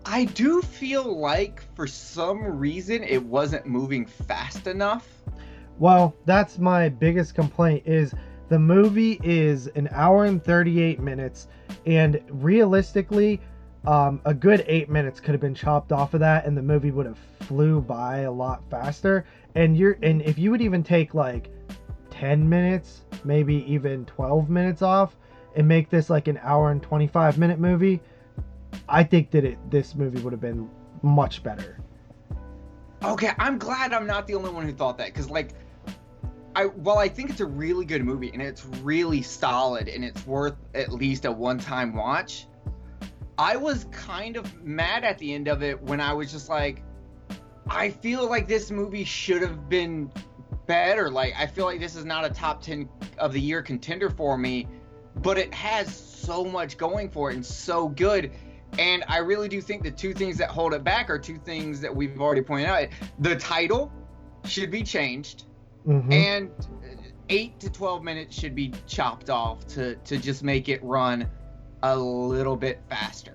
I 0.06 0.26
do 0.26 0.62
feel 0.62 1.20
like 1.20 1.62
for 1.76 1.86
some 1.86 2.44
reason 2.44 3.04
it 3.04 3.24
wasn't 3.24 3.66
moving 3.68 4.06
fast 4.06 4.66
enough. 4.68 5.08
Well, 5.78 6.16
that's 6.26 6.58
my 6.60 6.90
biggest 6.90 7.36
complaint 7.36 7.84
is 7.86 8.14
The 8.50 8.60
movie 8.60 9.18
is 9.24 9.68
an 9.68 9.88
hour 9.94 10.26
and 10.26 10.44
38 10.44 11.00
minutes, 11.00 11.48
and 11.86 12.20
realistically, 12.28 13.40
um, 13.86 14.20
a 14.26 14.34
good 14.34 14.66
eight 14.68 14.90
minutes 14.90 15.22
could 15.22 15.32
have 15.34 15.40
been 15.40 15.56
chopped 15.56 15.94
off 15.94 16.14
of 16.14 16.20
that, 16.20 16.46
and 16.46 16.58
the 16.58 16.62
movie 16.62 16.92
would 16.92 17.06
have 17.06 17.18
flew 17.40 17.80
by 17.80 18.20
a 18.20 18.32
lot 18.32 18.62
faster. 18.70 19.24
And 19.56 19.78
you're 19.78 19.98
and 20.04 20.22
if 20.24 20.38
you 20.38 20.52
would 20.52 20.62
even 20.62 20.84
take 20.84 21.14
like 21.14 21.50
10 22.10 22.48
minutes, 22.50 23.06
maybe 23.24 23.56
even 23.72 24.04
12 24.06 24.50
minutes 24.50 24.82
off, 24.82 25.16
and 25.56 25.68
make 25.68 25.90
this 25.90 26.10
like 26.10 26.28
an 26.28 26.40
hour 26.44 26.72
and 26.72 26.82
25 26.82 27.38
minute 27.38 27.60
movie, 27.60 28.02
I 28.88 29.04
think 29.04 29.32
that 29.32 29.44
it 29.44 29.58
this 29.70 29.96
movie 29.96 30.22
would 30.22 30.34
have 30.34 30.42
been 30.42 30.70
much 31.02 31.44
better. 31.44 31.80
Okay, 33.04 33.32
I'm 33.40 33.58
glad 33.58 33.94
I'm 33.94 34.06
not 34.06 34.28
the 34.28 34.36
only 34.36 34.52
one 34.52 34.66
who 34.66 34.74
thought 34.74 34.98
that 35.00 35.08
because 35.08 35.30
like 35.30 35.54
I 36.56 36.68
well 36.68 36.98
I 36.98 37.08
think 37.08 37.30
it's 37.30 37.40
a 37.40 37.46
really 37.46 37.86
good 37.86 38.04
movie 38.04 38.30
and 38.34 38.42
it's 38.42 38.66
really 38.66 39.22
solid 39.22 39.88
and 39.88 40.04
it's 40.04 40.26
worth 40.26 40.56
at 40.76 40.92
least 40.92 41.26
a 41.26 41.32
one-time 41.32 41.96
watch. 41.96 42.48
I 43.38 43.58
was 43.58 43.86
kind 43.92 44.38
of 44.38 44.64
mad 44.64 45.04
at 45.04 45.18
the 45.18 45.34
end 45.34 45.48
of 45.48 45.64
it 45.64 45.82
when 45.82 46.00
I 46.00 46.14
was 46.14 46.32
just 46.32 46.50
like 46.50 46.84
I 47.68 47.90
feel 47.90 48.30
like 48.30 48.48
this 48.48 48.70
movie 48.70 49.04
should 49.04 49.42
have 49.42 49.70
been 49.70 50.12
better. 50.68 51.10
Like 51.10 51.34
I 51.38 51.48
feel 51.48 51.66
like 51.66 51.80
this 51.80 51.96
is 51.96 52.06
not 52.06 52.26
a 52.26 52.30
top 52.30 52.62
10 52.62 52.88
of 53.18 53.34
the 53.34 53.40
year 53.40 53.62
contender 53.62 54.10
for 54.10 54.38
me, 54.38 54.68
but 55.18 55.38
it 55.38 55.54
has 55.54 55.96
so 55.96 56.44
much 56.46 56.78
going 56.78 57.10
for 57.10 57.32
it 57.32 57.36
and 57.36 57.46
so 57.46 57.90
good. 57.90 58.32
And 58.80 59.04
I 59.08 59.18
really 59.18 59.50
do 59.50 59.60
think 59.60 59.84
the 59.84 59.92
two 59.92 60.14
things 60.14 60.38
that 60.38 60.50
hold 60.50 60.74
it 60.74 60.84
back 60.84 61.10
are 61.10 61.20
two 61.20 61.38
things 61.38 61.82
that 61.82 61.94
we've 61.94 62.20
already 62.22 62.42
pointed 62.42 62.68
out. 62.68 62.88
The 63.20 63.36
title 63.36 63.92
should 64.46 64.72
be 64.72 64.84
changed, 64.84 65.46
Mhm. 65.86 66.14
and 66.14 66.52
eight 67.30 67.60
to 67.60 67.70
twelve 67.70 68.04
minutes 68.04 68.38
should 68.38 68.56
be 68.56 68.74
chopped 68.88 69.30
off 69.30 69.66
to 69.68 69.96
to 69.96 70.18
just 70.18 70.44
make 70.44 70.70
it 70.70 70.82
run 70.84 71.28
a 71.84 71.98
little 71.98 72.56
bit 72.56 72.82
faster. 72.90 73.34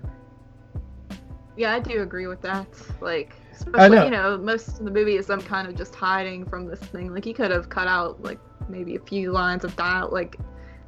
Yeah, 1.55 1.73
I 1.73 1.79
do 1.79 2.01
agree 2.01 2.27
with 2.27 2.41
that. 2.41 2.67
Like, 3.01 3.33
especially 3.51 3.97
know. 3.97 4.05
you 4.05 4.11
know, 4.11 4.37
most 4.37 4.79
of 4.79 4.85
the 4.85 4.91
movie 4.91 5.17
is 5.17 5.25
them 5.27 5.41
kind 5.41 5.67
of 5.67 5.75
just 5.75 5.95
hiding 5.95 6.45
from 6.45 6.67
this 6.67 6.79
thing. 6.79 7.13
Like, 7.13 7.25
you 7.25 7.33
could 7.33 7.51
have 7.51 7.69
cut 7.69 7.87
out 7.87 8.21
like 8.21 8.39
maybe 8.69 8.95
a 8.95 8.99
few 8.99 9.31
lines 9.31 9.63
of 9.63 9.75
dialogue. 9.75 10.13
Like, 10.13 10.37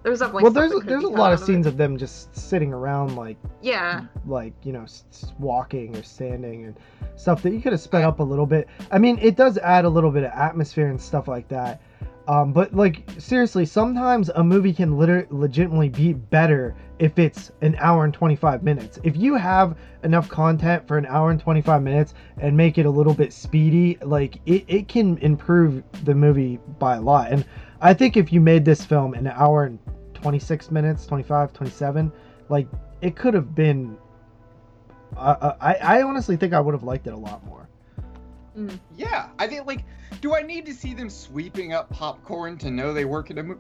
there's 0.04 0.22
well, 0.22 0.50
there's 0.50 0.74
there's 0.84 1.04
a 1.04 1.10
lot 1.10 1.34
of 1.34 1.40
scenes 1.40 1.66
it. 1.66 1.70
of 1.70 1.78
them 1.78 1.98
just 1.98 2.36
sitting 2.36 2.74
around 2.74 3.16
like 3.16 3.38
Yeah, 3.62 4.06
like 4.26 4.54
you 4.64 4.72
know 4.72 4.86
walking 5.40 5.96
or 5.96 6.04
standing 6.04 6.66
and 6.66 6.78
stuff 7.16 7.42
that 7.44 7.52
you 7.52 7.62
could 7.62 7.74
have 7.74 7.82
sped 7.82 8.04
up 8.04 8.20
a 8.20 8.24
little 8.24 8.46
bit. 8.46 8.68
I 8.92 8.98
mean 8.98 9.20
it 9.20 9.36
does 9.36 9.58
add 9.58 9.86
a 9.86 9.90
little 9.90 10.12
bit 10.12 10.24
of 10.24 10.32
atmosphere 10.32 10.88
and 10.88 11.00
stuff 11.00 11.28
like 11.28 11.48
that. 11.50 11.82
Um, 12.30 12.54
but 12.54 12.74
like 12.76 13.10
seriously 13.18 13.66
sometimes 13.66 14.30
a 14.30 14.44
movie 14.44 14.72
can 14.72 14.98
liter- 14.98 15.28
legitimately 15.32 15.90
be 15.90 16.14
better 16.14 16.76
if 17.00 17.18
it's 17.18 17.52
an 17.62 17.76
hour 17.80 18.04
and 18.04 18.14
25 18.14 18.62
minutes. 18.62 19.00
If 19.04 19.18
you 19.18 19.36
have 19.36 19.76
enough 20.04 20.30
content 20.30 20.88
for 20.88 20.98
an 20.98 21.08
hour 21.08 21.32
and 21.32 21.40
25 21.40 21.82
minutes 21.82 22.14
and 22.38 22.56
make 22.56 22.78
it 22.78 22.86
a 22.86 22.90
little 22.90 23.16
bit 23.16 23.34
speedy 23.34 23.98
like 24.02 24.40
it, 24.46 24.64
it 24.68 24.88
can 24.88 25.18
improve 25.18 25.84
the 26.04 26.14
movie 26.14 26.60
by 26.78 26.98
a 26.98 27.02
lot. 27.02 27.32
And 27.32 27.44
i 27.82 27.94
think 27.94 28.18
if 28.18 28.32
you 28.32 28.42
made 28.42 28.66
this 28.66 28.86
film 28.86 29.14
an 29.14 29.28
hour 29.28 29.66
and 29.66 29.80
26 30.14 30.72
minutes 30.72 31.06
25 31.06 31.54
27 31.54 32.12
like 32.50 32.68
it 33.02 33.16
could 33.16 33.34
have 33.34 33.56
been 33.56 33.98
uh, 35.18 35.54
I, 35.60 35.74
I 35.76 36.02
honestly 36.02 36.38
think 36.38 36.54
I 36.54 36.60
would 36.60 36.74
have 36.74 36.84
liked 36.84 37.08
it 37.08 37.14
a 37.14 37.18
lot 37.18 37.44
more. 37.46 37.68
Yeah, 38.96 39.30
I 39.38 39.48
think 39.48 39.66
like, 39.66 39.86
do 40.22 40.36
I 40.36 40.42
need 40.42 40.66
to 40.66 40.74
see 40.74 40.94
them 40.94 41.10
sweeping 41.10 41.74
up 41.74 41.90
popcorn 41.90 42.58
to 42.60 42.72
know 42.72 42.94
they 42.94 43.06
work 43.06 43.32
in 43.32 43.38
a 43.38 43.44
mo- 43.44 43.60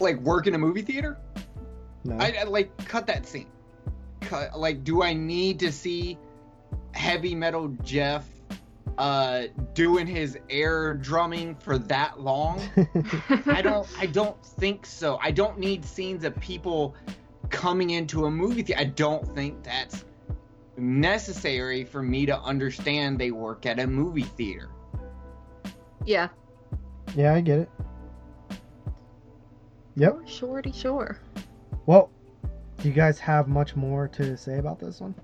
like 0.00 0.18
work 0.20 0.46
in 0.46 0.54
a 0.54 0.58
movie 0.58 0.82
theater? 0.82 1.18
No. 2.04 2.16
I, 2.18 2.34
I 2.40 2.44
like 2.44 2.76
cut 2.86 3.06
that 3.06 3.26
scene. 3.26 3.48
Cut 4.20 4.58
like, 4.58 4.84
do 4.84 5.02
I 5.02 5.14
need 5.14 5.58
to 5.60 5.72
see 5.72 6.18
heavy 6.92 7.34
metal 7.34 7.68
Jeff 7.82 8.28
uh 8.98 9.44
doing 9.74 10.06
his 10.06 10.38
air 10.50 10.94
drumming 10.94 11.54
for 11.56 11.78
that 11.78 12.20
long? 12.20 12.60
I 13.46 13.62
don't 13.62 13.88
I 13.98 14.06
don't 14.06 14.42
think 14.44 14.86
so. 14.86 15.18
I 15.22 15.30
don't 15.30 15.58
need 15.58 15.84
scenes 15.84 16.24
of 16.24 16.38
people 16.40 16.94
coming 17.50 17.90
into 17.90 18.26
a 18.26 18.30
movie 18.30 18.62
theater. 18.62 18.80
I 18.80 18.84
don't 18.84 19.26
think 19.34 19.62
that's 19.62 20.04
necessary 20.76 21.84
for 21.84 22.02
me 22.02 22.26
to 22.26 22.38
understand 22.40 23.18
they 23.18 23.30
work 23.30 23.66
at 23.66 23.78
a 23.78 23.86
movie 23.86 24.22
theater. 24.22 24.70
yeah. 26.06 26.28
yeah, 27.14 27.34
I 27.34 27.40
get 27.40 27.60
it. 27.60 27.70
Yep. 29.96 30.20
Sure, 30.20 30.26
shorty, 30.26 30.72
sure. 30.72 31.18
Well, 31.86 32.10
do 32.78 32.88
you 32.88 32.94
guys 32.94 33.18
have 33.18 33.48
much 33.48 33.76
more 33.76 34.08
to 34.08 34.36
say 34.36 34.58
about 34.58 34.78
this 34.80 35.00
one? 35.00 35.14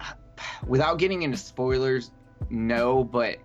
Without 0.66 0.98
getting 0.98 1.22
into 1.22 1.36
spoilers, 1.36 2.10
no, 2.50 3.04
but 3.04 3.38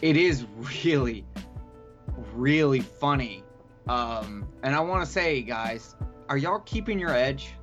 it 0.00 0.16
is 0.16 0.46
really 0.82 1.24
really 2.34 2.80
funny. 2.80 3.42
Um 3.88 4.48
and 4.62 4.74
I 4.74 4.80
want 4.80 5.04
to 5.04 5.10
say 5.10 5.42
guys, 5.42 5.94
are 6.28 6.36
y'all 6.36 6.60
keeping 6.60 6.98
your 6.98 7.10
edge? 7.10 7.54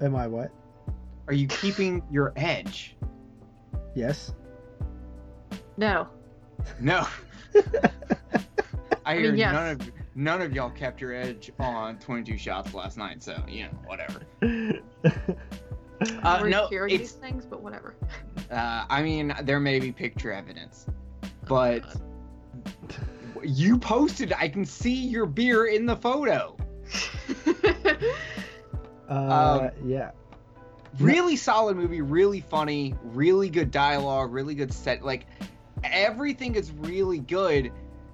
Am 0.00 0.14
I 0.14 0.26
what? 0.26 0.50
Are 1.28 1.34
you 1.34 1.48
keeping 1.48 2.02
your 2.10 2.32
edge? 2.36 2.96
Yes. 3.94 4.34
No. 5.76 6.08
No. 6.80 7.06
I 9.04 9.14
mean, 9.14 9.22
hear 9.22 9.34
yes. 9.34 9.52
none 9.52 9.68
of 9.68 9.92
none 10.14 10.42
of 10.42 10.52
y'all 10.52 10.70
kept 10.70 11.00
your 11.00 11.14
edge 11.14 11.50
on 11.58 11.98
22 11.98 12.36
shots 12.36 12.74
last 12.74 12.98
night, 12.98 13.22
so 13.22 13.40
you 13.48 13.64
know 13.64 13.70
whatever. 13.86 14.22
Uh, 16.22 16.38
We're 16.42 16.48
no, 16.48 16.66
hearing 16.68 16.98
these 16.98 17.12
it's 17.12 17.12
things, 17.12 17.46
but 17.46 17.62
whatever. 17.62 17.94
uh, 18.50 18.84
I 18.88 19.02
mean 19.02 19.34
there 19.42 19.60
may 19.60 19.78
be 19.78 19.92
picture 19.92 20.32
evidence, 20.32 20.86
but 21.48 21.84
you 23.42 23.78
posted. 23.78 24.32
I 24.32 24.48
can 24.48 24.64
see 24.64 24.94
your 24.94 25.26
beer 25.26 25.66
in 25.66 25.86
the 25.86 25.96
photo. 25.96 26.56
uh, 29.08 29.70
yeah. 29.84 30.10
Really 30.98 31.36
solid 31.36 31.76
movie, 31.76 32.00
really 32.00 32.40
funny, 32.40 32.94
really 33.02 33.50
good 33.50 33.70
dialogue, 33.70 34.32
really 34.32 34.54
good 34.54 34.72
set. 34.72 35.04
Like 35.04 35.26
everything 35.84 36.54
is 36.54 36.72
really 36.72 37.18
good, 37.18 37.70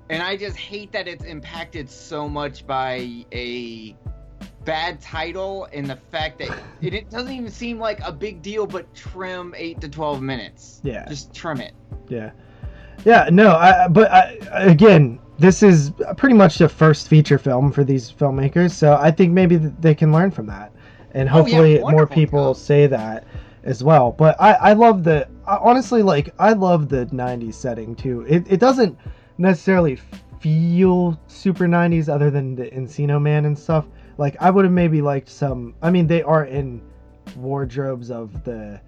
and 0.08 0.22
I 0.22 0.36
just 0.36 0.56
hate 0.56 0.92
that 0.92 1.06
it's 1.06 1.24
impacted 1.24 1.88
so 1.88 2.28
much 2.28 2.66
by 2.66 3.24
a 3.32 3.96
bad 4.64 5.00
title 5.00 5.68
and 5.72 5.86
the 5.86 5.96
fact 6.10 6.38
that 6.38 6.50
it, 6.80 6.94
it 6.94 7.10
doesn't 7.10 7.32
even 7.32 7.50
seem 7.50 7.78
like 7.78 8.00
a 8.04 8.12
big 8.12 8.42
deal. 8.42 8.66
But 8.66 8.92
trim 8.94 9.54
eight 9.56 9.80
to 9.80 9.88
twelve 9.88 10.22
minutes. 10.22 10.80
Yeah. 10.82 11.06
just 11.08 11.34
trim 11.34 11.60
it. 11.60 11.72
Yeah. 12.08 12.30
Yeah, 13.04 13.28
no, 13.32 13.52
I, 13.56 13.88
but 13.88 14.12
I, 14.12 14.36
again, 14.52 15.18
this 15.38 15.62
is 15.64 15.90
pretty 16.16 16.36
much 16.36 16.58
the 16.58 16.68
first 16.68 17.08
feature 17.08 17.38
film 17.38 17.72
for 17.72 17.82
these 17.82 18.12
filmmakers, 18.12 18.70
so 18.72 18.94
I 19.00 19.10
think 19.10 19.32
maybe 19.32 19.56
they 19.56 19.94
can 19.94 20.12
learn 20.12 20.30
from 20.30 20.46
that. 20.46 20.72
And 21.12 21.28
Oh, 21.28 21.32
yeah, 21.32 21.42
hopefully 21.42 21.78
more 21.80 22.06
people 22.06 22.54
job. 22.54 22.62
say 22.62 22.86
that 22.86 23.26
as 23.64 23.82
well. 23.82 24.12
But 24.12 24.40
I, 24.40 24.52
I 24.52 24.72
love 24.74 25.02
the, 25.02 25.26
I, 25.48 25.56
honestly, 25.56 26.02
like, 26.02 26.32
I 26.38 26.52
love 26.52 26.88
the 26.88 27.06
90s 27.06 27.54
setting 27.54 27.96
too. 27.96 28.24
It, 28.28 28.44
it 28.48 28.60
doesn't 28.60 28.96
necessarily 29.36 29.98
feel 30.40 31.18
super 31.26 31.66
90s 31.66 32.08
other 32.08 32.30
than 32.30 32.54
the 32.54 32.66
Encino 32.70 33.20
Man 33.20 33.46
and 33.46 33.58
stuff. 33.58 33.86
Like, 34.18 34.36
I 34.40 34.50
would 34.50 34.64
have 34.64 34.72
maybe 34.72 35.00
liked 35.00 35.28
some, 35.28 35.74
I 35.82 35.90
mean, 35.90 36.06
they 36.06 36.22
are 36.22 36.44
in 36.44 36.82
wardrobes 37.36 38.10
of 38.10 38.44
the 38.44 38.80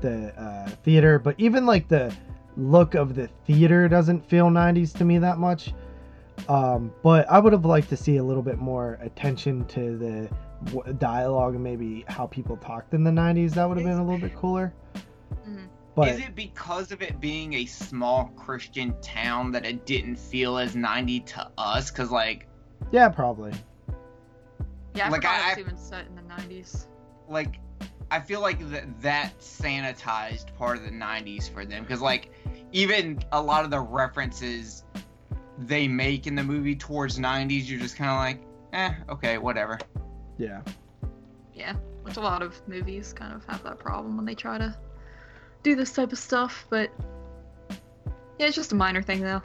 the 0.00 0.38
uh, 0.38 0.68
theater, 0.82 1.18
but 1.18 1.34
even 1.38 1.64
like 1.64 1.88
the 1.88 2.14
look 2.56 2.94
of 2.94 3.14
the 3.14 3.28
theater 3.46 3.88
doesn't 3.88 4.22
feel 4.28 4.50
90s 4.50 4.92
to 4.98 5.04
me 5.04 5.18
that 5.18 5.38
much. 5.38 5.72
Um, 6.48 6.92
but 7.02 7.28
I 7.30 7.38
would 7.38 7.52
have 7.54 7.64
liked 7.64 7.88
to 7.90 7.96
see 7.96 8.18
a 8.18 8.22
little 8.22 8.42
bit 8.42 8.58
more 8.58 8.98
attention 9.00 9.64
to 9.66 9.96
the 9.96 10.28
w- 10.70 10.92
dialogue 10.94 11.54
and 11.54 11.64
maybe 11.64 12.04
how 12.08 12.26
people 12.26 12.58
talked 12.58 12.92
in 12.92 13.04
the 13.04 13.10
90s. 13.10 13.54
That 13.54 13.68
would 13.68 13.78
have 13.78 13.86
been 13.86 13.98
a 13.98 14.04
little 14.04 14.20
bit 14.20 14.36
cooler. 14.36 14.74
Mhm. 15.48 15.68
But 15.94 16.08
Is 16.08 16.20
it 16.20 16.34
because 16.34 16.92
of 16.92 17.00
it 17.00 17.18
being 17.20 17.54
a 17.54 17.64
small 17.64 18.26
Christian 18.36 18.94
town 19.00 19.50
that 19.52 19.64
it 19.64 19.86
didn't 19.86 20.16
feel 20.16 20.58
as 20.58 20.76
90 20.76 21.20
to 21.20 21.50
us? 21.56 21.90
Because, 21.90 22.10
like, 22.10 22.46
yeah, 22.92 23.08
probably. 23.08 23.52
Yeah, 24.96 25.06
I 25.06 25.10
Like, 25.10 25.24
I- 25.24 25.50
it's 25.50 25.58
even 25.58 25.76
set 25.76 26.06
in 26.06 26.16
the 26.16 26.22
90s. 26.22 26.88
like, 27.28 27.60
I 28.10 28.20
feel 28.20 28.40
like 28.40 28.58
that 28.70 29.00
that 29.02 29.38
sanitized 29.40 30.56
part 30.56 30.76
of 30.78 30.84
the 30.84 30.90
90s 30.90 31.48
for 31.48 31.64
them. 31.64 31.82
Because, 31.82 32.00
like, 32.00 32.30
even 32.72 33.20
a 33.32 33.40
lot 33.42 33.64
of 33.64 33.70
the 33.70 33.80
references 33.80 34.84
they 35.58 35.88
make 35.88 36.26
in 36.26 36.34
the 36.34 36.44
movie 36.44 36.76
towards 36.76 37.18
90s, 37.18 37.68
you're 37.68 37.80
just 37.80 37.96
kind 37.96 38.10
of 38.10 38.16
like, 38.16 38.46
eh, 38.72 38.94
okay, 39.08 39.38
whatever. 39.38 39.78
Yeah. 40.38 40.60
Yeah, 41.54 41.74
which 42.02 42.16
a 42.16 42.20
lot 42.20 42.42
of 42.42 42.60
movies 42.68 43.12
kind 43.12 43.32
of 43.34 43.44
have 43.46 43.62
that 43.64 43.78
problem 43.78 44.16
when 44.16 44.26
they 44.26 44.34
try 44.34 44.58
to 44.58 44.76
do 45.62 45.74
this 45.74 45.92
type 45.92 46.12
of 46.12 46.18
stuff, 46.18 46.66
but 46.70 46.90
yeah, 48.38 48.46
it's 48.46 48.54
just 48.54 48.72
a 48.72 48.76
minor 48.76 49.02
thing 49.02 49.20
though. 49.20 49.42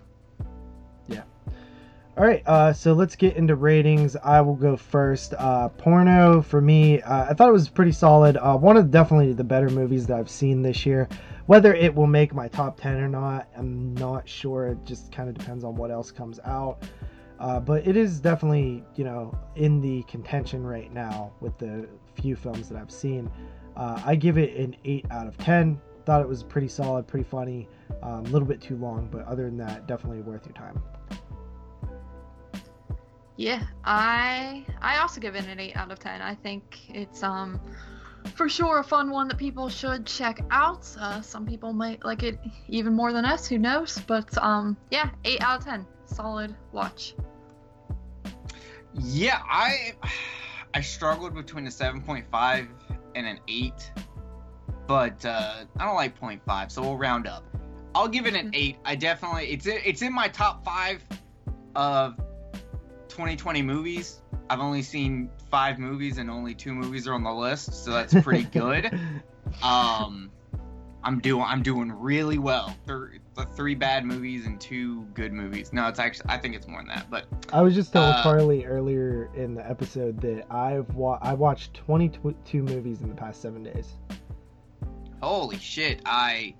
All 2.18 2.26
right, 2.26 2.44
uh, 2.46 2.74
so 2.74 2.92
let's 2.92 3.16
get 3.16 3.38
into 3.38 3.56
ratings. 3.56 4.18
I 4.18 4.42
will 4.42 4.56
go 4.56 4.76
first. 4.76 5.34
Uh, 5.38 5.70
porno 5.70 6.42
for 6.42 6.60
me, 6.60 7.02
uh, 7.04 7.28
I 7.30 7.34
thought 7.34 7.48
it 7.48 7.54
was 7.54 7.70
pretty 7.70 7.94
solid. 7.94 8.36
Uh, 8.36 8.58
one 8.58 8.76
of 8.76 8.92
definitely 8.92 9.32
the 9.32 9.46
better 9.46 9.70
movies 9.70 10.08
that 10.08 10.18
I've 10.18 10.30
seen 10.30 10.62
this 10.62 10.86
year. 10.86 11.08
Whether 11.46 11.74
it 11.74 11.96
will 11.96 12.08
make 12.08 12.34
my 12.34 12.50
top 12.50 12.78
ten 12.78 12.98
or 12.98 13.08
not, 13.08 13.48
I'm 13.56 13.94
not 13.94 14.28
sure. 14.28 14.68
It 14.68 14.86
just 14.86 15.14
kind 15.14 15.30
of 15.30 15.38
depends 15.38 15.64
on 15.64 15.76
what 15.76 15.90
else 15.90 16.12
comes 16.12 16.42
out. 16.44 16.84
Uh, 17.40 17.62
but 17.62 17.88
it 17.88 17.96
is 17.96 18.20
definitely, 18.20 18.84
you 18.96 19.06
know, 19.06 19.34
in 19.56 19.80
the 19.80 20.04
contention 20.04 20.66
right 20.68 20.94
now 20.94 21.32
with 21.40 21.58
the 21.60 21.88
few 22.16 22.36
films 22.36 22.68
that 22.68 22.78
I've 22.78 22.92
seen. 22.92 23.32
Uh, 23.78 24.02
I 24.06 24.16
give 24.16 24.38
it 24.38 24.54
an 24.58 24.76
8 24.84 25.06
out 25.12 25.28
of 25.28 25.38
10. 25.38 25.80
Thought 26.06 26.22
it 26.22 26.28
was 26.28 26.44
pretty 26.44 26.68
solid, 26.68 27.08
pretty 27.08 27.28
funny, 27.28 27.70
um, 28.04 28.12
a 28.12 28.16
um, 28.18 28.24
little 28.26 28.48
bit 28.48 28.60
too 28.60 28.76
long, 28.76 29.08
but 29.10 29.26
other 29.26 29.46
than 29.46 29.58
that, 29.58 29.88
definitely 29.88 30.22
worth 30.22 30.46
your 30.46 30.54
time. 30.54 30.82
Yeah, 33.41 33.63
I 33.84 34.63
I 34.84 34.99
also 34.99 35.19
give 35.19 35.35
it 35.35 35.47
an 35.47 35.59
8 35.59 35.76
out 35.76 35.91
of 35.91 35.97
10. 35.97 36.22
I 36.22 36.35
think 36.35 36.77
it's 36.93 37.23
um 37.23 37.59
for 38.35 38.47
sure 38.47 38.77
a 38.77 38.84
fun 38.84 39.09
one 39.09 39.27
that 39.30 39.39
people 39.39 39.68
should 39.68 40.05
check 40.05 40.41
out. 40.51 40.88
Uh, 40.99 41.22
some 41.22 41.47
people 41.47 41.73
might 41.73 42.05
like 42.05 42.22
it 42.22 42.38
even 42.69 42.93
more 42.93 43.11
than 43.11 43.26
us, 43.26 43.47
who 43.47 43.57
knows? 43.57 43.99
But 44.05 44.38
um 44.38 44.77
yeah, 44.91 45.09
8 45.26 45.41
out 45.41 45.59
of 45.59 45.65
10. 45.65 45.88
Solid 46.05 46.55
watch. 46.72 47.15
Yeah, 48.93 49.41
I 49.43 49.95
I 50.76 50.81
struggled 50.81 51.34
between 51.34 51.65
a 51.65 51.72
7.5 51.72 52.68
and 53.15 53.26
an 53.26 53.39
8, 53.47 53.73
but 54.85 55.26
uh, 55.26 55.65
I 55.77 55.85
don't 55.85 55.95
like 55.95 56.18
0.5, 56.18 56.72
so 56.72 56.81
we'll 56.84 56.97
round 56.97 57.27
up. 57.27 57.43
I'll 57.95 58.07
give 58.07 58.27
it 58.27 58.35
an 58.35 58.51
mm-hmm. 58.51 58.76
8. 58.76 58.77
I 58.85 58.95
definitely 58.95 59.47
it's 59.47 59.65
it's 59.65 60.03
in 60.03 60.13
my 60.13 60.27
top 60.27 60.63
5 60.63 61.03
of 61.76 62.19
2020 63.12 63.62
movies. 63.62 64.22
I've 64.50 64.60
only 64.60 64.82
seen 64.82 65.30
5 65.50 65.80
movies 65.80 66.18
and 66.18 66.30
only 66.30 66.54
2 66.56 66.74
movies 66.74 67.08
are 67.08 67.14
on 67.14 67.24
the 67.24 67.34
list, 67.34 67.74
so 67.86 67.92
that's 67.92 68.14
pretty 68.24 68.44
good. 68.44 68.92
um 69.64 70.32
I'm 71.04 71.20
doing 71.20 71.44
I'm 71.48 71.64
doing 71.64 71.92
really 71.92 72.38
well. 72.38 72.76
Three, 72.86 73.20
the 73.36 73.46
three 73.46 73.74
bad 73.74 74.06
movies 74.06 74.46
and 74.46 74.62
two 74.62 75.02
good 75.16 75.34
movies. 75.34 75.74
No, 75.74 75.88
it's 75.88 75.98
actually 76.00 76.30
I 76.30 76.38
think 76.38 76.56
it's 76.56 76.68
more 76.68 76.80
than 76.80 76.90
that. 76.90 77.10
But 77.10 77.26
I 77.52 77.62
was 77.62 77.74
just 77.74 77.92
telling 77.92 78.14
uh, 78.14 78.22
Carly 78.24 78.66
earlier 78.66 79.30
in 79.36 79.56
the 79.56 79.68
episode 79.68 80.22
that 80.22 80.46
I've 80.54 80.94
wa- 80.94 81.18
I 81.22 81.34
watched 81.34 81.74
22 81.74 82.62
movies 82.62 83.02
in 83.02 83.10
the 83.10 83.16
past 83.16 83.42
seven 83.42 83.64
days. 83.64 83.94
Holy 85.24 85.58
shit! 85.58 86.02
I 86.06 86.54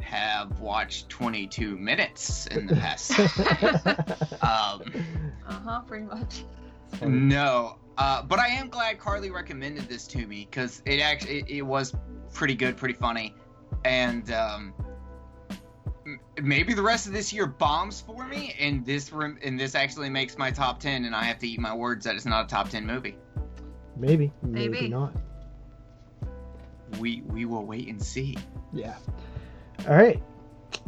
have 0.00 0.60
watched 0.60 1.08
22 1.08 1.76
minutes 1.76 2.46
in 2.48 2.66
the 2.66 2.76
past. 2.76 3.18
um, 4.42 4.82
uh 5.46 5.60
huh. 5.64 5.80
Pretty 5.86 6.04
much. 6.04 6.44
No, 7.02 7.78
uh, 7.98 8.22
but 8.22 8.38
I 8.38 8.48
am 8.48 8.68
glad 8.68 8.98
Carly 8.98 9.30
recommended 9.30 9.88
this 9.88 10.06
to 10.08 10.26
me 10.26 10.46
because 10.50 10.82
it 10.86 11.00
actually 11.00 11.40
it, 11.40 11.48
it 11.48 11.62
was 11.62 11.94
pretty 12.32 12.54
good, 12.54 12.76
pretty 12.76 12.94
funny 12.94 13.34
and 13.84 14.30
um, 14.30 14.74
maybe 16.42 16.74
the 16.74 16.82
rest 16.82 17.06
of 17.06 17.12
this 17.12 17.32
year 17.32 17.46
bombs 17.46 18.00
for 18.00 18.26
me, 18.26 18.54
and 18.58 18.84
this 18.84 19.12
room 19.12 19.38
and 19.42 19.58
this 19.58 19.74
actually 19.74 20.10
makes 20.10 20.38
my 20.38 20.50
top 20.50 20.80
ten, 20.80 21.04
and 21.04 21.14
I 21.14 21.24
have 21.24 21.38
to 21.40 21.48
eat 21.48 21.60
my 21.60 21.74
words 21.74 22.04
that 22.04 22.14
it's 22.14 22.26
not 22.26 22.46
a 22.46 22.48
top 22.48 22.70
ten 22.70 22.86
movie. 22.86 23.16
Maybe, 23.96 24.32
maybe, 24.42 24.68
maybe 24.70 24.88
not. 24.88 25.14
We 26.98 27.22
we 27.26 27.44
will 27.44 27.64
wait 27.64 27.88
and 27.88 28.02
see. 28.02 28.36
Yeah. 28.72 28.96
All 29.88 29.94
right. 29.94 30.22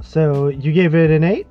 So 0.02 0.48
you 0.48 0.72
gave 0.72 0.94
it 0.94 1.10
an 1.10 1.24
eight. 1.24 1.46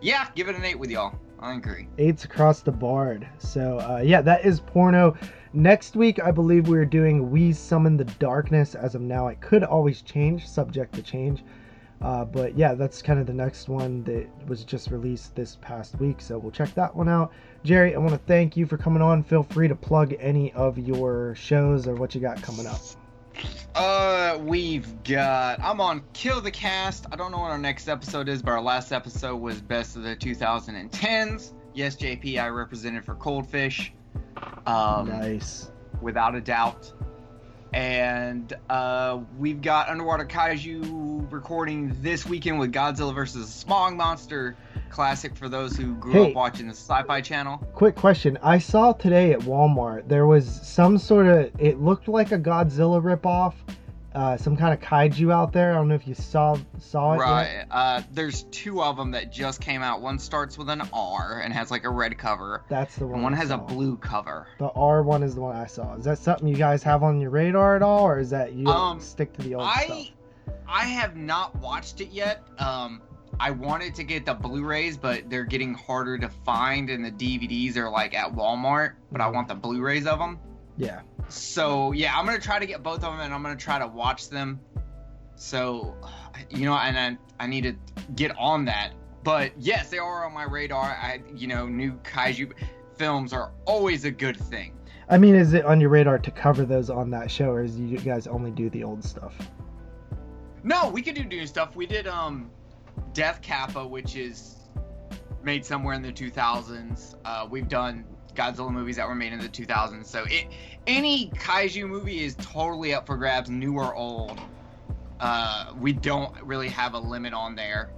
Yeah, 0.00 0.28
give 0.34 0.48
it 0.48 0.56
an 0.56 0.64
eight 0.64 0.78
with 0.78 0.90
y'all. 0.90 1.18
I 1.40 1.54
agree. 1.54 1.88
Eights 1.98 2.24
across 2.24 2.60
the 2.60 2.72
board. 2.72 3.26
So 3.38 3.78
uh, 3.80 4.02
yeah, 4.04 4.22
that 4.22 4.44
is 4.44 4.60
porno. 4.60 5.16
Next 5.52 5.96
week, 5.96 6.22
I 6.22 6.30
believe 6.30 6.68
we're 6.68 6.84
doing 6.84 7.30
We 7.30 7.52
Summon 7.52 7.96
the 7.96 8.04
Darkness. 8.04 8.74
As 8.74 8.94
of 8.94 9.00
now, 9.00 9.28
it 9.28 9.40
could 9.40 9.64
always 9.64 10.00
change, 10.02 10.46
subject 10.46 10.94
to 10.94 11.02
change. 11.02 11.42
Uh, 12.00 12.24
but 12.24 12.56
yeah, 12.56 12.74
that's 12.74 13.02
kind 13.02 13.18
of 13.18 13.26
the 13.26 13.32
next 13.32 13.68
one 13.68 14.02
that 14.04 14.26
was 14.46 14.64
just 14.64 14.90
released 14.90 15.34
this 15.34 15.58
past 15.60 15.98
week. 15.98 16.20
So 16.20 16.38
we'll 16.38 16.52
check 16.52 16.72
that 16.74 16.94
one 16.94 17.08
out. 17.08 17.32
Jerry, 17.62 17.94
I 17.94 17.98
want 17.98 18.12
to 18.12 18.20
thank 18.26 18.56
you 18.56 18.64
for 18.64 18.78
coming 18.78 19.02
on. 19.02 19.22
Feel 19.22 19.42
free 19.42 19.68
to 19.68 19.74
plug 19.74 20.14
any 20.18 20.52
of 20.52 20.78
your 20.78 21.34
shows 21.34 21.86
or 21.86 21.94
what 21.94 22.14
you 22.14 22.20
got 22.20 22.40
coming 22.42 22.66
up. 22.66 22.80
Uh, 23.74 24.38
we've 24.40 25.02
got. 25.04 25.60
I'm 25.60 25.80
on 25.80 26.02
Kill 26.12 26.40
the 26.40 26.50
Cast. 26.50 27.06
I 27.12 27.16
don't 27.16 27.30
know 27.30 27.38
what 27.38 27.50
our 27.50 27.58
next 27.58 27.88
episode 27.88 28.28
is, 28.28 28.42
but 28.42 28.50
our 28.52 28.60
last 28.60 28.92
episode 28.92 29.36
was 29.36 29.60
Best 29.60 29.96
of 29.96 30.02
the 30.02 30.16
2010s. 30.16 31.52
Yes, 31.74 31.96
JP, 31.96 32.42
I 32.42 32.48
represented 32.48 33.04
for 33.04 33.14
Coldfish. 33.14 33.92
Um, 34.66 35.08
nice. 35.08 35.70
Without 36.00 36.34
a 36.34 36.40
doubt. 36.40 36.92
And 37.72 38.52
uh, 38.68 39.20
we've 39.38 39.62
got 39.62 39.88
Underwater 39.88 40.24
Kaiju 40.24 41.30
recording 41.30 41.96
this 42.00 42.26
weekend 42.26 42.58
with 42.58 42.72
Godzilla 42.72 43.14
vs. 43.14 43.48
Smog 43.48 43.94
Monster 43.94 44.56
classic 44.90 45.36
for 45.36 45.48
those 45.48 45.76
who 45.76 45.94
grew 45.94 46.12
hey, 46.12 46.30
up 46.30 46.34
watching 46.34 46.66
the 46.66 46.74
Sci-Fi 46.74 47.20
Channel. 47.20 47.58
Quick 47.74 47.94
question: 47.94 48.38
I 48.42 48.58
saw 48.58 48.92
today 48.92 49.32
at 49.32 49.40
Walmart 49.40 50.08
there 50.08 50.26
was 50.26 50.46
some 50.66 50.98
sort 50.98 51.26
of. 51.26 51.50
It 51.60 51.80
looked 51.80 52.08
like 52.08 52.32
a 52.32 52.38
Godzilla 52.38 53.00
ripoff 53.00 53.54
uh, 54.14 54.36
some 54.36 54.56
kind 54.56 54.74
of 54.74 54.80
kaiju 54.80 55.32
out 55.32 55.52
there. 55.52 55.72
I 55.72 55.74
don't 55.74 55.88
know 55.88 55.94
if 55.94 56.06
you 56.06 56.14
saw 56.14 56.58
saw 56.78 57.14
it. 57.14 57.18
Right. 57.18 57.64
Uh, 57.70 58.02
there's 58.12 58.44
two 58.50 58.82
of 58.82 58.96
them 58.96 59.10
that 59.12 59.32
just 59.32 59.60
came 59.60 59.82
out. 59.82 60.00
One 60.00 60.18
starts 60.18 60.58
with 60.58 60.68
an 60.68 60.82
R 60.92 61.40
and 61.44 61.52
has 61.52 61.70
like 61.70 61.84
a 61.84 61.90
red 61.90 62.18
cover. 62.18 62.64
That's 62.68 62.96
the 62.96 63.06
one. 63.06 63.14
And 63.14 63.22
one 63.22 63.34
I 63.34 63.36
has 63.36 63.48
saw. 63.48 63.54
a 63.54 63.58
blue 63.58 63.96
cover. 63.96 64.48
The 64.58 64.70
R 64.70 65.02
one 65.02 65.22
is 65.22 65.34
the 65.34 65.40
one 65.40 65.56
I 65.56 65.66
saw. 65.66 65.94
Is 65.94 66.04
that 66.04 66.18
something 66.18 66.48
you 66.48 66.56
guys 66.56 66.82
have 66.82 67.02
on 67.02 67.20
your 67.20 67.30
radar 67.30 67.76
at 67.76 67.82
all, 67.82 68.04
or 68.04 68.18
is 68.18 68.30
that 68.30 68.52
you 68.52 68.66
um, 68.66 69.00
stick 69.00 69.32
to 69.34 69.42
the 69.42 69.54
old 69.54 69.64
I, 69.64 69.84
stuff? 69.84 70.06
I 70.66 70.84
have 70.84 71.16
not 71.16 71.54
watched 71.56 72.00
it 72.00 72.10
yet. 72.10 72.44
Um, 72.58 73.02
I 73.38 73.50
wanted 73.52 73.94
to 73.94 74.04
get 74.04 74.26
the 74.26 74.34
Blu-rays, 74.34 74.96
but 74.96 75.30
they're 75.30 75.44
getting 75.44 75.72
harder 75.72 76.18
to 76.18 76.28
find, 76.28 76.90
and 76.90 77.04
the 77.04 77.12
DVDs 77.12 77.76
are 77.76 77.88
like 77.88 78.14
at 78.14 78.34
Walmart. 78.34 78.94
But 79.12 79.20
I 79.20 79.24
mm-hmm. 79.24 79.34
want 79.34 79.48
the 79.48 79.54
Blu-rays 79.54 80.06
of 80.06 80.18
them. 80.18 80.38
Yeah. 80.76 81.00
So 81.32 81.92
yeah, 81.92 82.16
I'm 82.16 82.26
gonna 82.26 82.38
try 82.38 82.58
to 82.58 82.66
get 82.66 82.82
both 82.82 83.04
of 83.04 83.12
them, 83.12 83.20
and 83.20 83.32
I'm 83.32 83.42
gonna 83.42 83.56
try 83.56 83.78
to 83.78 83.86
watch 83.86 84.28
them. 84.28 84.60
So, 85.36 85.96
you 86.50 86.66
know, 86.66 86.74
and 86.74 86.98
I, 86.98 87.44
I 87.44 87.46
need 87.46 87.62
to 87.62 87.74
get 88.14 88.36
on 88.36 88.66
that. 88.66 88.92
But 89.22 89.52
yes, 89.58 89.88
they 89.88 89.98
are 89.98 90.26
on 90.26 90.34
my 90.34 90.44
radar. 90.44 90.82
I, 90.82 91.22
you 91.34 91.46
know, 91.46 91.66
new 91.66 91.92
kaiju 92.04 92.52
films 92.96 93.32
are 93.32 93.52
always 93.64 94.04
a 94.04 94.10
good 94.10 94.36
thing. 94.36 94.76
I 95.08 95.18
mean, 95.18 95.34
is 95.34 95.54
it 95.54 95.64
on 95.64 95.80
your 95.80 95.90
radar 95.90 96.18
to 96.18 96.30
cover 96.30 96.64
those 96.64 96.90
on 96.90 97.10
that 97.10 97.30
show, 97.30 97.50
or 97.50 97.64
is 97.64 97.78
you 97.78 97.98
guys 97.98 98.26
only 98.26 98.50
do 98.50 98.70
the 98.70 98.84
old 98.84 99.02
stuff? 99.02 99.34
No, 100.62 100.90
we 100.90 101.02
could 101.02 101.14
do 101.14 101.24
new 101.24 101.46
stuff. 101.46 101.74
We 101.74 101.86
did 101.86 102.06
um, 102.06 102.50
Death 103.12 103.40
Kappa, 103.40 103.86
which 103.86 104.14
is 104.14 104.56
made 105.42 105.64
somewhere 105.64 105.94
in 105.94 106.02
the 106.02 106.12
2000s. 106.12 107.14
Uh, 107.24 107.46
we've 107.50 107.68
done 107.68 108.04
Godzilla 108.40 108.72
movies 108.72 108.96
that 108.96 109.06
were 109.06 109.14
made 109.14 109.32
in 109.32 109.38
the 109.38 109.48
2000s. 109.48 110.06
So 110.06 110.24
it, 110.26 110.46
any 110.86 111.30
kaiju 111.30 111.86
movie 111.86 112.24
is 112.24 112.34
totally 112.36 112.94
up 112.94 113.06
for 113.06 113.16
grabs, 113.16 113.50
new 113.50 113.74
or 113.74 113.94
old. 113.94 114.40
Uh, 115.20 115.72
we 115.78 115.92
don't 115.92 116.34
really 116.42 116.68
have 116.68 116.94
a 116.94 116.98
limit 116.98 117.34
on 117.34 117.54
there. 117.54 117.90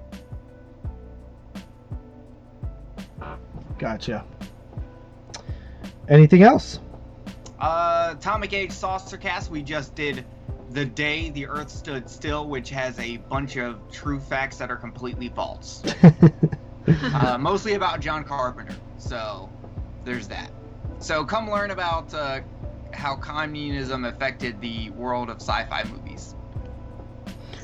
Gotcha. 3.79 4.25
Anything 6.09 6.43
else? 6.43 6.81
Uh, 7.61 8.15
Atomic 8.19 8.53
Age 8.53 8.73
Saucer 8.73 9.17
Cast. 9.17 9.51
We 9.51 9.63
just 9.63 9.95
did 9.95 10.25
the 10.71 10.85
day 10.85 11.31
the 11.31 11.47
Earth 11.47 11.71
stood 11.71 12.11
still, 12.11 12.49
which 12.49 12.71
has 12.71 12.99
a 12.99 13.19
bunch 13.19 13.57
of 13.57 13.81
true 13.93 14.19
facts 14.19 14.57
that 14.57 14.71
are 14.71 14.77
completely 14.77 15.29
false. 15.29 15.85
uh, 17.15 17.39
mostly 17.39 17.75
about 17.75 18.01
John 18.01 18.25
Carpenter. 18.25 18.75
So 18.99 19.49
there's 20.05 20.29
that. 20.29 20.51
So 20.99 21.25
come 21.25 21.51
learn 21.51 21.71
about 21.71 22.13
uh, 22.15 22.41
how 22.93 23.17
communism 23.17 24.05
affected 24.05 24.61
the 24.61 24.91
world 24.91 25.31
of 25.31 25.37
sci-fi 25.37 25.85
movies. 25.85 26.35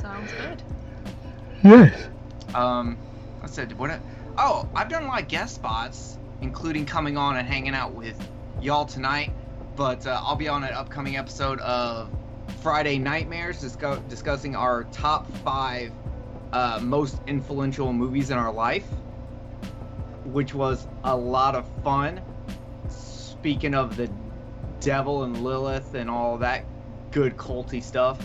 Sounds 0.00 0.32
good. 0.32 0.62
Yes. 1.62 2.08
Um, 2.54 2.96
I 3.42 3.46
said 3.46 3.76
what? 3.78 4.00
oh, 4.38 4.68
I've 4.74 4.88
done 4.88 5.04
a 5.04 5.06
lot 5.08 5.22
of 5.22 5.28
guest 5.28 5.56
spots, 5.56 6.18
including 6.40 6.86
coming 6.86 7.16
on 7.16 7.36
and 7.36 7.46
hanging 7.46 7.74
out 7.74 7.92
with 7.92 8.16
y'all 8.60 8.84
tonight. 8.86 9.32
But 9.76 10.06
uh, 10.06 10.20
I'll 10.22 10.36
be 10.36 10.48
on 10.48 10.64
an 10.64 10.72
upcoming 10.72 11.16
episode 11.16 11.60
of 11.60 12.10
Friday 12.62 12.98
Nightmares, 12.98 13.60
discuss- 13.60 14.00
discussing 14.08 14.56
our 14.56 14.84
top 14.84 15.30
five 15.44 15.92
uh, 16.52 16.80
most 16.82 17.18
influential 17.26 17.92
movies 17.92 18.30
in 18.30 18.38
our 18.38 18.52
life 18.52 18.86
which 20.32 20.54
was 20.54 20.86
a 21.04 21.16
lot 21.16 21.54
of 21.54 21.66
fun. 21.82 22.20
Speaking 22.88 23.74
of 23.74 23.96
the 23.96 24.10
devil 24.80 25.24
and 25.24 25.42
Lilith 25.42 25.94
and 25.94 26.10
all 26.10 26.38
that 26.38 26.64
good 27.10 27.36
culty 27.36 27.82
stuff, 27.82 28.18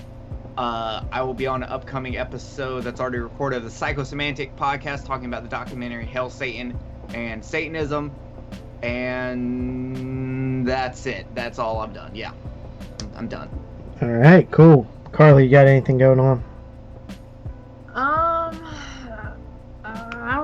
uh, 0.57 1.03
I 1.11 1.21
will 1.23 1.33
be 1.33 1.47
on 1.47 1.63
an 1.63 1.69
upcoming 1.69 2.17
episode 2.17 2.81
that's 2.81 2.99
already 2.99 3.19
recorded 3.19 3.57
of 3.57 3.63
the 3.63 3.69
Psychosemantic 3.69 4.55
podcast 4.55 5.05
talking 5.05 5.25
about 5.25 5.43
the 5.43 5.49
documentary 5.49 6.05
Hail 6.05 6.29
Satan 6.29 6.77
and 7.13 7.43
Satanism, 7.43 8.11
and 8.83 10.67
that's 10.67 11.05
it. 11.05 11.25
That's 11.33 11.57
all 11.57 11.79
I've 11.79 11.93
done. 11.93 12.13
Yeah, 12.13 12.31
I'm 13.15 13.27
done. 13.27 13.49
All 14.01 14.09
right, 14.09 14.49
cool. 14.51 14.87
Carly, 15.11 15.45
you 15.45 15.51
got 15.51 15.67
anything 15.67 15.97
going 15.97 16.19
on? 16.19 16.43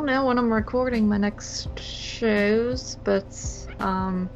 Know 0.10 0.26
when 0.26 0.38
I'm 0.38 0.52
recording 0.52 1.08
my 1.08 1.18
next 1.18 1.80
shows, 1.80 2.98
but 3.04 3.36
um, 3.80 4.30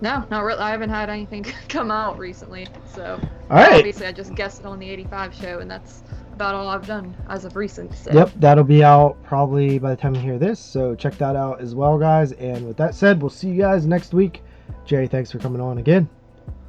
no, 0.00 0.24
not 0.30 0.44
really. 0.44 0.60
I 0.60 0.70
haven't 0.70 0.90
had 0.90 1.08
anything 1.08 1.42
come 1.68 1.90
out 1.90 2.18
recently, 2.18 2.66
so 2.94 3.20
All 3.50 3.56
right. 3.56 3.72
obviously 3.74 4.06
I 4.06 4.12
just 4.12 4.34
guessed 4.34 4.64
on 4.64 4.78
the 4.78 4.88
85 4.88 5.34
show, 5.34 5.58
and 5.60 5.70
that's 5.70 6.02
about 6.32 6.54
all 6.54 6.68
I've 6.68 6.86
done 6.86 7.16
as 7.28 7.44
of 7.44 7.56
recent. 7.56 7.94
So. 7.94 8.12
Yep, 8.12 8.32
that'll 8.36 8.64
be 8.64 8.84
out 8.84 9.16
probably 9.22 9.78
by 9.78 9.90
the 9.90 9.96
time 9.96 10.14
you 10.14 10.20
hear 10.20 10.38
this. 10.38 10.60
So 10.60 10.94
check 10.94 11.16
that 11.18 11.34
out 11.34 11.60
as 11.60 11.74
well, 11.74 11.98
guys. 11.98 12.32
And 12.32 12.66
with 12.66 12.76
that 12.76 12.94
said, 12.94 13.22
we'll 13.22 13.30
see 13.30 13.48
you 13.48 13.62
guys 13.62 13.86
next 13.86 14.12
week. 14.12 14.42
Jerry, 14.84 15.08
thanks 15.08 15.30
for 15.30 15.38
coming 15.38 15.60
on 15.60 15.78
again. 15.78 16.08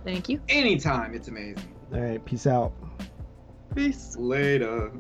Thank 0.06 0.30
you. 0.30 0.40
Anytime, 0.48 1.14
it's 1.14 1.28
amazing. 1.28 1.76
All 1.94 2.00
right, 2.00 2.24
peace 2.24 2.48
out. 2.48 2.72
Peace. 3.76 4.16
Later. 4.18 4.92